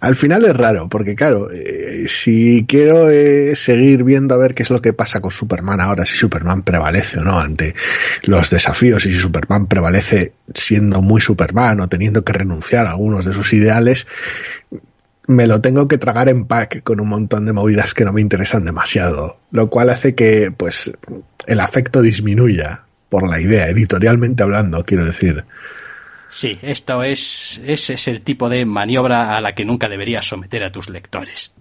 Al 0.00 0.14
final 0.14 0.44
es 0.44 0.56
raro, 0.56 0.88
porque 0.88 1.14
claro, 1.14 1.50
eh, 1.50 2.06
si 2.08 2.64
quiero 2.68 3.10
eh, 3.10 3.56
seguir 3.56 4.04
viendo 4.04 4.34
a 4.34 4.38
ver 4.38 4.54
qué 4.54 4.62
es 4.62 4.70
lo 4.70 4.80
que 4.80 4.92
pasa 4.92 5.20
con 5.20 5.30
Superman 5.30 5.80
ahora, 5.80 6.04
si 6.04 6.16
Superman 6.16 6.62
prevalece 6.62 7.18
o 7.18 7.24
no 7.24 7.38
ante 7.38 7.74
los 8.22 8.50
desafíos 8.50 9.04
y 9.06 9.12
si 9.12 9.20
Superman 9.20 9.66
prevalece 9.66 10.32
siendo 10.54 11.02
muy 11.02 11.20
Superman 11.20 11.80
o 11.80 11.88
teniendo 11.88 12.24
que 12.24 12.32
renunciar 12.32 12.86
a 12.86 12.90
algunos 12.90 13.24
de 13.24 13.32
sus 13.32 13.52
ideales, 13.52 14.06
me 15.26 15.46
lo 15.46 15.60
tengo 15.60 15.88
que 15.88 15.98
tragar 15.98 16.28
en 16.28 16.46
pack 16.46 16.82
con 16.82 17.00
un 17.00 17.08
montón 17.08 17.46
de 17.46 17.52
movidas 17.52 17.94
que 17.94 18.04
no 18.04 18.12
me 18.12 18.20
interesan 18.20 18.64
demasiado, 18.64 19.38
lo 19.50 19.70
cual 19.70 19.90
hace 19.90 20.14
que 20.14 20.52
pues 20.56 20.92
el 21.46 21.60
afecto 21.60 22.02
disminuya 22.02 22.84
por 23.08 23.28
la 23.28 23.40
idea, 23.40 23.68
editorialmente 23.68 24.42
hablando, 24.42 24.84
quiero 24.84 25.04
decir. 25.04 25.44
Sí, 26.34 26.58
esto 26.62 27.04
es, 27.04 27.60
ese 27.64 27.94
es 27.94 28.08
el 28.08 28.22
tipo 28.22 28.48
de 28.48 28.66
maniobra 28.66 29.36
a 29.36 29.40
la 29.40 29.54
que 29.54 29.64
nunca 29.64 29.88
deberías 29.88 30.26
someter 30.26 30.64
a 30.64 30.72
tus 30.72 30.90
lectores. 30.90 31.52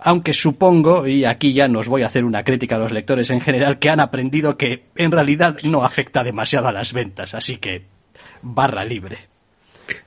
Aunque 0.00 0.34
supongo, 0.34 1.06
y 1.06 1.24
aquí 1.24 1.52
ya 1.52 1.68
nos 1.68 1.86
voy 1.86 2.02
a 2.02 2.08
hacer 2.08 2.24
una 2.24 2.42
crítica 2.42 2.74
a 2.74 2.80
los 2.80 2.90
lectores 2.90 3.30
en 3.30 3.40
general, 3.40 3.78
que 3.78 3.88
han 3.88 4.00
aprendido 4.00 4.56
que 4.56 4.86
en 4.96 5.12
realidad 5.12 5.58
no 5.62 5.84
afecta 5.84 6.24
demasiado 6.24 6.66
a 6.66 6.72
las 6.72 6.92
ventas, 6.92 7.34
así 7.34 7.58
que 7.58 7.84
barra 8.42 8.84
libre. 8.84 9.28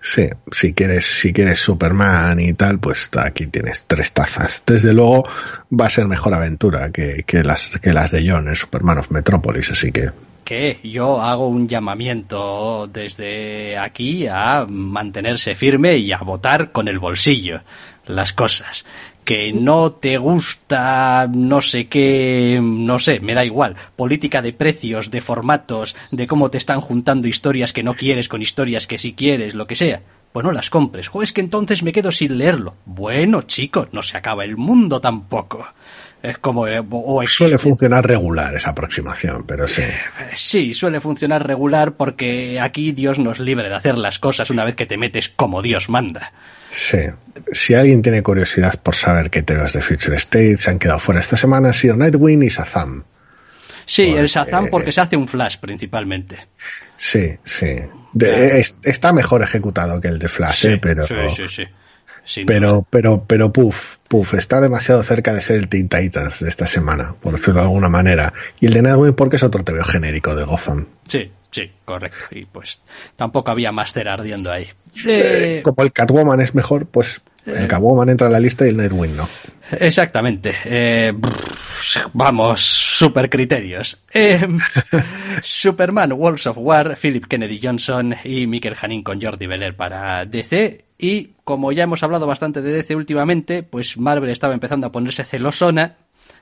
Sí, 0.01 0.27
si 0.51 0.73
quieres, 0.73 1.05
si 1.05 1.31
quieres 1.31 1.61
Superman 1.61 2.41
y 2.41 2.51
tal, 2.55 2.79
pues 2.79 3.09
aquí 3.17 3.47
tienes 3.47 3.85
tres 3.87 4.11
tazas. 4.11 4.63
Desde 4.67 4.93
luego 4.93 5.23
va 5.71 5.85
a 5.85 5.89
ser 5.89 6.09
mejor 6.09 6.33
aventura 6.33 6.91
que, 6.91 7.23
las, 7.41 7.79
que 7.81 7.93
las 7.93 8.11
de 8.11 8.29
John 8.29 8.49
en 8.49 8.57
Superman 8.57 8.97
of 8.97 9.11
Metropolis, 9.11 9.71
así 9.71 9.93
que 9.93 10.09
yo 10.83 11.21
hago 11.21 11.47
un 11.47 11.67
llamamiento 11.67 12.89
desde 12.91 13.77
aquí 13.77 14.27
a 14.27 14.65
mantenerse 14.67 15.55
firme 15.55 15.97
y 15.97 16.11
a 16.11 16.17
votar 16.17 16.71
con 16.71 16.87
el 16.87 16.99
bolsillo 16.99 17.61
las 18.05 18.33
cosas. 18.33 18.85
Que 19.23 19.53
no 19.53 19.93
te 19.93 20.17
gusta 20.17 21.29
no 21.33 21.61
sé 21.61 21.87
qué, 21.87 22.59
no 22.61 22.99
sé, 22.99 23.21
me 23.21 23.33
da 23.33 23.45
igual. 23.45 23.75
Política 23.95 24.41
de 24.41 24.51
precios, 24.51 25.11
de 25.11 25.21
formatos, 25.21 25.95
de 26.11 26.27
cómo 26.27 26.51
te 26.51 26.57
están 26.57 26.81
juntando 26.81 27.27
historias 27.27 27.71
que 27.71 27.83
no 27.83 27.93
quieres 27.95 28.27
con 28.27 28.41
historias 28.41 28.85
que 28.85 28.97
sí 28.97 29.13
quieres, 29.13 29.55
lo 29.55 29.65
que 29.65 29.75
sea. 29.75 30.01
Pues 30.33 30.43
no 30.43 30.51
las 30.51 30.69
compres. 30.69 31.09
O 31.13 31.21
es 31.21 31.31
que 31.31 31.41
entonces 31.41 31.83
me 31.83 31.93
quedo 31.93 32.11
sin 32.11 32.37
leerlo. 32.37 32.75
Bueno, 32.85 33.43
chicos, 33.43 33.89
no 33.91 34.01
se 34.01 34.17
acaba 34.17 34.43
el 34.43 34.57
mundo 34.57 34.99
tampoco. 34.99 35.65
Es 36.23 36.37
como. 36.37 36.65
Eh, 36.67 36.81
suele 37.27 37.57
funcionar 37.57 38.07
regular 38.07 38.55
esa 38.55 38.69
aproximación, 38.69 39.43
pero 39.45 39.67
sí. 39.67 39.83
Sí, 40.37 40.73
suele 40.73 41.01
funcionar 41.01 41.45
regular 41.45 41.97
porque 41.97 42.61
aquí 42.61 42.93
Dios 42.93 43.19
nos 43.19 43.39
libre 43.39 43.67
de 43.67 43.75
hacer 43.75 43.97
las 43.97 44.19
cosas 44.19 44.49
una 44.49 44.63
vez 44.63 44.75
que 44.75 44.85
te 44.85 44.97
metes 44.97 45.27
como 45.27 45.61
Dios 45.61 45.89
manda. 45.89 46.31
Sí. 46.71 46.99
Si 47.51 47.73
alguien 47.73 48.01
tiene 48.01 48.23
curiosidad 48.23 48.79
por 48.81 48.95
saber 48.95 49.29
qué 49.29 49.43
temas 49.43 49.73
de 49.73 49.81
Future 49.81 50.15
State 50.15 50.55
se 50.55 50.69
han 50.69 50.79
quedado 50.79 50.99
fuera 50.99 51.19
esta 51.19 51.35
semana, 51.35 51.71
ha 51.71 51.73
sido 51.73 51.97
Nightwing 51.97 52.41
y 52.41 52.47
Shazam. 52.47 53.03
Sí, 53.85 54.15
el 54.15 54.27
Shazam 54.27 54.67
porque 54.67 54.93
se 54.93 55.01
hace 55.01 55.17
un 55.17 55.27
flash 55.27 55.57
principalmente. 55.57 56.37
Sí, 56.95 57.31
sí. 57.43 57.75
está 58.85 59.11
mejor 59.11 59.41
ejecutado 59.41 59.99
que 59.99 60.07
el 60.07 60.19
de 60.19 60.29
Flash, 60.29 60.67
eh, 60.67 60.79
pero. 60.81 61.05
Sí, 61.05 61.15
sí, 61.35 61.47
sí 61.49 61.63
pero, 62.45 62.85
pero, 62.89 63.25
pero, 63.27 63.51
puff, 63.51 63.97
puff, 64.07 64.33
está 64.33 64.61
demasiado 64.61 65.03
cerca 65.03 65.33
de 65.33 65.41
ser 65.41 65.57
el 65.57 65.67
Teen 65.67 65.89
Titans 65.89 66.39
de 66.41 66.49
esta 66.49 66.67
semana, 66.67 67.15
por 67.19 67.33
decirlo 67.33 67.61
de 67.61 67.67
alguna 67.67 67.89
manera. 67.89 68.33
Y 68.59 68.67
el 68.67 68.73
de 68.73 68.81
Nightwing 68.81 69.13
porque 69.13 69.35
es 69.35 69.43
otro 69.43 69.63
TV 69.63 69.83
genérico 69.83 70.35
de 70.35 70.45
Gotham. 70.45 70.87
Sí, 71.07 71.31
sí, 71.51 71.71
correcto. 71.85 72.17
Y 72.31 72.45
pues 72.45 72.79
tampoco 73.15 73.51
había 73.51 73.71
Master 73.71 74.07
ardiendo 74.07 74.51
ahí. 74.51 74.67
Eh, 75.05 75.61
como 75.63 75.83
el 75.83 75.91
Catwoman 75.91 76.39
es 76.41 76.55
mejor, 76.55 76.85
pues 76.85 77.21
el 77.45 77.67
Catwoman 77.67 78.09
entra 78.09 78.27
en 78.27 78.33
la 78.33 78.39
lista 78.39 78.65
y 78.65 78.69
el 78.69 78.77
Nightwing 78.77 79.17
no. 79.17 79.27
Exactamente. 79.71 80.55
Eh, 80.65 81.13
vamos, 82.13 82.61
super 82.61 83.29
criterios. 83.29 83.99
Eh, 84.13 84.47
Superman, 85.43 86.13
Walls 86.13 86.47
of 86.47 86.57
War, 86.59 86.95
Philip 86.95 87.25
Kennedy 87.27 87.59
Johnson 87.61 88.15
y 88.23 88.47
Michael 88.47 88.77
Hanin 88.81 89.03
con 89.03 89.21
Jordi 89.21 89.47
Beller 89.47 89.75
para 89.75 90.25
DC. 90.25 90.85
Y 91.03 91.31
como 91.43 91.73
ya 91.73 91.83
hemos 91.83 92.01
hablado 92.01 92.25
bastante 92.27 92.61
de 92.61 92.71
DC 92.71 92.95
últimamente, 92.95 93.61
pues 93.61 93.97
Marvel 93.97 94.29
estaba 94.29 94.53
empezando 94.53 94.87
a 94.87 94.89
ponerse 94.89 95.25
celosona. 95.25 95.97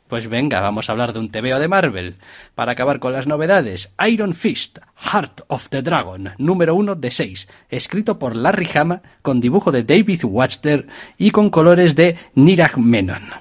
Pues 0.07 0.29
venga, 0.29 0.59
vamos 0.59 0.87
a 0.87 0.91
hablar 0.91 1.13
de 1.13 1.19
un 1.19 1.31
TVO 1.31 1.57
de 1.57 1.67
Marvel. 1.67 2.17
Para 2.53 2.73
acabar 2.73 2.99
con 2.99 3.11
las 3.11 3.25
novedades, 3.25 3.91
Iron 4.07 4.35
Fist, 4.35 4.77
Heart 4.97 5.45
of 5.47 5.69
the 5.69 5.81
Dragon, 5.81 6.33
número 6.37 6.75
uno 6.75 6.93
de 6.93 7.09
seis, 7.09 7.47
escrito 7.71 8.19
por 8.19 8.35
Larry 8.35 8.69
Hama, 8.75 9.01
con 9.23 9.41
dibujo 9.41 9.71
de 9.71 9.81
David 9.81 10.25
Watcher 10.25 10.85
y 11.17 11.31
con 11.31 11.49
colores 11.49 11.95
de 11.95 12.17
Nirag 12.35 12.77
Menon. 12.77 13.31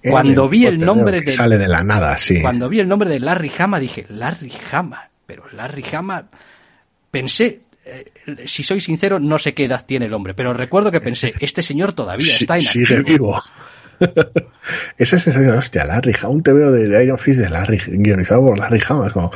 Cuando 0.00 0.48
vi 0.48 0.64
el 0.64 0.78
nombre 0.78 1.22
de 1.22 1.28
sale 1.28 1.58
de 1.58 1.66
la 1.66 1.82
nada, 1.82 2.16
sí. 2.18 2.40
Cuando 2.40 2.68
vi 2.68 2.78
el 2.78 2.86
nombre 2.88 3.10
de 3.10 3.18
Larry 3.18 3.50
Hama 3.58 3.80
dije, 3.80 4.06
Larry 4.08 4.52
Hama, 4.70 5.10
pero 5.26 5.42
Larry 5.50 5.84
Hama 5.92 6.26
pensé 7.10 7.46
eh, 7.46 7.58
si 8.46 8.62
soy 8.62 8.80
sincero, 8.80 9.18
no 9.18 9.38
sé 9.38 9.54
qué 9.54 9.64
edad 9.64 9.84
tiene 9.86 10.06
el 10.06 10.14
hombre, 10.14 10.34
pero 10.34 10.52
recuerdo 10.52 10.90
que 10.90 11.00
pensé, 11.00 11.34
este 11.40 11.62
señor 11.62 11.92
todavía 11.92 12.32
está 12.32 12.56
en 12.56 12.62
Sigue 12.62 13.02
vivo. 13.02 13.40
Esa 14.98 15.18
sensación, 15.18 15.58
hostia, 15.58 15.84
Larry 15.84 16.14
un 16.26 16.42
veo 16.42 16.70
de, 16.70 17.04
Iron 17.04 17.18
Fist 17.18 17.40
de 17.40 17.50
Larry, 17.50 17.80
guionizado 17.86 18.42
por 18.42 18.58
Larry 18.58 18.80
Hammond, 18.88 19.12
como, 19.12 19.32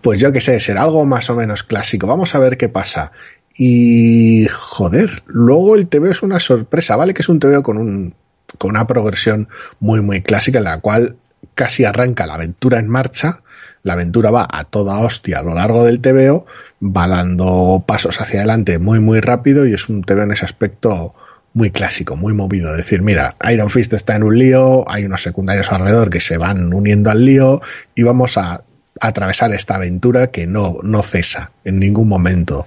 pues 0.00 0.20
yo 0.20 0.32
qué 0.32 0.40
sé, 0.40 0.60
será 0.60 0.82
algo 0.82 1.04
más 1.04 1.28
o 1.30 1.36
menos 1.36 1.62
clásico, 1.62 2.06
vamos 2.06 2.34
a 2.34 2.38
ver 2.38 2.56
qué 2.56 2.68
pasa. 2.68 3.12
Y 3.58 4.46
joder, 4.50 5.22
luego 5.26 5.76
el 5.76 5.88
TVO 5.88 6.06
es 6.06 6.22
una 6.22 6.40
sorpresa, 6.40 6.96
¿vale? 6.96 7.14
Que 7.14 7.22
es 7.22 7.28
un 7.28 7.38
TVO 7.38 7.62
con 7.62 7.78
un 7.78 8.14
con 8.58 8.70
una 8.70 8.86
progresión 8.86 9.48
muy 9.80 10.00
muy 10.00 10.22
clásica 10.22 10.58
en 10.58 10.64
la 10.64 10.80
cual 10.80 11.16
casi 11.54 11.84
arranca 11.84 12.26
la 12.26 12.34
aventura 12.34 12.78
en 12.78 12.88
marcha, 12.88 13.42
la 13.86 13.92
aventura 13.92 14.32
va 14.32 14.48
a 14.50 14.64
toda 14.64 14.98
hostia 14.98 15.38
a 15.38 15.42
lo 15.42 15.54
largo 15.54 15.84
del 15.84 16.00
TVO, 16.00 16.44
va 16.82 17.06
dando 17.06 17.84
pasos 17.86 18.20
hacia 18.20 18.40
adelante 18.40 18.80
muy 18.80 18.98
muy 18.98 19.20
rápido 19.20 19.64
y 19.64 19.74
es 19.74 19.88
un 19.88 20.02
TVO 20.02 20.22
en 20.22 20.32
ese 20.32 20.44
aspecto 20.44 21.14
muy 21.52 21.70
clásico, 21.70 22.16
muy 22.16 22.34
movido. 22.34 22.74
decir, 22.74 23.00
mira, 23.00 23.36
Iron 23.48 23.70
Fist 23.70 23.92
está 23.92 24.16
en 24.16 24.24
un 24.24 24.36
lío, 24.36 24.84
hay 24.90 25.04
unos 25.04 25.22
secundarios 25.22 25.70
alrededor 25.70 26.10
que 26.10 26.20
se 26.20 26.36
van 26.36 26.74
uniendo 26.74 27.10
al 27.10 27.24
lío 27.24 27.60
y 27.94 28.02
vamos 28.02 28.36
a 28.38 28.64
atravesar 29.00 29.52
esta 29.54 29.76
aventura 29.76 30.32
que 30.32 30.48
no, 30.48 30.78
no 30.82 31.02
cesa 31.02 31.52
en 31.64 31.78
ningún 31.78 32.08
momento. 32.08 32.66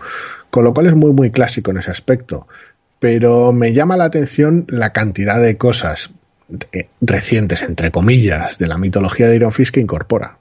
Con 0.49 0.63
lo 0.63 0.73
cual 0.73 0.87
es 0.87 0.95
muy, 0.95 1.11
muy 1.11 1.31
clásico 1.31 1.71
en 1.71 1.79
ese 1.79 1.91
aspecto. 1.91 2.47
Pero 2.99 3.51
me 3.51 3.73
llama 3.73 3.97
la 3.97 4.05
atención 4.05 4.65
la 4.69 4.93
cantidad 4.93 5.41
de 5.41 5.57
cosas 5.57 6.11
eh, 6.71 6.87
recientes, 7.01 7.61
entre 7.61 7.91
comillas, 7.91 8.57
de 8.57 8.67
la 8.67 8.77
mitología 8.77 9.27
de 9.27 9.35
Iron 9.35 9.51
Fist 9.51 9.73
que 9.73 9.81
incorpora. 9.81 10.39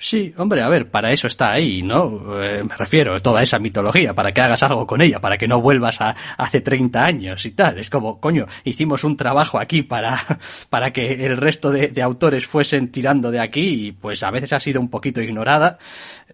Sí, 0.00 0.32
hombre, 0.36 0.62
a 0.62 0.68
ver, 0.68 0.90
para 0.90 1.12
eso 1.12 1.26
está 1.26 1.52
ahí, 1.52 1.82
¿no? 1.82 2.40
Eh, 2.40 2.62
me 2.62 2.76
refiero, 2.76 3.18
toda 3.18 3.42
esa 3.42 3.58
mitología, 3.58 4.14
para 4.14 4.32
que 4.32 4.40
hagas 4.40 4.62
algo 4.62 4.86
con 4.86 5.00
ella, 5.00 5.20
para 5.20 5.36
que 5.36 5.48
no 5.48 5.60
vuelvas 5.60 6.00
a 6.00 6.14
hace 6.36 6.60
30 6.60 7.04
años 7.04 7.44
y 7.44 7.50
tal. 7.50 7.78
Es 7.78 7.90
como, 7.90 8.20
coño, 8.20 8.46
hicimos 8.62 9.02
un 9.02 9.16
trabajo 9.16 9.58
aquí 9.58 9.82
para, 9.82 10.38
para 10.70 10.92
que 10.92 11.26
el 11.26 11.36
resto 11.36 11.70
de, 11.70 11.98
autores 12.00 12.46
fuesen 12.46 12.92
tirando 12.92 13.32
de 13.32 13.40
aquí 13.40 13.86
y 13.88 13.92
pues 13.92 14.22
a 14.22 14.30
veces 14.30 14.52
ha 14.52 14.60
sido 14.60 14.80
un 14.80 14.88
poquito 14.88 15.20
ignorada 15.20 15.78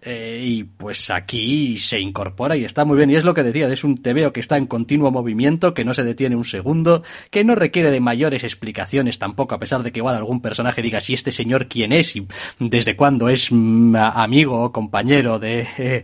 eh, 0.01 0.43
y 0.45 0.63
pues 0.63 1.09
aquí 1.09 1.79
se 1.79 1.99
incorpora 1.99 2.55
y 2.55 2.65
está 2.65 2.85
muy 2.85 2.97
bien. 2.97 3.09
Y 3.09 3.15
es 3.15 3.23
lo 3.23 3.33
que 3.33 3.41
decía, 3.41 3.67
es 3.67 3.83
un 3.83 3.97
TVO 3.97 4.31
que 4.31 4.41
está 4.41 4.57
en 4.57 4.67
continuo 4.67 5.09
movimiento, 5.09 5.73
que 5.73 5.83
no 5.83 5.95
se 5.95 6.03
detiene 6.03 6.35
un 6.35 6.45
segundo, 6.45 7.01
que 7.31 7.43
no 7.43 7.55
requiere 7.55 7.89
de 7.89 7.99
mayores 7.99 8.43
explicaciones 8.43 9.17
tampoco, 9.17 9.55
a 9.55 9.59
pesar 9.59 9.81
de 9.81 9.91
que 9.91 9.99
igual 9.99 10.15
algún 10.15 10.41
personaje 10.41 10.83
diga 10.83 11.01
si 11.01 11.15
este 11.15 11.31
señor 11.31 11.67
quién 11.67 11.91
es 11.91 12.15
y 12.15 12.27
desde 12.59 12.95
cuándo 12.95 13.27
es 13.29 13.51
amigo 13.95 14.71
compañero 14.71 15.39
de, 15.39 15.67
eh, 15.77 16.03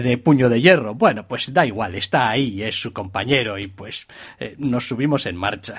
de 0.00 0.18
puño 0.18 0.48
de 0.48 0.60
hierro. 0.60 0.94
Bueno, 0.94 1.26
pues 1.26 1.52
da 1.52 1.66
igual, 1.66 1.94
está 1.94 2.30
ahí, 2.30 2.62
es 2.62 2.80
su 2.80 2.92
compañero 2.92 3.58
y 3.58 3.68
pues 3.68 4.06
eh, 4.38 4.54
nos 4.58 4.88
subimos 4.88 5.26
en 5.26 5.36
marcha. 5.36 5.76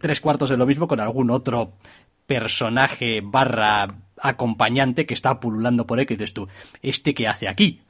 tres 0.00 0.20
cuartos 0.20 0.50
de 0.50 0.56
lo 0.56 0.66
mismo 0.66 0.88
con 0.88 1.00
algún 1.00 1.30
otro 1.30 1.74
personaje 2.26 3.20
barra 3.22 3.88
acompañante 4.20 5.04
que 5.06 5.14
está 5.14 5.40
pululando 5.40 5.86
por 5.86 5.98
ahí 5.98 6.06
que 6.06 6.16
dices 6.16 6.32
tú, 6.32 6.48
¿este 6.80 7.14
qué 7.14 7.28
hace 7.28 7.48
aquí? 7.48 7.82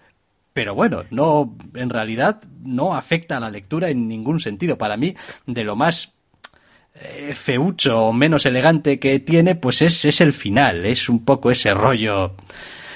Pero 0.52 0.74
bueno, 0.74 1.04
no, 1.10 1.56
en 1.74 1.90
realidad 1.90 2.42
no 2.62 2.94
afecta 2.94 3.36
a 3.36 3.40
la 3.40 3.50
lectura 3.50 3.88
en 3.88 4.08
ningún 4.08 4.40
sentido. 4.40 4.76
Para 4.76 4.96
mí, 4.96 5.14
de 5.46 5.64
lo 5.64 5.76
más 5.76 6.14
eh, 7.02 7.34
feucho 7.34 7.98
o 7.98 8.12
menos 8.12 8.46
elegante 8.46 8.98
que 8.98 9.18
tiene, 9.18 9.54
pues 9.54 9.82
es, 9.82 10.04
es 10.04 10.20
el 10.20 10.32
final, 10.32 10.86
es 10.86 11.08
un 11.08 11.24
poco 11.24 11.50
ese 11.50 11.74
rollo, 11.74 12.36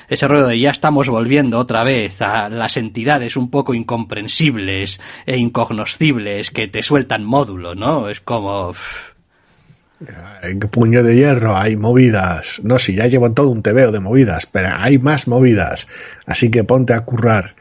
ese 0.09 0.29
rollo 0.29 0.47
de 0.47 0.61
ya 0.61 0.71
estamos 0.71 1.09
volviendo 1.09 1.59
otra 1.59 1.83
vez 1.83 2.23
a 2.23 2.49
las 2.49 2.77
entidades 2.77 3.37
un 3.37 3.51
poco 3.51 3.75
incomprensibles 3.75 5.01
e 5.27 5.37
incognoscibles 5.37 6.51
que 6.51 6.69
te 6.69 6.83
sueltan 6.83 7.25
módulo, 7.25 7.75
¿no? 7.75 8.09
Es 8.09 8.21
como... 8.21 8.73
En 10.43 10.61
puño 10.61 11.03
de 11.03 11.17
hierro 11.17 11.57
hay 11.57 11.77
movidas. 11.77 12.61
No, 12.63 12.79
si 12.79 12.95
ya 12.95 13.07
llevo 13.07 13.33
todo 13.33 13.49
un 13.49 13.63
tebeo 13.63 13.91
de 13.93 14.01
movidas, 14.01 14.47
pero 14.47 14.69
hay 14.73 14.99
más 14.99 15.27
movidas. 15.27 15.89
Así 16.27 16.51
que 16.51 16.65
ponte 16.65 16.93
a 16.93 17.01
currar. 17.01 17.55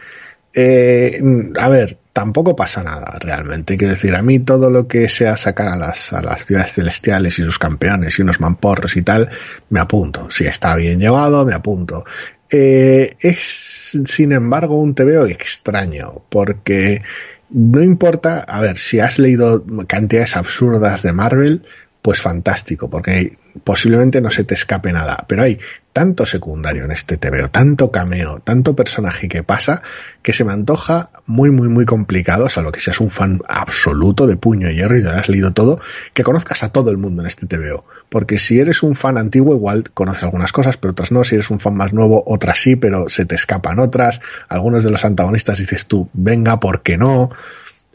Eh, 0.58 1.22
a 1.60 1.68
ver, 1.68 2.00
tampoco 2.14 2.56
pasa 2.56 2.82
nada 2.82 3.18
realmente. 3.20 3.76
Quiero 3.76 3.92
decir, 3.92 4.16
a 4.16 4.22
mí 4.22 4.40
todo 4.40 4.70
lo 4.70 4.88
que 4.88 5.10
sea 5.10 5.36
sacar 5.36 5.68
a 5.68 5.76
las, 5.76 6.14
ciudades 6.46 6.74
celestiales 6.74 7.38
y 7.40 7.44
sus 7.44 7.60
campeones 7.60 8.18
y 8.18 8.22
unos 8.22 8.40
mamporros 8.40 8.96
y 8.96 9.02
tal, 9.02 9.30
me 9.70 9.82
apunto. 9.82 10.32
Si 10.32 10.46
está 10.46 10.76
bien 10.76 10.98
llevado, 11.00 11.46
me 11.46 11.54
apunto. 11.54 12.06
Eh, 12.50 13.18
es, 13.20 14.00
sin 14.06 14.32
embargo, 14.32 14.80
un 14.80 14.96
tebeo 14.96 15.26
extraño, 15.26 16.24
porque 16.30 17.02
no 17.50 17.82
importa, 17.82 18.40
a 18.40 18.62
ver, 18.62 18.78
si 18.78 19.02
has 19.02 19.20
leído 19.20 19.66
cantidades 19.86 20.38
absurdas 20.38 21.04
de 21.04 21.12
Marvel, 21.12 21.66
pues 22.02 22.22
fantástico, 22.22 22.90
porque 22.90 23.38
posiblemente 23.64 24.22
no 24.22 24.32
se 24.32 24.44
te 24.44 24.54
escape 24.54 24.92
nada. 24.92 25.26
Pero 25.28 25.44
hay 25.44 25.60
tanto 25.94 26.26
secundario 26.26 26.84
en 26.84 26.92
este 26.92 27.16
TVO, 27.16 27.50
tanto 27.50 27.90
cameo, 27.90 28.40
tanto 28.40 28.76
personaje 28.76 29.30
que 29.30 29.44
pasa, 29.44 29.82
que 30.22 30.34
se 30.34 30.44
me 30.44 30.52
antoja 30.52 31.10
muy, 31.26 31.52
muy, 31.52 31.70
muy 31.70 31.86
complicado, 31.86 32.48
lo 32.62 32.72
que 32.72 32.82
seas 32.82 33.00
un 33.00 33.10
fan 33.10 33.42
absoluto 33.48 34.28
de 34.28 34.36
puño 34.36 34.70
y 34.70 34.76
hierro 34.76 34.98
y 34.98 35.02
lo 35.02 35.12
has 35.12 35.30
leído 35.30 35.54
todo, 35.54 35.80
que 36.14 36.24
conozcas 36.24 36.64
a 36.64 36.70
todo 36.70 36.92
el 36.92 36.98
mundo 36.98 37.22
en 37.22 37.28
este 37.28 37.48
TVO. 37.48 37.86
Porque 38.10 38.40
si 38.40 38.60
eres 38.60 38.84
un 38.84 38.96
fan 38.96 39.18
antiguo, 39.18 39.56
igual 39.56 39.90
conoces 39.94 40.24
algunas 40.24 40.52
cosas, 40.52 40.76
pero 40.78 40.92
otras 40.92 41.14
no. 41.14 41.24
Si 41.24 41.36
eres 41.36 41.50
un 41.50 41.60
fan 41.60 41.76
más 41.76 41.94
nuevo, 41.94 42.24
otras 42.28 42.60
sí, 42.60 42.76
pero 42.76 43.08
se 43.08 43.26
te 43.26 43.36
escapan 43.36 43.80
otras. 43.80 44.20
Algunos 44.50 44.84
de 44.84 44.92
los 44.92 45.06
antagonistas 45.06 45.60
dices 45.60 45.88
tú, 45.88 46.10
venga, 46.14 46.60
¿por 46.60 46.82
qué 46.82 46.98
no? 46.98 47.30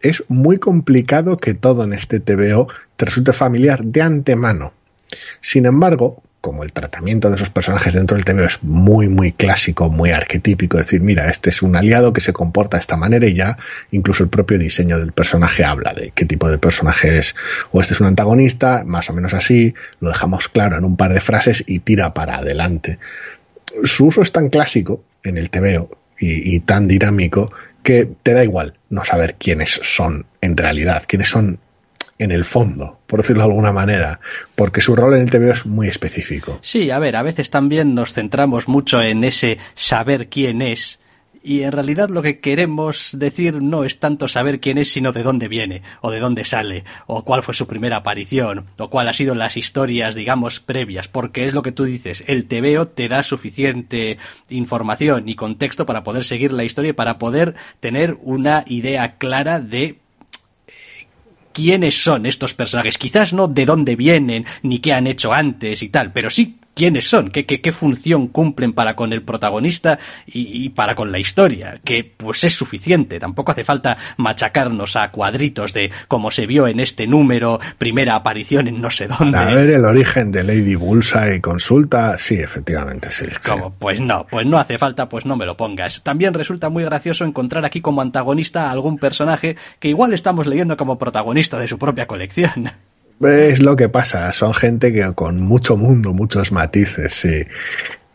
es 0.02 0.24
muy 0.28 0.58
complicado 0.58 1.36
que 1.36 1.54
todo 1.54 1.84
en 1.84 1.92
este 1.92 2.20
TVO 2.20 2.68
te 2.96 3.04
resulte 3.04 3.32
familiar 3.32 3.84
de 3.84 4.02
antemano. 4.02 4.72
Sin 5.40 5.66
embargo, 5.66 6.22
como 6.40 6.64
el 6.64 6.72
tratamiento 6.72 7.28
de 7.28 7.36
esos 7.36 7.50
personajes 7.50 7.92
dentro 7.92 8.16
del 8.16 8.24
TVO 8.24 8.44
es 8.44 8.62
muy, 8.62 9.08
muy 9.08 9.32
clásico, 9.32 9.90
muy 9.90 10.10
arquetípico, 10.10 10.78
decir, 10.78 11.02
mira, 11.02 11.28
este 11.28 11.50
es 11.50 11.60
un 11.62 11.76
aliado 11.76 12.12
que 12.12 12.20
se 12.20 12.32
comporta 12.32 12.78
de 12.78 12.80
esta 12.80 12.96
manera 12.96 13.26
y 13.26 13.34
ya 13.34 13.58
incluso 13.90 14.22
el 14.22 14.30
propio 14.30 14.58
diseño 14.58 14.98
del 14.98 15.12
personaje 15.12 15.64
habla 15.64 15.92
de 15.92 16.12
qué 16.14 16.24
tipo 16.24 16.50
de 16.50 16.58
personaje 16.58 17.18
es. 17.18 17.34
O 17.72 17.80
este 17.80 17.94
es 17.94 18.00
un 18.00 18.06
antagonista, 18.06 18.84
más 18.86 19.10
o 19.10 19.12
menos 19.12 19.34
así, 19.34 19.74
lo 20.00 20.08
dejamos 20.08 20.48
claro 20.48 20.76
en 20.78 20.84
un 20.84 20.96
par 20.96 21.12
de 21.12 21.20
frases 21.20 21.62
y 21.66 21.80
tira 21.80 22.14
para 22.14 22.36
adelante. 22.36 22.98
Su 23.84 24.06
uso 24.06 24.22
es 24.22 24.32
tan 24.32 24.48
clásico 24.48 25.04
en 25.22 25.36
el 25.36 25.50
TVO 25.50 25.90
y, 26.18 26.54
y 26.54 26.60
tan 26.60 26.88
dinámico 26.88 27.52
que 27.82 28.10
te 28.22 28.32
da 28.32 28.44
igual 28.44 28.78
no 28.88 29.04
saber 29.04 29.36
quiénes 29.38 29.80
son 29.82 30.26
en 30.40 30.56
realidad, 30.56 31.02
quiénes 31.06 31.28
son 31.28 31.60
en 32.20 32.30
el 32.30 32.44
fondo, 32.44 33.00
por 33.06 33.22
decirlo 33.22 33.42
de 33.42 33.48
alguna 33.48 33.72
manera, 33.72 34.20
porque 34.54 34.80
su 34.80 34.94
rol 34.94 35.14
en 35.14 35.22
el 35.22 35.30
TV 35.30 35.50
es 35.50 35.66
muy 35.66 35.88
específico. 35.88 36.58
Sí, 36.62 36.90
a 36.90 36.98
ver, 36.98 37.16
a 37.16 37.22
veces 37.22 37.50
también 37.50 37.94
nos 37.94 38.12
centramos 38.12 38.68
mucho 38.68 39.00
en 39.00 39.24
ese 39.24 39.58
saber 39.74 40.28
quién 40.28 40.62
es 40.62 41.00
y 41.42 41.62
en 41.62 41.72
realidad 41.72 42.10
lo 42.10 42.20
que 42.20 42.40
queremos 42.40 43.16
decir 43.18 43.62
no 43.62 43.84
es 43.84 43.98
tanto 43.98 44.28
saber 44.28 44.60
quién 44.60 44.76
es, 44.76 44.92
sino 44.92 45.12
de 45.12 45.22
dónde 45.22 45.48
viene, 45.48 45.82
o 46.02 46.10
de 46.10 46.20
dónde 46.20 46.44
sale, 46.44 46.84
o 47.06 47.24
cuál 47.24 47.42
fue 47.42 47.54
su 47.54 47.66
primera 47.66 47.96
aparición, 47.96 48.66
o 48.76 48.90
cuál 48.90 49.08
ha 49.08 49.14
sido 49.14 49.34
las 49.34 49.56
historias, 49.56 50.14
digamos, 50.14 50.60
previas, 50.60 51.08
porque 51.08 51.46
es 51.46 51.54
lo 51.54 51.62
que 51.62 51.72
tú 51.72 51.84
dices, 51.84 52.24
el 52.26 52.46
TVO 52.46 52.88
te 52.88 53.08
da 53.08 53.22
suficiente 53.22 54.18
información 54.50 55.28
y 55.28 55.34
contexto 55.34 55.86
para 55.86 56.04
poder 56.04 56.24
seguir 56.24 56.52
la 56.52 56.64
historia 56.64 56.90
y 56.90 56.94
para 56.94 57.18
poder 57.18 57.54
tener 57.80 58.18
una 58.20 58.64
idea 58.66 59.16
clara 59.16 59.60
de 59.60 59.98
quiénes 61.52 62.02
son 62.02 62.26
estos 62.26 62.54
personajes. 62.54 62.98
Quizás 62.98 63.32
no 63.32 63.48
de 63.48 63.66
dónde 63.66 63.96
vienen, 63.96 64.46
ni 64.62 64.78
qué 64.78 64.92
han 64.92 65.06
hecho 65.06 65.32
antes 65.32 65.82
y 65.82 65.88
tal, 65.88 66.12
pero 66.12 66.30
sí 66.30 66.56
quiénes 66.80 67.10
son, 67.10 67.28
qué, 67.28 67.44
qué, 67.44 67.60
qué 67.60 67.72
función 67.72 68.28
cumplen 68.28 68.72
para 68.72 68.96
con 68.96 69.12
el 69.12 69.20
protagonista 69.22 69.98
y, 70.26 70.64
y, 70.64 70.70
para 70.70 70.94
con 70.94 71.12
la 71.12 71.18
historia, 71.18 71.78
que 71.84 72.10
pues 72.16 72.42
es 72.44 72.54
suficiente, 72.54 73.18
tampoco 73.18 73.52
hace 73.52 73.64
falta 73.64 73.98
machacarnos 74.16 74.96
a 74.96 75.10
cuadritos 75.10 75.74
de 75.74 75.90
como 76.08 76.30
se 76.30 76.46
vio 76.46 76.66
en 76.68 76.80
este 76.80 77.06
número, 77.06 77.60
primera 77.76 78.14
aparición 78.14 78.66
en 78.66 78.80
no 78.80 78.90
sé 78.90 79.08
dónde. 79.08 79.36
A 79.36 79.54
ver 79.54 79.68
el 79.68 79.84
origen 79.84 80.32
de 80.32 80.42
Lady 80.42 80.74
Bulsa 80.74 81.34
y 81.34 81.40
consulta, 81.40 82.16
sí, 82.18 82.36
efectivamente, 82.36 83.10
sí. 83.10 83.26
Como, 83.46 83.74
pues 83.74 84.00
no, 84.00 84.26
pues 84.30 84.46
no 84.46 84.56
hace 84.56 84.78
falta, 84.78 85.06
pues 85.06 85.26
no 85.26 85.36
me 85.36 85.44
lo 85.44 85.58
pongas. 85.58 86.00
También 86.02 86.32
resulta 86.32 86.70
muy 86.70 86.84
gracioso 86.84 87.26
encontrar 87.26 87.66
aquí 87.66 87.82
como 87.82 88.00
antagonista 88.00 88.68
a 88.68 88.70
algún 88.70 88.96
personaje 88.96 89.54
que 89.80 89.88
igual 89.88 90.14
estamos 90.14 90.46
leyendo 90.46 90.78
como 90.78 90.98
protagonista 90.98 91.58
de 91.58 91.68
su 91.68 91.78
propia 91.78 92.06
colección. 92.06 92.70
Es 93.20 93.60
lo 93.60 93.76
que 93.76 93.88
pasa, 93.88 94.32
son 94.32 94.54
gente 94.54 94.92
que 94.92 95.12
con 95.14 95.40
mucho 95.40 95.76
mundo, 95.76 96.14
muchos 96.14 96.52
matices, 96.52 97.12
sí. 97.12 97.44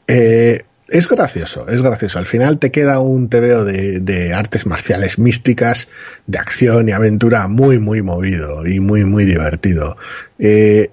Eh, 0.07 0.63
es 0.87 1.07
gracioso, 1.07 1.67
es 1.67 1.81
gracioso. 1.81 2.19
Al 2.19 2.25
final 2.25 2.59
te 2.59 2.71
queda 2.71 2.99
un 2.99 3.29
tebeo 3.29 3.65
de, 3.65 3.99
de, 3.99 4.33
artes 4.33 4.65
marciales 4.65 5.17
místicas, 5.17 5.87
de 6.27 6.37
acción 6.39 6.89
y 6.89 6.91
aventura 6.91 7.47
muy, 7.47 7.79
muy 7.79 8.01
movido 8.01 8.65
y 8.67 8.79
muy, 8.79 9.05
muy 9.05 9.25
divertido. 9.25 9.97
Eh, 10.39 10.91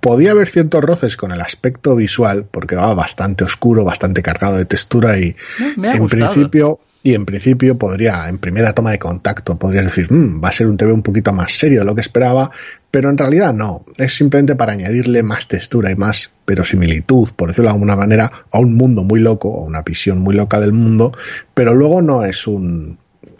podía 0.00 0.32
haber 0.32 0.46
ciertos 0.46 0.82
roces 0.82 1.16
con 1.16 1.32
el 1.32 1.40
aspecto 1.40 1.96
visual, 1.96 2.46
porque 2.50 2.76
va 2.76 2.94
bastante 2.94 3.44
oscuro, 3.44 3.84
bastante 3.84 4.22
cargado 4.22 4.56
de 4.56 4.64
textura 4.64 5.18
y 5.18 5.36
en 5.58 5.98
gustado. 5.98 6.08
principio 6.08 6.80
y 7.02 7.14
en 7.14 7.24
principio 7.24 7.78
podría, 7.78 8.28
en 8.28 8.38
primera 8.38 8.72
toma 8.72 8.90
de 8.90 8.98
contacto, 8.98 9.56
podrías 9.56 9.84
decir, 9.84 10.10
mmm, 10.10 10.42
va 10.42 10.48
a 10.48 10.52
ser 10.52 10.66
un 10.66 10.76
TV 10.76 10.92
un 10.92 11.04
poquito 11.04 11.32
más 11.32 11.52
serio 11.52 11.80
de 11.80 11.84
lo 11.84 11.94
que 11.94 12.00
esperaba, 12.00 12.50
pero 12.96 13.10
en 13.10 13.18
realidad 13.18 13.52
no, 13.52 13.84
es 13.98 14.16
simplemente 14.16 14.56
para 14.56 14.72
añadirle 14.72 15.22
más 15.22 15.48
textura 15.48 15.90
y 15.90 15.96
más 15.96 16.30
verosimilitud, 16.46 17.28
por 17.36 17.48
decirlo 17.48 17.68
de 17.68 17.74
alguna 17.74 17.94
manera, 17.94 18.32
a 18.50 18.58
un 18.58 18.74
mundo 18.74 19.04
muy 19.04 19.20
loco, 19.20 19.50
o 19.50 19.66
una 19.66 19.82
visión 19.82 20.20
muy 20.20 20.34
loca 20.34 20.60
del 20.60 20.72
mundo, 20.72 21.12
pero 21.52 21.74
luego 21.74 22.00
no 22.00 22.24
es 22.24 22.46
un, 22.46 22.96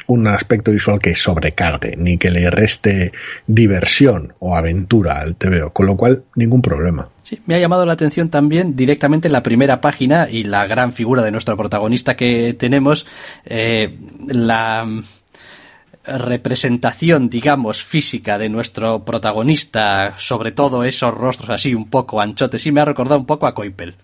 un 0.09 0.27
aspecto 0.27 0.73
visual 0.73 0.99
que 0.99 1.15
sobrecargue, 1.15 1.97
ni 1.97 2.19
que 2.19 2.31
le 2.31 2.51
reste 2.51 3.13
diversión 3.47 4.35
o 4.41 4.55
aventura 4.55 5.23
al 5.23 5.37
TVO, 5.37 5.71
con 5.73 5.87
lo 5.87 5.97
cual 5.97 6.25
ningún 6.35 6.61
problema. 6.61 7.09
Sí, 7.23 7.41
me 7.47 7.55
ha 7.55 7.59
llamado 7.59 7.87
la 7.87 7.95
atención 7.95 8.29
también 8.29 8.77
directamente 8.77 9.29
en 9.29 9.33
la 9.33 9.43
primera 9.43 9.81
página 9.81 10.29
y 10.29 10.45
la 10.45 10.67
gran 10.67 10.93
figura 10.93 11.23
de 11.23 11.31
nuestro 11.31 11.57
protagonista 11.57 12.15
que 12.15 12.53
tenemos, 12.53 13.07
eh, 13.47 13.99
la 14.27 14.87
representación, 16.07 17.29
digamos, 17.29 17.83
física 17.83 18.39
de 18.39 18.49
nuestro 18.49 19.05
protagonista, 19.05 20.15
sobre 20.19 20.53
todo 20.53 20.85
esos 20.85 21.15
rostros 21.15 21.51
así 21.51 21.75
un 21.75 21.89
poco 21.91 22.21
anchotes, 22.21 22.63
sí 22.63 22.73
me 22.73 22.81
ha 22.81 22.85
recordado 22.85 23.21
un 23.21 23.27
poco 23.27 23.47
a 23.47 23.55
Coipel. 23.55 23.97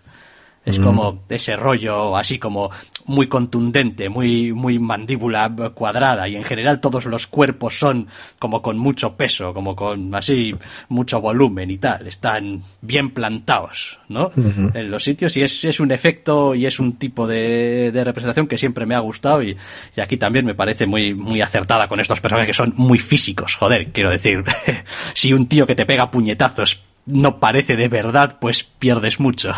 Es 0.64 0.78
como 0.78 1.20
ese 1.28 1.56
rollo 1.56 2.16
así 2.16 2.38
como 2.38 2.70
muy 3.06 3.26
contundente, 3.26 4.08
muy, 4.08 4.52
muy 4.52 4.78
mandíbula 4.78 5.50
cuadrada 5.74 6.28
y 6.28 6.36
en 6.36 6.44
general 6.44 6.80
todos 6.80 7.04
los 7.06 7.26
cuerpos 7.26 7.78
son 7.78 8.06
como 8.38 8.62
con 8.62 8.78
mucho 8.78 9.16
peso, 9.16 9.52
como 9.52 9.74
con 9.74 10.14
así 10.14 10.54
mucho 10.88 11.20
volumen 11.20 11.70
y 11.70 11.78
tal. 11.78 12.06
Están 12.06 12.62
bien 12.80 13.10
plantados, 13.10 13.98
¿no? 14.08 14.30
En 14.74 14.90
los 14.90 15.02
sitios 15.02 15.36
y 15.36 15.42
es, 15.42 15.64
es, 15.64 15.80
un 15.80 15.90
efecto 15.90 16.54
y 16.54 16.66
es 16.66 16.78
un 16.78 16.92
tipo 16.92 17.26
de, 17.26 17.90
de 17.90 18.04
representación 18.04 18.46
que 18.46 18.56
siempre 18.56 18.86
me 18.86 18.94
ha 18.94 19.00
gustado 19.00 19.42
y, 19.42 19.56
y, 19.96 20.00
aquí 20.00 20.16
también 20.16 20.46
me 20.46 20.54
parece 20.54 20.86
muy, 20.86 21.12
muy 21.12 21.40
acertada 21.40 21.88
con 21.88 21.98
estos 21.98 22.20
personajes 22.20 22.48
que 22.48 22.54
son 22.54 22.72
muy 22.76 23.00
físicos. 23.00 23.56
Joder, 23.56 23.90
quiero 23.92 24.10
decir, 24.10 24.44
si 25.14 25.32
un 25.32 25.48
tío 25.48 25.66
que 25.66 25.74
te 25.74 25.86
pega 25.86 26.10
puñetazos 26.10 26.82
no 27.06 27.38
parece 27.38 27.76
de 27.76 27.88
verdad, 27.88 28.38
pues 28.40 28.62
pierdes 28.62 29.18
mucho. 29.18 29.54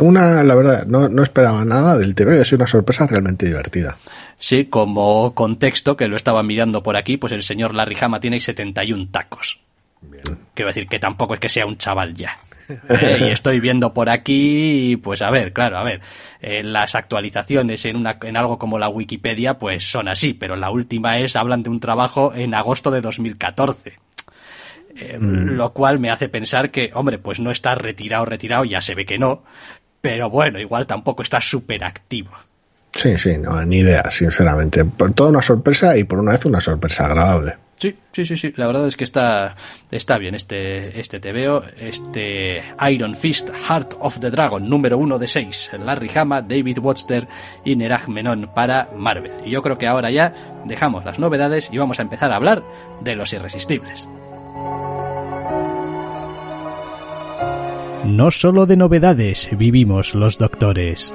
Una, 0.00 0.42
la 0.42 0.54
verdad, 0.54 0.86
no, 0.86 1.08
no 1.08 1.22
esperaba 1.22 1.64
nada 1.64 1.96
del 1.96 2.14
TV, 2.14 2.40
ha 2.40 2.44
sido 2.44 2.58
una 2.58 2.66
sorpresa 2.66 3.06
realmente 3.06 3.46
divertida. 3.46 3.96
Sí, 4.38 4.66
como 4.66 5.34
contexto, 5.34 5.96
que 5.96 6.08
lo 6.08 6.16
estaba 6.16 6.42
mirando 6.42 6.82
por 6.82 6.96
aquí, 6.96 7.16
pues 7.16 7.32
el 7.32 7.42
señor 7.42 7.74
Larry 7.74 7.96
Hama 8.00 8.20
tiene 8.20 8.38
71 8.40 9.08
tacos. 9.10 9.60
Bien. 10.02 10.38
Quiero 10.54 10.68
decir 10.68 10.86
que 10.86 10.98
tampoco 10.98 11.34
es 11.34 11.40
que 11.40 11.48
sea 11.48 11.66
un 11.66 11.78
chaval 11.78 12.14
ya. 12.14 12.36
Eh, 12.68 13.18
y 13.20 13.24
estoy 13.30 13.60
viendo 13.60 13.94
por 13.94 14.10
aquí, 14.10 14.98
pues 15.02 15.22
a 15.22 15.30
ver, 15.30 15.52
claro, 15.52 15.78
a 15.78 15.84
ver, 15.84 16.00
eh, 16.40 16.64
las 16.64 16.94
actualizaciones 16.94 17.84
en, 17.84 17.96
una, 17.96 18.18
en 18.22 18.36
algo 18.36 18.58
como 18.58 18.78
la 18.78 18.88
Wikipedia, 18.88 19.58
pues 19.58 19.88
son 19.88 20.08
así, 20.08 20.34
pero 20.34 20.56
la 20.56 20.70
última 20.70 21.18
es, 21.18 21.36
hablan 21.36 21.62
de 21.62 21.70
un 21.70 21.80
trabajo 21.80 22.34
en 22.34 22.54
agosto 22.54 22.90
de 22.90 23.00
2014. 23.00 23.98
Eh, 24.98 25.18
mm. 25.18 25.56
Lo 25.56 25.72
cual 25.72 25.98
me 25.98 26.10
hace 26.10 26.28
pensar 26.28 26.70
que, 26.70 26.90
hombre, 26.94 27.18
pues 27.18 27.40
no 27.40 27.50
está 27.50 27.74
retirado, 27.74 28.24
retirado, 28.24 28.64
ya 28.64 28.80
se 28.80 28.94
ve 28.94 29.04
que 29.04 29.18
no, 29.18 29.42
pero 30.00 30.30
bueno, 30.30 30.58
igual 30.60 30.86
tampoco 30.86 31.22
está 31.22 31.40
súper 31.40 31.84
activo. 31.84 32.30
Sí, 32.92 33.18
sí, 33.18 33.36
no, 33.36 33.62
ni 33.64 33.78
idea, 33.78 34.10
sinceramente. 34.10 34.84
Por 34.84 35.12
toda 35.12 35.30
una 35.30 35.42
sorpresa 35.42 35.96
y 35.98 36.04
por 36.04 36.18
una 36.18 36.32
vez 36.32 36.46
una 36.46 36.60
sorpresa 36.60 37.06
agradable. 37.06 37.56
Sí, 37.76 37.94
sí, 38.10 38.24
sí, 38.24 38.36
sí. 38.38 38.54
La 38.56 38.66
verdad 38.66 38.86
es 38.86 38.96
que 38.96 39.04
está, 39.04 39.54
está 39.90 40.16
bien 40.16 40.34
este, 40.34 40.98
este 40.98 41.20
TVO, 41.20 41.62
este 41.78 42.62
Iron 42.90 43.14
Fist, 43.14 43.50
Heart 43.50 43.96
of 44.00 44.18
the 44.18 44.30
Dragon, 44.30 44.66
número 44.66 44.96
uno 44.96 45.18
de 45.18 45.28
seis. 45.28 45.70
Larry 45.78 46.10
Hama, 46.14 46.40
David 46.40 46.78
Watster 46.78 47.28
y 47.66 47.76
Neraj 47.76 48.08
Menon 48.08 48.50
para 48.54 48.88
Marvel. 48.96 49.32
Y 49.44 49.50
yo 49.50 49.60
creo 49.62 49.76
que 49.76 49.86
ahora 49.86 50.10
ya 50.10 50.62
dejamos 50.64 51.04
las 51.04 51.18
novedades 51.18 51.68
y 51.70 51.76
vamos 51.76 51.98
a 51.98 52.02
empezar 52.02 52.32
a 52.32 52.36
hablar 52.36 52.62
de 53.02 53.14
los 53.14 53.32
irresistibles. 53.34 54.08
No 58.04 58.30
solo 58.30 58.66
de 58.66 58.76
novedades 58.76 59.48
vivimos 59.58 60.14
los 60.14 60.38
doctores. 60.38 61.12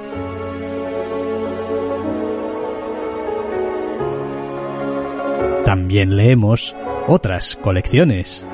También 5.64 6.16
leemos 6.16 6.76
otras 7.08 7.56
colecciones. 7.56 8.46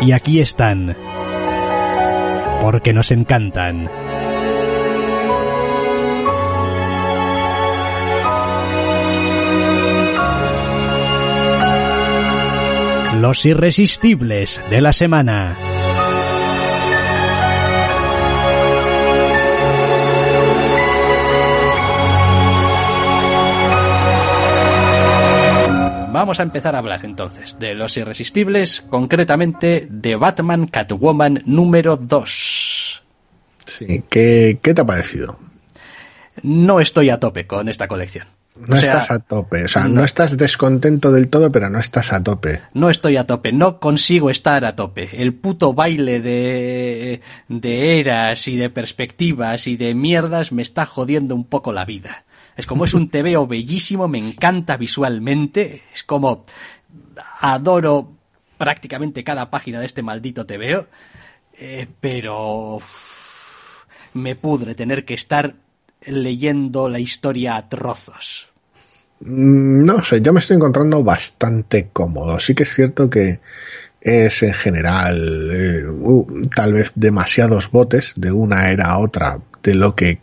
Y 0.00 0.12
aquí 0.12 0.40
están. 0.40 0.96
Porque 2.60 2.92
nos 2.92 3.10
encantan. 3.10 3.90
Los 13.20 13.44
irresistibles 13.44 14.60
de 14.70 14.80
la 14.80 14.92
semana. 14.92 15.56
Vamos 26.12 26.38
a 26.38 26.44
empezar 26.44 26.76
a 26.76 26.78
hablar 26.78 27.04
entonces 27.04 27.58
de 27.58 27.74
Los 27.74 27.96
Irresistibles, 27.96 28.82
concretamente 28.82 29.88
de 29.90 30.14
Batman 30.14 30.68
Catwoman 30.68 31.42
número 31.44 31.96
2. 31.96 33.02
Sí, 33.66 34.04
¿qué, 34.08 34.60
qué 34.62 34.74
te 34.74 34.80
ha 34.82 34.86
parecido? 34.86 35.40
No 36.44 36.78
estoy 36.78 37.10
a 37.10 37.18
tope 37.18 37.48
con 37.48 37.68
esta 37.68 37.88
colección. 37.88 38.37
No 38.66 38.74
o 38.74 38.78
sea, 38.78 38.88
estás 38.88 39.10
a 39.10 39.18
tope, 39.20 39.64
o 39.64 39.68
sea, 39.68 39.84
no, 39.84 39.96
no, 39.96 40.04
estás 40.04 40.36
descontento 40.36 41.12
del 41.12 41.28
todo, 41.28 41.50
pero 41.50 41.70
no 41.70 41.78
estás 41.78 42.12
a 42.12 42.22
tope. 42.22 42.60
No 42.74 42.90
estoy 42.90 43.16
a 43.16 43.24
tope, 43.24 43.52
no 43.52 43.78
consigo 43.78 44.30
estar 44.30 44.64
a 44.64 44.74
tope. 44.74 45.22
El 45.22 45.34
puto 45.34 45.74
baile 45.74 46.20
de, 46.20 47.20
de 47.48 48.00
eras 48.00 48.48
y 48.48 48.56
de 48.56 48.70
perspectivas 48.70 49.66
y 49.68 49.76
de 49.76 49.94
mierdas 49.94 50.50
me 50.50 50.62
está 50.62 50.86
jodiendo 50.86 51.34
un 51.34 51.44
poco 51.44 51.72
la 51.72 51.84
vida. 51.84 52.24
Es 52.56 52.66
como 52.66 52.84
es 52.84 52.94
un 52.94 53.08
TVO 53.10 53.46
bellísimo, 53.46 54.08
me 54.08 54.18
encanta 54.18 54.76
visualmente, 54.76 55.84
es 55.94 56.02
como 56.02 56.44
adoro 57.40 58.12
prácticamente 58.58 59.24
cada 59.24 59.50
página 59.50 59.80
de 59.80 59.86
este 59.86 60.02
maldito 60.02 60.44
TVO, 60.44 60.86
eh, 61.54 61.86
pero 62.00 62.78
me 64.14 64.34
pudre 64.36 64.74
tener 64.74 65.04
que 65.04 65.14
estar 65.14 65.54
leyendo 66.02 66.88
la 66.88 66.98
historia 66.98 67.56
a 67.56 67.68
trozos. 67.68 68.47
No 69.20 70.04
sé, 70.04 70.20
yo 70.20 70.32
me 70.32 70.40
estoy 70.40 70.56
encontrando 70.56 71.02
bastante 71.02 71.88
cómodo. 71.92 72.38
Sí 72.38 72.54
que 72.54 72.62
es 72.62 72.72
cierto 72.72 73.10
que 73.10 73.40
es 74.00 74.42
en 74.42 74.54
general 74.54 75.50
eh, 75.52 75.84
tal 76.54 76.72
vez 76.72 76.92
demasiados 76.94 77.70
botes 77.70 78.14
de 78.16 78.30
una 78.30 78.70
era 78.70 78.90
a 78.90 78.98
otra 78.98 79.40
de 79.62 79.74
lo 79.74 79.96
que 79.96 80.20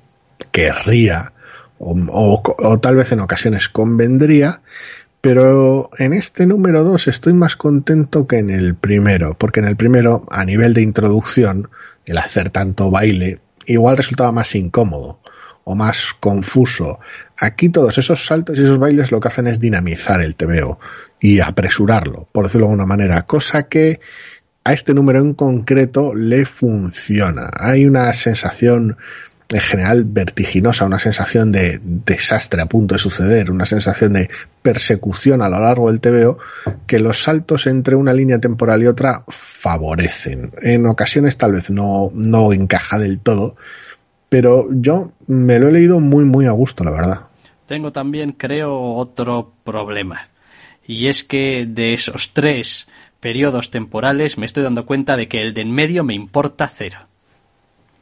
querría 0.51 1.33
o, 1.77 1.93
o, 1.93 2.41
o, 2.57 2.79
tal 2.79 2.95
vez 2.95 3.11
en 3.11 3.19
ocasiones 3.19 3.67
convendría, 3.67 4.61
pero 5.19 5.89
en 5.97 6.13
este 6.13 6.45
número 6.45 6.83
2 6.85 7.09
estoy 7.09 7.33
más 7.33 7.57
contento 7.57 8.27
que 8.27 8.37
en 8.37 8.49
el 8.49 8.75
primero, 8.75 9.35
porque 9.37 9.59
en 9.59 9.67
el 9.67 9.75
primero, 9.75 10.25
a 10.31 10.45
nivel 10.45 10.73
de 10.73 10.81
introducción, 10.81 11.69
el 12.05 12.17
hacer 12.17 12.49
tanto 12.49 12.91
baile 12.91 13.39
igual 13.65 13.97
resultaba 13.97 14.31
más 14.31 14.55
incómodo 14.55 15.19
o 15.65 15.75
más 15.75 16.13
confuso. 16.19 16.99
Aquí 17.37 17.69
todos 17.69 17.97
esos 17.97 18.25
saltos 18.25 18.57
y 18.57 18.63
esos 18.63 18.79
bailes 18.79 19.11
lo 19.11 19.19
que 19.19 19.27
hacen 19.27 19.47
es 19.47 19.59
dinamizar 19.59 20.21
el 20.21 20.35
TVO 20.35 20.79
y 21.19 21.41
apresurarlo, 21.41 22.29
por 22.31 22.45
decirlo 22.45 22.67
de 22.67 22.73
alguna 22.73 22.87
manera, 22.87 23.23
cosa 23.23 23.63
que 23.63 23.99
a 24.63 24.73
este 24.73 24.93
número 24.93 25.19
en 25.19 25.33
concreto 25.33 26.13
le 26.15 26.45
funciona. 26.45 27.49
Hay 27.59 27.85
una 27.85 28.13
sensación 28.13 28.97
en 29.49 29.59
general 29.59 30.05
vertiginosa, 30.05 30.85
una 30.85 30.99
sensación 30.99 31.51
de 31.51 31.79
desastre 31.81 32.61
a 32.61 32.65
punto 32.67 32.95
de 32.95 32.99
suceder, 32.99 33.51
una 33.51 33.65
sensación 33.65 34.13
de 34.13 34.29
persecución 34.61 35.41
a 35.41 35.49
lo 35.49 35.59
largo 35.59 35.91
del 35.91 36.01
TVO, 36.01 36.37
que 36.87 36.99
los 36.99 37.23
saltos 37.23 37.67
entre 37.67 37.95
una 37.95 38.13
línea 38.13 38.39
temporal 38.39 38.81
y 38.81 38.87
otra 38.87 39.23
favorecen. 39.27 40.51
En 40.61 40.85
ocasiones 40.87 41.37
tal 41.37 41.53
vez 41.53 41.69
no, 41.69 42.09
no 42.13 42.53
encaja 42.53 42.97
del 42.97 43.19
todo, 43.19 43.55
pero 44.29 44.67
yo 44.71 45.11
me 45.27 45.59
lo 45.59 45.69
he 45.69 45.71
leído 45.71 45.99
muy, 45.99 46.25
muy 46.25 46.45
a 46.45 46.51
gusto, 46.51 46.83
la 46.83 46.91
verdad. 46.91 47.21
Tengo 47.65 47.91
también, 47.91 48.33
creo, 48.33 48.93
otro 48.93 49.53
problema. 49.63 50.29
Y 50.87 51.07
es 51.07 51.23
que 51.23 51.65
de 51.67 51.93
esos 51.93 52.31
tres 52.33 52.87
periodos 53.19 53.71
temporales 53.71 54.37
me 54.37 54.45
estoy 54.45 54.63
dando 54.63 54.85
cuenta 54.85 55.17
de 55.17 55.27
que 55.27 55.41
el 55.41 55.53
de 55.53 55.61
en 55.61 55.71
medio 55.71 56.03
me 56.03 56.13
importa 56.13 56.67
cero. 56.67 56.99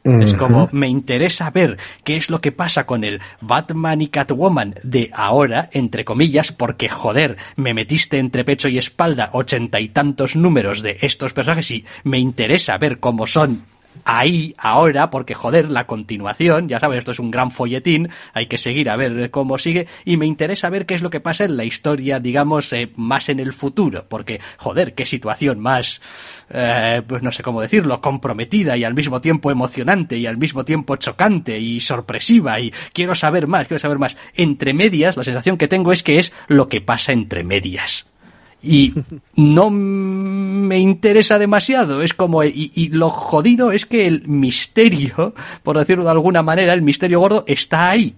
Es 0.04 0.34
como, 0.34 0.68
me 0.74 0.90
interesa 0.90 1.50
ver 1.50 1.78
qué 2.04 2.18
es 2.18 2.30
lo 2.30 2.42
que 2.42 2.52
pasa 2.52 2.86
con 2.86 3.06
el 3.06 3.22
Batman 3.40 4.02
y 4.02 4.10
Catwoman 4.10 4.76
de 4.84 5.10
ahora, 5.14 5.70
entre 5.72 6.04
comillas, 6.04 6.52
porque 6.52 6.90
joder, 6.90 7.38
me 7.56 7.74
metiste 7.74 8.20
entre 8.20 8.44
pecho 8.44 8.68
y 8.68 8.78
espalda 8.78 9.30
ochenta 9.32 9.80
y 9.80 9.88
tantos 9.88 10.36
números 10.36 10.82
de 10.82 10.98
estos 11.00 11.32
personajes 11.32 11.72
y 11.72 11.86
me 12.04 12.20
interesa 12.20 12.78
ver 12.78 13.00
cómo 13.00 13.28
son 13.28 13.64
ahí, 14.06 14.54
ahora, 14.58 15.10
porque 15.10 15.34
joder, 15.34 15.70
la 15.70 15.88
continuación, 15.88 16.68
ya 16.68 16.80
sabes, 16.80 17.00
esto 17.00 17.12
es 17.12 17.20
un 17.20 17.32
gran 17.32 17.52
folletín, 17.52 18.10
hay 18.34 18.48
que 18.48 18.58
seguir 18.58 18.90
a 18.90 18.96
ver 18.96 19.32
cómo 19.32 19.58
sigue, 19.58 19.88
y 20.06 20.18
me 20.18 20.26
interesa 20.26 20.70
ver 20.70 20.86
qué 20.86 20.96
es 20.96 21.02
lo 21.02 21.10
que 21.10 21.20
pasa 21.20 21.46
en 21.46 21.58
la 21.58 21.66
historia, 21.66 22.20
digamos, 22.20 22.72
eh, 22.74 22.92
más 22.96 23.30
en 23.30 23.40
el 23.40 23.54
futuro, 23.54 24.06
porque 24.08 24.40
joder, 24.58 24.94
qué 24.94 25.06
situación 25.06 25.60
más, 25.60 26.02
eh, 26.50 27.02
pues 27.08 27.24
no 27.24 27.32
sé 27.32 27.44
cómo 27.44 27.62
decirlo, 27.62 28.02
comprometida 28.02 28.78
y 28.78 28.84
al 28.84 28.94
mismo 28.94 29.22
tiempo 29.22 29.52
emocionante 29.52 30.18
y 30.18 30.26
al 30.26 30.38
mismo 30.38 30.66
tiempo 30.66 30.96
chocante 30.96 31.60
y 31.60 31.80
sorpresiva, 31.80 32.60
y 32.60 32.74
quiero 32.94 33.16
saber 33.16 33.48
más, 33.48 33.68
quiero 33.68 33.80
saber 33.80 34.00
más. 34.00 34.18
Entre 34.36 34.74
medias, 34.74 35.18
la 35.18 35.24
sensación 35.24 35.58
que 35.58 35.68
tengo 35.68 35.92
es 35.92 36.04
que 36.04 36.20
es 36.20 36.32
lo 36.48 36.68
que 36.68 36.82
pasa 36.82 37.12
entre 37.12 37.44
medias 37.44 38.13
y 38.64 38.94
no 39.36 39.70
me 39.70 40.80
interesa 40.80 41.38
demasiado. 41.38 42.02
Es 42.02 42.14
como, 42.14 42.44
y, 42.44 42.90
lo 42.94 43.10
jodido 43.10 43.72
es 43.72 43.86
que 43.86 44.08
el 44.08 44.28
misterio, 44.28 45.36
por 45.62 45.78
decirlo 45.78 46.06
de 46.06 46.12
alguna 46.12 46.42
manera, 46.42 46.74
el 46.74 46.82
misterio 46.82 47.20
gordo 47.20 47.44
está 47.46 47.90
ahí. 47.90 48.16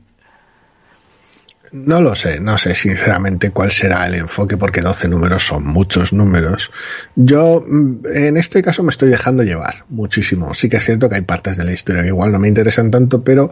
No 1.71 1.99
lo 1.99 2.15
sé, 2.15 2.39
no 2.39 2.57
sé 2.57 2.73
sinceramente 2.75 3.49
cuál 3.49 3.71
será 3.71 4.05
el 4.05 4.15
enfoque 4.15 4.55
porque 4.55 4.79
12 4.79 5.09
números 5.09 5.45
son 5.45 5.65
muchos 5.65 6.13
números. 6.13 6.71
Yo 7.15 7.61
mm, 7.67 8.05
en 8.13 8.37
este 8.37 8.61
caso 8.61 8.83
me 8.83 8.91
estoy 8.91 9.09
dejando 9.09 9.43
llevar 9.43 9.83
muchísimo. 9.89 10.53
Sí 10.53 10.69
que 10.69 10.77
es 10.77 10.85
cierto 10.85 11.09
que 11.09 11.15
hay 11.15 11.23
partes 11.23 11.57
de 11.57 11.65
la 11.65 11.73
historia 11.73 12.03
que 12.03 12.09
igual 12.09 12.31
no 12.31 12.39
me 12.39 12.47
interesan 12.47 12.91
tanto, 12.91 13.23
pero 13.23 13.51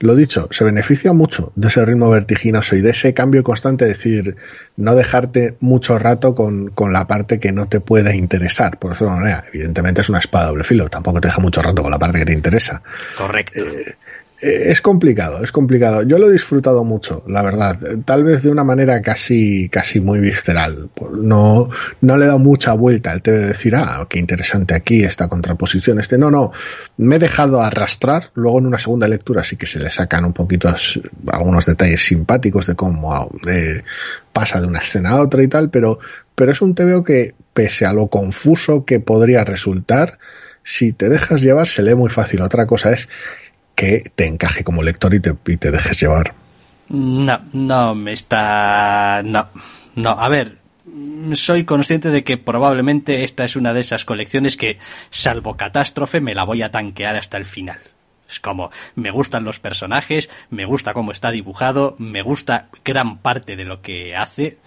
lo 0.00 0.14
dicho, 0.14 0.48
se 0.50 0.64
beneficia 0.64 1.12
mucho 1.12 1.52
de 1.56 1.68
ese 1.68 1.84
ritmo 1.84 2.08
vertiginoso 2.08 2.76
y 2.76 2.80
de 2.80 2.90
ese 2.90 3.14
cambio 3.14 3.42
constante, 3.42 3.84
es 3.84 3.98
decir, 3.98 4.36
no 4.76 4.94
dejarte 4.94 5.56
mucho 5.60 5.98
rato 5.98 6.34
con, 6.34 6.68
con 6.68 6.92
la 6.92 7.06
parte 7.06 7.40
que 7.40 7.52
no 7.52 7.66
te 7.66 7.80
pueda 7.80 8.14
interesar. 8.14 8.78
Por 8.78 8.92
eso, 8.92 9.08
manera, 9.08 9.44
evidentemente 9.52 10.00
es 10.00 10.08
una 10.08 10.20
espada 10.20 10.46
doble 10.46 10.64
filo, 10.64 10.88
tampoco 10.88 11.20
te 11.20 11.28
deja 11.28 11.40
mucho 11.40 11.62
rato 11.62 11.82
con 11.82 11.90
la 11.90 11.98
parte 11.98 12.20
que 12.20 12.26
te 12.26 12.32
interesa. 12.32 12.82
Correcto. 13.16 13.60
Eh, 13.60 13.96
es 14.40 14.80
complicado, 14.80 15.42
es 15.42 15.50
complicado. 15.50 16.02
Yo 16.02 16.18
lo 16.18 16.28
he 16.28 16.32
disfrutado 16.32 16.84
mucho, 16.84 17.24
la 17.26 17.42
verdad. 17.42 17.76
Tal 18.04 18.22
vez 18.22 18.44
de 18.44 18.50
una 18.50 18.62
manera 18.62 19.02
casi, 19.02 19.68
casi 19.68 20.00
muy 20.00 20.20
visceral. 20.20 20.90
No, 21.12 21.68
no 22.00 22.16
le 22.16 22.24
he 22.24 22.28
dado 22.28 22.38
mucha 22.38 22.72
vuelta 22.74 23.10
al 23.10 23.20
TV 23.20 23.38
de 23.38 23.46
decir, 23.48 23.74
ah, 23.74 24.06
qué 24.08 24.20
interesante 24.20 24.74
aquí 24.74 25.02
esta 25.02 25.28
contraposición. 25.28 25.98
Este, 25.98 26.18
no, 26.18 26.30
no. 26.30 26.52
Me 26.96 27.16
he 27.16 27.18
dejado 27.18 27.60
arrastrar. 27.60 28.30
Luego 28.34 28.60
en 28.60 28.66
una 28.66 28.78
segunda 28.78 29.08
lectura 29.08 29.42
sí 29.42 29.56
que 29.56 29.66
se 29.66 29.80
le 29.80 29.90
sacan 29.90 30.24
un 30.24 30.32
poquito 30.32 30.72
algunos 31.32 31.66
detalles 31.66 32.04
simpáticos 32.04 32.66
de 32.66 32.76
cómo 32.76 33.30
pasa 34.32 34.60
de 34.60 34.68
una 34.68 34.78
escena 34.78 35.10
a 35.10 35.22
otra 35.22 35.42
y 35.42 35.48
tal, 35.48 35.70
pero, 35.70 35.98
pero 36.36 36.52
es 36.52 36.62
un 36.62 36.76
TVO 36.76 37.02
que, 37.02 37.34
pese 37.54 37.86
a 37.86 37.92
lo 37.92 38.06
confuso 38.06 38.84
que 38.84 39.00
podría 39.00 39.42
resultar, 39.42 40.18
si 40.62 40.92
te 40.92 41.08
dejas 41.08 41.42
llevar 41.42 41.66
se 41.66 41.82
lee 41.82 41.96
muy 41.96 42.10
fácil. 42.10 42.42
Otra 42.42 42.66
cosa 42.66 42.92
es 42.92 43.08
que 43.78 44.02
te 44.16 44.26
encaje 44.26 44.64
como 44.64 44.82
lector 44.82 45.14
y 45.14 45.20
te, 45.20 45.36
y 45.46 45.56
te 45.56 45.70
dejes 45.70 46.00
llevar. 46.00 46.34
No, 46.88 47.40
no 47.52 47.94
me 47.94 48.12
está. 48.12 49.22
No, 49.24 49.46
no. 49.94 50.10
A 50.10 50.28
ver, 50.28 50.58
soy 51.34 51.64
consciente 51.64 52.10
de 52.10 52.24
que 52.24 52.38
probablemente 52.38 53.22
esta 53.22 53.44
es 53.44 53.54
una 53.54 53.72
de 53.72 53.80
esas 53.80 54.04
colecciones 54.04 54.56
que, 54.56 54.78
salvo 55.10 55.56
catástrofe, 55.56 56.20
me 56.20 56.34
la 56.34 56.42
voy 56.42 56.62
a 56.62 56.72
tanquear 56.72 57.16
hasta 57.16 57.36
el 57.36 57.44
final. 57.44 57.78
Es 58.28 58.40
como, 58.40 58.70
me 58.96 59.12
gustan 59.12 59.44
los 59.44 59.60
personajes, 59.60 60.28
me 60.50 60.64
gusta 60.64 60.92
cómo 60.92 61.12
está 61.12 61.30
dibujado, 61.30 61.94
me 61.98 62.22
gusta 62.22 62.66
gran 62.84 63.18
parte 63.18 63.54
de 63.54 63.64
lo 63.64 63.80
que 63.80 64.16
hace. 64.16 64.58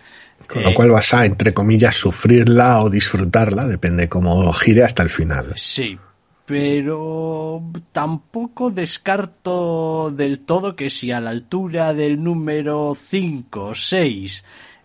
Con 0.48 0.64
lo 0.64 0.70
eh, 0.70 0.74
cual 0.74 0.92
vas 0.92 1.14
a, 1.14 1.26
entre 1.26 1.54
comillas, 1.54 1.98
sufrirla 1.98 2.82
o 2.82 2.90
disfrutarla, 2.90 3.66
depende 3.66 4.08
cómo 4.08 4.54
gire 4.54 4.86
hasta 4.86 5.04
el 5.04 5.10
final. 5.10 5.52
Sí, 5.58 6.00
pero 6.46 7.62
tampoco 7.92 8.72
descarto 8.72 10.12
del 10.12 10.40
todo 10.40 10.76
que 10.76 10.90
si 10.90 11.12
a 11.12 11.20
la 11.20 11.30
altura 11.30 11.94
del 11.94 12.22
número 12.24 12.94
5 12.96 13.64
o 13.64 13.76
6 13.76 14.44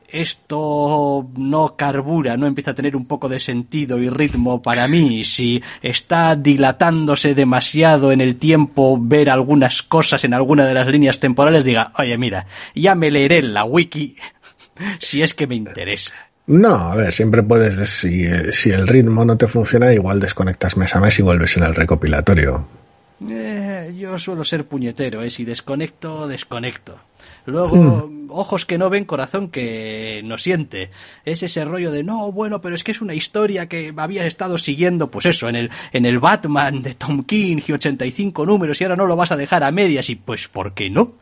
esto 0.08 1.28
no 1.36 1.76
carbura, 1.76 2.36
no 2.36 2.46
empieza 2.46 2.70
a 2.70 2.74
tener 2.74 2.96
un 2.96 3.06
poco 3.06 3.28
de 3.28 3.40
sentido 3.40 3.98
y 3.98 4.08
ritmo 4.08 4.62
para 4.62 4.86
mí, 4.88 5.24
si 5.24 5.62
está 5.82 6.36
dilatándose 6.36 7.34
demasiado 7.34 8.12
en 8.12 8.20
el 8.20 8.36
tiempo 8.36 8.98
ver 9.00 9.30
algunas 9.30 9.82
cosas 9.82 10.24
en 10.24 10.34
alguna 10.34 10.66
de 10.66 10.74
las 10.74 10.86
líneas 10.86 11.18
temporales, 11.18 11.64
diga, 11.64 11.92
oye 11.98 12.16
mira, 12.18 12.46
ya 12.74 12.94
me 12.94 13.10
leeré 13.10 13.38
en 13.38 13.54
la 13.54 13.64
wiki 13.64 14.16
si 15.00 15.22
es 15.22 15.34
que 15.34 15.46
me 15.46 15.54
interesa. 15.54 16.12
No, 16.46 16.74
a 16.74 16.94
ver, 16.94 17.12
siempre 17.12 17.42
puedes, 17.42 17.76
si, 17.88 18.24
si 18.52 18.70
el 18.70 18.86
ritmo 18.86 19.24
no 19.24 19.36
te 19.36 19.48
funciona, 19.48 19.92
igual 19.92 20.20
desconectas 20.20 20.76
mes 20.76 20.94
a 20.94 21.00
mes 21.00 21.18
y 21.18 21.22
vuelves 21.22 21.56
en 21.56 21.64
el 21.64 21.74
recopilatorio. 21.74 22.66
Eh, 23.28 23.94
yo 23.98 24.18
suelo 24.18 24.44
ser 24.44 24.66
puñetero, 24.66 25.22
¿eh? 25.22 25.30
Si 25.30 25.44
desconecto, 25.44 26.28
desconecto. 26.28 26.98
Luego, 27.46 27.76
hmm. 27.76 28.30
ojos 28.30 28.66
que 28.66 28.76
no 28.76 28.90
ven, 28.90 29.04
corazón 29.04 29.50
que 29.50 30.20
no 30.24 30.36
siente. 30.36 30.90
Es 31.24 31.42
ese 31.42 31.64
rollo 31.64 31.90
de, 31.90 32.02
no, 32.02 32.30
bueno, 32.30 32.60
pero 32.60 32.74
es 32.74 32.84
que 32.84 32.92
es 32.92 33.00
una 33.00 33.14
historia 33.14 33.68
que 33.68 33.94
habías 33.96 34.26
estado 34.26 34.58
siguiendo, 34.58 35.10
pues 35.10 35.26
eso, 35.26 35.48
en 35.48 35.56
el, 35.56 35.70
en 35.92 36.04
el 36.04 36.18
Batman 36.18 36.82
de 36.82 36.94
Tom 36.94 37.24
King 37.24 37.58
y 37.66 37.72
85 37.72 38.44
números 38.44 38.80
y 38.80 38.84
ahora 38.84 38.96
no 38.96 39.06
lo 39.06 39.16
vas 39.16 39.32
a 39.32 39.36
dejar 39.36 39.64
a 39.64 39.70
medias 39.70 40.10
y 40.10 40.16
pues, 40.16 40.48
¿por 40.48 40.74
qué 40.74 40.90
no? 40.90 41.12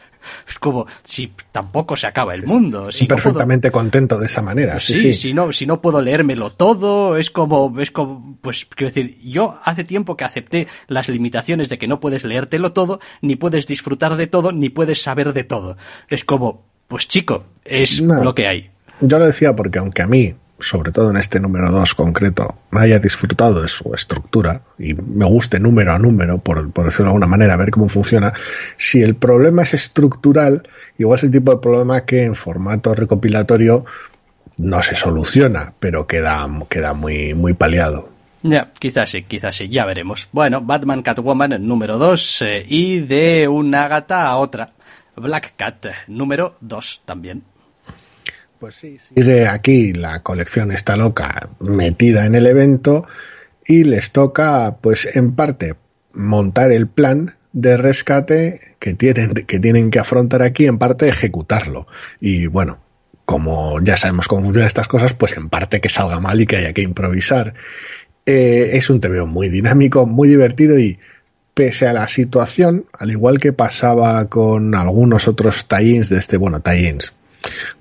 Es 0.49 0.59
como 0.59 0.87
si 1.03 1.33
tampoco 1.53 1.97
se 1.97 2.07
acaba 2.07 2.35
el 2.35 2.45
mundo. 2.45 2.91
Si 2.91 3.07
perfectamente 3.07 3.71
contento 3.71 4.19
de 4.19 4.27
esa 4.27 4.43
manera. 4.43 4.79
Sí, 4.81 4.95
sí, 4.95 5.15
Si, 5.15 5.35
no, 5.35 5.53
si 5.53 5.67
no 5.67 5.81
puedo 5.81 6.01
leérmelo 6.01 6.51
todo, 6.51 7.17
es 7.17 7.31
como, 7.31 7.81
es 7.81 7.91
como, 7.91 8.39
pues 8.41 8.67
quiero 8.75 8.93
decir, 8.93 9.19
yo 9.23 9.59
hace 9.65 9.85
tiempo 9.85 10.17
que 10.17 10.25
acepté 10.25 10.69
las 10.89 11.09
limitaciones 11.09 11.69
de 11.69 11.79
que 11.79 11.89
no 11.89 12.01
puedes 12.01 12.25
leértelo 12.25 12.73
todo, 12.73 13.01
ni 13.21 13.37
puedes 13.37 13.67
disfrutar 13.67 14.17
de 14.17 14.27
todo, 14.27 14.53
ni 14.53 14.69
puedes 14.69 15.03
saber 15.03 15.33
de 15.33 15.45
todo. 15.45 15.77
Es 16.09 16.25
como, 16.25 16.67
pues 16.89 17.09
chico, 17.09 17.45
es 17.65 18.01
lo 18.01 18.35
que 18.35 18.47
hay. 18.47 18.71
Yo 19.01 19.19
lo 19.19 19.27
decía 19.27 19.55
porque 19.55 19.79
aunque 19.79 20.03
a 20.03 20.07
mí 20.07 20.35
sobre 20.65 20.93
todo 20.93 21.11
en 21.11 21.17
este 21.17 21.41
número 21.41 21.71
2 21.71 21.95
concreto, 21.95 22.57
haya 22.73 22.99
disfrutado 22.99 23.63
de 23.63 23.69
su 23.69 23.93
estructura 23.95 24.63
y 24.79 24.95
me 24.95 25.27
guste 25.27 25.61
número 25.61 25.93
a 25.93 25.99
número, 25.99 26.39
por, 26.39 26.73
por 26.73 26.87
decirlo 26.87 27.07
de 27.07 27.09
alguna 27.11 27.27
manera, 27.27 27.57
ver 27.57 27.71
cómo 27.71 27.89
funciona, 27.89 28.33
si 28.77 29.03
el 29.03 29.15
problema 29.15 29.63
es 29.63 29.75
estructural, 29.75 30.69
igual 30.99 31.19
es 31.19 31.25
el 31.25 31.31
tipo 31.31 31.53
de 31.53 31.59
problema 31.59 32.05
que 32.05 32.25
en 32.25 32.35
formato 32.35 32.95
recopilatorio 32.95 33.85
no 34.57 34.83
se 34.83 34.97
soluciona, 34.97 35.75
pero 35.81 36.07
queda, 36.07 36.49
queda 36.69 36.95
muy, 36.95 37.35
muy 37.35 37.55
paliado. 37.55 38.09
Ya, 38.43 38.73
quizás 38.79 39.11
sí, 39.11 39.23
quizás 39.23 39.57
sí, 39.57 39.69
ya 39.69 39.87
veremos. 39.87 40.29
Bueno, 40.31 40.61
Batman 40.61 41.03
Catwoman 41.03 41.67
número 41.67 41.99
2 41.99 42.43
eh, 42.43 42.67
y 42.69 43.01
de 43.01 43.49
una 43.49 43.89
gata 43.89 44.27
a 44.27 44.37
otra. 44.37 44.71
Black 45.17 45.55
Cat 45.57 45.87
número 46.09 46.57
2 46.61 47.03
también. 47.05 47.43
Pues 48.65 48.77
sí, 48.77 48.97
sigue 48.99 49.47
aquí 49.47 49.93
la 49.93 50.23
colección 50.23 50.73
está 50.73 50.97
loca 50.97 51.51
metida 51.61 52.25
en 52.25 52.35
el 52.35 52.47
evento 52.47 53.07
y 53.67 53.85
les 53.85 54.11
toca, 54.11 54.79
pues 54.81 55.05
en 55.17 55.35
parte, 55.35 55.75
montar 56.15 56.73
el 56.73 56.89
plan 56.89 57.37
de 57.53 57.77
rescate 57.77 58.59
que 58.79 58.95
tienen, 58.95 59.35
que 59.35 59.61
tienen 59.61 59.91
que 59.91 59.99
afrontar 59.99 60.41
aquí, 60.41 60.65
en 60.65 60.79
parte 60.79 61.07
ejecutarlo. 61.07 61.87
Y 62.21 62.47
bueno, 62.47 62.79
como 63.27 63.83
ya 63.83 63.99
sabemos 63.99 64.29
cómo 64.29 64.45
funcionan 64.45 64.69
estas 64.69 64.89
cosas, 64.89 65.13
pues 65.13 65.37
en 65.37 65.51
parte 65.51 65.83
que 65.83 65.91
salga 65.91 66.19
mal 66.19 66.41
y 66.41 66.47
que 66.47 66.57
haya 66.57 66.73
que 66.73 66.81
improvisar. 66.81 67.53
Eh, 68.25 68.71
es 68.73 68.89
un 68.89 68.99
TVO 68.99 69.27
muy 69.27 69.51
dinámico, 69.51 70.07
muy 70.07 70.27
divertido 70.27 70.79
y 70.79 70.99
pese 71.53 71.87
a 71.87 71.93
la 71.93 72.09
situación, 72.09 72.87
al 72.99 73.11
igual 73.11 73.39
que 73.39 73.53
pasaba 73.53 74.27
con 74.31 74.75
algunos 74.75 75.29
otros 75.29 75.69
tie-ins 75.69 76.09
de 76.09 76.19
este, 76.19 76.39
bueno, 76.39 76.61
tie-ins, 76.61 77.13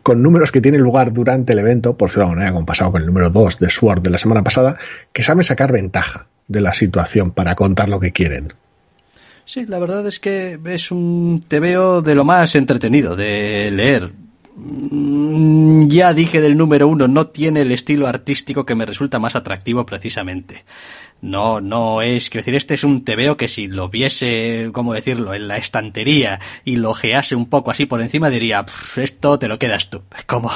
con 0.01 0.21
números 0.21 0.51
que 0.51 0.61
tienen 0.61 0.81
lugar 0.81 1.13
durante 1.13 1.53
el 1.53 1.59
evento, 1.59 1.95
por 1.97 2.09
decirlo 2.09 2.29
de 2.29 2.35
manera, 2.35 2.53
como 2.53 2.65
pasado 2.65 2.91
con 2.91 3.01
el 3.01 3.07
número 3.07 3.29
2 3.29 3.59
de 3.59 3.69
Sword 3.69 4.01
de 4.01 4.09
la 4.09 4.17
semana 4.17 4.43
pasada, 4.43 4.77
que 5.11 5.23
saben 5.23 5.43
sacar 5.43 5.71
ventaja 5.71 6.27
de 6.47 6.61
la 6.61 6.73
situación 6.73 7.31
para 7.31 7.55
contar 7.55 7.89
lo 7.89 7.99
que 7.99 8.11
quieren. 8.11 8.53
Sí, 9.45 9.65
la 9.65 9.79
verdad 9.79 10.07
es 10.07 10.19
que 10.19 10.59
es 10.65 10.91
un 10.91 11.43
veo 11.49 12.01
de 12.01 12.15
lo 12.15 12.23
más 12.23 12.55
entretenido 12.55 13.15
de 13.15 13.71
leer. 13.71 14.11
Mm, 14.55 15.87
ya 15.87 16.13
dije 16.13 16.39
del 16.39 16.57
número 16.57 16.87
uno, 16.87 17.07
no 17.07 17.27
tiene 17.27 17.61
el 17.61 17.71
estilo 17.71 18.07
artístico 18.07 18.65
que 18.65 18.75
me 18.75 18.85
resulta 18.85 19.19
más 19.19 19.35
atractivo 19.35 19.85
precisamente. 19.85 20.63
No, 21.23 21.61
no 21.61 22.01
es, 22.01 22.29
quiero 22.29 22.41
decir, 22.41 22.55
este 22.55 22.73
es 22.73 22.83
un 22.83 23.05
tebeo 23.05 23.37
que 23.37 23.47
si 23.47 23.67
lo 23.67 23.87
viese, 23.87 24.71
¿cómo 24.73 24.93
decirlo?, 24.93 25.33
en 25.33 25.47
la 25.47 25.55
estantería 25.55 26.41
y 26.65 26.75
lo 26.75 26.93
gease 26.93 27.33
un 27.33 27.45
poco 27.45 27.71
así 27.71 27.85
por 27.85 28.01
encima 28.01 28.29
diría, 28.29 28.65
esto 28.97 29.39
te 29.39 29.47
lo 29.47 29.57
quedas 29.57 29.89
tú. 29.89 30.01
Como, 30.27 30.51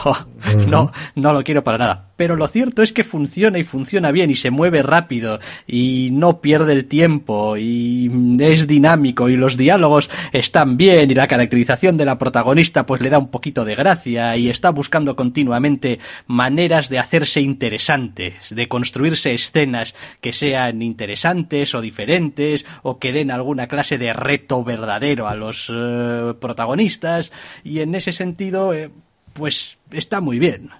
no, 0.68 0.92
no 1.16 1.32
lo 1.32 1.46
quiero 1.46 1.64
para 1.64 1.78
nada. 1.78 2.10
Pero 2.18 2.36
lo 2.36 2.50
cierto 2.50 2.82
es 2.82 2.92
que 2.92 3.06
funciona 3.06 3.60
y 3.60 3.64
funciona 3.64 4.12
bien 4.12 4.30
y 4.30 4.36
se 4.36 4.52
mueve 4.52 4.82
rápido 4.82 5.40
y 5.68 6.10
no 6.12 6.42
pierde 6.42 6.74
el 6.74 6.86
tiempo 6.86 7.56
y 7.56 8.12
es 8.40 8.68
dinámico 8.68 9.30
y 9.30 9.38
los 9.38 9.56
diálogos 9.56 10.10
están 10.34 10.76
bien 10.76 11.12
y 11.12 11.14
la 11.14 11.28
caracterización 11.28 11.96
de 11.96 12.06
la 12.06 12.18
protagonista 12.18 12.86
pues 12.86 13.02
le 13.02 13.12
da 13.12 13.20
un 13.20 13.30
poquito 13.30 13.64
de 13.64 13.76
gracia 13.76 14.36
y 14.36 14.50
está 14.50 14.72
buscando 14.72 15.16
continuamente 15.16 16.00
maneras 16.26 16.90
de 16.90 17.00
hacerse 17.00 17.40
interesantes, 17.40 18.34
de 18.50 18.68
construirse 18.68 19.34
escenas 19.34 19.94
que 20.20 20.34
sean 20.34 20.57
interesantes 20.82 21.74
o 21.76 21.82
diferentes 21.82 22.66
o 22.84 23.00
que 23.00 23.12
den 23.12 23.32
alguna 23.32 23.68
clase 23.68 23.98
de 23.98 24.14
reto 24.14 24.64
verdadero 24.64 25.28
a 25.28 25.36
los 25.36 25.70
eh, 25.70 26.34
protagonistas 26.40 27.32
y 27.64 27.80
en 27.80 27.96
ese 27.96 28.14
sentido 28.14 28.74
eh, 28.74 28.92
pues 29.34 29.78
está 29.92 30.22
muy 30.22 30.40
bien. 30.40 30.72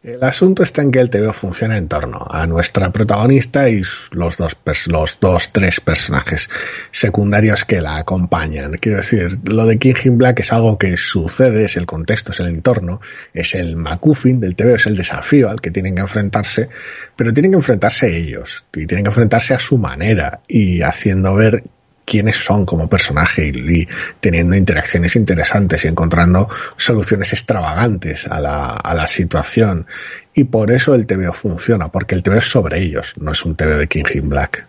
El 0.00 0.22
asunto 0.22 0.62
está 0.62 0.82
en 0.82 0.92
que 0.92 1.00
el 1.00 1.10
TV 1.10 1.32
funciona 1.32 1.76
en 1.76 1.88
torno 1.88 2.24
a 2.30 2.46
nuestra 2.46 2.92
protagonista 2.92 3.68
y 3.68 3.82
los 4.12 4.36
dos, 4.36 4.56
los 4.86 5.18
dos, 5.18 5.50
tres 5.52 5.80
personajes 5.80 6.48
secundarios 6.92 7.64
que 7.64 7.80
la 7.80 7.96
acompañan. 7.96 8.74
Quiero 8.74 8.98
decir, 8.98 9.40
lo 9.50 9.66
de 9.66 9.80
King 9.80 9.94
in 10.04 10.16
Black 10.16 10.38
es 10.38 10.52
algo 10.52 10.78
que 10.78 10.96
sucede, 10.96 11.64
es 11.64 11.76
el 11.76 11.86
contexto, 11.86 12.30
es 12.30 12.38
el 12.38 12.46
entorno, 12.46 13.00
es 13.34 13.56
el 13.56 13.74
MacGuffin 13.74 14.38
del 14.38 14.54
TV, 14.54 14.74
es 14.74 14.86
el 14.86 14.96
desafío 14.96 15.50
al 15.50 15.60
que 15.60 15.72
tienen 15.72 15.96
que 15.96 16.02
enfrentarse, 16.02 16.68
pero 17.16 17.32
tienen 17.32 17.50
que 17.50 17.58
enfrentarse 17.58 18.16
ellos 18.16 18.66
y 18.76 18.86
tienen 18.86 19.02
que 19.02 19.10
enfrentarse 19.10 19.54
a 19.54 19.58
su 19.58 19.78
manera 19.78 20.42
y 20.46 20.80
haciendo 20.82 21.34
ver 21.34 21.64
quiénes 22.08 22.36
son 22.36 22.64
como 22.64 22.88
personaje 22.88 23.52
y, 23.54 23.86
teniendo 24.20 24.56
interacciones 24.56 25.16
interesantes 25.16 25.84
y 25.84 25.88
encontrando 25.88 26.48
soluciones 26.76 27.32
extravagantes 27.32 28.26
a 28.26 28.40
la, 28.40 28.68
a 28.68 28.94
la 28.94 29.06
situación. 29.06 29.86
Y 30.34 30.44
por 30.44 30.70
eso 30.70 30.94
el 30.94 31.06
TVO 31.06 31.32
funciona, 31.32 31.88
porque 31.88 32.14
el 32.14 32.22
TVO 32.22 32.36
es 32.36 32.50
sobre 32.50 32.80
ellos, 32.80 33.14
no 33.18 33.32
es 33.32 33.44
un 33.44 33.56
TVO 33.56 33.76
de 33.76 33.88
King 33.88 34.04
in 34.14 34.28
Black. 34.28 34.66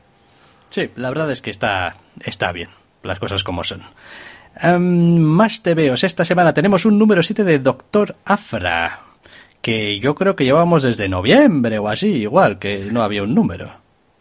Sí, 0.69 0.89
la 0.95 1.09
verdad 1.09 1.31
es 1.31 1.41
que 1.41 1.49
está, 1.49 1.95
está 2.25 2.51
bien, 2.51 2.69
las 3.03 3.19
cosas 3.19 3.43
como 3.43 3.63
son. 3.63 3.81
Em, 4.61 5.17
más 5.17 5.63
TVOs. 5.63 6.03
Esta 6.03 6.25
semana 6.25 6.53
tenemos 6.53 6.85
un 6.85 6.99
número 6.99 7.23
7 7.23 7.43
de 7.43 7.59
Doctor 7.59 8.15
Afra, 8.25 8.99
que 9.61 9.99
yo 9.99 10.15
creo 10.15 10.35
que 10.35 10.43
llevamos 10.43 10.83
desde 10.83 11.07
noviembre 11.07 11.79
o 11.79 11.87
así, 11.87 12.07
igual, 12.07 12.59
que 12.59 12.85
no 12.91 13.01
había 13.01 13.23
un 13.23 13.33
número. 13.33 13.78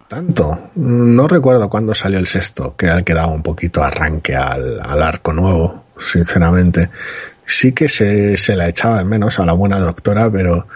Tanto. 0.09 0.70
No 0.74 1.28
recuerdo 1.28 1.68
cuándo 1.68 1.94
salió 1.94 2.18
el 2.18 2.26
sexto, 2.26 2.74
que 2.76 2.88
al 2.88 3.04
que 3.04 3.12
daba 3.12 3.32
un 3.32 3.42
poquito 3.42 3.82
arranque 3.82 4.34
al, 4.34 4.80
arco 5.02 5.34
nuevo, 5.34 5.84
sinceramente. 6.00 6.88
Sí 7.44 7.72
que 7.72 7.90
se, 7.90 8.38
se 8.38 8.56
la 8.56 8.68
echaba 8.68 9.02
en 9.02 9.09
menos 9.09 9.38
a 9.38 9.44
la 9.44 9.52
buena 9.52 9.78
doctora, 9.78 10.30
pero, 10.30 10.66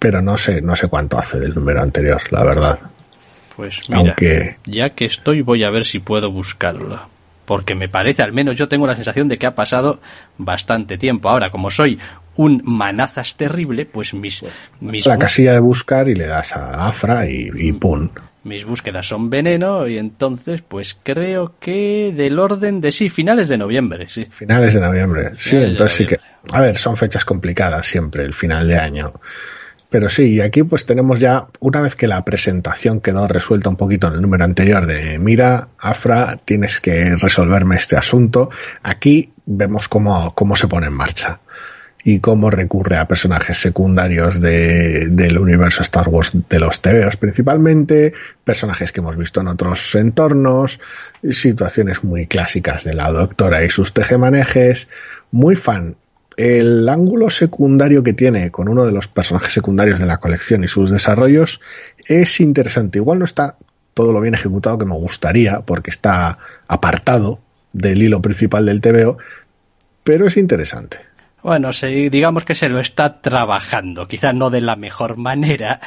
pero 0.00 0.20
no 0.20 0.36
sé, 0.36 0.60
no 0.60 0.74
sé 0.74 0.88
cuánto 0.88 1.18
hace 1.18 1.38
del 1.38 1.54
número 1.54 1.80
anterior, 1.80 2.20
la 2.30 2.42
verdad. 2.42 2.78
Pues 3.56 3.88
mira, 3.90 4.16
ya 4.64 4.90
que 4.90 5.04
estoy 5.04 5.42
voy 5.42 5.62
a 5.62 5.70
ver 5.70 5.84
si 5.84 6.00
puedo 6.00 6.32
buscarlo. 6.32 7.00
Porque 7.44 7.74
me 7.74 7.88
parece, 7.88 8.22
al 8.22 8.32
menos 8.32 8.56
yo 8.56 8.68
tengo 8.68 8.86
la 8.86 8.94
sensación 8.94 9.28
de 9.28 9.38
que 9.38 9.46
ha 9.46 9.54
pasado 9.54 10.00
bastante 10.38 10.98
tiempo. 10.98 11.28
Ahora, 11.28 11.50
como 11.50 11.70
soy 11.70 11.98
un 12.36 12.62
manazas 12.64 13.36
terrible, 13.36 13.86
pues 13.86 14.14
mis... 14.14 14.44
mis 14.80 15.06
la 15.06 15.18
casilla 15.18 15.52
de 15.52 15.60
buscar 15.60 16.08
y 16.08 16.14
le 16.14 16.26
das 16.26 16.56
a 16.56 16.86
Afra 16.86 17.28
y, 17.28 17.50
y 17.54 17.72
pum 17.72 18.08
mis 18.44 18.64
búsquedas 18.64 19.06
son 19.06 19.30
veneno 19.30 19.86
y 19.86 19.98
entonces 19.98 20.62
pues 20.66 20.96
creo 21.02 21.54
que 21.60 22.12
del 22.16 22.38
orden 22.38 22.80
de 22.80 22.92
sí, 22.92 23.08
finales 23.08 23.48
de 23.48 23.58
noviembre, 23.58 24.08
sí. 24.08 24.26
Finales 24.30 24.74
de 24.74 24.80
noviembre, 24.80 25.30
sí, 25.36 25.56
entonces 25.56 25.96
sí 25.96 26.06
que... 26.06 26.16
A 26.52 26.60
ver, 26.60 26.76
son 26.76 26.96
fechas 26.96 27.24
complicadas 27.24 27.86
siempre, 27.86 28.24
el 28.24 28.32
final 28.32 28.66
de 28.66 28.78
año. 28.78 29.12
Pero 29.90 30.08
sí, 30.08 30.36
y 30.36 30.40
aquí 30.40 30.62
pues 30.62 30.86
tenemos 30.86 31.20
ya, 31.20 31.48
una 31.58 31.80
vez 31.80 31.96
que 31.96 32.06
la 32.06 32.24
presentación 32.24 33.00
quedó 33.00 33.26
resuelta 33.26 33.68
un 33.68 33.76
poquito 33.76 34.06
en 34.06 34.14
el 34.14 34.22
número 34.22 34.44
anterior 34.44 34.86
de 34.86 35.18
mira, 35.18 35.68
Afra, 35.78 36.36
tienes 36.44 36.80
que 36.80 37.16
resolverme 37.16 37.76
este 37.76 37.96
asunto, 37.96 38.50
aquí 38.82 39.32
vemos 39.44 39.88
cómo, 39.88 40.32
cómo 40.34 40.54
se 40.54 40.68
pone 40.68 40.86
en 40.86 40.94
marcha 40.94 41.40
y 42.04 42.20
cómo 42.20 42.50
recurre 42.50 42.96
a 42.96 43.08
personajes 43.08 43.58
secundarios 43.58 44.40
de, 44.40 45.08
del 45.10 45.38
universo 45.38 45.82
Star 45.82 46.08
Wars 46.08 46.32
de 46.48 46.58
los 46.58 46.80
TVOs 46.80 47.16
principalmente, 47.16 48.12
personajes 48.44 48.92
que 48.92 49.00
hemos 49.00 49.16
visto 49.16 49.40
en 49.40 49.48
otros 49.48 49.94
entornos, 49.94 50.80
situaciones 51.28 52.04
muy 52.04 52.26
clásicas 52.26 52.84
de 52.84 52.94
la 52.94 53.10
doctora 53.10 53.64
y 53.64 53.70
sus 53.70 53.92
tejemanejes, 53.92 54.88
muy 55.30 55.56
fan. 55.56 55.96
El 56.36 56.88
ángulo 56.88 57.28
secundario 57.28 58.02
que 58.02 58.14
tiene 58.14 58.50
con 58.50 58.68
uno 58.68 58.86
de 58.86 58.92
los 58.92 59.08
personajes 59.08 59.52
secundarios 59.52 59.98
de 59.98 60.06
la 60.06 60.18
colección 60.18 60.64
y 60.64 60.68
sus 60.68 60.90
desarrollos 60.90 61.60
es 62.06 62.40
interesante. 62.40 62.98
Igual 62.98 63.18
no 63.18 63.24
está 63.26 63.56
todo 63.92 64.12
lo 64.12 64.20
bien 64.20 64.34
ejecutado 64.34 64.78
que 64.78 64.86
me 64.86 64.94
gustaría, 64.94 65.60
porque 65.62 65.90
está 65.90 66.38
apartado 66.66 67.40
del 67.72 68.02
hilo 68.02 68.22
principal 68.22 68.64
del 68.64 68.80
TVO, 68.80 69.18
pero 70.04 70.26
es 70.26 70.36
interesante. 70.36 71.09
Bueno, 71.42 71.72
sí, 71.72 72.08
digamos 72.08 72.44
que 72.44 72.54
se 72.54 72.68
lo 72.68 72.80
está 72.80 73.20
trabajando, 73.20 74.06
quizás 74.06 74.34
no 74.34 74.50
de 74.50 74.60
la 74.60 74.76
mejor 74.76 75.16
manera, 75.16 75.80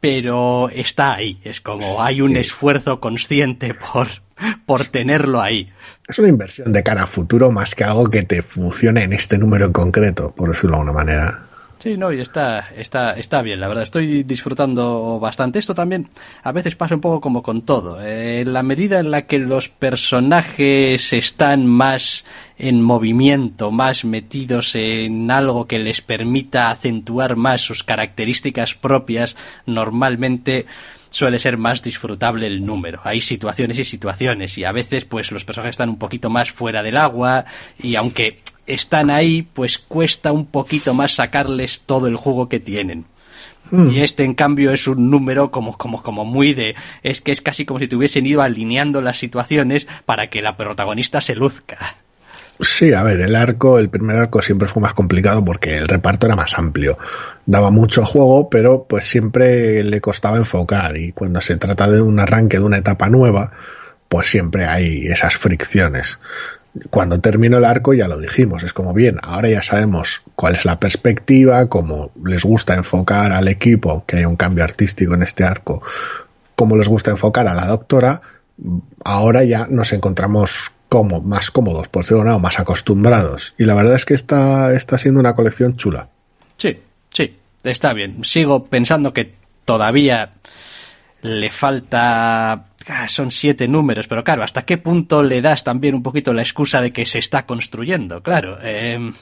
pero 0.00 0.68
está 0.70 1.14
ahí. 1.14 1.40
Es 1.44 1.60
como 1.60 2.02
hay 2.02 2.20
un 2.20 2.36
esfuerzo 2.36 3.00
consciente 3.00 3.74
por, 3.74 4.08
por 4.66 4.84
tenerlo 4.86 5.40
ahí. 5.40 5.72
Es 6.06 6.18
una 6.18 6.28
inversión 6.28 6.72
de 6.72 6.82
cara 6.82 7.04
a 7.04 7.06
futuro 7.06 7.50
más 7.50 7.74
que 7.74 7.84
algo 7.84 8.08
que 8.10 8.22
te 8.22 8.42
funcione 8.42 9.02
en 9.02 9.12
este 9.12 9.38
número 9.38 9.66
en 9.66 9.72
concreto, 9.72 10.34
por 10.34 10.48
decirlo 10.48 10.72
de 10.72 10.82
alguna 10.82 10.92
manera. 10.92 11.46
Sí, 11.84 11.98
no, 11.98 12.10
y 12.10 12.18
está, 12.18 12.60
está, 12.78 13.10
está 13.12 13.42
bien, 13.42 13.60
la 13.60 13.68
verdad. 13.68 13.82
Estoy 13.82 14.22
disfrutando 14.22 15.20
bastante. 15.20 15.58
Esto 15.58 15.74
también 15.74 16.08
a 16.42 16.50
veces 16.50 16.76
pasa 16.76 16.94
un 16.94 17.02
poco 17.02 17.20
como 17.20 17.42
con 17.42 17.60
todo. 17.60 18.00
Eh, 18.00 18.40
en 18.40 18.54
la 18.54 18.62
medida 18.62 19.00
en 19.00 19.10
la 19.10 19.26
que 19.26 19.38
los 19.38 19.68
personajes 19.68 21.12
están 21.12 21.66
más 21.66 22.24
en 22.56 22.80
movimiento, 22.80 23.70
más 23.70 24.06
metidos 24.06 24.74
en 24.76 25.30
algo 25.30 25.66
que 25.66 25.78
les 25.78 26.00
permita 26.00 26.70
acentuar 26.70 27.36
más 27.36 27.60
sus 27.60 27.84
características 27.84 28.74
propias, 28.74 29.36
normalmente 29.66 30.64
suele 31.10 31.38
ser 31.38 31.58
más 31.58 31.82
disfrutable 31.82 32.46
el 32.46 32.64
número. 32.64 33.02
Hay 33.04 33.20
situaciones 33.20 33.78
y 33.78 33.84
situaciones 33.84 34.56
y 34.56 34.64
a 34.64 34.72
veces 34.72 35.04
pues 35.04 35.30
los 35.32 35.44
personajes 35.44 35.74
están 35.74 35.90
un 35.90 35.98
poquito 35.98 36.30
más 36.30 36.50
fuera 36.50 36.82
del 36.82 36.96
agua 36.96 37.44
y 37.78 37.96
aunque 37.96 38.38
están 38.66 39.10
ahí, 39.10 39.42
pues 39.42 39.78
cuesta 39.78 40.32
un 40.32 40.46
poquito 40.46 40.94
más 40.94 41.14
sacarles 41.14 41.80
todo 41.80 42.06
el 42.06 42.16
jugo 42.16 42.48
que 42.48 42.60
tienen. 42.60 43.04
Hmm. 43.70 43.90
Y 43.90 44.00
este, 44.00 44.24
en 44.24 44.34
cambio, 44.34 44.72
es 44.72 44.86
un 44.86 45.10
número 45.10 45.50
como, 45.50 45.76
como, 45.76 46.02
como 46.02 46.24
muy 46.24 46.54
de. 46.54 46.74
Es 47.02 47.20
que 47.20 47.32
es 47.32 47.40
casi 47.40 47.64
como 47.64 47.80
si 47.80 47.88
te 47.88 47.96
hubiesen 47.96 48.26
ido 48.26 48.42
alineando 48.42 49.00
las 49.00 49.18
situaciones 49.18 49.86
para 50.04 50.28
que 50.28 50.42
la 50.42 50.56
protagonista 50.56 51.20
se 51.20 51.34
luzca. 51.34 51.96
Sí, 52.60 52.92
a 52.92 53.02
ver, 53.02 53.20
el 53.20 53.34
arco, 53.34 53.80
el 53.80 53.90
primer 53.90 54.16
arco 54.16 54.40
siempre 54.40 54.68
fue 54.68 54.80
más 54.80 54.94
complicado 54.94 55.44
porque 55.44 55.76
el 55.76 55.88
reparto 55.88 56.26
era 56.26 56.36
más 56.36 56.56
amplio. 56.56 56.96
Daba 57.46 57.70
mucho 57.70 58.04
juego, 58.04 58.48
pero 58.48 58.84
pues 58.84 59.04
siempre 59.08 59.82
le 59.82 60.00
costaba 60.00 60.36
enfocar. 60.36 60.96
Y 60.96 61.12
cuando 61.12 61.40
se 61.40 61.56
trata 61.56 61.90
de 61.90 62.00
un 62.00 62.20
arranque 62.20 62.58
de 62.58 62.64
una 62.64 62.76
etapa 62.76 63.08
nueva, 63.08 63.50
pues 64.08 64.28
siempre 64.28 64.66
hay 64.66 65.06
esas 65.06 65.36
fricciones 65.36 66.18
cuando 66.90 67.20
terminó 67.20 67.58
el 67.58 67.64
arco 67.64 67.94
ya 67.94 68.08
lo 68.08 68.18
dijimos, 68.18 68.62
es 68.62 68.72
como 68.72 68.92
bien, 68.92 69.18
ahora 69.22 69.48
ya 69.48 69.62
sabemos 69.62 70.22
cuál 70.34 70.54
es 70.54 70.64
la 70.64 70.80
perspectiva, 70.80 71.66
cómo 71.68 72.10
les 72.24 72.44
gusta 72.44 72.74
enfocar 72.74 73.32
al 73.32 73.48
equipo, 73.48 74.04
que 74.06 74.16
hay 74.18 74.24
un 74.24 74.36
cambio 74.36 74.64
artístico 74.64 75.14
en 75.14 75.22
este 75.22 75.44
arco, 75.44 75.82
cómo 76.56 76.76
les 76.76 76.88
gusta 76.88 77.10
enfocar 77.10 77.46
a 77.46 77.54
la 77.54 77.66
doctora, 77.66 78.22
ahora 79.04 79.44
ya 79.44 79.66
nos 79.68 79.92
encontramos 79.92 80.72
como 80.88 81.20
más 81.20 81.50
cómodos, 81.50 81.88
por 81.88 82.02
decirlo 82.04 82.24
no, 82.24 82.38
más 82.38 82.58
acostumbrados. 82.58 83.54
Y 83.58 83.64
la 83.64 83.74
verdad 83.74 83.94
es 83.94 84.04
que 84.04 84.14
está, 84.14 84.72
está 84.74 84.98
siendo 84.98 85.20
una 85.20 85.34
colección 85.34 85.74
chula. 85.74 86.08
Sí, 86.56 86.78
sí, 87.10 87.36
está 87.64 87.92
bien. 87.92 88.22
Sigo 88.24 88.66
pensando 88.66 89.12
que 89.12 89.34
todavía 89.64 90.34
le 91.22 91.50
falta 91.50 92.66
son 93.08 93.30
siete 93.30 93.68
números, 93.68 94.06
pero 94.08 94.24
claro, 94.24 94.42
¿hasta 94.42 94.62
qué 94.62 94.78
punto 94.78 95.22
le 95.22 95.40
das 95.40 95.64
también 95.64 95.94
un 95.94 96.02
poquito 96.02 96.32
la 96.32 96.42
excusa 96.42 96.80
de 96.80 96.90
que 96.90 97.06
se 97.06 97.18
está 97.18 97.46
construyendo? 97.46 98.22
Claro. 98.22 98.58
Eh, 98.62 99.12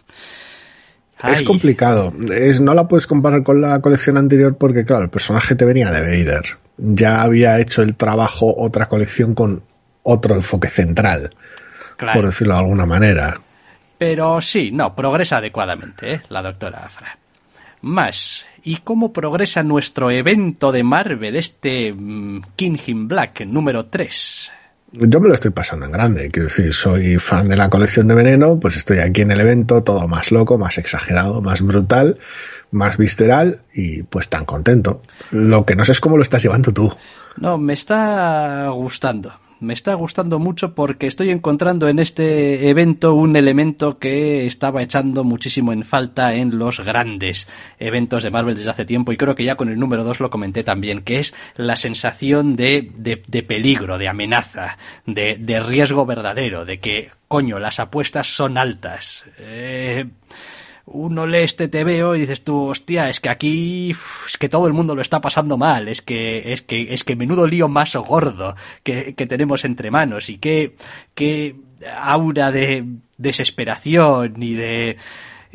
es 1.29 1.43
complicado. 1.43 2.13
Es, 2.33 2.61
no 2.61 2.75
la 2.75 2.89
puedes 2.89 3.07
comparar 3.07 3.43
con 3.43 3.61
la 3.61 3.81
colección 3.81 4.17
anterior 4.17 4.57
porque, 4.57 4.85
claro, 4.85 5.05
el 5.05 5.11
personaje 5.11 5.55
te 5.55 5.65
venía 5.65 5.91
de 5.91 6.01
Vader. 6.01 6.43
Ya 6.77 7.23
había 7.23 7.61
hecho 7.61 7.83
el 7.83 7.95
trabajo 7.95 8.53
otra 8.57 8.89
colección 8.89 9.35
con 9.35 9.63
otro 10.03 10.35
enfoque 10.35 10.69
central, 10.69 11.31
por 12.13 12.27
decirlo 12.27 12.55
de 12.55 12.61
alguna 12.61 12.87
manera. 12.87 13.41
Pero 13.99 14.41
sí, 14.41 14.73
no, 14.73 14.97
progresa 14.97 15.37
adecuadamente, 15.37 16.15
¿eh? 16.15 16.21
la 16.29 16.43
doctora 16.43 16.85
Afra. 16.85 17.17
Más, 17.83 18.47
¿y 18.63 18.77
cómo 18.79 19.13
progresa 19.13 19.63
nuestro 19.63 20.11
evento 20.11 20.73
de 20.73 20.83
Marvel, 20.83 21.37
este 21.37 21.93
mm, 21.93 22.43
King 22.57 22.77
in 22.87 23.09
Black 23.09 23.43
número 23.47 23.87
3? 23.87 24.53
Yo 24.93 25.21
me 25.21 25.29
lo 25.29 25.35
estoy 25.35 25.53
pasando 25.53 25.87
en 25.87 25.93
grande, 25.93 26.29
quiero 26.31 26.49
decir, 26.49 26.75
soy 26.75 27.17
fan 27.19 27.49
de 27.49 27.57
la 27.57 27.71
colección 27.71 28.09
de 28.09 28.15
Veneno, 28.15 28.61
pues 28.61 28.77
estoy 28.77 28.99
aquí 28.99 29.23
en 29.23 29.31
el 29.31 29.41
evento, 29.41 29.83
todo 29.83 30.07
más 30.07 30.31
loco, 30.33 30.59
más 30.59 30.77
exagerado, 30.77 31.41
más 31.41 31.63
brutal, 31.63 32.19
más 32.71 32.99
visceral 32.99 33.63
y 33.73 34.03
pues 34.03 34.29
tan 34.29 34.45
contento. 34.45 35.01
Lo 35.31 35.65
que 35.65 35.77
no 35.77 35.85
sé 35.87 35.93
es 35.93 36.01
cómo 36.01 36.19
lo 36.19 36.23
estás 36.23 36.43
llevando 36.43 36.73
tú. 36.73 36.95
No, 37.39 37.57
me 37.57 37.73
está 37.73 38.69
gustando 38.69 39.42
me 39.63 39.75
está 39.75 39.95
gustando 39.95 40.39
mucho 40.39 40.75
porque 40.75 41.07
estoy 41.07 41.31
encontrando 41.31 41.89
en 41.89 42.01
este 42.01 42.69
evento 42.69 43.15
un 43.15 43.37
elemento 43.37 43.99
que 43.99 44.47
estaba 44.47 44.83
echando 44.83 45.23
muchísimo 45.23 45.73
en 45.73 45.85
falta 45.85 46.35
en 46.35 46.59
los 46.59 46.81
grandes 46.81 47.49
eventos 47.79 48.25
de 48.25 48.31
Marvel 48.31 48.57
desde 48.57 48.71
hace 48.71 48.85
tiempo 48.85 49.13
y 49.13 49.17
creo 49.17 49.37
que 49.37 49.45
ya 49.45 49.55
con 49.55 49.69
el 49.69 49.79
número 49.79 50.03
2 50.03 50.21
lo 50.21 50.31
comenté 50.31 50.65
también, 50.65 51.03
que 51.03 51.21
es 51.21 51.35
la 51.57 51.77
sensación 51.77 52.57
de, 52.57 52.91
de, 52.97 53.43
peligro, 53.43 53.99
de 53.99 54.09
amenaza, 54.09 54.79
de, 55.07 55.37
de, 55.39 55.61
riesgo 55.61 56.05
verdadero, 56.07 56.65
de 56.65 56.79
que, 56.79 57.11
coño, 57.29 57.59
las 57.59 57.79
apuestas 57.79 58.27
son 58.27 58.59
altas. 58.59 59.25
Eh, 59.39 60.07
uno 60.93 61.27
lee 61.27 61.45
este 61.45 61.69
veo 61.69 62.15
y 62.15 62.21
dices 62.21 62.45
tú, 62.45 62.69
hostia, 62.69 63.09
es 63.09 63.21
que 63.21 63.29
aquí 63.29 63.91
es 63.91 64.37
que 64.39 64.49
todo 64.49 64.67
el 64.67 64.73
mundo 64.73 64.95
lo 64.95 65.03
está 65.03 65.21
pasando 65.21 65.57
mal, 65.57 65.89
es 65.89 66.03
que 66.03 66.53
es 66.53 66.63
que 66.63 66.95
es 66.95 67.05
que 67.05 67.17
menudo 67.17 67.47
lío 67.47 67.69
más 67.69 67.95
gordo 67.97 68.55
que, 68.83 69.15
que 69.15 69.27
tenemos 69.27 69.65
entre 69.65 69.91
manos 69.91 70.29
y 70.29 70.39
qué 70.39 70.77
qué 71.15 71.57
aura 72.01 72.53
de 72.53 72.85
desesperación 73.19 74.43
y 74.43 74.55
de 74.55 74.97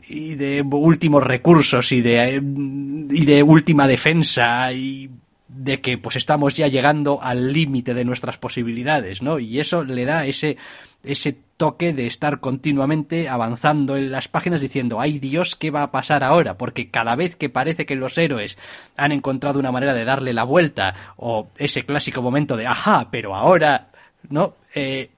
y 0.08 0.36
de 0.36 0.62
últimos 0.62 1.24
recursos 1.24 1.92
y 1.92 2.02
de 2.02 2.36
y 2.36 3.26
de 3.26 3.44
última 3.44 3.88
defensa 3.88 4.72
y 4.74 5.10
de 5.48 5.82
que 5.82 5.98
pues 5.98 6.16
estamos 6.16 6.56
ya 6.56 6.68
llegando 6.68 7.22
al 7.22 7.54
límite 7.54 7.94
de 7.94 8.06
nuestras 8.06 8.38
posibilidades, 8.38 9.22
¿no? 9.22 9.40
Y 9.40 9.60
eso 9.60 9.84
le 9.84 10.06
da 10.06 10.26
ese, 10.26 10.58
ese 11.04 11.38
toque 11.58 11.94
de 11.94 12.06
estar 12.06 12.40
continuamente 12.40 13.30
avanzando 13.30 13.98
en 13.98 14.12
las 14.12 14.28
páginas 14.28 14.62
diciendo, 14.62 15.02
ay 15.02 15.20
Dios, 15.20 15.56
¿qué 15.56 15.72
va 15.72 15.84
a 15.84 15.92
pasar 15.92 16.24
ahora? 16.24 16.58
Porque 16.58 16.90
cada 16.90 17.16
vez 17.16 17.36
que 17.36 17.50
parece 17.50 17.86
que 17.86 17.96
los 17.96 18.18
héroes 18.18 18.58
han 18.96 19.12
encontrado 19.12 19.60
una 19.60 19.72
manera 19.72 19.94
de 19.94 20.06
darle 20.06 20.34
la 20.34 20.44
vuelta, 20.44 20.94
o 21.18 21.48
ese 21.58 21.86
clásico 21.86 22.22
momento 22.22 22.58
de, 22.58 22.68
ajá, 22.68 23.10
pero 23.12 23.36
ahora, 23.36 23.90
¿no? 24.30 24.56
Eh, 24.76 25.10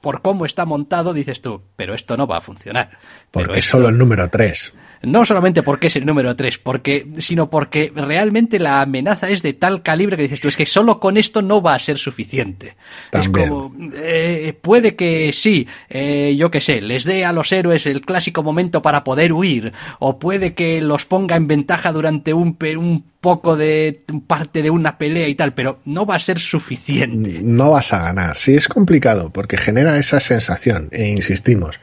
por 0.00 0.22
cómo 0.22 0.46
está 0.46 0.64
montado, 0.64 1.12
dices 1.12 1.42
tú, 1.42 1.62
pero 1.74 1.94
esto 1.94 2.16
no 2.16 2.26
va 2.26 2.38
a 2.38 2.40
funcionar. 2.40 2.98
Porque 3.30 3.58
es 3.58 3.64
solo 3.64 3.88
el 3.88 3.98
número 3.98 4.28
3 4.28 4.72
no 5.06 5.24
solamente 5.24 5.62
porque 5.62 5.86
es 5.86 5.94
el 5.94 6.04
número 6.04 6.34
3, 6.34 6.58
porque, 6.58 7.06
sino 7.18 7.48
porque 7.48 7.92
realmente 7.94 8.58
la 8.58 8.80
amenaza 8.80 9.30
es 9.30 9.40
de 9.40 9.52
tal 9.52 9.82
calibre 9.82 10.16
que 10.16 10.24
dices 10.24 10.40
tú, 10.40 10.48
es 10.48 10.56
que 10.56 10.66
solo 10.66 10.98
con 10.98 11.16
esto 11.16 11.42
no 11.42 11.62
va 11.62 11.76
a 11.76 11.78
ser 11.78 11.96
suficiente. 11.96 12.76
Es 13.12 13.28
como, 13.28 13.72
eh, 13.94 14.58
puede 14.60 14.96
que 14.96 15.32
sí, 15.32 15.68
eh, 15.88 16.34
yo 16.36 16.50
qué 16.50 16.60
sé, 16.60 16.82
les 16.82 17.04
dé 17.04 17.24
a 17.24 17.32
los 17.32 17.52
héroes 17.52 17.86
el 17.86 18.00
clásico 18.00 18.42
momento 18.42 18.82
para 18.82 19.04
poder 19.04 19.32
huir, 19.32 19.72
o 20.00 20.18
puede 20.18 20.54
que 20.54 20.82
los 20.82 21.04
ponga 21.04 21.36
en 21.36 21.46
ventaja 21.46 21.92
durante 21.92 22.34
un, 22.34 22.58
un 22.76 23.04
poco 23.20 23.56
de 23.56 24.02
parte 24.26 24.60
de 24.62 24.70
una 24.70 24.98
pelea 24.98 25.28
y 25.28 25.36
tal, 25.36 25.54
pero 25.54 25.78
no 25.84 26.04
va 26.04 26.16
a 26.16 26.20
ser 26.20 26.40
suficiente. 26.40 27.38
No 27.42 27.70
vas 27.70 27.92
a 27.92 28.02
ganar. 28.02 28.36
Sí, 28.36 28.54
es 28.54 28.66
complicado 28.66 29.30
porque 29.30 29.56
genera 29.56 29.98
esa 29.98 30.18
sensación, 30.18 30.88
e 30.90 31.06
insistimos, 31.10 31.78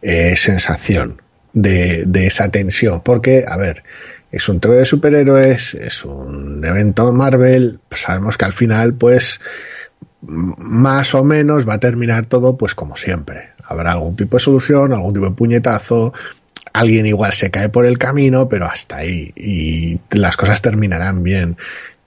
eh, 0.00 0.36
sensación 0.36 1.20
de, 1.52 2.04
de 2.06 2.26
esa 2.26 2.48
tensión. 2.48 3.02
Porque, 3.02 3.44
a 3.46 3.56
ver, 3.56 3.82
es 4.30 4.48
un 4.48 4.60
TV 4.60 4.76
de 4.76 4.84
superhéroes, 4.84 5.74
es 5.74 6.04
un 6.04 6.64
evento 6.64 7.12
Marvel, 7.12 7.80
sabemos 7.90 8.36
que 8.36 8.44
al 8.44 8.52
final, 8.52 8.94
pues, 8.94 9.40
más 10.22 11.14
o 11.14 11.24
menos 11.24 11.68
va 11.68 11.74
a 11.74 11.80
terminar 11.80 12.26
todo, 12.26 12.56
pues 12.56 12.74
como 12.74 12.96
siempre. 12.96 13.50
Habrá 13.64 13.92
algún 13.92 14.16
tipo 14.16 14.36
de 14.36 14.42
solución, 14.42 14.92
algún 14.92 15.12
tipo 15.12 15.26
de 15.26 15.32
puñetazo, 15.32 16.12
alguien 16.72 17.06
igual 17.06 17.32
se 17.32 17.50
cae 17.50 17.68
por 17.68 17.84
el 17.84 17.98
camino, 17.98 18.48
pero 18.48 18.66
hasta 18.66 18.96
ahí. 18.96 19.32
Y 19.36 20.00
las 20.10 20.36
cosas 20.36 20.62
terminarán 20.62 21.22
bien 21.22 21.56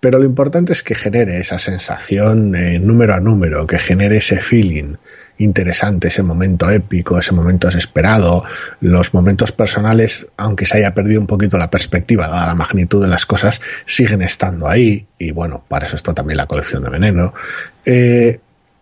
pero 0.06 0.20
lo 0.20 0.26
importante 0.26 0.72
es 0.72 0.84
que 0.84 0.94
genere 0.94 1.40
esa 1.40 1.58
sensación 1.58 2.52
número 2.86 3.16
a 3.16 3.20
número, 3.20 3.66
que 3.66 3.80
genere 3.80 4.18
ese 4.18 4.40
feeling 4.40 4.98
interesante, 5.40 6.10
ese 6.10 6.22
momento 6.22 6.70
épico, 6.70 7.18
ese 7.18 7.34
momento 7.34 7.66
desesperado, 7.66 8.44
los 8.82 9.16
momentos 9.16 9.52
personales, 9.52 10.28
aunque 10.38 10.68
se 10.68 10.78
haya 10.78 10.94
perdido 10.94 11.20
un 11.20 11.26
poquito 11.26 11.58
la 11.58 11.72
perspectiva, 11.72 12.28
dada 12.28 12.46
la 12.46 12.54
magnitud 12.54 13.02
de 13.02 13.08
las 13.08 13.26
cosas, 13.26 13.62
siguen 13.88 14.22
estando 14.22 14.68
ahí, 14.68 15.08
y 15.18 15.32
bueno, 15.32 15.64
para 15.68 15.88
eso 15.88 15.96
está 15.96 16.14
también 16.14 16.38
la 16.38 16.46
colección 16.46 16.84
de 16.84 16.92
veneno. 16.92 17.34
Eh, 17.84 18.40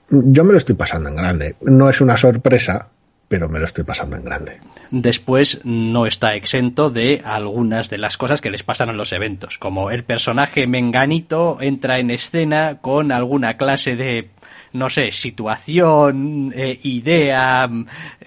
yo 0.09 0.43
me 0.43 0.51
lo 0.51 0.57
estoy 0.57 0.75
pasando 0.75 1.07
en 1.07 1.15
grande. 1.15 1.55
No 1.61 1.89
es 1.89 2.01
una 2.01 2.17
sorpresa, 2.17 2.89
pero 3.33 3.49
me 3.49 3.57
lo 3.57 3.65
estoy 3.65 3.83
pasando 3.83 4.15
en 4.15 4.25
grande. 4.25 4.59
Después 4.91 5.59
no 5.63 6.05
está 6.05 6.35
exento 6.35 6.91
de 6.91 7.23
algunas 7.25 7.89
de 7.89 7.97
las 7.97 8.15
cosas 8.15 8.41
que 8.41 8.51
les 8.51 8.61
pasan 8.61 8.89
en 8.89 8.97
los 8.97 9.11
eventos, 9.11 9.57
como 9.57 9.89
el 9.89 10.03
personaje 10.03 10.67
menganito 10.67 11.57
entra 11.59 11.97
en 11.97 12.11
escena 12.11 12.77
con 12.79 13.11
alguna 13.11 13.57
clase 13.57 13.95
de 13.95 14.29
no 14.73 14.89
sé, 14.89 15.11
situación, 15.11 16.51
eh, 16.55 16.79
idea, 16.83 17.69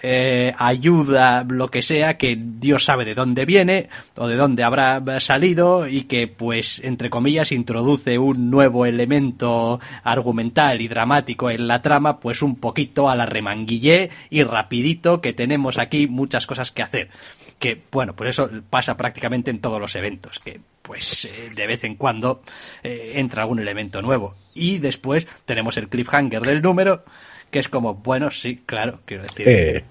eh, 0.02 0.54
ayuda, 0.56 1.44
lo 1.48 1.70
que 1.70 1.82
sea, 1.82 2.16
que 2.16 2.38
Dios 2.40 2.84
sabe 2.84 3.04
de 3.04 3.14
dónde 3.14 3.44
viene 3.44 3.88
o 4.16 4.28
de 4.28 4.36
dónde 4.36 4.62
habrá 4.62 5.02
salido 5.20 5.88
y 5.88 6.04
que, 6.04 6.28
pues, 6.28 6.80
entre 6.84 7.10
comillas, 7.10 7.50
introduce 7.50 8.18
un 8.18 8.48
nuevo 8.50 8.86
elemento 8.86 9.80
argumental 10.04 10.80
y 10.80 10.88
dramático 10.88 11.50
en 11.50 11.66
la 11.66 11.82
trama, 11.82 12.18
pues 12.18 12.42
un 12.42 12.56
poquito 12.56 13.10
a 13.10 13.16
la 13.16 13.26
remanguillé 13.26 14.10
y 14.30 14.44
rapidito 14.44 15.20
que 15.20 15.32
tenemos 15.32 15.78
aquí 15.78 16.06
muchas 16.06 16.46
cosas 16.46 16.70
que 16.70 16.82
hacer. 16.82 17.10
Que, 17.58 17.82
bueno, 17.90 18.14
pues 18.14 18.30
eso 18.30 18.50
pasa 18.70 18.96
prácticamente 18.96 19.50
en 19.50 19.60
todos 19.60 19.80
los 19.80 19.96
eventos, 19.96 20.38
que 20.38 20.60
pues 20.86 21.26
eh, 21.26 21.50
de 21.54 21.66
vez 21.66 21.84
en 21.84 21.96
cuando 21.96 22.42
eh, 22.82 23.12
entra 23.16 23.42
algún 23.42 23.58
elemento 23.58 24.00
nuevo. 24.00 24.34
Y 24.54 24.78
después 24.78 25.26
tenemos 25.44 25.76
el 25.76 25.88
cliffhanger 25.88 26.42
del 26.42 26.62
número, 26.62 27.04
que 27.50 27.58
es 27.58 27.68
como, 27.68 27.94
bueno, 27.94 28.30
sí, 28.30 28.62
claro, 28.64 29.00
quiero 29.04 29.24
decir. 29.24 29.48
Eh, 29.48 29.84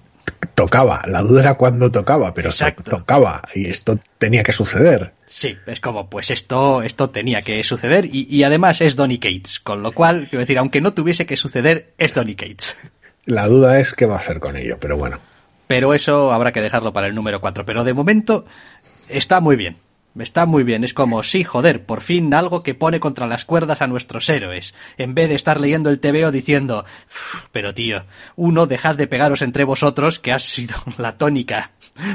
tocaba, 0.55 1.01
la 1.05 1.21
duda 1.21 1.41
era 1.41 1.53
cuándo 1.55 1.91
tocaba, 1.91 2.33
pero 2.33 2.51
tocaba 2.89 3.41
y 3.53 3.67
esto 3.67 3.99
tenía 4.17 4.43
que 4.43 4.53
suceder. 4.53 5.11
Sí, 5.27 5.57
es 5.65 5.81
como, 5.81 6.09
pues 6.09 6.31
esto, 6.31 6.81
esto 6.81 7.09
tenía 7.09 7.41
que 7.41 7.61
suceder 7.65 8.05
y, 8.05 8.25
y 8.29 8.43
además 8.43 8.79
es 8.79 8.95
Donny 8.95 9.19
Cates, 9.19 9.59
con 9.59 9.83
lo 9.83 9.91
cual, 9.91 10.27
quiero 10.29 10.39
decir, 10.39 10.57
aunque 10.57 10.79
no 10.79 10.93
tuviese 10.93 11.25
que 11.25 11.35
suceder, 11.35 11.93
es 11.97 12.13
Donny 12.13 12.35
Cates. 12.35 12.77
La 13.25 13.47
duda 13.47 13.79
es 13.79 13.93
qué 13.93 14.05
va 14.05 14.15
a 14.15 14.19
hacer 14.19 14.39
con 14.39 14.55
ello, 14.55 14.77
pero 14.79 14.97
bueno. 14.97 15.19
Pero 15.67 15.93
eso 15.93 16.31
habrá 16.31 16.51
que 16.51 16.61
dejarlo 16.61 16.93
para 16.93 17.07
el 17.07 17.15
número 17.15 17.41
4. 17.41 17.65
Pero 17.65 17.83
de 17.83 17.93
momento 17.93 18.45
está 19.09 19.39
muy 19.39 19.55
bien. 19.55 19.77
Está 20.17 20.45
muy 20.45 20.63
bien, 20.63 20.85
es 20.85 20.93
como, 20.93 21.23
sí, 21.23 21.43
joder, 21.43 21.85
por 21.85 21.99
fin 21.99 22.33
algo 22.33 22.63
que 22.63 22.73
pone 22.73 23.01
contra 23.01 23.27
las 23.27 23.43
cuerdas 23.43 23.81
a 23.81 23.87
nuestros 23.87 24.29
héroes, 24.29 24.73
en 24.97 25.13
vez 25.13 25.27
de 25.27 25.35
estar 25.35 25.59
leyendo 25.59 25.89
el 25.89 25.99
TVO 25.99 26.31
diciendo, 26.31 26.85
pero 27.51 27.73
tío, 27.73 28.03
uno, 28.37 28.65
dejad 28.65 28.95
de 28.95 29.07
pegaros 29.07 29.41
entre 29.41 29.65
vosotros, 29.65 30.19
que 30.19 30.31
ha 30.31 30.39
sido 30.39 30.75
la 30.97 31.17
tónica 31.17 31.71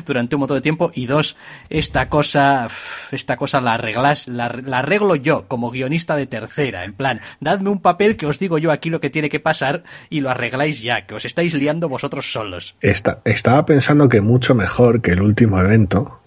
durante 0.06 0.34
un 0.34 0.40
montón 0.40 0.56
de 0.56 0.62
tiempo, 0.62 0.90
y 0.94 1.06
dos, 1.06 1.36
esta 1.68 2.08
cosa, 2.08 2.68
esta 3.10 3.36
cosa 3.36 3.60
la 3.60 3.74
arreglas, 3.74 4.28
la, 4.28 4.46
arreglo 4.46 5.14
yo, 5.14 5.46
como 5.46 5.70
guionista 5.70 6.16
de 6.16 6.26
tercera, 6.26 6.84
en 6.84 6.94
plan, 6.94 7.20
dadme 7.40 7.68
un 7.68 7.80
papel 7.80 8.16
que 8.16 8.26
os 8.26 8.38
digo 8.38 8.56
yo 8.56 8.72
aquí 8.72 8.88
lo 8.88 9.00
que 9.00 9.10
tiene 9.10 9.28
que 9.28 9.40
pasar 9.40 9.84
y 10.08 10.20
lo 10.20 10.30
arregláis 10.30 10.80
ya, 10.80 11.06
que 11.06 11.14
os 11.14 11.26
estáis 11.26 11.52
liando 11.52 11.88
vosotros 11.88 12.32
solos. 12.32 12.74
estaba 12.80 13.66
pensando 13.66 14.08
que 14.08 14.20
mucho 14.20 14.54
mejor 14.54 15.02
que 15.02 15.12
el 15.12 15.20
último 15.20 15.58
evento, 15.58 16.19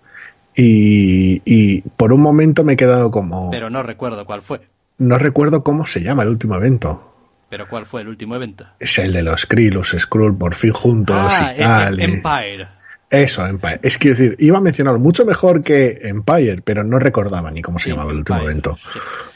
y, 0.56 1.82
por 1.97 2.14
un 2.14 2.22
momento 2.22 2.64
me 2.64 2.74
he 2.74 2.78
quedado 2.78 3.12
como... 3.12 3.49
Pero 3.51 3.70
no 3.70 3.84
recuerdo 3.84 4.26
cuál 4.26 4.41
fue. 4.41 4.62
No 4.97 5.18
recuerdo 5.18 5.64
cómo 5.64 5.86
se 5.86 6.01
llama 6.01 6.24
el 6.24 6.30
último 6.30 6.56
evento. 6.56 7.14
¿Pero 7.49 7.68
cuál 7.68 7.86
fue 7.86 8.01
el 8.01 8.08
último 8.08 8.36
evento? 8.36 8.66
Es 8.80 8.97
el 8.99 9.14
de 9.14 9.24
los 9.24 9.45
Kree, 9.45 9.70
los 9.70 9.89
Skrull 9.91 10.38
por 10.38 10.56
fin 10.56 10.72
juntos 10.72 11.16
ah, 11.20 11.54
y 11.56 11.60
tal. 11.60 12.01
Empire. 12.01 12.68
Eso, 13.10 13.45
Empire. 13.45 13.80
Es 13.84 13.99
que 13.99 14.10
decir, 14.10 14.36
iba 14.39 14.58
a 14.58 14.62
mencionar 14.62 14.97
mucho 14.97 15.24
mejor 15.24 15.64
que 15.64 15.99
Empire, 16.01 16.64
pero 16.64 16.84
no 16.84 16.97
recordaba 16.97 17.51
ni 17.51 17.62
cómo 17.62 17.78
se 17.78 17.89
llamaba 17.89 18.12
el 18.12 18.18
último 18.18 18.41
evento. 18.41 18.78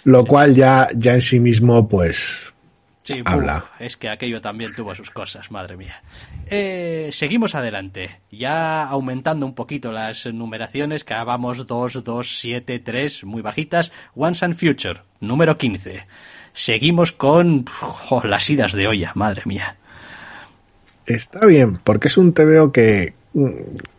Lo 0.03 0.26
cual 0.26 0.55
ya, 0.55 0.88
ya 0.95 1.13
en 1.13 1.22
sí 1.22 1.39
mismo, 1.39 1.88
pues, 1.88 2.53
Sí, 3.08 3.22
habla. 3.24 3.64
es 3.80 3.95
que 3.95 4.10
aquello 4.10 4.41
también 4.41 4.74
tuvo 4.76 4.93
sus 4.93 5.12
cosas, 5.12 5.49
madre 5.49 5.78
mía. 5.78 5.95
Eh, 6.49 7.10
seguimos 7.14 7.55
adelante, 7.55 8.20
ya 8.30 8.84
aumentando 8.84 9.45
un 9.45 9.55
poquito 9.55 9.93
las 9.93 10.26
numeraciones, 10.26 11.05
que 11.05 11.14
vamos 11.14 11.66
2, 11.66 12.03
2, 12.03 12.39
7, 12.39 12.80
3, 12.80 13.24
muy 13.24 13.41
bajitas. 13.41 13.93
Once 14.14 14.43
and 14.43 14.55
Future, 14.55 15.03
número 15.22 15.58
15. 15.58 16.03
Seguimos 16.51 17.14
con 17.14 17.64
las 18.24 18.49
idas 18.49 18.74
de 18.74 18.88
olla, 18.88 19.14
madre 19.16 19.43
mía. 19.45 19.78
Está 21.05 21.45
bien, 21.45 21.80
porque 21.82 22.10
es 22.10 22.18
un 22.18 22.34
TVO 22.34 22.74
que 22.74 23.14
mm, 23.34 23.51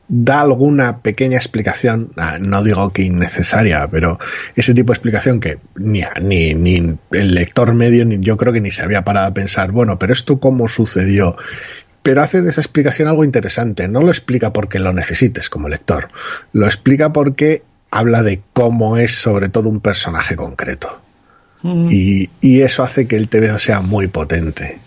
da 0.09 0.41
alguna 0.41 1.01
pequeña 1.03 1.37
explicación, 1.37 2.11
ah, 2.17 2.39
no 2.41 2.63
digo 2.63 2.91
que 2.91 3.03
innecesaria, 3.03 3.89
pero 3.91 4.19
ese 4.57 4.73
tipo 4.73 4.93
de 4.93 4.97
explicación 4.97 5.39
que 5.39 5.59
ni, 5.77 6.03
ni, 6.23 6.55
ni 6.55 6.99
el 7.13 7.35
lector 7.35 7.75
medio, 7.75 8.07
ni 8.07 8.19
yo 8.19 8.39
creo 8.39 8.53
que 8.53 8.63
ni 8.63 8.71
se 8.71 8.83
había 8.83 9.05
parado 9.05 9.29
a 9.29 9.35
pensar, 9.35 9.71
bueno, 9.71 9.99
pero 9.99 10.15
esto 10.15 10.41
cómo 10.41 10.67
sucedió. 10.67 11.37
Pero 12.03 12.23
hace 12.23 12.41
de 12.41 12.51
esa 12.51 12.63
explicación 12.63 13.09
algo 13.09 13.23
interesante. 13.23 13.87
No 13.87 14.01
lo 14.01 14.09
explica 14.09 14.53
porque 14.53 14.79
lo 14.79 14.95
necesites 14.95 15.51
como 15.51 15.69
lector. 15.69 16.09
Lo 16.53 16.65
explica 16.65 17.13
porque 17.13 17.65
habla 17.91 18.23
de 18.23 18.41
cómo 18.55 18.97
es 18.97 19.15
sobre 19.15 19.51
todo 19.51 19.69
un 19.69 19.81
personaje 19.81 20.37
concreto. 20.37 21.03
Mm. 21.63 21.89
Y, 21.91 22.31
y, 22.41 22.63
eso 22.63 22.83
hace 22.83 23.07
que 23.09 23.17
el 23.17 23.29
TVO 23.29 23.59
sea 23.59 23.83
muy 23.83 24.07
potente. 24.07 24.79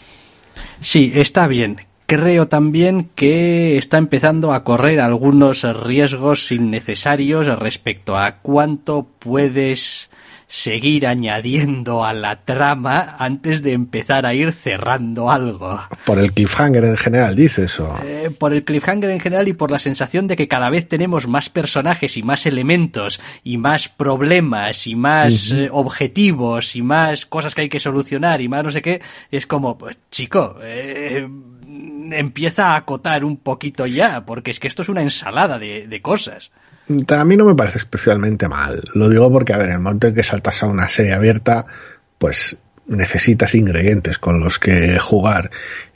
Sí, 0.80 1.12
está 1.14 1.46
bien 1.46 1.78
creo 2.12 2.50
también 2.50 3.10
que 3.16 3.78
está 3.78 3.98
empezando 3.98 4.52
a 4.52 4.66
correr 4.66 5.00
algunos 5.00 5.64
riesgos 5.64 6.52
innecesarios 6.52 7.48
respecto 7.58 8.18
a 8.18 8.40
cuánto 8.40 9.08
puedes 9.18 10.10
seguir 10.50 11.08
añadiendo 11.08 12.04
a 12.04 12.12
la 12.12 12.42
trama 12.42 13.16
antes 13.18 13.64
de 13.64 13.72
empezar 13.72 14.26
a 14.26 14.34
ir 14.34 14.52
cerrando 14.52 15.32
algo. 15.32 15.80
Por 16.06 16.20
el 16.20 16.34
cliffhanger 16.34 16.84
en 16.84 16.98
general, 16.98 17.34
dices 17.34 17.72
eso. 17.72 17.98
Eh, 18.04 18.30
por 18.38 18.52
el 18.52 18.66
cliffhanger 18.66 19.12
en 19.12 19.22
general 19.22 19.48
y 19.48 19.54
por 19.54 19.72
la 19.72 19.80
sensación 19.80 20.28
de 20.28 20.36
que 20.36 20.50
cada 20.50 20.70
vez 20.70 20.90
tenemos 20.90 21.30
más 21.30 21.48
personajes 21.48 22.18
y 22.18 22.24
más 22.24 22.46
elementos 22.46 23.22
y 23.46 23.58
más 23.58 23.88
problemas 23.88 24.86
y 24.86 24.96
más 24.96 25.52
eh, 25.52 25.70
objetivos 25.72 26.76
y 26.76 26.82
más 26.82 27.26
cosas 27.26 27.56
que 27.56 27.62
hay 27.62 27.70
que 27.70 27.80
solucionar 27.80 28.42
y 28.42 28.50
más 28.50 28.66
no 28.66 28.72
sé 28.72 28.82
qué. 28.82 29.02
Es 29.32 29.48
como, 29.48 29.78
pues, 29.78 29.96
chico, 30.12 30.58
eh, 30.62 31.26
empieza 32.14 32.68
a 32.68 32.76
acotar 32.78 33.24
un 33.24 33.38
poquito 33.38 33.86
ya, 33.86 34.26
porque 34.26 34.52
es 34.52 34.60
que 34.60 34.68
esto 34.68 34.82
es 34.82 34.90
una 34.90 35.02
ensalada 35.02 35.60
de, 35.60 36.02
cosas. 36.02 36.52
a 37.10 37.26
mí 37.26 37.38
no 37.38 37.46
me 37.46 37.56
parece 37.56 37.78
especialmente 37.78 38.48
mal. 38.48 38.82
Lo 38.94 39.10
digo 39.10 39.32
porque, 39.32 39.54
a 39.54 39.58
ver, 39.58 39.68
en 39.68 39.76
el 39.76 39.80
momento 39.80 40.08
en 40.08 40.16
que 40.16 40.24
saltas 40.24 40.64
a 40.64 40.68
una 40.68 40.90
serie 40.90 41.14
abierta, 41.14 41.66
pues 42.18 42.58
necesitas 42.88 43.56
ingredientes 43.56 44.20
con 44.20 44.40
los 44.40 44.60
que 44.60 44.98
jugar. 45.00 45.50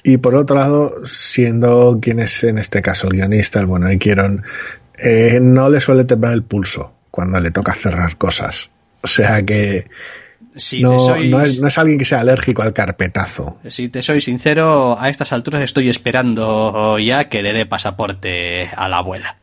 Y 0.03 0.17
por 0.17 0.35
otro 0.35 0.55
lado, 0.55 1.05
siendo 1.05 1.99
quien 2.01 2.19
es 2.19 2.43
en 2.43 2.57
este 2.57 2.81
caso 2.81 3.07
el 3.07 3.13
guionista, 3.13 3.59
el 3.59 3.65
bueno 3.65 3.87
de 3.87 3.97
Kieron, 3.97 4.43
eh, 4.97 5.39
no 5.41 5.69
le 5.69 5.81
suele 5.81 6.05
temblar 6.05 6.33
el 6.33 6.43
pulso 6.43 6.93
cuando 7.11 7.39
le 7.39 7.51
toca 7.51 7.73
cerrar 7.73 8.17
cosas. 8.17 8.69
O 9.01 9.07
sea 9.07 9.41
que 9.41 9.85
no, 10.81 11.15
es, 11.15 11.59
no, 11.59 11.67
es, 11.67 11.77
alguien 11.77 11.97
que 11.97 12.05
sea 12.05 12.21
alérgico 12.21 12.61
al 12.61 12.73
carpetazo. 12.73 13.57
Si 13.67 13.89
te 13.89 14.01
soy 14.01 14.21
sincero, 14.21 14.97
a 14.99 15.09
estas 15.09 15.33
alturas 15.33 15.63
estoy 15.63 15.89
esperando 15.89 16.97
ya 16.99 17.29
que 17.29 17.41
le 17.41 17.53
dé 17.53 17.65
pasaporte 17.65 18.69
a 18.69 18.87
la 18.87 18.97
abuela. 18.97 19.37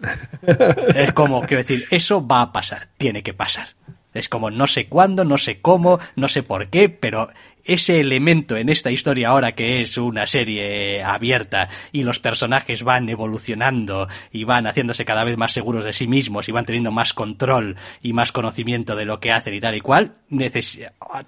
es 0.94 1.12
como, 1.12 1.40
quiero 1.42 1.62
decir, 1.62 1.84
eso 1.90 2.26
va 2.26 2.42
a 2.42 2.52
pasar, 2.52 2.88
tiene 2.98 3.22
que 3.22 3.32
pasar. 3.32 3.68
Es 4.12 4.28
como 4.28 4.50
no 4.50 4.66
sé 4.66 4.86
cuándo, 4.86 5.24
no 5.24 5.38
sé 5.38 5.60
cómo, 5.60 5.98
no 6.14 6.28
sé 6.28 6.42
por 6.42 6.68
qué, 6.68 6.88
pero 6.88 7.30
ese 7.64 8.00
elemento 8.00 8.56
en 8.56 8.68
esta 8.68 8.90
historia 8.90 9.28
ahora 9.28 9.52
que 9.52 9.80
es 9.80 9.96
una 9.96 10.26
serie 10.26 11.02
abierta 11.02 11.68
y 11.92 12.02
los 12.02 12.18
personajes 12.18 12.82
van 12.82 13.08
evolucionando 13.08 14.08
y 14.32 14.44
van 14.44 14.66
haciéndose 14.66 15.04
cada 15.04 15.24
vez 15.24 15.36
más 15.36 15.52
seguros 15.52 15.84
de 15.84 15.92
sí 15.92 16.06
mismos 16.06 16.48
y 16.48 16.52
van 16.52 16.66
teniendo 16.66 16.92
más 16.92 17.12
control 17.12 17.76
y 18.02 18.12
más 18.12 18.32
conocimiento 18.32 18.96
de 18.96 19.04
lo 19.04 19.20
que 19.20 19.32
hacen 19.32 19.54
y 19.54 19.60
tal 19.60 19.74
y 19.74 19.80
cual, 19.80 20.14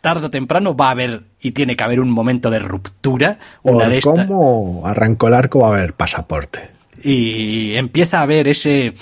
tarde 0.01 0.27
o 0.27 0.31
temprano 0.31 0.77
va 0.77 0.89
a 0.89 0.91
haber 0.93 1.23
y 1.41 1.53
tiene 1.53 1.77
que 1.77 1.85
haber 1.85 2.01
un 2.01 2.11
momento 2.11 2.51
de 2.51 2.59
ruptura. 2.59 3.39
Una 3.63 3.89
de 3.89 4.01
¿Cómo 4.01 4.83
arrancó 4.85 5.29
el 5.29 5.35
arco 5.35 5.61
va 5.61 5.69
a 5.69 5.77
haber 5.77 5.95
pasaporte? 5.95 6.71
Y 7.03 7.75
empieza 7.77 8.19
a 8.19 8.23
haber 8.23 8.49
ese 8.49 8.95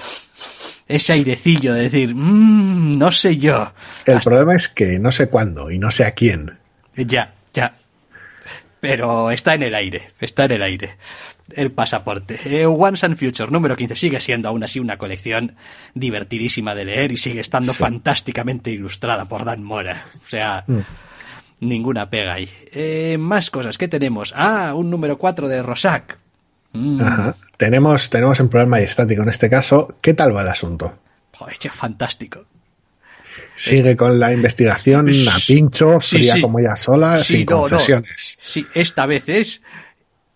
ese 0.87 1.15
airecillo 1.15 1.73
de 1.73 1.83
decir, 1.83 2.15
mmm, 2.15 2.99
no 2.99 3.11
sé 3.11 3.39
yo. 3.39 3.73
El 4.05 4.21
problema 4.21 4.55
es 4.55 4.69
que 4.69 4.99
no 4.99 5.13
sé 5.13 5.29
cuándo 5.29 5.71
y 5.71 5.79
no 5.79 5.91
sé 5.91 6.05
a 6.05 6.13
quién. 6.13 6.59
Ya, 6.97 7.35
ya. 7.53 7.75
Pero 8.81 9.31
está 9.31 9.55
en 9.55 9.63
el 9.63 9.75
aire, 9.75 10.11
está 10.21 10.45
en 10.45 10.53
el 10.53 10.63
aire. 10.63 10.97
El 11.53 11.73
pasaporte. 11.73 12.39
Eh, 12.45 12.67
Once 12.67 13.05
and 13.05 13.19
Future 13.19 13.51
número 13.51 13.77
15 13.77 13.97
sigue 13.97 14.21
siendo 14.21 14.49
aún 14.49 14.63
así 14.63 14.79
una 14.79 14.99
colección 14.99 15.57
divertidísima 15.95 16.75
de 16.75 16.85
leer 16.85 17.13
y 17.13 17.17
sigue 17.17 17.41
estando 17.41 17.73
fantásticamente 17.73 18.71
ilustrada 18.71 19.25
por 19.25 19.45
Dan 19.45 19.63
Mora. 19.63 20.03
O 20.27 20.29
sea, 20.29 20.65
mm. 20.67 20.81
ninguna 21.61 22.11
pega 22.11 22.35
ahí. 22.35 22.51
Eh, 22.73 23.17
más 23.19 23.51
cosas, 23.51 23.79
¿qué 23.79 23.89
tenemos? 23.89 24.35
Ah, 24.37 24.75
un 24.75 24.91
número 24.91 25.19
4 25.19 25.49
de 25.49 25.63
Rosac. 25.63 26.19
Mm. 26.73 27.01
Tenemos, 27.57 28.11
tenemos 28.11 28.41
un 28.41 28.49
problema 28.49 28.81
estático 28.81 29.23
en 29.23 29.29
este 29.29 29.49
caso. 29.49 29.89
¿Qué 30.01 30.13
tal 30.13 30.37
va 30.37 30.43
el 30.43 30.49
asunto? 30.49 30.99
Joder, 31.33 31.57
qué 31.59 31.71
fantástico. 31.71 32.45
Sigue 33.55 33.97
con 33.97 34.19
la 34.19 34.33
investigación 34.33 35.09
a 35.09 35.39
pincho, 35.47 36.01
fría 36.01 36.41
como 36.41 36.61
ya 36.61 36.77
sola, 36.77 37.23
sin 37.23 37.47
concesiones. 37.47 38.39
Sí, 38.43 38.67
esta 38.75 39.07
vez 39.07 39.29
es 39.29 39.63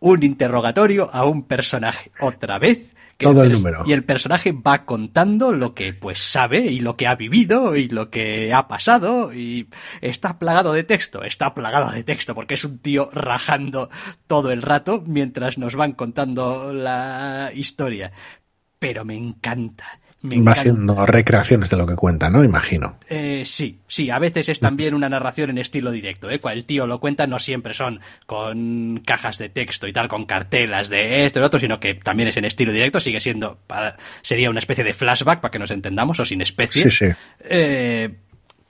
un 0.00 0.22
interrogatorio 0.22 1.10
a 1.12 1.24
un 1.24 1.42
personaje. 1.44 2.10
Otra 2.20 2.58
vez 2.58 2.94
todo 3.18 3.42
el, 3.42 3.52
número. 3.52 3.82
Y 3.84 3.92
el 3.92 4.04
personaje 4.04 4.52
va 4.52 4.84
contando 4.84 5.52
lo 5.52 5.74
que 5.74 5.92
pues 5.92 6.20
sabe 6.20 6.60
y 6.60 6.78
lo 6.78 6.96
que 6.96 7.08
ha 7.08 7.16
vivido 7.16 7.74
y 7.74 7.88
lo 7.88 8.10
que 8.10 8.52
ha 8.52 8.68
pasado 8.68 9.34
y 9.34 9.68
está 10.00 10.38
plagado 10.38 10.72
de 10.72 10.84
texto, 10.84 11.24
está 11.24 11.52
plagado 11.52 11.90
de 11.90 12.04
texto 12.04 12.36
porque 12.36 12.54
es 12.54 12.64
un 12.64 12.78
tío 12.78 13.10
rajando 13.12 13.90
todo 14.28 14.52
el 14.52 14.62
rato 14.62 15.02
mientras 15.04 15.58
nos 15.58 15.74
van 15.74 15.92
contando 15.92 16.72
la 16.72 17.50
historia. 17.52 18.12
Pero 18.78 19.04
me 19.04 19.16
encanta 19.16 19.98
Va 20.24 20.52
haciendo 20.52 21.06
recreaciones 21.06 21.70
de 21.70 21.76
lo 21.76 21.86
que 21.86 21.94
cuenta, 21.94 22.28
¿no? 22.28 22.42
Imagino. 22.42 22.96
Eh, 23.08 23.44
sí, 23.46 23.78
sí, 23.86 24.10
a 24.10 24.18
veces 24.18 24.48
es 24.48 24.58
también 24.58 24.94
una 24.94 25.08
narración 25.08 25.50
en 25.50 25.58
estilo 25.58 25.92
directo, 25.92 26.28
¿eh? 26.28 26.40
Cuando 26.40 26.58
el 26.58 26.64
tío 26.64 26.88
lo 26.88 26.98
cuenta 26.98 27.28
no 27.28 27.38
siempre 27.38 27.72
son 27.72 28.00
con 28.26 29.00
cajas 29.06 29.38
de 29.38 29.48
texto 29.48 29.86
y 29.86 29.92
tal, 29.92 30.08
con 30.08 30.26
cartelas 30.26 30.88
de 30.88 31.24
esto 31.24 31.38
y 31.38 31.40
lo 31.40 31.46
otro, 31.46 31.60
sino 31.60 31.78
que 31.78 31.94
también 31.94 32.28
es 32.28 32.36
en 32.36 32.46
estilo 32.46 32.72
directo, 32.72 32.98
sigue 32.98 33.20
siendo, 33.20 33.60
sería 34.22 34.50
una 34.50 34.58
especie 34.58 34.82
de 34.82 34.92
flashback 34.92 35.40
para 35.40 35.52
que 35.52 35.60
nos 35.60 35.70
entendamos, 35.70 36.18
o 36.18 36.24
sin 36.24 36.40
especie. 36.40 36.90
Sí, 36.90 36.90
sí. 36.90 37.12
Eh, 37.44 38.12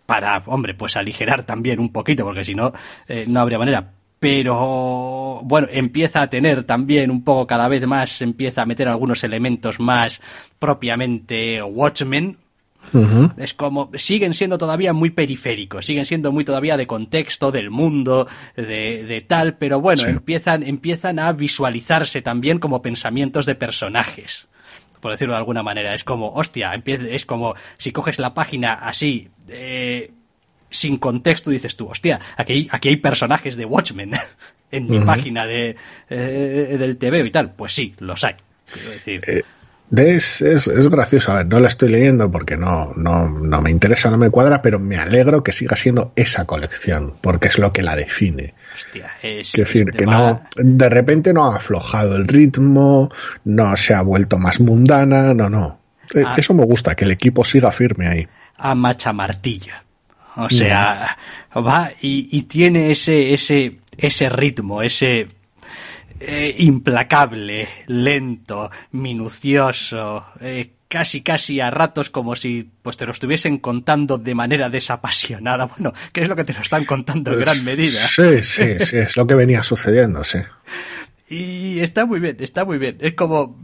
para, 0.05 0.43
hombre, 0.47 0.75
pues 0.75 0.97
aligerar 0.97 1.45
también 1.45 1.81
un 1.81 1.93
poquito, 1.93 2.25
porque 2.25 2.45
si 2.45 2.55
no, 2.55 2.75
eh, 3.09 3.25
no 3.27 3.41
habría 3.41 3.59
manera 3.59 3.93
pero 4.19 5.41
bueno, 5.45 5.69
empieza 5.71 6.23
a 6.23 6.31
tener 6.31 6.65
también 6.65 7.11
un 7.11 7.23
poco 7.23 7.47
cada 7.47 7.69
vez 7.69 7.87
más, 7.87 8.21
empieza 8.23 8.63
a 8.63 8.67
meter 8.67 8.89
algunos 8.89 9.23
elementos 9.25 9.79
más 9.79 10.21
propiamente 10.59 11.63
Watchmen. 11.63 12.39
Es 13.37 13.55
como, 13.55 13.91
siguen 13.95 14.35
siendo 14.35 14.57
todavía 14.57 14.93
muy 14.93 15.11
periféricos, 15.11 15.85
siguen 15.85 16.07
siendo 16.07 16.33
muy 16.33 16.45
todavía 16.45 16.77
de 16.77 16.87
contexto, 16.87 17.53
del 17.53 17.71
mundo, 17.71 18.27
de, 18.57 19.05
de 19.05 19.21
tal, 19.21 19.57
pero 19.59 19.81
bueno, 19.81 20.05
empiezan, 20.07 20.63
empiezan 20.63 21.19
a 21.19 21.33
visualizarse 21.33 22.23
también 22.23 22.59
como 22.59 22.81
pensamientos 22.81 23.47
de 23.47 23.55
personajes 23.57 24.49
por 25.01 25.13
decirlo 25.13 25.35
de 25.35 25.39
alguna 25.39 25.63
manera. 25.63 25.95
Es 25.95 26.03
como, 26.03 26.33
hostia, 26.33 26.73
es 26.85 27.25
como 27.25 27.55
si 27.77 27.93
coges 27.93 28.19
la 28.19 28.35
página 28.35 28.75
así, 28.75 29.29
eh, 29.49 30.11
sin 30.71 30.99
contexto 30.99 31.51
dices 31.51 31.77
tú, 31.77 31.89
hostia, 31.89 32.21
aquí 32.37 32.53
hay, 32.53 32.69
aquí 32.71 32.89
hay 32.89 32.97
personajes 32.97 33.57
de 33.57 33.65
Watchmen 33.65 34.13
en 34.71 34.89
mi 34.89 35.01
página 35.01 35.47
de, 35.47 35.77
eh, 36.11 36.77
del 36.79 36.97
TV 36.97 37.27
y 37.27 37.31
tal. 37.31 37.53
Pues 37.53 37.75
sí, 37.75 37.95
los 37.99 38.25
hay. 38.25 38.35
decir. 38.91 39.23
Eh, 39.27 39.43
es, 39.97 40.43
es, 40.43 40.89
gracioso, 40.89 41.33
a 41.33 41.37
ver, 41.37 41.47
no 41.47 41.61
la 41.61 41.69
estoy 41.69 41.89
leyendo 41.89 42.31
porque 42.31 42.57
no, 42.57 42.93
no, 42.95 43.29
no 43.29 43.63
me 43.63 43.71
interesa, 43.71 44.11
no 44.11 44.19
me 44.19 44.29
cuadra, 44.29 44.61
pero 44.61 44.79
me 44.79 44.97
alegro 44.97 45.43
que 45.43 45.53
siga 45.53 45.77
siendo 45.77 46.13
esa 46.15 46.45
colección, 46.45 47.15
porque 47.23 47.49
es 47.49 47.59
lo 47.59 47.73
que 47.73 47.83
la 47.83 47.97
define. 47.97 48.55
Hostia, 48.75 49.13
es, 49.23 49.53
decir, 49.53 49.87
que 49.93 50.05
no, 50.05 50.43
de 50.57 50.89
repente 50.91 51.33
no 51.33 51.51
ha 51.51 51.57
aflojado 51.57 52.17
el 52.17 52.29
ritmo, 52.29 53.09
no 53.45 53.75
se 53.77 53.95
ha 53.95 54.03
vuelto 54.03 54.37
más 54.37 54.61
mundana, 54.61 55.33
no, 55.33 55.49
no. 55.49 55.81
Eh, 56.15 56.23
ah. 56.25 56.35
Eso 56.37 56.53
me 56.53 56.65
gusta, 56.65 56.95
que 56.95 57.07
el 57.07 57.11
equipo 57.11 57.45
siga 57.45 57.73
firme 57.73 58.09
ahí. 58.09 58.29
A 58.59 58.75
macha 58.75 59.13
martillo. 59.15 59.73
O 60.41 60.49
sea, 60.51 61.19
va 61.57 61.91
y, 62.01 62.43
tiene 62.43 62.93
ese, 62.93 63.35
ese, 63.35 63.79
ese 63.97 64.29
ritmo, 64.29 64.83
ese 64.83 65.27
eh, 66.21 66.55
implacable, 66.59 67.69
lento, 67.89 68.71
minucioso, 68.93 70.27
eh, 70.41 70.75
casi 70.87 71.23
casi 71.23 71.61
a 71.61 71.71
ratos 71.71 72.11
como 72.11 72.37
si 72.37 72.71
pues 72.83 72.97
te 72.97 73.05
lo 73.05 73.11
estuviesen 73.11 73.59
contando 73.59 74.17
de 74.17 74.35
manera 74.37 74.71
desapasionada. 74.71 75.67
Bueno, 75.77 75.93
que 76.13 76.23
es 76.23 76.29
lo 76.29 76.37
que 76.37 76.45
te 76.45 76.55
lo 76.55 76.61
están 76.61 76.85
contando 76.85 77.33
en 77.33 77.41
gran 77.41 77.65
medida. 77.65 77.99
Sí, 77.99 78.45
sí, 78.45 78.79
sí, 78.79 78.97
es 78.97 79.17
lo 79.17 79.27
que 79.27 79.35
venía 79.35 79.65
sucediendo, 79.65 80.23
sí. 80.23 80.39
Y 81.29 81.81
está 81.81 82.07
muy 82.07 82.21
bien, 82.21 82.37
está 82.39 82.65
muy 82.65 82.79
bien. 82.79 82.97
Es 83.01 83.15
como 83.15 83.59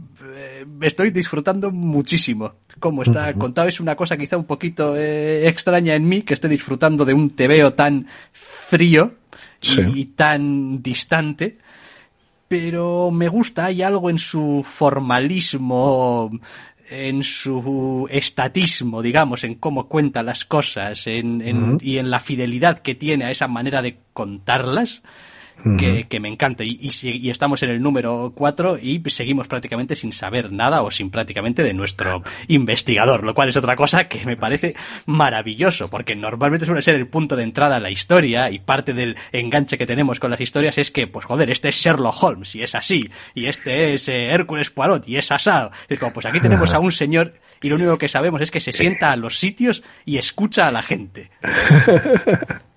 estoy 0.81 1.11
disfrutando 1.11 1.71
muchísimo 1.71 2.53
cómo 2.79 3.03
está 3.03 3.33
contado. 3.33 3.67
Es 3.67 3.79
una 3.79 3.95
cosa 3.95 4.17
quizá 4.17 4.37
un 4.37 4.45
poquito 4.45 4.95
eh, 4.95 5.47
extraña 5.47 5.95
en 5.95 6.07
mí 6.07 6.21
que 6.21 6.33
esté 6.33 6.47
disfrutando 6.47 7.05
de 7.05 7.13
un 7.13 7.29
tebeo 7.29 7.73
tan 7.73 8.07
frío 8.33 9.15
y, 9.61 10.05
tan 10.05 10.81
distante. 10.81 11.57
Pero 12.47 13.11
me 13.11 13.27
gusta, 13.27 13.65
hay 13.65 13.81
algo 13.81 14.09
en 14.09 14.19
su 14.19 14.63
formalismo, 14.63 16.31
en 16.89 17.23
su 17.23 18.07
estatismo, 18.11 19.01
digamos, 19.01 19.43
en 19.43 19.55
cómo 19.55 19.87
cuenta 19.87 20.21
las 20.21 20.45
cosas 20.45 21.07
en, 21.07 21.79
y 21.81 21.97
en 21.97 22.09
la 22.11 22.19
fidelidad 22.19 22.79
que 22.79 22.93
tiene 22.93 23.25
a 23.25 23.31
esa 23.31 23.47
manera 23.47 23.81
de 23.81 23.97
contarlas 24.13 25.01
que, 26.09 26.19
me 26.19 26.29
encanta. 26.29 26.63
Y, 26.63 26.91
y, 27.01 27.29
estamos 27.29 27.63
en 27.63 27.69
el 27.69 27.81
número 27.81 28.31
4 28.35 28.77
y 28.81 29.01
seguimos 29.09 29.47
prácticamente 29.47 29.95
sin 29.95 30.13
saber 30.13 30.51
nada 30.51 30.81
o 30.81 30.91
sin 30.91 31.09
prácticamente 31.09 31.63
de 31.63 31.73
nuestro 31.73 32.23
investigador, 32.47 33.23
lo 33.23 33.33
cual 33.33 33.49
es 33.49 33.57
otra 33.57 33.75
cosa 33.75 34.07
que 34.07 34.25
me 34.25 34.37
parece 34.37 34.75
maravilloso, 35.05 35.89
porque 35.89 36.15
normalmente 36.15 36.65
suele 36.65 36.81
ser 36.81 36.95
el 36.95 37.07
punto 37.07 37.35
de 37.35 37.43
entrada 37.43 37.77
a 37.77 37.79
la 37.79 37.89
historia 37.89 38.49
y 38.51 38.59
parte 38.59 38.93
del 38.93 39.15
enganche 39.31 39.77
que 39.77 39.85
tenemos 39.85 40.19
con 40.19 40.31
las 40.31 40.41
historias 40.41 40.77
es 40.77 40.91
que, 40.91 41.07
pues 41.07 41.25
joder, 41.25 41.49
este 41.49 41.69
es 41.69 41.75
Sherlock 41.75 42.21
Holmes 42.21 42.55
y 42.55 42.63
es 42.63 42.75
así, 42.75 43.09
y 43.33 43.47
este 43.47 43.93
es 43.93 44.07
eh, 44.07 44.31
Hércules 44.31 44.69
Poirot 44.69 45.07
y 45.07 45.17
es 45.17 45.31
asado. 45.31 45.71
Es 45.89 45.99
como, 45.99 46.13
pues 46.13 46.25
aquí 46.25 46.39
tenemos 46.39 46.73
a 46.73 46.79
un 46.79 46.91
señor 46.91 47.33
y 47.61 47.69
lo 47.69 47.75
único 47.75 47.97
que 47.97 48.09
sabemos 48.09 48.41
es 48.41 48.51
que 48.51 48.59
se 48.59 48.71
sienta 48.71 49.11
a 49.11 49.15
los 49.15 49.39
sitios 49.39 49.83
y 50.05 50.17
escucha 50.17 50.67
a 50.67 50.71
la 50.71 50.83
gente. 50.83 51.31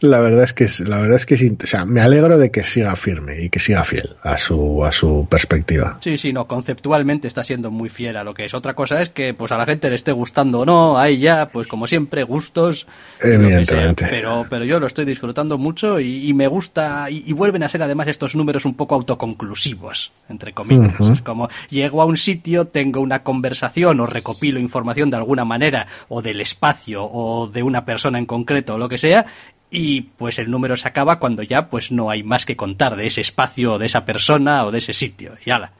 La 0.00 0.20
verdad 0.20 0.44
es 0.44 0.52
que 0.52 0.66
la 0.84 1.00
verdad 1.00 1.16
es 1.16 1.26
que 1.26 1.34
o 1.34 1.66
sea, 1.66 1.84
me 1.84 2.00
alegro 2.00 2.38
de 2.38 2.50
que 2.50 2.64
siga 2.64 2.94
firme 2.96 3.42
y 3.42 3.48
que 3.48 3.58
siga 3.58 3.84
fiel 3.84 4.16
a 4.22 4.38
su 4.38 4.84
a 4.84 4.92
su 4.92 5.26
perspectiva. 5.28 5.98
Sí, 6.00 6.18
sí, 6.18 6.32
no, 6.32 6.46
conceptualmente 6.46 7.28
está 7.28 7.44
siendo 7.44 7.70
muy 7.70 7.88
fiel 7.88 8.16
a 8.16 8.24
lo 8.24 8.34
que 8.34 8.44
es. 8.44 8.54
Otra 8.54 8.74
cosa 8.74 9.02
es 9.02 9.10
que 9.10 9.34
pues 9.34 9.52
a 9.52 9.56
la 9.56 9.66
gente 9.66 9.88
le 9.88 9.96
esté 9.96 10.12
gustando 10.12 10.60
o 10.60 10.66
no, 10.66 10.98
ahí 10.98 11.18
ya, 11.18 11.48
pues 11.48 11.66
como 11.66 11.86
siempre, 11.86 12.22
gustos. 12.24 12.86
Evidentemente. 13.20 14.06
Pero, 14.08 14.44
pero 14.48 14.64
yo 14.64 14.80
lo 14.80 14.86
estoy 14.86 15.04
disfrutando 15.04 15.58
mucho 15.58 16.00
y, 16.00 16.32
me 16.34 16.46
gusta, 16.46 17.08
y, 17.10 17.32
vuelven 17.32 17.62
a 17.62 17.68
ser 17.68 17.82
además 17.82 18.08
estos 18.08 18.34
números 18.34 18.64
un 18.64 18.74
poco 18.74 18.94
autoconclusivos, 18.94 20.12
entre 20.28 20.52
comillas. 20.52 21.00
Es 21.00 21.20
como 21.22 21.48
llego 21.70 22.02
a 22.02 22.04
un 22.04 22.16
sitio, 22.16 22.66
tengo 22.66 23.00
una 23.00 23.22
conversación 23.22 24.00
o 24.00 24.06
recopilo 24.06 24.60
información 24.60 25.10
de 25.10 25.16
alguna 25.16 25.44
manera, 25.44 25.86
o 26.08 26.22
del 26.22 26.40
espacio, 26.40 27.04
o 27.04 27.48
de 27.48 27.62
una 27.62 27.84
persona 27.84 28.18
en 28.18 28.26
concreto, 28.26 28.74
o 28.74 28.78
lo 28.78 28.88
que 28.88 28.98
sea, 28.98 29.26
y 29.70 30.02
pues 30.02 30.38
el 30.38 30.50
número 30.50 30.76
se 30.76 30.88
acaba 30.88 31.18
cuando 31.18 31.42
ya 31.42 31.68
pues 31.68 31.90
no 31.90 32.10
hay 32.10 32.22
más 32.22 32.46
que 32.46 32.56
contar 32.56 32.96
de 32.96 33.06
ese 33.06 33.20
espacio 33.20 33.74
o 33.74 33.78
de 33.78 33.86
esa 33.86 34.04
persona 34.04 34.64
o 34.64 34.70
de 34.70 34.78
ese 34.78 34.92
sitio 34.92 35.34
y 35.44 35.50
ala. 35.50 35.72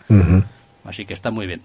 Así 0.84 1.04
que 1.04 1.14
está 1.14 1.30
muy 1.30 1.46
bien. 1.46 1.62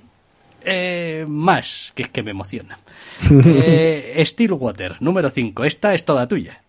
Eh, 0.64 1.26
más, 1.27 1.91
que 1.95 2.03
es 2.03 2.10
que 2.10 2.23
me 2.23 2.31
emociona. 2.31 2.80
eh, 3.45 4.22
Stillwater, 4.26 4.98
número 4.99 5.30
5. 5.30 5.65
Esta 5.65 5.93
es 5.93 6.06
toda 6.06 6.27
tuya. 6.27 6.61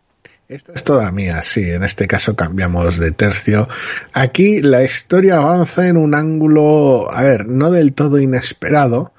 Esta 0.48 0.72
es 0.72 0.84
toda 0.84 1.10
mía, 1.12 1.42
sí. 1.42 1.70
En 1.70 1.82
este 1.82 2.06
caso 2.06 2.36
cambiamos 2.36 2.98
de 2.98 3.12
tercio. 3.12 3.68
Aquí 4.12 4.60
la 4.60 4.82
historia 4.82 5.36
avanza 5.36 5.88
en 5.88 5.96
un 5.96 6.14
ángulo, 6.14 7.10
a 7.12 7.22
ver, 7.22 7.46
no 7.46 7.70
del 7.70 7.94
todo 7.94 8.18
inesperado, 8.18 9.12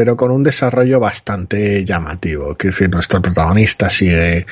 pero 0.00 0.16
con 0.16 0.30
un 0.30 0.42
desarrollo 0.42 0.98
bastante 0.98 1.84
llamativo. 1.84 2.56
Quiero 2.56 2.72
decir, 2.74 2.88
nuestro 2.88 3.20
protagonista 3.20 3.90
sigue 3.90 4.46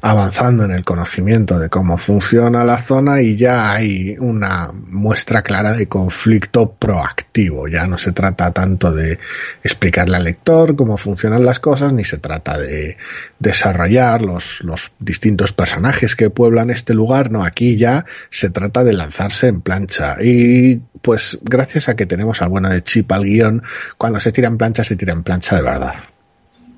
avanzando 0.00 0.64
en 0.64 0.70
el 0.70 0.84
conocimiento 0.84 1.58
de 1.58 1.68
cómo 1.68 1.98
funciona 1.98 2.62
la 2.62 2.78
zona 2.78 3.20
y 3.20 3.34
ya 3.34 3.72
hay 3.72 4.14
una 4.20 4.70
muestra 4.72 5.42
clara 5.42 5.72
de 5.72 5.88
conflicto 5.88 6.70
proactivo. 6.70 7.66
Ya 7.66 7.88
no 7.88 7.98
se 7.98 8.12
trata 8.12 8.52
tanto 8.52 8.92
de 8.92 9.18
explicarle 9.64 10.18
al 10.18 10.22
lector 10.22 10.76
cómo 10.76 10.96
funcionan 10.96 11.44
las 11.44 11.58
cosas, 11.58 11.92
ni 11.92 12.04
se 12.04 12.18
trata 12.18 12.56
de 12.56 12.96
desarrollar 13.40 14.22
los, 14.22 14.62
distintos 15.00 15.52
personajes 15.52 16.14
que 16.14 16.30
pueblan 16.30 16.70
este 16.70 16.94
lugar. 16.94 17.32
No, 17.32 17.42
aquí 17.42 17.76
ya 17.76 18.06
se 18.30 18.50
trata 18.50 18.84
de 18.84 18.92
lanzarse 18.92 19.48
en 19.48 19.62
plancha. 19.62 20.18
Y 20.22 20.80
pues 21.02 21.40
gracias 21.42 21.88
a 21.88 21.96
que 21.96 22.06
tenemos 22.06 22.40
al 22.40 22.50
bueno 22.50 22.68
de 22.68 22.82
Chip 22.82 23.10
al 23.10 23.24
guion, 23.24 23.64
cuando 23.98 24.20
se 24.20 24.30
tira 24.30 24.46
en 24.46 24.58
plancha 24.92 24.94
se 24.94 24.96
tira 24.96 25.12
en 25.12 25.22
plancha 25.22 25.56
de 25.56 25.62
verdad 25.62 25.94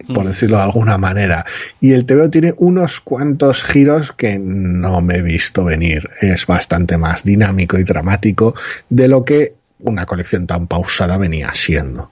por 0.08 0.24
mm. 0.24 0.26
decirlo 0.26 0.56
de 0.58 0.64
alguna 0.64 0.98
manera. 0.98 1.44
Y 1.80 1.92
el 1.92 2.06
TVO 2.06 2.30
tiene 2.30 2.54
unos 2.58 3.00
cuantos 3.00 3.64
giros 3.64 4.12
que 4.12 4.38
no 4.38 5.00
me 5.00 5.16
he 5.16 5.22
visto 5.22 5.64
venir. 5.64 6.10
Es 6.20 6.46
bastante 6.46 6.98
más 6.98 7.24
dinámico 7.24 7.78
y 7.78 7.84
dramático 7.84 8.54
de 8.88 9.08
lo 9.08 9.24
que 9.24 9.54
una 9.80 10.06
colección 10.06 10.46
tan 10.46 10.66
pausada 10.66 11.18
venía 11.18 11.50
siendo. 11.54 12.10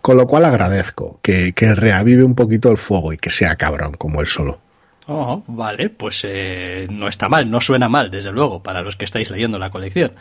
Con 0.00 0.16
lo 0.16 0.26
cual 0.26 0.44
agradezco 0.44 1.20
que, 1.22 1.52
reavive 1.56 2.24
un 2.24 2.34
poquito 2.34 2.70
el 2.70 2.76
fuego 2.76 3.12
y 3.12 3.18
que 3.18 3.30
sea 3.30 3.56
cabrón 3.56 3.94
como 3.94 4.20
él 4.20 4.26
solo. 4.26 4.60
Oh, 5.06 5.42
vale, 5.48 5.90
pues 5.90 6.22
eh, 6.24 6.86
no 6.90 7.08
está 7.08 7.28
mal, 7.28 7.50
no 7.50 7.60
suena 7.60 7.88
mal, 7.88 8.10
desde 8.10 8.30
luego, 8.30 8.62
para 8.62 8.82
los 8.82 8.94
que 8.94 9.04
estáis 9.04 9.30
leyendo 9.30 9.58
la 9.58 9.70
colección. 9.70 10.12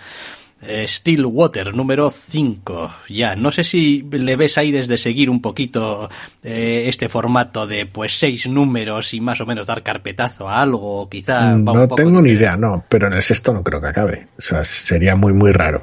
Eh, 0.62 0.86
Stillwater, 0.88 1.74
número 1.74 2.12
5. 2.12 2.94
Ya, 3.10 3.36
no 3.36 3.52
sé 3.52 3.64
si 3.64 4.04
le 4.12 4.36
ves 4.36 4.58
aires 4.60 4.88
de 4.88 4.98
seguir 4.98 5.30
un 5.30 5.42
poquito 5.42 6.10
eh, 6.44 6.86
este 6.88 7.10
formato 7.10 7.66
de 7.66 7.88
pues 7.88 8.20
seis 8.20 8.48
números 8.48 9.14
y 9.16 9.22
más 9.22 9.42
o 9.42 9.46
menos 9.48 9.66
dar 9.66 9.82
carpetazo 9.82 10.48
a 10.48 10.62
algo, 10.62 11.10
quizá. 11.10 11.56
No 11.56 11.88
tengo 11.90 12.22
ni 12.22 12.32
idea, 12.32 12.58
no, 12.58 12.84
pero 12.88 13.08
en 13.08 13.14
el 13.14 13.24
sexto 13.24 13.54
no 13.54 13.64
creo 13.64 13.82
que 13.82 13.88
acabe. 13.88 14.28
O 14.38 14.42
sea, 14.42 14.64
sería 14.64 15.16
muy, 15.16 15.34
muy 15.34 15.52
raro. 15.52 15.82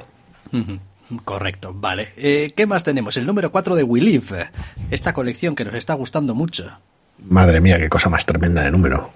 Correcto, 1.24 1.72
vale. 1.74 2.10
Eh, 2.16 2.52
¿Qué 2.56 2.66
más 2.66 2.84
tenemos? 2.84 3.16
El 3.16 3.26
número 3.26 3.50
4 3.50 3.74
de 3.74 3.82
We 3.82 4.00
Live, 4.00 4.50
esta 4.90 5.12
colección 5.12 5.56
que 5.56 5.64
nos 5.64 5.74
está 5.74 5.94
gustando 5.94 6.34
mucho. 6.34 6.70
Madre 7.28 7.60
mía, 7.60 7.78
qué 7.78 7.88
cosa 7.88 8.08
más 8.08 8.24
tremenda 8.26 8.62
de 8.62 8.70
número. 8.70 9.10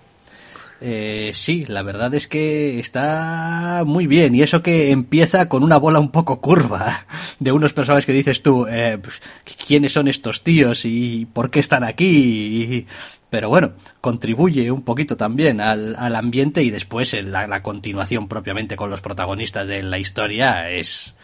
Eh, 0.85 1.31
sí, 1.33 1.65
la 1.69 1.83
verdad 1.83 2.13
es 2.15 2.27
que 2.27 2.81
está 2.81 3.85
muy 3.87 4.09
bien. 4.09 4.35
Y 4.35 4.43
eso 4.43 4.63
que 4.63 4.91
empieza 4.91 5.49
con 5.49 5.63
una 5.63 5.77
bola 5.77 6.01
un 6.01 6.11
poco 6.11 6.41
curva 6.41 7.07
de 7.39 7.53
unos 7.53 7.73
personajes 7.73 8.05
que 8.05 8.13
dices 8.13 8.43
tú, 8.43 8.67
eh, 8.67 8.99
pues, 9.01 9.21
¿quiénes 9.67 9.93
son 9.93 10.09
estos 10.09 10.43
tíos 10.43 10.85
y 10.85 11.27
por 11.33 11.51
qué 11.51 11.61
están 11.61 11.85
aquí? 11.85 12.87
pero 13.31 13.49
bueno, 13.49 13.73
contribuye 14.03 14.71
un 14.71 14.83
poquito 14.83 15.17
también 15.17 15.61
al, 15.63 15.97
ambiente 16.17 16.63
y 16.63 16.71
después 16.71 17.15
en 17.15 17.33
la, 17.33 17.47
la, 17.47 17.63
continuación 17.63 18.29
propiamente 18.29 18.77
con 18.77 18.91
los 18.91 19.01
protagonistas 19.01 19.69
de 19.69 19.83
la 19.83 19.99
historia 19.99 20.69
es, 20.69 21.15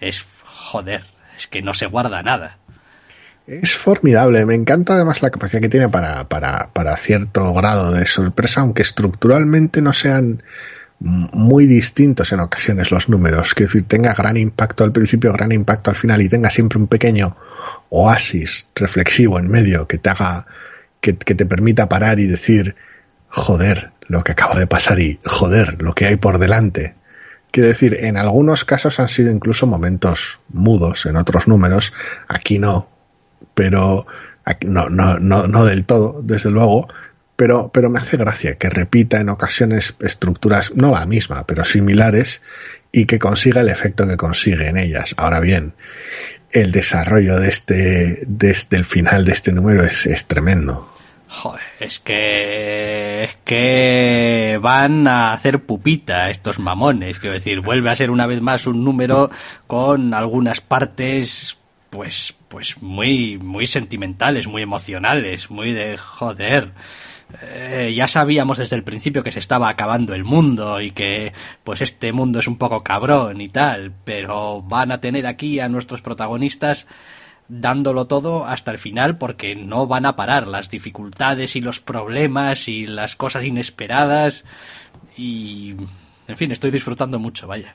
es 0.00 0.26
joder, 0.44 1.04
es 1.36 1.46
que 1.46 1.62
no 1.62 1.72
se 1.72 1.86
guarda 1.86 2.20
nada. 2.22 2.58
Es 3.46 3.76
formidable, 3.76 4.46
me 4.46 4.54
encanta 4.54 4.94
además 4.94 5.20
la 5.20 5.30
capacidad 5.30 5.60
que 5.60 5.68
tiene 5.68 5.88
para, 5.88 6.28
para, 6.28 6.70
para 6.72 6.96
cierto 6.96 7.52
grado 7.52 7.90
de 7.90 8.06
sorpresa, 8.06 8.60
aunque 8.60 8.82
estructuralmente 8.82 9.82
no 9.82 9.92
sean 9.92 10.42
muy 11.00 11.66
distintos 11.66 12.32
en 12.32 12.38
ocasiones 12.38 12.92
los 12.92 13.08
números, 13.08 13.54
que 13.54 13.64
decir, 13.64 13.84
tenga 13.86 14.14
gran 14.14 14.36
impacto 14.36 14.84
al 14.84 14.92
principio, 14.92 15.32
gran 15.32 15.50
impacto 15.50 15.90
al 15.90 15.96
final 15.96 16.22
y 16.22 16.28
tenga 16.28 16.48
siempre 16.50 16.78
un 16.78 16.86
pequeño 16.86 17.36
oasis 17.90 18.68
reflexivo 18.76 19.40
en 19.40 19.48
medio 19.48 19.88
que 19.88 19.98
te 19.98 20.10
haga, 20.10 20.46
que, 21.00 21.16
que 21.16 21.34
te 21.34 21.44
permita 21.44 21.88
parar 21.88 22.20
y 22.20 22.28
decir, 22.28 22.76
joder, 23.28 23.90
lo 24.06 24.22
que 24.22 24.32
acaba 24.32 24.56
de 24.56 24.68
pasar 24.68 25.00
y 25.00 25.18
joder, 25.24 25.82
lo 25.82 25.94
que 25.94 26.06
hay 26.06 26.16
por 26.16 26.38
delante. 26.38 26.94
Quiero 27.50 27.68
decir, 27.68 27.96
en 28.00 28.16
algunos 28.16 28.64
casos 28.64 29.00
han 29.00 29.08
sido 29.08 29.32
incluso 29.32 29.66
momentos 29.66 30.38
mudos, 30.48 31.06
en 31.06 31.16
otros 31.16 31.48
números, 31.48 31.92
aquí 32.28 32.60
no, 32.60 32.91
pero 33.54 34.06
no, 34.62 34.88
no, 34.88 35.18
no, 35.18 35.46
no 35.46 35.64
del 35.64 35.84
todo, 35.84 36.20
desde 36.22 36.50
luego, 36.50 36.88
pero, 37.36 37.70
pero 37.72 37.90
me 37.90 37.98
hace 37.98 38.16
gracia 38.16 38.56
que 38.56 38.70
repita 38.70 39.20
en 39.20 39.28
ocasiones 39.28 39.94
estructuras, 40.00 40.72
no 40.74 40.92
la 40.92 41.06
misma, 41.06 41.46
pero 41.46 41.64
similares, 41.64 42.42
y 42.92 43.06
que 43.06 43.18
consiga 43.18 43.62
el 43.62 43.68
efecto 43.68 44.06
que 44.06 44.16
consigue 44.16 44.68
en 44.68 44.78
ellas. 44.78 45.14
Ahora 45.16 45.40
bien, 45.40 45.74
el 46.50 46.72
desarrollo 46.72 47.38
de 47.38 47.48
este, 47.48 48.22
desde 48.26 48.76
el 48.76 48.84
final 48.84 49.24
de 49.24 49.32
este 49.32 49.52
número 49.52 49.82
es, 49.84 50.06
es 50.06 50.26
tremendo. 50.26 50.92
Joder, 51.28 51.62
es 51.80 51.98
que 51.98 53.24
es 53.24 53.36
que 53.44 54.58
van 54.60 55.08
a 55.08 55.32
hacer 55.32 55.60
pupita 55.60 56.28
estos 56.28 56.58
mamones, 56.58 57.18
quiero 57.18 57.34
decir, 57.34 57.60
vuelve 57.60 57.88
a 57.88 57.96
ser 57.96 58.10
una 58.10 58.26
vez 58.26 58.42
más 58.42 58.66
un 58.66 58.84
número 58.84 59.30
con 59.66 60.12
algunas 60.12 60.60
partes 60.60 61.56
pues, 61.92 62.34
pues 62.48 62.80
muy, 62.80 63.36
muy 63.36 63.66
sentimentales, 63.66 64.46
muy 64.46 64.62
emocionales, 64.62 65.50
muy 65.50 65.74
de 65.74 65.98
joder. 65.98 66.72
Eh, 67.42 67.92
ya 67.94 68.08
sabíamos 68.08 68.56
desde 68.56 68.76
el 68.76 68.82
principio 68.82 69.22
que 69.22 69.30
se 69.30 69.40
estaba 69.40 69.68
acabando 69.68 70.14
el 70.14 70.24
mundo 70.24 70.80
y 70.80 70.92
que 70.92 71.34
pues 71.62 71.82
este 71.82 72.14
mundo 72.14 72.38
es 72.38 72.46
un 72.46 72.56
poco 72.56 72.82
cabrón 72.82 73.42
y 73.42 73.50
tal, 73.50 73.92
pero 74.04 74.62
van 74.62 74.90
a 74.90 75.02
tener 75.02 75.26
aquí 75.26 75.60
a 75.60 75.68
nuestros 75.68 76.00
protagonistas 76.00 76.86
dándolo 77.48 78.06
todo 78.06 78.46
hasta 78.46 78.70
el 78.70 78.78
final 78.78 79.18
porque 79.18 79.54
no 79.54 79.86
van 79.86 80.06
a 80.06 80.16
parar 80.16 80.46
las 80.46 80.70
dificultades 80.70 81.56
y 81.56 81.60
los 81.60 81.80
problemas 81.80 82.68
y 82.68 82.86
las 82.86 83.16
cosas 83.16 83.44
inesperadas 83.44 84.46
y 85.18 85.74
en 86.28 86.36
fin, 86.36 86.52
estoy 86.52 86.70
disfrutando 86.70 87.18
mucho, 87.18 87.46
vaya. 87.46 87.74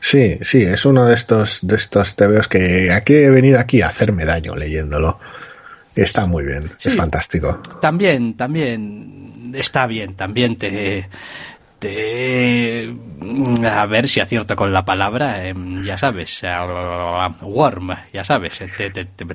Sí, 0.00 0.38
sí, 0.42 0.62
es 0.62 0.84
uno 0.84 1.06
de 1.06 1.14
estos, 1.14 1.60
de 1.62 1.76
estos 1.76 2.16
tebeos 2.16 2.48
que 2.48 2.90
aquí 2.92 3.14
he 3.14 3.30
venido 3.30 3.58
aquí 3.58 3.82
a 3.82 3.88
hacerme 3.88 4.24
daño 4.24 4.54
leyéndolo. 4.54 5.18
Está 5.94 6.26
muy 6.26 6.44
bien, 6.44 6.72
es 6.82 6.96
fantástico. 6.96 7.60
También, 7.80 8.34
también 8.34 9.52
está 9.54 9.86
bien, 9.86 10.16
también 10.16 10.56
te, 10.56 11.08
Mm, 11.86 13.64
a 13.64 13.86
ver 13.86 14.08
si 14.08 14.20
acierto 14.20 14.54
con 14.54 14.72
la 14.72 14.84
palabra, 14.84 15.46
em, 15.46 15.82
ya 15.84 15.96
sabes, 15.96 16.42
warm, 17.40 17.90
ya 18.12 18.24
sabes, 18.24 18.60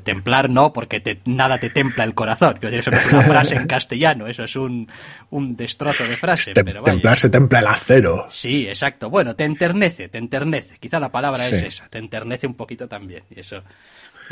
templar 0.04 0.50
no, 0.50 0.72
porque 0.72 1.20
nada 1.26 1.58
te 1.58 1.70
templa 1.70 2.04
el 2.04 2.14
corazón. 2.14 2.60
eso 2.62 2.92
no 2.92 2.98
es 2.98 3.14
una 3.14 3.22
frase 3.24 3.56
en 3.56 3.68
castellano, 3.68 4.28
eso 4.28 4.44
es 4.44 4.56
un, 4.56 4.88
un 5.32 5.56
destrozo 5.56 6.04
de 6.06 6.16
frase. 6.16 6.54
Templar 6.54 7.18
se 7.18 7.30
templa 7.30 7.60
el 7.60 7.68
acero. 7.68 8.28
Sí, 8.32 8.68
exacto. 8.68 9.10
Bueno, 9.10 9.36
te 9.36 9.46
enternece, 9.46 10.10
te 10.10 10.18
enternece. 10.18 10.78
Quizá 10.78 11.00
la 11.00 11.12
palabra 11.12 11.44
es 11.46 11.54
esa, 11.54 11.88
te 11.90 11.98
enternece 11.98 12.48
un 12.48 12.56
poquito 12.56 12.88
también. 12.88 13.24
Y 13.30 13.40
eso, 13.40 13.64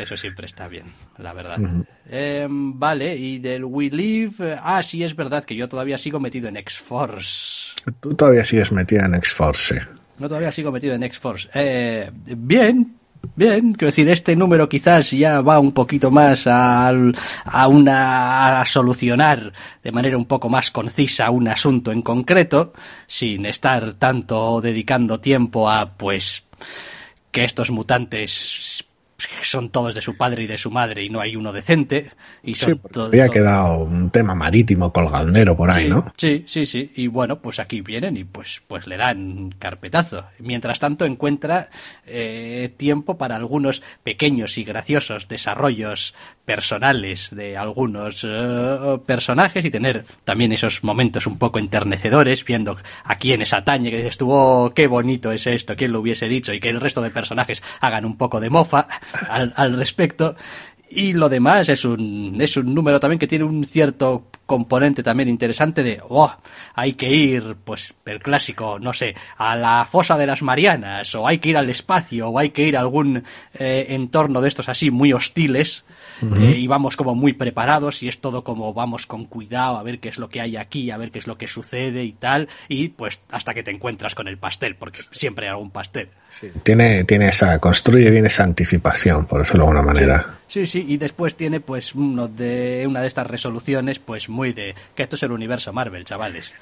eso 0.03 0.17
siempre 0.17 0.45
está 0.45 0.67
bien, 0.67 0.85
la 1.17 1.33
verdad. 1.33 1.57
Em, 2.09 2.77
vale, 2.77 3.15
y 3.15 3.39
del 3.39 3.65
We 3.65 3.89
Live. 3.89 4.57
Ah, 4.61 4.81
sí, 4.83 5.03
es 5.03 5.15
verdad 5.15 5.43
que 5.43 5.55
yo 5.55 5.67
todavía 5.67 5.97
sigo 5.97 6.19
metido 6.19 6.47
en 6.49 6.57
X-Force. 6.57 7.73
Tú 7.99 8.13
todavía 8.13 8.45
sigues 8.45 8.71
metido 8.71 9.05
en 9.05 9.15
X-Force. 9.15 9.81
No, 10.19 10.27
todavía 10.27 10.51
sigo 10.51 10.71
metido 10.71 10.95
en 10.95 11.03
X-Force. 11.03 11.49
Eh, 11.53 12.11
bien, 12.13 12.97
Bien, 13.35 13.73
quiero 13.73 13.87
decir, 13.87 14.09
este 14.09 14.35
número 14.35 14.69
quizás 14.69 15.11
ya 15.11 15.41
va 15.41 15.59
un 15.59 15.71
poquito 15.71 16.11
más 16.11 16.47
a, 16.47 16.89
a 16.89 17.67
una 17.67 18.61
a 18.61 18.65
solucionar 18.65 19.53
de 19.83 19.91
manera 19.91 20.17
un 20.17 20.25
poco 20.25 20.49
más 20.49 20.71
concisa 20.71 21.29
un 21.29 21.47
asunto 21.47 21.91
en 21.91 22.01
concreto, 22.01 22.73
sin 23.05 23.45
estar 23.45 23.95
tanto 23.95 24.61
dedicando 24.61 25.19
tiempo 25.19 25.69
a 25.69 25.93
pues 25.97 26.43
que 27.31 27.43
estos 27.43 27.69
mutantes 27.69 28.86
son 29.41 29.69
todos 29.69 29.95
de 29.95 30.01
su 30.01 30.15
padre 30.15 30.43
y 30.43 30.47
de 30.47 30.57
su 30.57 30.69
madre 30.69 31.03
y 31.03 31.09
no 31.09 31.19
hay 31.19 31.35
uno 31.35 31.51
decente. 31.51 32.11
Y 32.43 32.53
sí, 32.53 32.79
había 32.95 33.29
quedado 33.29 33.79
un 33.79 34.11
tema 34.11 34.35
marítimo 34.35 34.93
colgandero 34.93 35.55
por 35.55 35.71
ahí, 35.71 35.89
¿no? 35.89 36.05
Sí, 36.17 36.45
sí, 36.47 36.65
sí. 36.65 36.91
Y 36.95 37.07
bueno, 37.07 37.39
pues 37.39 37.59
aquí 37.59 37.81
vienen 37.81 38.17
y 38.17 38.23
pues, 38.23 38.61
pues 38.67 38.85
le 38.85 38.97
dan 38.97 39.55
carpetazo. 39.57 40.25
Mientras 40.39 40.79
tanto 40.79 41.05
encuentra 41.05 41.69
eh, 42.05 42.73
tiempo 42.77 43.17
para 43.17 43.35
algunos 43.35 43.81
pequeños 44.03 44.57
y 44.57 44.63
graciosos 44.63 45.27
desarrollos 45.27 46.13
personales 46.47 47.35
de 47.35 47.57
algunos 47.57 48.25
eh, 48.25 48.99
personajes 49.05 49.65
y 49.65 49.69
tener 49.69 50.05
también 50.23 50.53
esos 50.53 50.81
momentos 50.81 51.27
un 51.27 51.37
poco 51.37 51.59
enternecedores 51.59 52.45
viendo 52.45 52.77
a 53.03 53.17
quiénes 53.17 53.51
atañe, 53.51 53.91
que 53.91 53.97
dices 53.97 54.17
tú, 54.17 54.31
oh, 54.31 54.71
qué 54.73 54.87
bonito 54.87 55.33
es 55.33 55.45
esto, 55.45 55.75
quién 55.75 55.91
lo 55.91 55.99
hubiese 55.99 56.29
dicho 56.29 56.53
y 56.53 56.61
que 56.61 56.69
el 56.69 56.79
resto 56.79 57.01
de 57.01 57.11
personajes 57.11 57.61
hagan 57.81 58.05
un 58.05 58.15
poco 58.15 58.39
de 58.39 58.49
mofa 58.49 58.87
al, 59.29 59.51
al 59.57 59.77
respecto. 59.77 60.37
Y 60.89 61.11
lo 61.11 61.27
demás 61.27 61.67
es 61.67 61.83
un, 61.83 62.37
es 62.39 62.55
un 62.55 62.73
número 62.73 63.01
también 63.01 63.19
que 63.19 63.27
tiene 63.27 63.43
un 63.43 63.65
cierto 63.65 64.27
componente 64.45 65.03
también 65.03 65.27
interesante 65.27 65.83
de, 65.83 66.01
oh, 66.07 66.33
hay 66.75 66.93
que 66.93 67.11
ir, 67.11 67.57
pues, 67.65 67.93
el 68.05 68.19
clásico, 68.19 68.79
no 68.79 68.93
sé, 68.93 69.15
a 69.37 69.57
la 69.57 69.85
fosa 69.85 70.17
de 70.17 70.25
las 70.25 70.41
Marianas, 70.41 71.13
o 71.13 71.27
hay 71.27 71.39
que 71.39 71.49
ir 71.49 71.57
al 71.57 71.69
espacio, 71.69 72.29
o 72.29 72.39
hay 72.39 72.51
que 72.51 72.63
ir 72.63 72.77
a 72.77 72.79
algún 72.79 73.25
eh, 73.59 73.87
entorno 73.89 74.39
de 74.39 74.47
estos 74.47 74.69
así 74.69 74.89
muy 74.89 75.11
hostiles, 75.11 75.83
eh, 76.21 76.55
y 76.57 76.67
vamos 76.67 76.95
como 76.95 77.15
muy 77.15 77.33
preparados, 77.33 78.03
y 78.03 78.07
es 78.07 78.19
todo 78.19 78.43
como 78.43 78.73
vamos 78.73 79.05
con 79.05 79.25
cuidado 79.25 79.77
a 79.77 79.83
ver 79.83 79.99
qué 79.99 80.09
es 80.09 80.17
lo 80.17 80.29
que 80.29 80.41
hay 80.41 80.57
aquí, 80.57 80.91
a 80.91 80.97
ver 80.97 81.11
qué 81.11 81.19
es 81.19 81.27
lo 81.27 81.37
que 81.37 81.47
sucede 81.47 82.03
y 82.03 82.13
tal, 82.13 82.47
y 82.67 82.89
pues 82.89 83.21
hasta 83.31 83.53
que 83.53 83.63
te 83.63 83.71
encuentras 83.71 84.15
con 84.15 84.27
el 84.27 84.37
pastel, 84.37 84.75
porque 84.75 84.99
siempre 85.11 85.45
hay 85.45 85.51
algún 85.51 85.71
pastel. 85.71 86.09
Sí. 86.29 86.51
Tiene, 86.63 87.03
tiene 87.03 87.27
esa, 87.27 87.59
construye 87.59 88.09
bien 88.11 88.25
esa 88.25 88.43
anticipación, 88.43 89.25
por 89.25 89.39
decirlo 89.39 89.63
de 89.63 89.69
alguna 89.69 89.93
manera. 89.93 90.37
Sí, 90.47 90.65
sí, 90.65 90.85
y 90.87 90.97
después 90.97 91.35
tiene 91.35 91.59
pues 91.59 91.93
uno 91.93 92.27
de, 92.27 92.85
una 92.87 93.01
de 93.01 93.07
estas 93.07 93.27
resoluciones 93.27 93.99
pues 93.99 94.29
muy 94.29 94.53
de 94.53 94.75
que 94.95 95.03
esto 95.03 95.15
es 95.15 95.23
el 95.23 95.31
universo 95.31 95.73
Marvel, 95.73 96.05
chavales. 96.05 96.53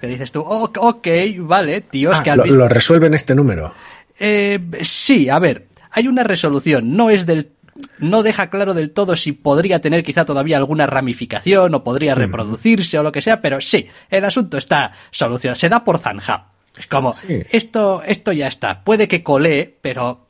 Que 0.00 0.08
dices 0.08 0.32
tú, 0.32 0.40
oh, 0.40 0.70
ok, 0.74 1.06
vale, 1.38 1.80
tío, 1.82 2.10
ah, 2.12 2.22
que 2.24 2.30
al 2.30 2.38
lo, 2.38 2.46
lo 2.46 2.68
resuelve 2.68 3.06
en 3.06 3.14
este 3.14 3.36
número. 3.36 3.72
Eh, 4.18 4.58
sí, 4.82 5.28
a 5.28 5.38
ver, 5.38 5.68
hay 5.90 6.08
una 6.08 6.24
resolución, 6.24 6.96
no 6.96 7.10
es 7.10 7.26
del 7.26 7.50
no 7.98 8.22
deja 8.22 8.50
claro 8.50 8.74
del 8.74 8.90
todo 8.92 9.16
si 9.16 9.32
podría 9.32 9.80
tener 9.80 10.04
quizá 10.04 10.24
todavía 10.24 10.56
alguna 10.56 10.86
ramificación 10.86 11.74
o 11.74 11.84
podría 11.84 12.14
reproducirse 12.14 12.98
o 12.98 13.02
lo 13.02 13.12
que 13.12 13.22
sea, 13.22 13.40
pero 13.40 13.60
sí, 13.60 13.88
el 14.10 14.24
asunto 14.24 14.58
está 14.58 14.92
solucionado, 15.10 15.58
se 15.58 15.68
da 15.68 15.84
por 15.84 15.98
zanjado. 15.98 16.44
Es 16.76 16.86
como, 16.86 17.14
sí. 17.14 17.42
esto, 17.50 18.02
esto 18.04 18.32
ya 18.32 18.48
está. 18.48 18.82
Puede 18.82 19.06
que 19.06 19.22
colee, 19.22 19.78
pero 19.82 20.26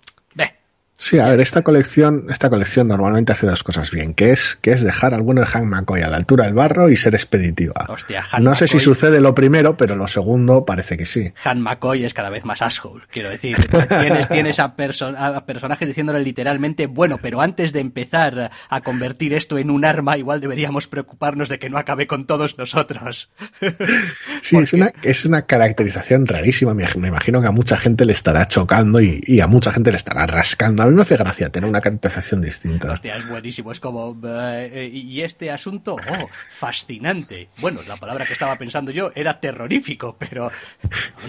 Sí, 0.94 1.18
a 1.18 1.26
ver, 1.28 1.40
esta 1.40 1.62
colección, 1.62 2.26
esta 2.30 2.48
colección 2.48 2.86
normalmente 2.86 3.32
hace 3.32 3.46
dos 3.46 3.64
cosas 3.64 3.90
bien, 3.90 4.14
que 4.14 4.30
es, 4.30 4.56
que 4.60 4.70
es 4.70 4.84
dejar 4.84 5.14
alguno 5.14 5.40
de 5.40 5.48
Hank 5.48 5.64
McCoy 5.64 6.02
a 6.02 6.08
la 6.08 6.16
altura 6.16 6.44
del 6.44 6.54
barro 6.54 6.90
y 6.90 6.96
ser 6.96 7.14
expeditiva. 7.14 7.86
Hostia, 7.88 8.24
Han 8.30 8.44
no 8.44 8.54
sé 8.54 8.66
McCoy, 8.66 8.78
si 8.78 8.84
sucede 8.84 9.20
lo 9.20 9.34
primero, 9.34 9.76
pero 9.76 9.96
lo 9.96 10.06
segundo 10.06 10.64
parece 10.64 10.96
que 10.96 11.06
sí. 11.06 11.32
Han 11.44 11.60
McCoy 11.60 12.04
es 12.04 12.14
cada 12.14 12.30
vez 12.30 12.44
más 12.44 12.62
asshole, 12.62 13.04
quiero 13.10 13.30
decir. 13.30 13.56
Tienes, 13.88 14.28
tienes 14.28 14.60
a, 14.60 14.76
perso 14.76 15.08
a, 15.08 15.44
personajes 15.44 15.88
diciéndole 15.88 16.20
literalmente, 16.20 16.86
bueno, 16.86 17.18
pero 17.20 17.40
antes 17.40 17.72
de 17.72 17.80
empezar 17.80 18.52
a 18.68 18.80
convertir 18.82 19.34
esto 19.34 19.58
en 19.58 19.70
un 19.70 19.84
arma, 19.84 20.18
igual 20.18 20.40
deberíamos 20.40 20.86
preocuparnos 20.86 21.48
de 21.48 21.58
que 21.58 21.68
no 21.68 21.78
acabe 21.78 22.06
con 22.06 22.26
todos 22.26 22.58
nosotros. 22.58 23.30
sí, 24.42 24.54
Porque... 24.54 24.64
es 24.64 24.72
una, 24.72 24.92
es 25.02 25.24
una 25.24 25.42
caracterización 25.42 26.26
rarísima. 26.26 26.74
Me, 26.74 26.86
me, 26.96 27.08
imagino 27.08 27.40
que 27.40 27.48
a 27.48 27.52
mucha 27.52 27.76
gente 27.76 28.04
le 28.04 28.12
estará 28.12 28.46
chocando 28.46 29.00
y, 29.00 29.20
y 29.26 29.40
a 29.40 29.48
mucha 29.48 29.72
gente 29.72 29.90
le 29.90 29.96
estará 29.96 30.26
rascando. 30.26 30.91
Mí 30.92 30.96
me 30.96 31.02
hace 31.04 31.16
gracia 31.16 31.48
tener 31.48 31.70
una 31.70 31.80
caracterización 31.80 32.42
distinta. 32.42 32.92
Hostia, 32.92 33.16
es 33.16 33.26
buenísimo. 33.26 33.72
Es 33.72 33.80
como. 33.80 34.10
Uh, 34.10 34.78
y 34.92 35.22
este 35.22 35.50
asunto, 35.50 35.94
oh, 35.96 36.28
fascinante. 36.50 37.48
Bueno, 37.62 37.80
la 37.88 37.96
palabra 37.96 38.26
que 38.26 38.34
estaba 38.34 38.58
pensando 38.58 38.90
yo 38.90 39.10
era 39.14 39.40
terrorífico, 39.40 40.16
pero. 40.18 40.52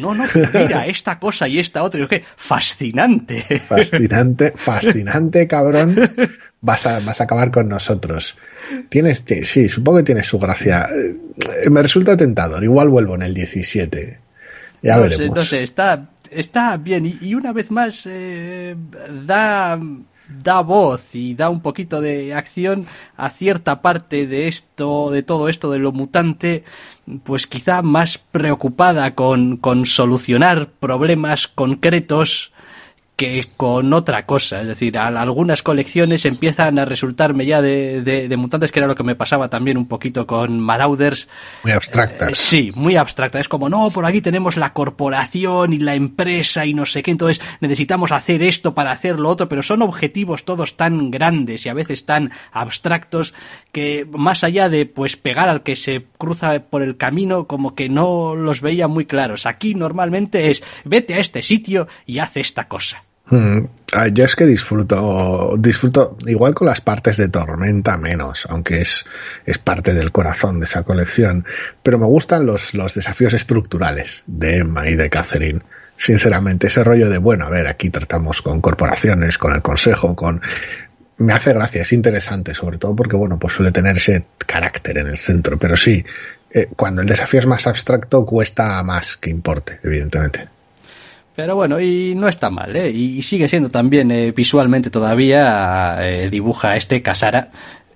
No, 0.02 0.14
no, 0.14 0.26
mira, 0.54 0.86
esta 0.86 1.18
cosa 1.18 1.48
y 1.48 1.60
esta 1.60 1.82
otra. 1.82 2.04
Y 2.04 2.08
que 2.08 2.26
fascinante. 2.36 3.62
Fascinante, 3.66 4.52
fascinante, 4.54 5.48
cabrón. 5.48 5.96
Vas 6.60 6.86
a, 6.86 7.00
vas 7.00 7.22
a 7.22 7.24
acabar 7.24 7.52
con 7.52 7.70
nosotros. 7.70 8.36
Tienes, 8.90 9.24
sí, 9.44 9.70
supongo 9.70 10.00
que 10.00 10.04
tienes 10.04 10.28
su 10.28 10.40
gracia. 10.40 10.88
Me 11.72 11.82
resulta 11.82 12.18
tentador. 12.18 12.64
Igual 12.66 12.90
vuelvo 12.90 13.16
en 13.16 13.22
el 13.22 13.34
17. 13.34 14.20
Ya 14.82 14.96
no 14.98 15.04
veremos. 15.04 15.26
Sé, 15.26 15.30
no 15.30 15.42
sé, 15.42 15.64
está, 15.64 16.10
está 16.36 16.78
bien 16.78 17.06
y, 17.06 17.36
una 17.36 17.54
vez 17.54 17.72
más 17.72 18.06
eh, 18.06 18.76
da 19.26 19.80
da 20.42 20.62
voz 20.62 21.16
y 21.16 21.36
da 21.36 21.50
un 21.50 21.62
poquito 21.62 22.02
de 22.02 22.34
acción 22.34 22.88
a 23.18 23.30
cierta 23.30 23.82
parte 23.82 24.26
de 24.26 24.48
esto, 24.48 25.12
de 25.12 25.22
todo 25.22 25.50
esto 25.50 25.70
de 25.72 25.80
lo 25.80 25.92
mutante, 25.92 26.64
pues 27.24 27.46
quizá 27.46 27.82
más 27.82 28.18
preocupada 28.18 29.16
con, 29.16 29.58
con 29.58 29.86
solucionar 29.86 30.70
problemas 30.70 31.48
concretos 31.48 32.53
que 33.16 33.48
con 33.58 33.94
otra 33.94 34.26
cosa. 34.26 34.62
Es 34.62 34.68
decir, 34.68 34.98
a, 34.98 35.08
algunas 35.08 35.62
colecciones 35.62 36.26
empiezan 36.26 36.80
a 36.80 36.86
resultarme 36.86 37.46
ya 37.46 37.62
de, 37.62 38.02
de, 38.02 38.28
de, 38.28 38.38
mutantes, 38.38 38.72
que 38.72 38.80
era 38.80 38.88
lo 38.88 38.96
que 38.96 39.04
me 39.04 39.16
pasaba 39.16 39.50
también 39.50 39.78
un 39.78 39.88
poquito 39.88 40.26
con 40.26 40.60
Marauders. 40.60 41.28
Muy 41.64 41.74
abstractas. 41.74 42.30
Eh, 42.30 42.36
sí, 42.36 42.72
muy 42.76 42.96
abstractas. 42.96 43.42
Es 43.42 43.48
como, 43.48 43.70
no, 43.70 43.90
por 43.92 44.06
aquí 44.06 44.22
tenemos 44.22 44.58
la 44.58 44.74
corporación 44.74 45.74
y 45.74 45.78
la 45.78 45.96
empresa 45.96 46.66
y 46.66 46.74
no 46.74 46.86
sé 46.86 47.04
qué, 47.04 47.12
entonces 47.12 47.42
necesitamos 47.60 48.12
hacer 48.12 48.42
esto 48.42 48.74
para 48.74 48.92
hacer 48.92 49.20
lo 49.20 49.30
otro, 49.30 49.48
pero 49.48 49.64
son 49.64 49.82
objetivos 49.82 50.44
todos 50.44 50.76
tan 50.76 51.12
grandes 51.12 51.66
y 51.66 51.70
a 51.70 51.74
veces 51.74 52.06
tan 52.06 52.32
abstractos 52.52 53.34
que 53.72 54.08
más 54.10 54.44
allá 54.44 54.70
de 54.70 54.86
pues 54.86 55.18
pegar 55.18 55.50
al 55.50 55.64
que 55.64 55.76
se 55.76 56.06
cruza 56.18 56.60
por 56.70 56.82
el 56.82 56.98
camino, 56.98 57.48
como 57.48 57.76
que 57.76 57.90
no 57.90 58.36
los 58.36 58.62
veía 58.62 58.88
muy 58.88 59.06
claros. 59.06 59.46
Aquí 59.46 59.76
normalmente 59.76 60.52
es, 60.52 60.64
vete 60.84 61.16
a 61.16 61.20
este 61.20 61.42
sitio 61.42 61.88
y 62.06 62.20
haz 62.20 62.38
esta 62.38 62.68
cosa. 62.68 63.03
Mm, 63.30 63.66
yo 64.14 64.26
es 64.26 64.36
que 64.36 64.46
disfruto, 64.46 65.56
disfruto 65.58 66.18
igual 66.26 66.54
con 66.54 66.68
las 66.68 66.82
partes 66.82 67.18
de 67.18 67.30
Tormenta 67.30 67.98
menos, 67.98 68.46
aunque 68.50 68.82
es, 68.82 69.06
es 69.46 69.58
parte 69.58 69.94
del 69.94 70.12
corazón 70.12 70.60
de 70.60 70.66
esa 70.66 70.84
colección, 70.84 71.46
pero 71.84 72.00
me 72.00 72.06
gustan 72.06 72.46
los, 72.46 72.74
los 72.74 72.96
desafíos 72.96 73.34
estructurales 73.34 74.24
de 74.28 74.58
Emma 74.58 74.90
y 74.90 74.96
de 74.96 75.10
Catherine. 75.10 75.62
Sinceramente, 75.96 76.68
ese 76.68 76.84
rollo 76.84 77.10
de, 77.10 77.20
bueno, 77.20 77.46
a 77.46 77.50
ver, 77.50 77.68
aquí 77.68 77.90
tratamos 77.90 78.42
con 78.42 78.62
corporaciones, 78.62 79.38
con 79.38 79.54
el 79.54 79.62
consejo, 79.62 80.16
con... 80.16 80.42
Me 81.18 81.32
hace 81.32 81.54
gracia, 81.54 81.84
es 81.84 81.94
interesante, 81.94 82.56
sobre 82.56 82.80
todo 82.80 82.96
porque, 82.96 83.16
bueno, 83.16 83.38
pues 83.38 83.54
suele 83.54 83.72
tener 83.72 83.98
ese 83.98 84.26
carácter 84.48 84.98
en 84.98 85.08
el 85.08 85.16
centro, 85.18 85.60
pero 85.60 85.78
sí, 85.78 86.04
eh, 86.52 86.68
cuando 86.76 87.02
el 87.02 87.08
desafío 87.08 87.40
es 87.40 87.46
más 87.46 87.68
abstracto 87.68 88.26
cuesta 88.26 88.82
más 88.82 89.18
que 89.18 89.30
importe, 89.30 89.80
evidentemente. 89.84 90.50
Pero 91.36 91.56
bueno, 91.56 91.80
y 91.80 92.14
no 92.16 92.28
está 92.28 92.50
mal, 92.50 92.76
¿eh? 92.76 92.90
Y 92.92 93.22
sigue 93.24 93.50
siendo 93.50 93.70
también 93.70 94.12
eh, 94.12 94.32
visualmente 94.32 94.90
todavía 94.90 95.98
eh, 96.02 96.30
dibuja 96.30 96.76
este 96.76 97.02
Casara 97.02 97.50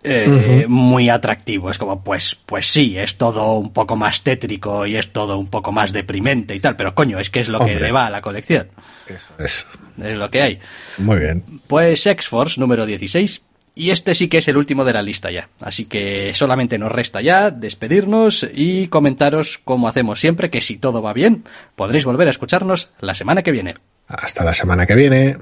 eh, 0.03 0.25
uh 0.27 0.31
-huh. 0.31 0.67
muy 0.67 1.09
atractivo. 1.09 1.69
Es 1.69 1.77
como, 1.77 2.03
pues, 2.03 2.37
pues 2.45 2.67
sí, 2.67 2.97
es 2.97 3.17
todo 3.17 3.53
un 3.57 3.71
poco 3.73 3.95
más 3.95 4.21
tétrico 4.21 4.85
y 4.85 4.95
es 4.95 5.11
todo 5.11 5.37
un 5.37 5.47
poco 5.47 5.71
más 5.71 5.91
deprimente 5.93 6.55
y 6.55 6.59
tal, 6.59 6.75
pero 6.75 6.95
coño, 6.95 7.19
es 7.19 7.29
que 7.29 7.41
es 7.41 7.49
lo 7.49 7.59
Hombre. 7.59 7.75
que 7.75 7.79
le 7.81 7.91
va 7.91 8.07
a 8.07 8.09
la 8.09 8.21
colección. 8.21 8.69
Eso 9.07 9.33
es. 9.39 9.67
Es 10.01 10.15
lo 10.17 10.29
que 10.29 10.41
hay. 10.41 10.59
Muy 10.97 11.19
bien. 11.19 11.43
Pues 11.67 12.05
X-Force 12.05 12.59
número 12.59 12.85
16. 12.85 13.41
Y 13.77 13.91
este 13.91 14.15
sí 14.15 14.27
que 14.27 14.39
es 14.39 14.47
el 14.47 14.57
último 14.57 14.83
de 14.85 14.93
la 14.93 15.03
lista 15.03 15.29
ya. 15.29 15.49
Así 15.61 15.85
que 15.85 16.33
solamente 16.33 16.79
nos 16.79 16.91
resta 16.91 17.21
ya 17.21 17.51
despedirnos 17.51 18.47
y 18.51 18.87
comentaros 18.87 19.59
como 19.63 19.87
hacemos 19.87 20.19
siempre, 20.19 20.49
que 20.49 20.61
si 20.61 20.77
todo 20.77 21.03
va 21.03 21.13
bien, 21.13 21.43
podréis 21.75 22.03
volver 22.03 22.27
a 22.27 22.31
escucharnos 22.31 22.89
la 23.01 23.13
semana 23.13 23.43
que 23.43 23.51
viene. 23.51 23.75
Hasta 24.07 24.43
la 24.43 24.55
semana 24.55 24.87
que 24.87 24.95
viene. 24.95 25.37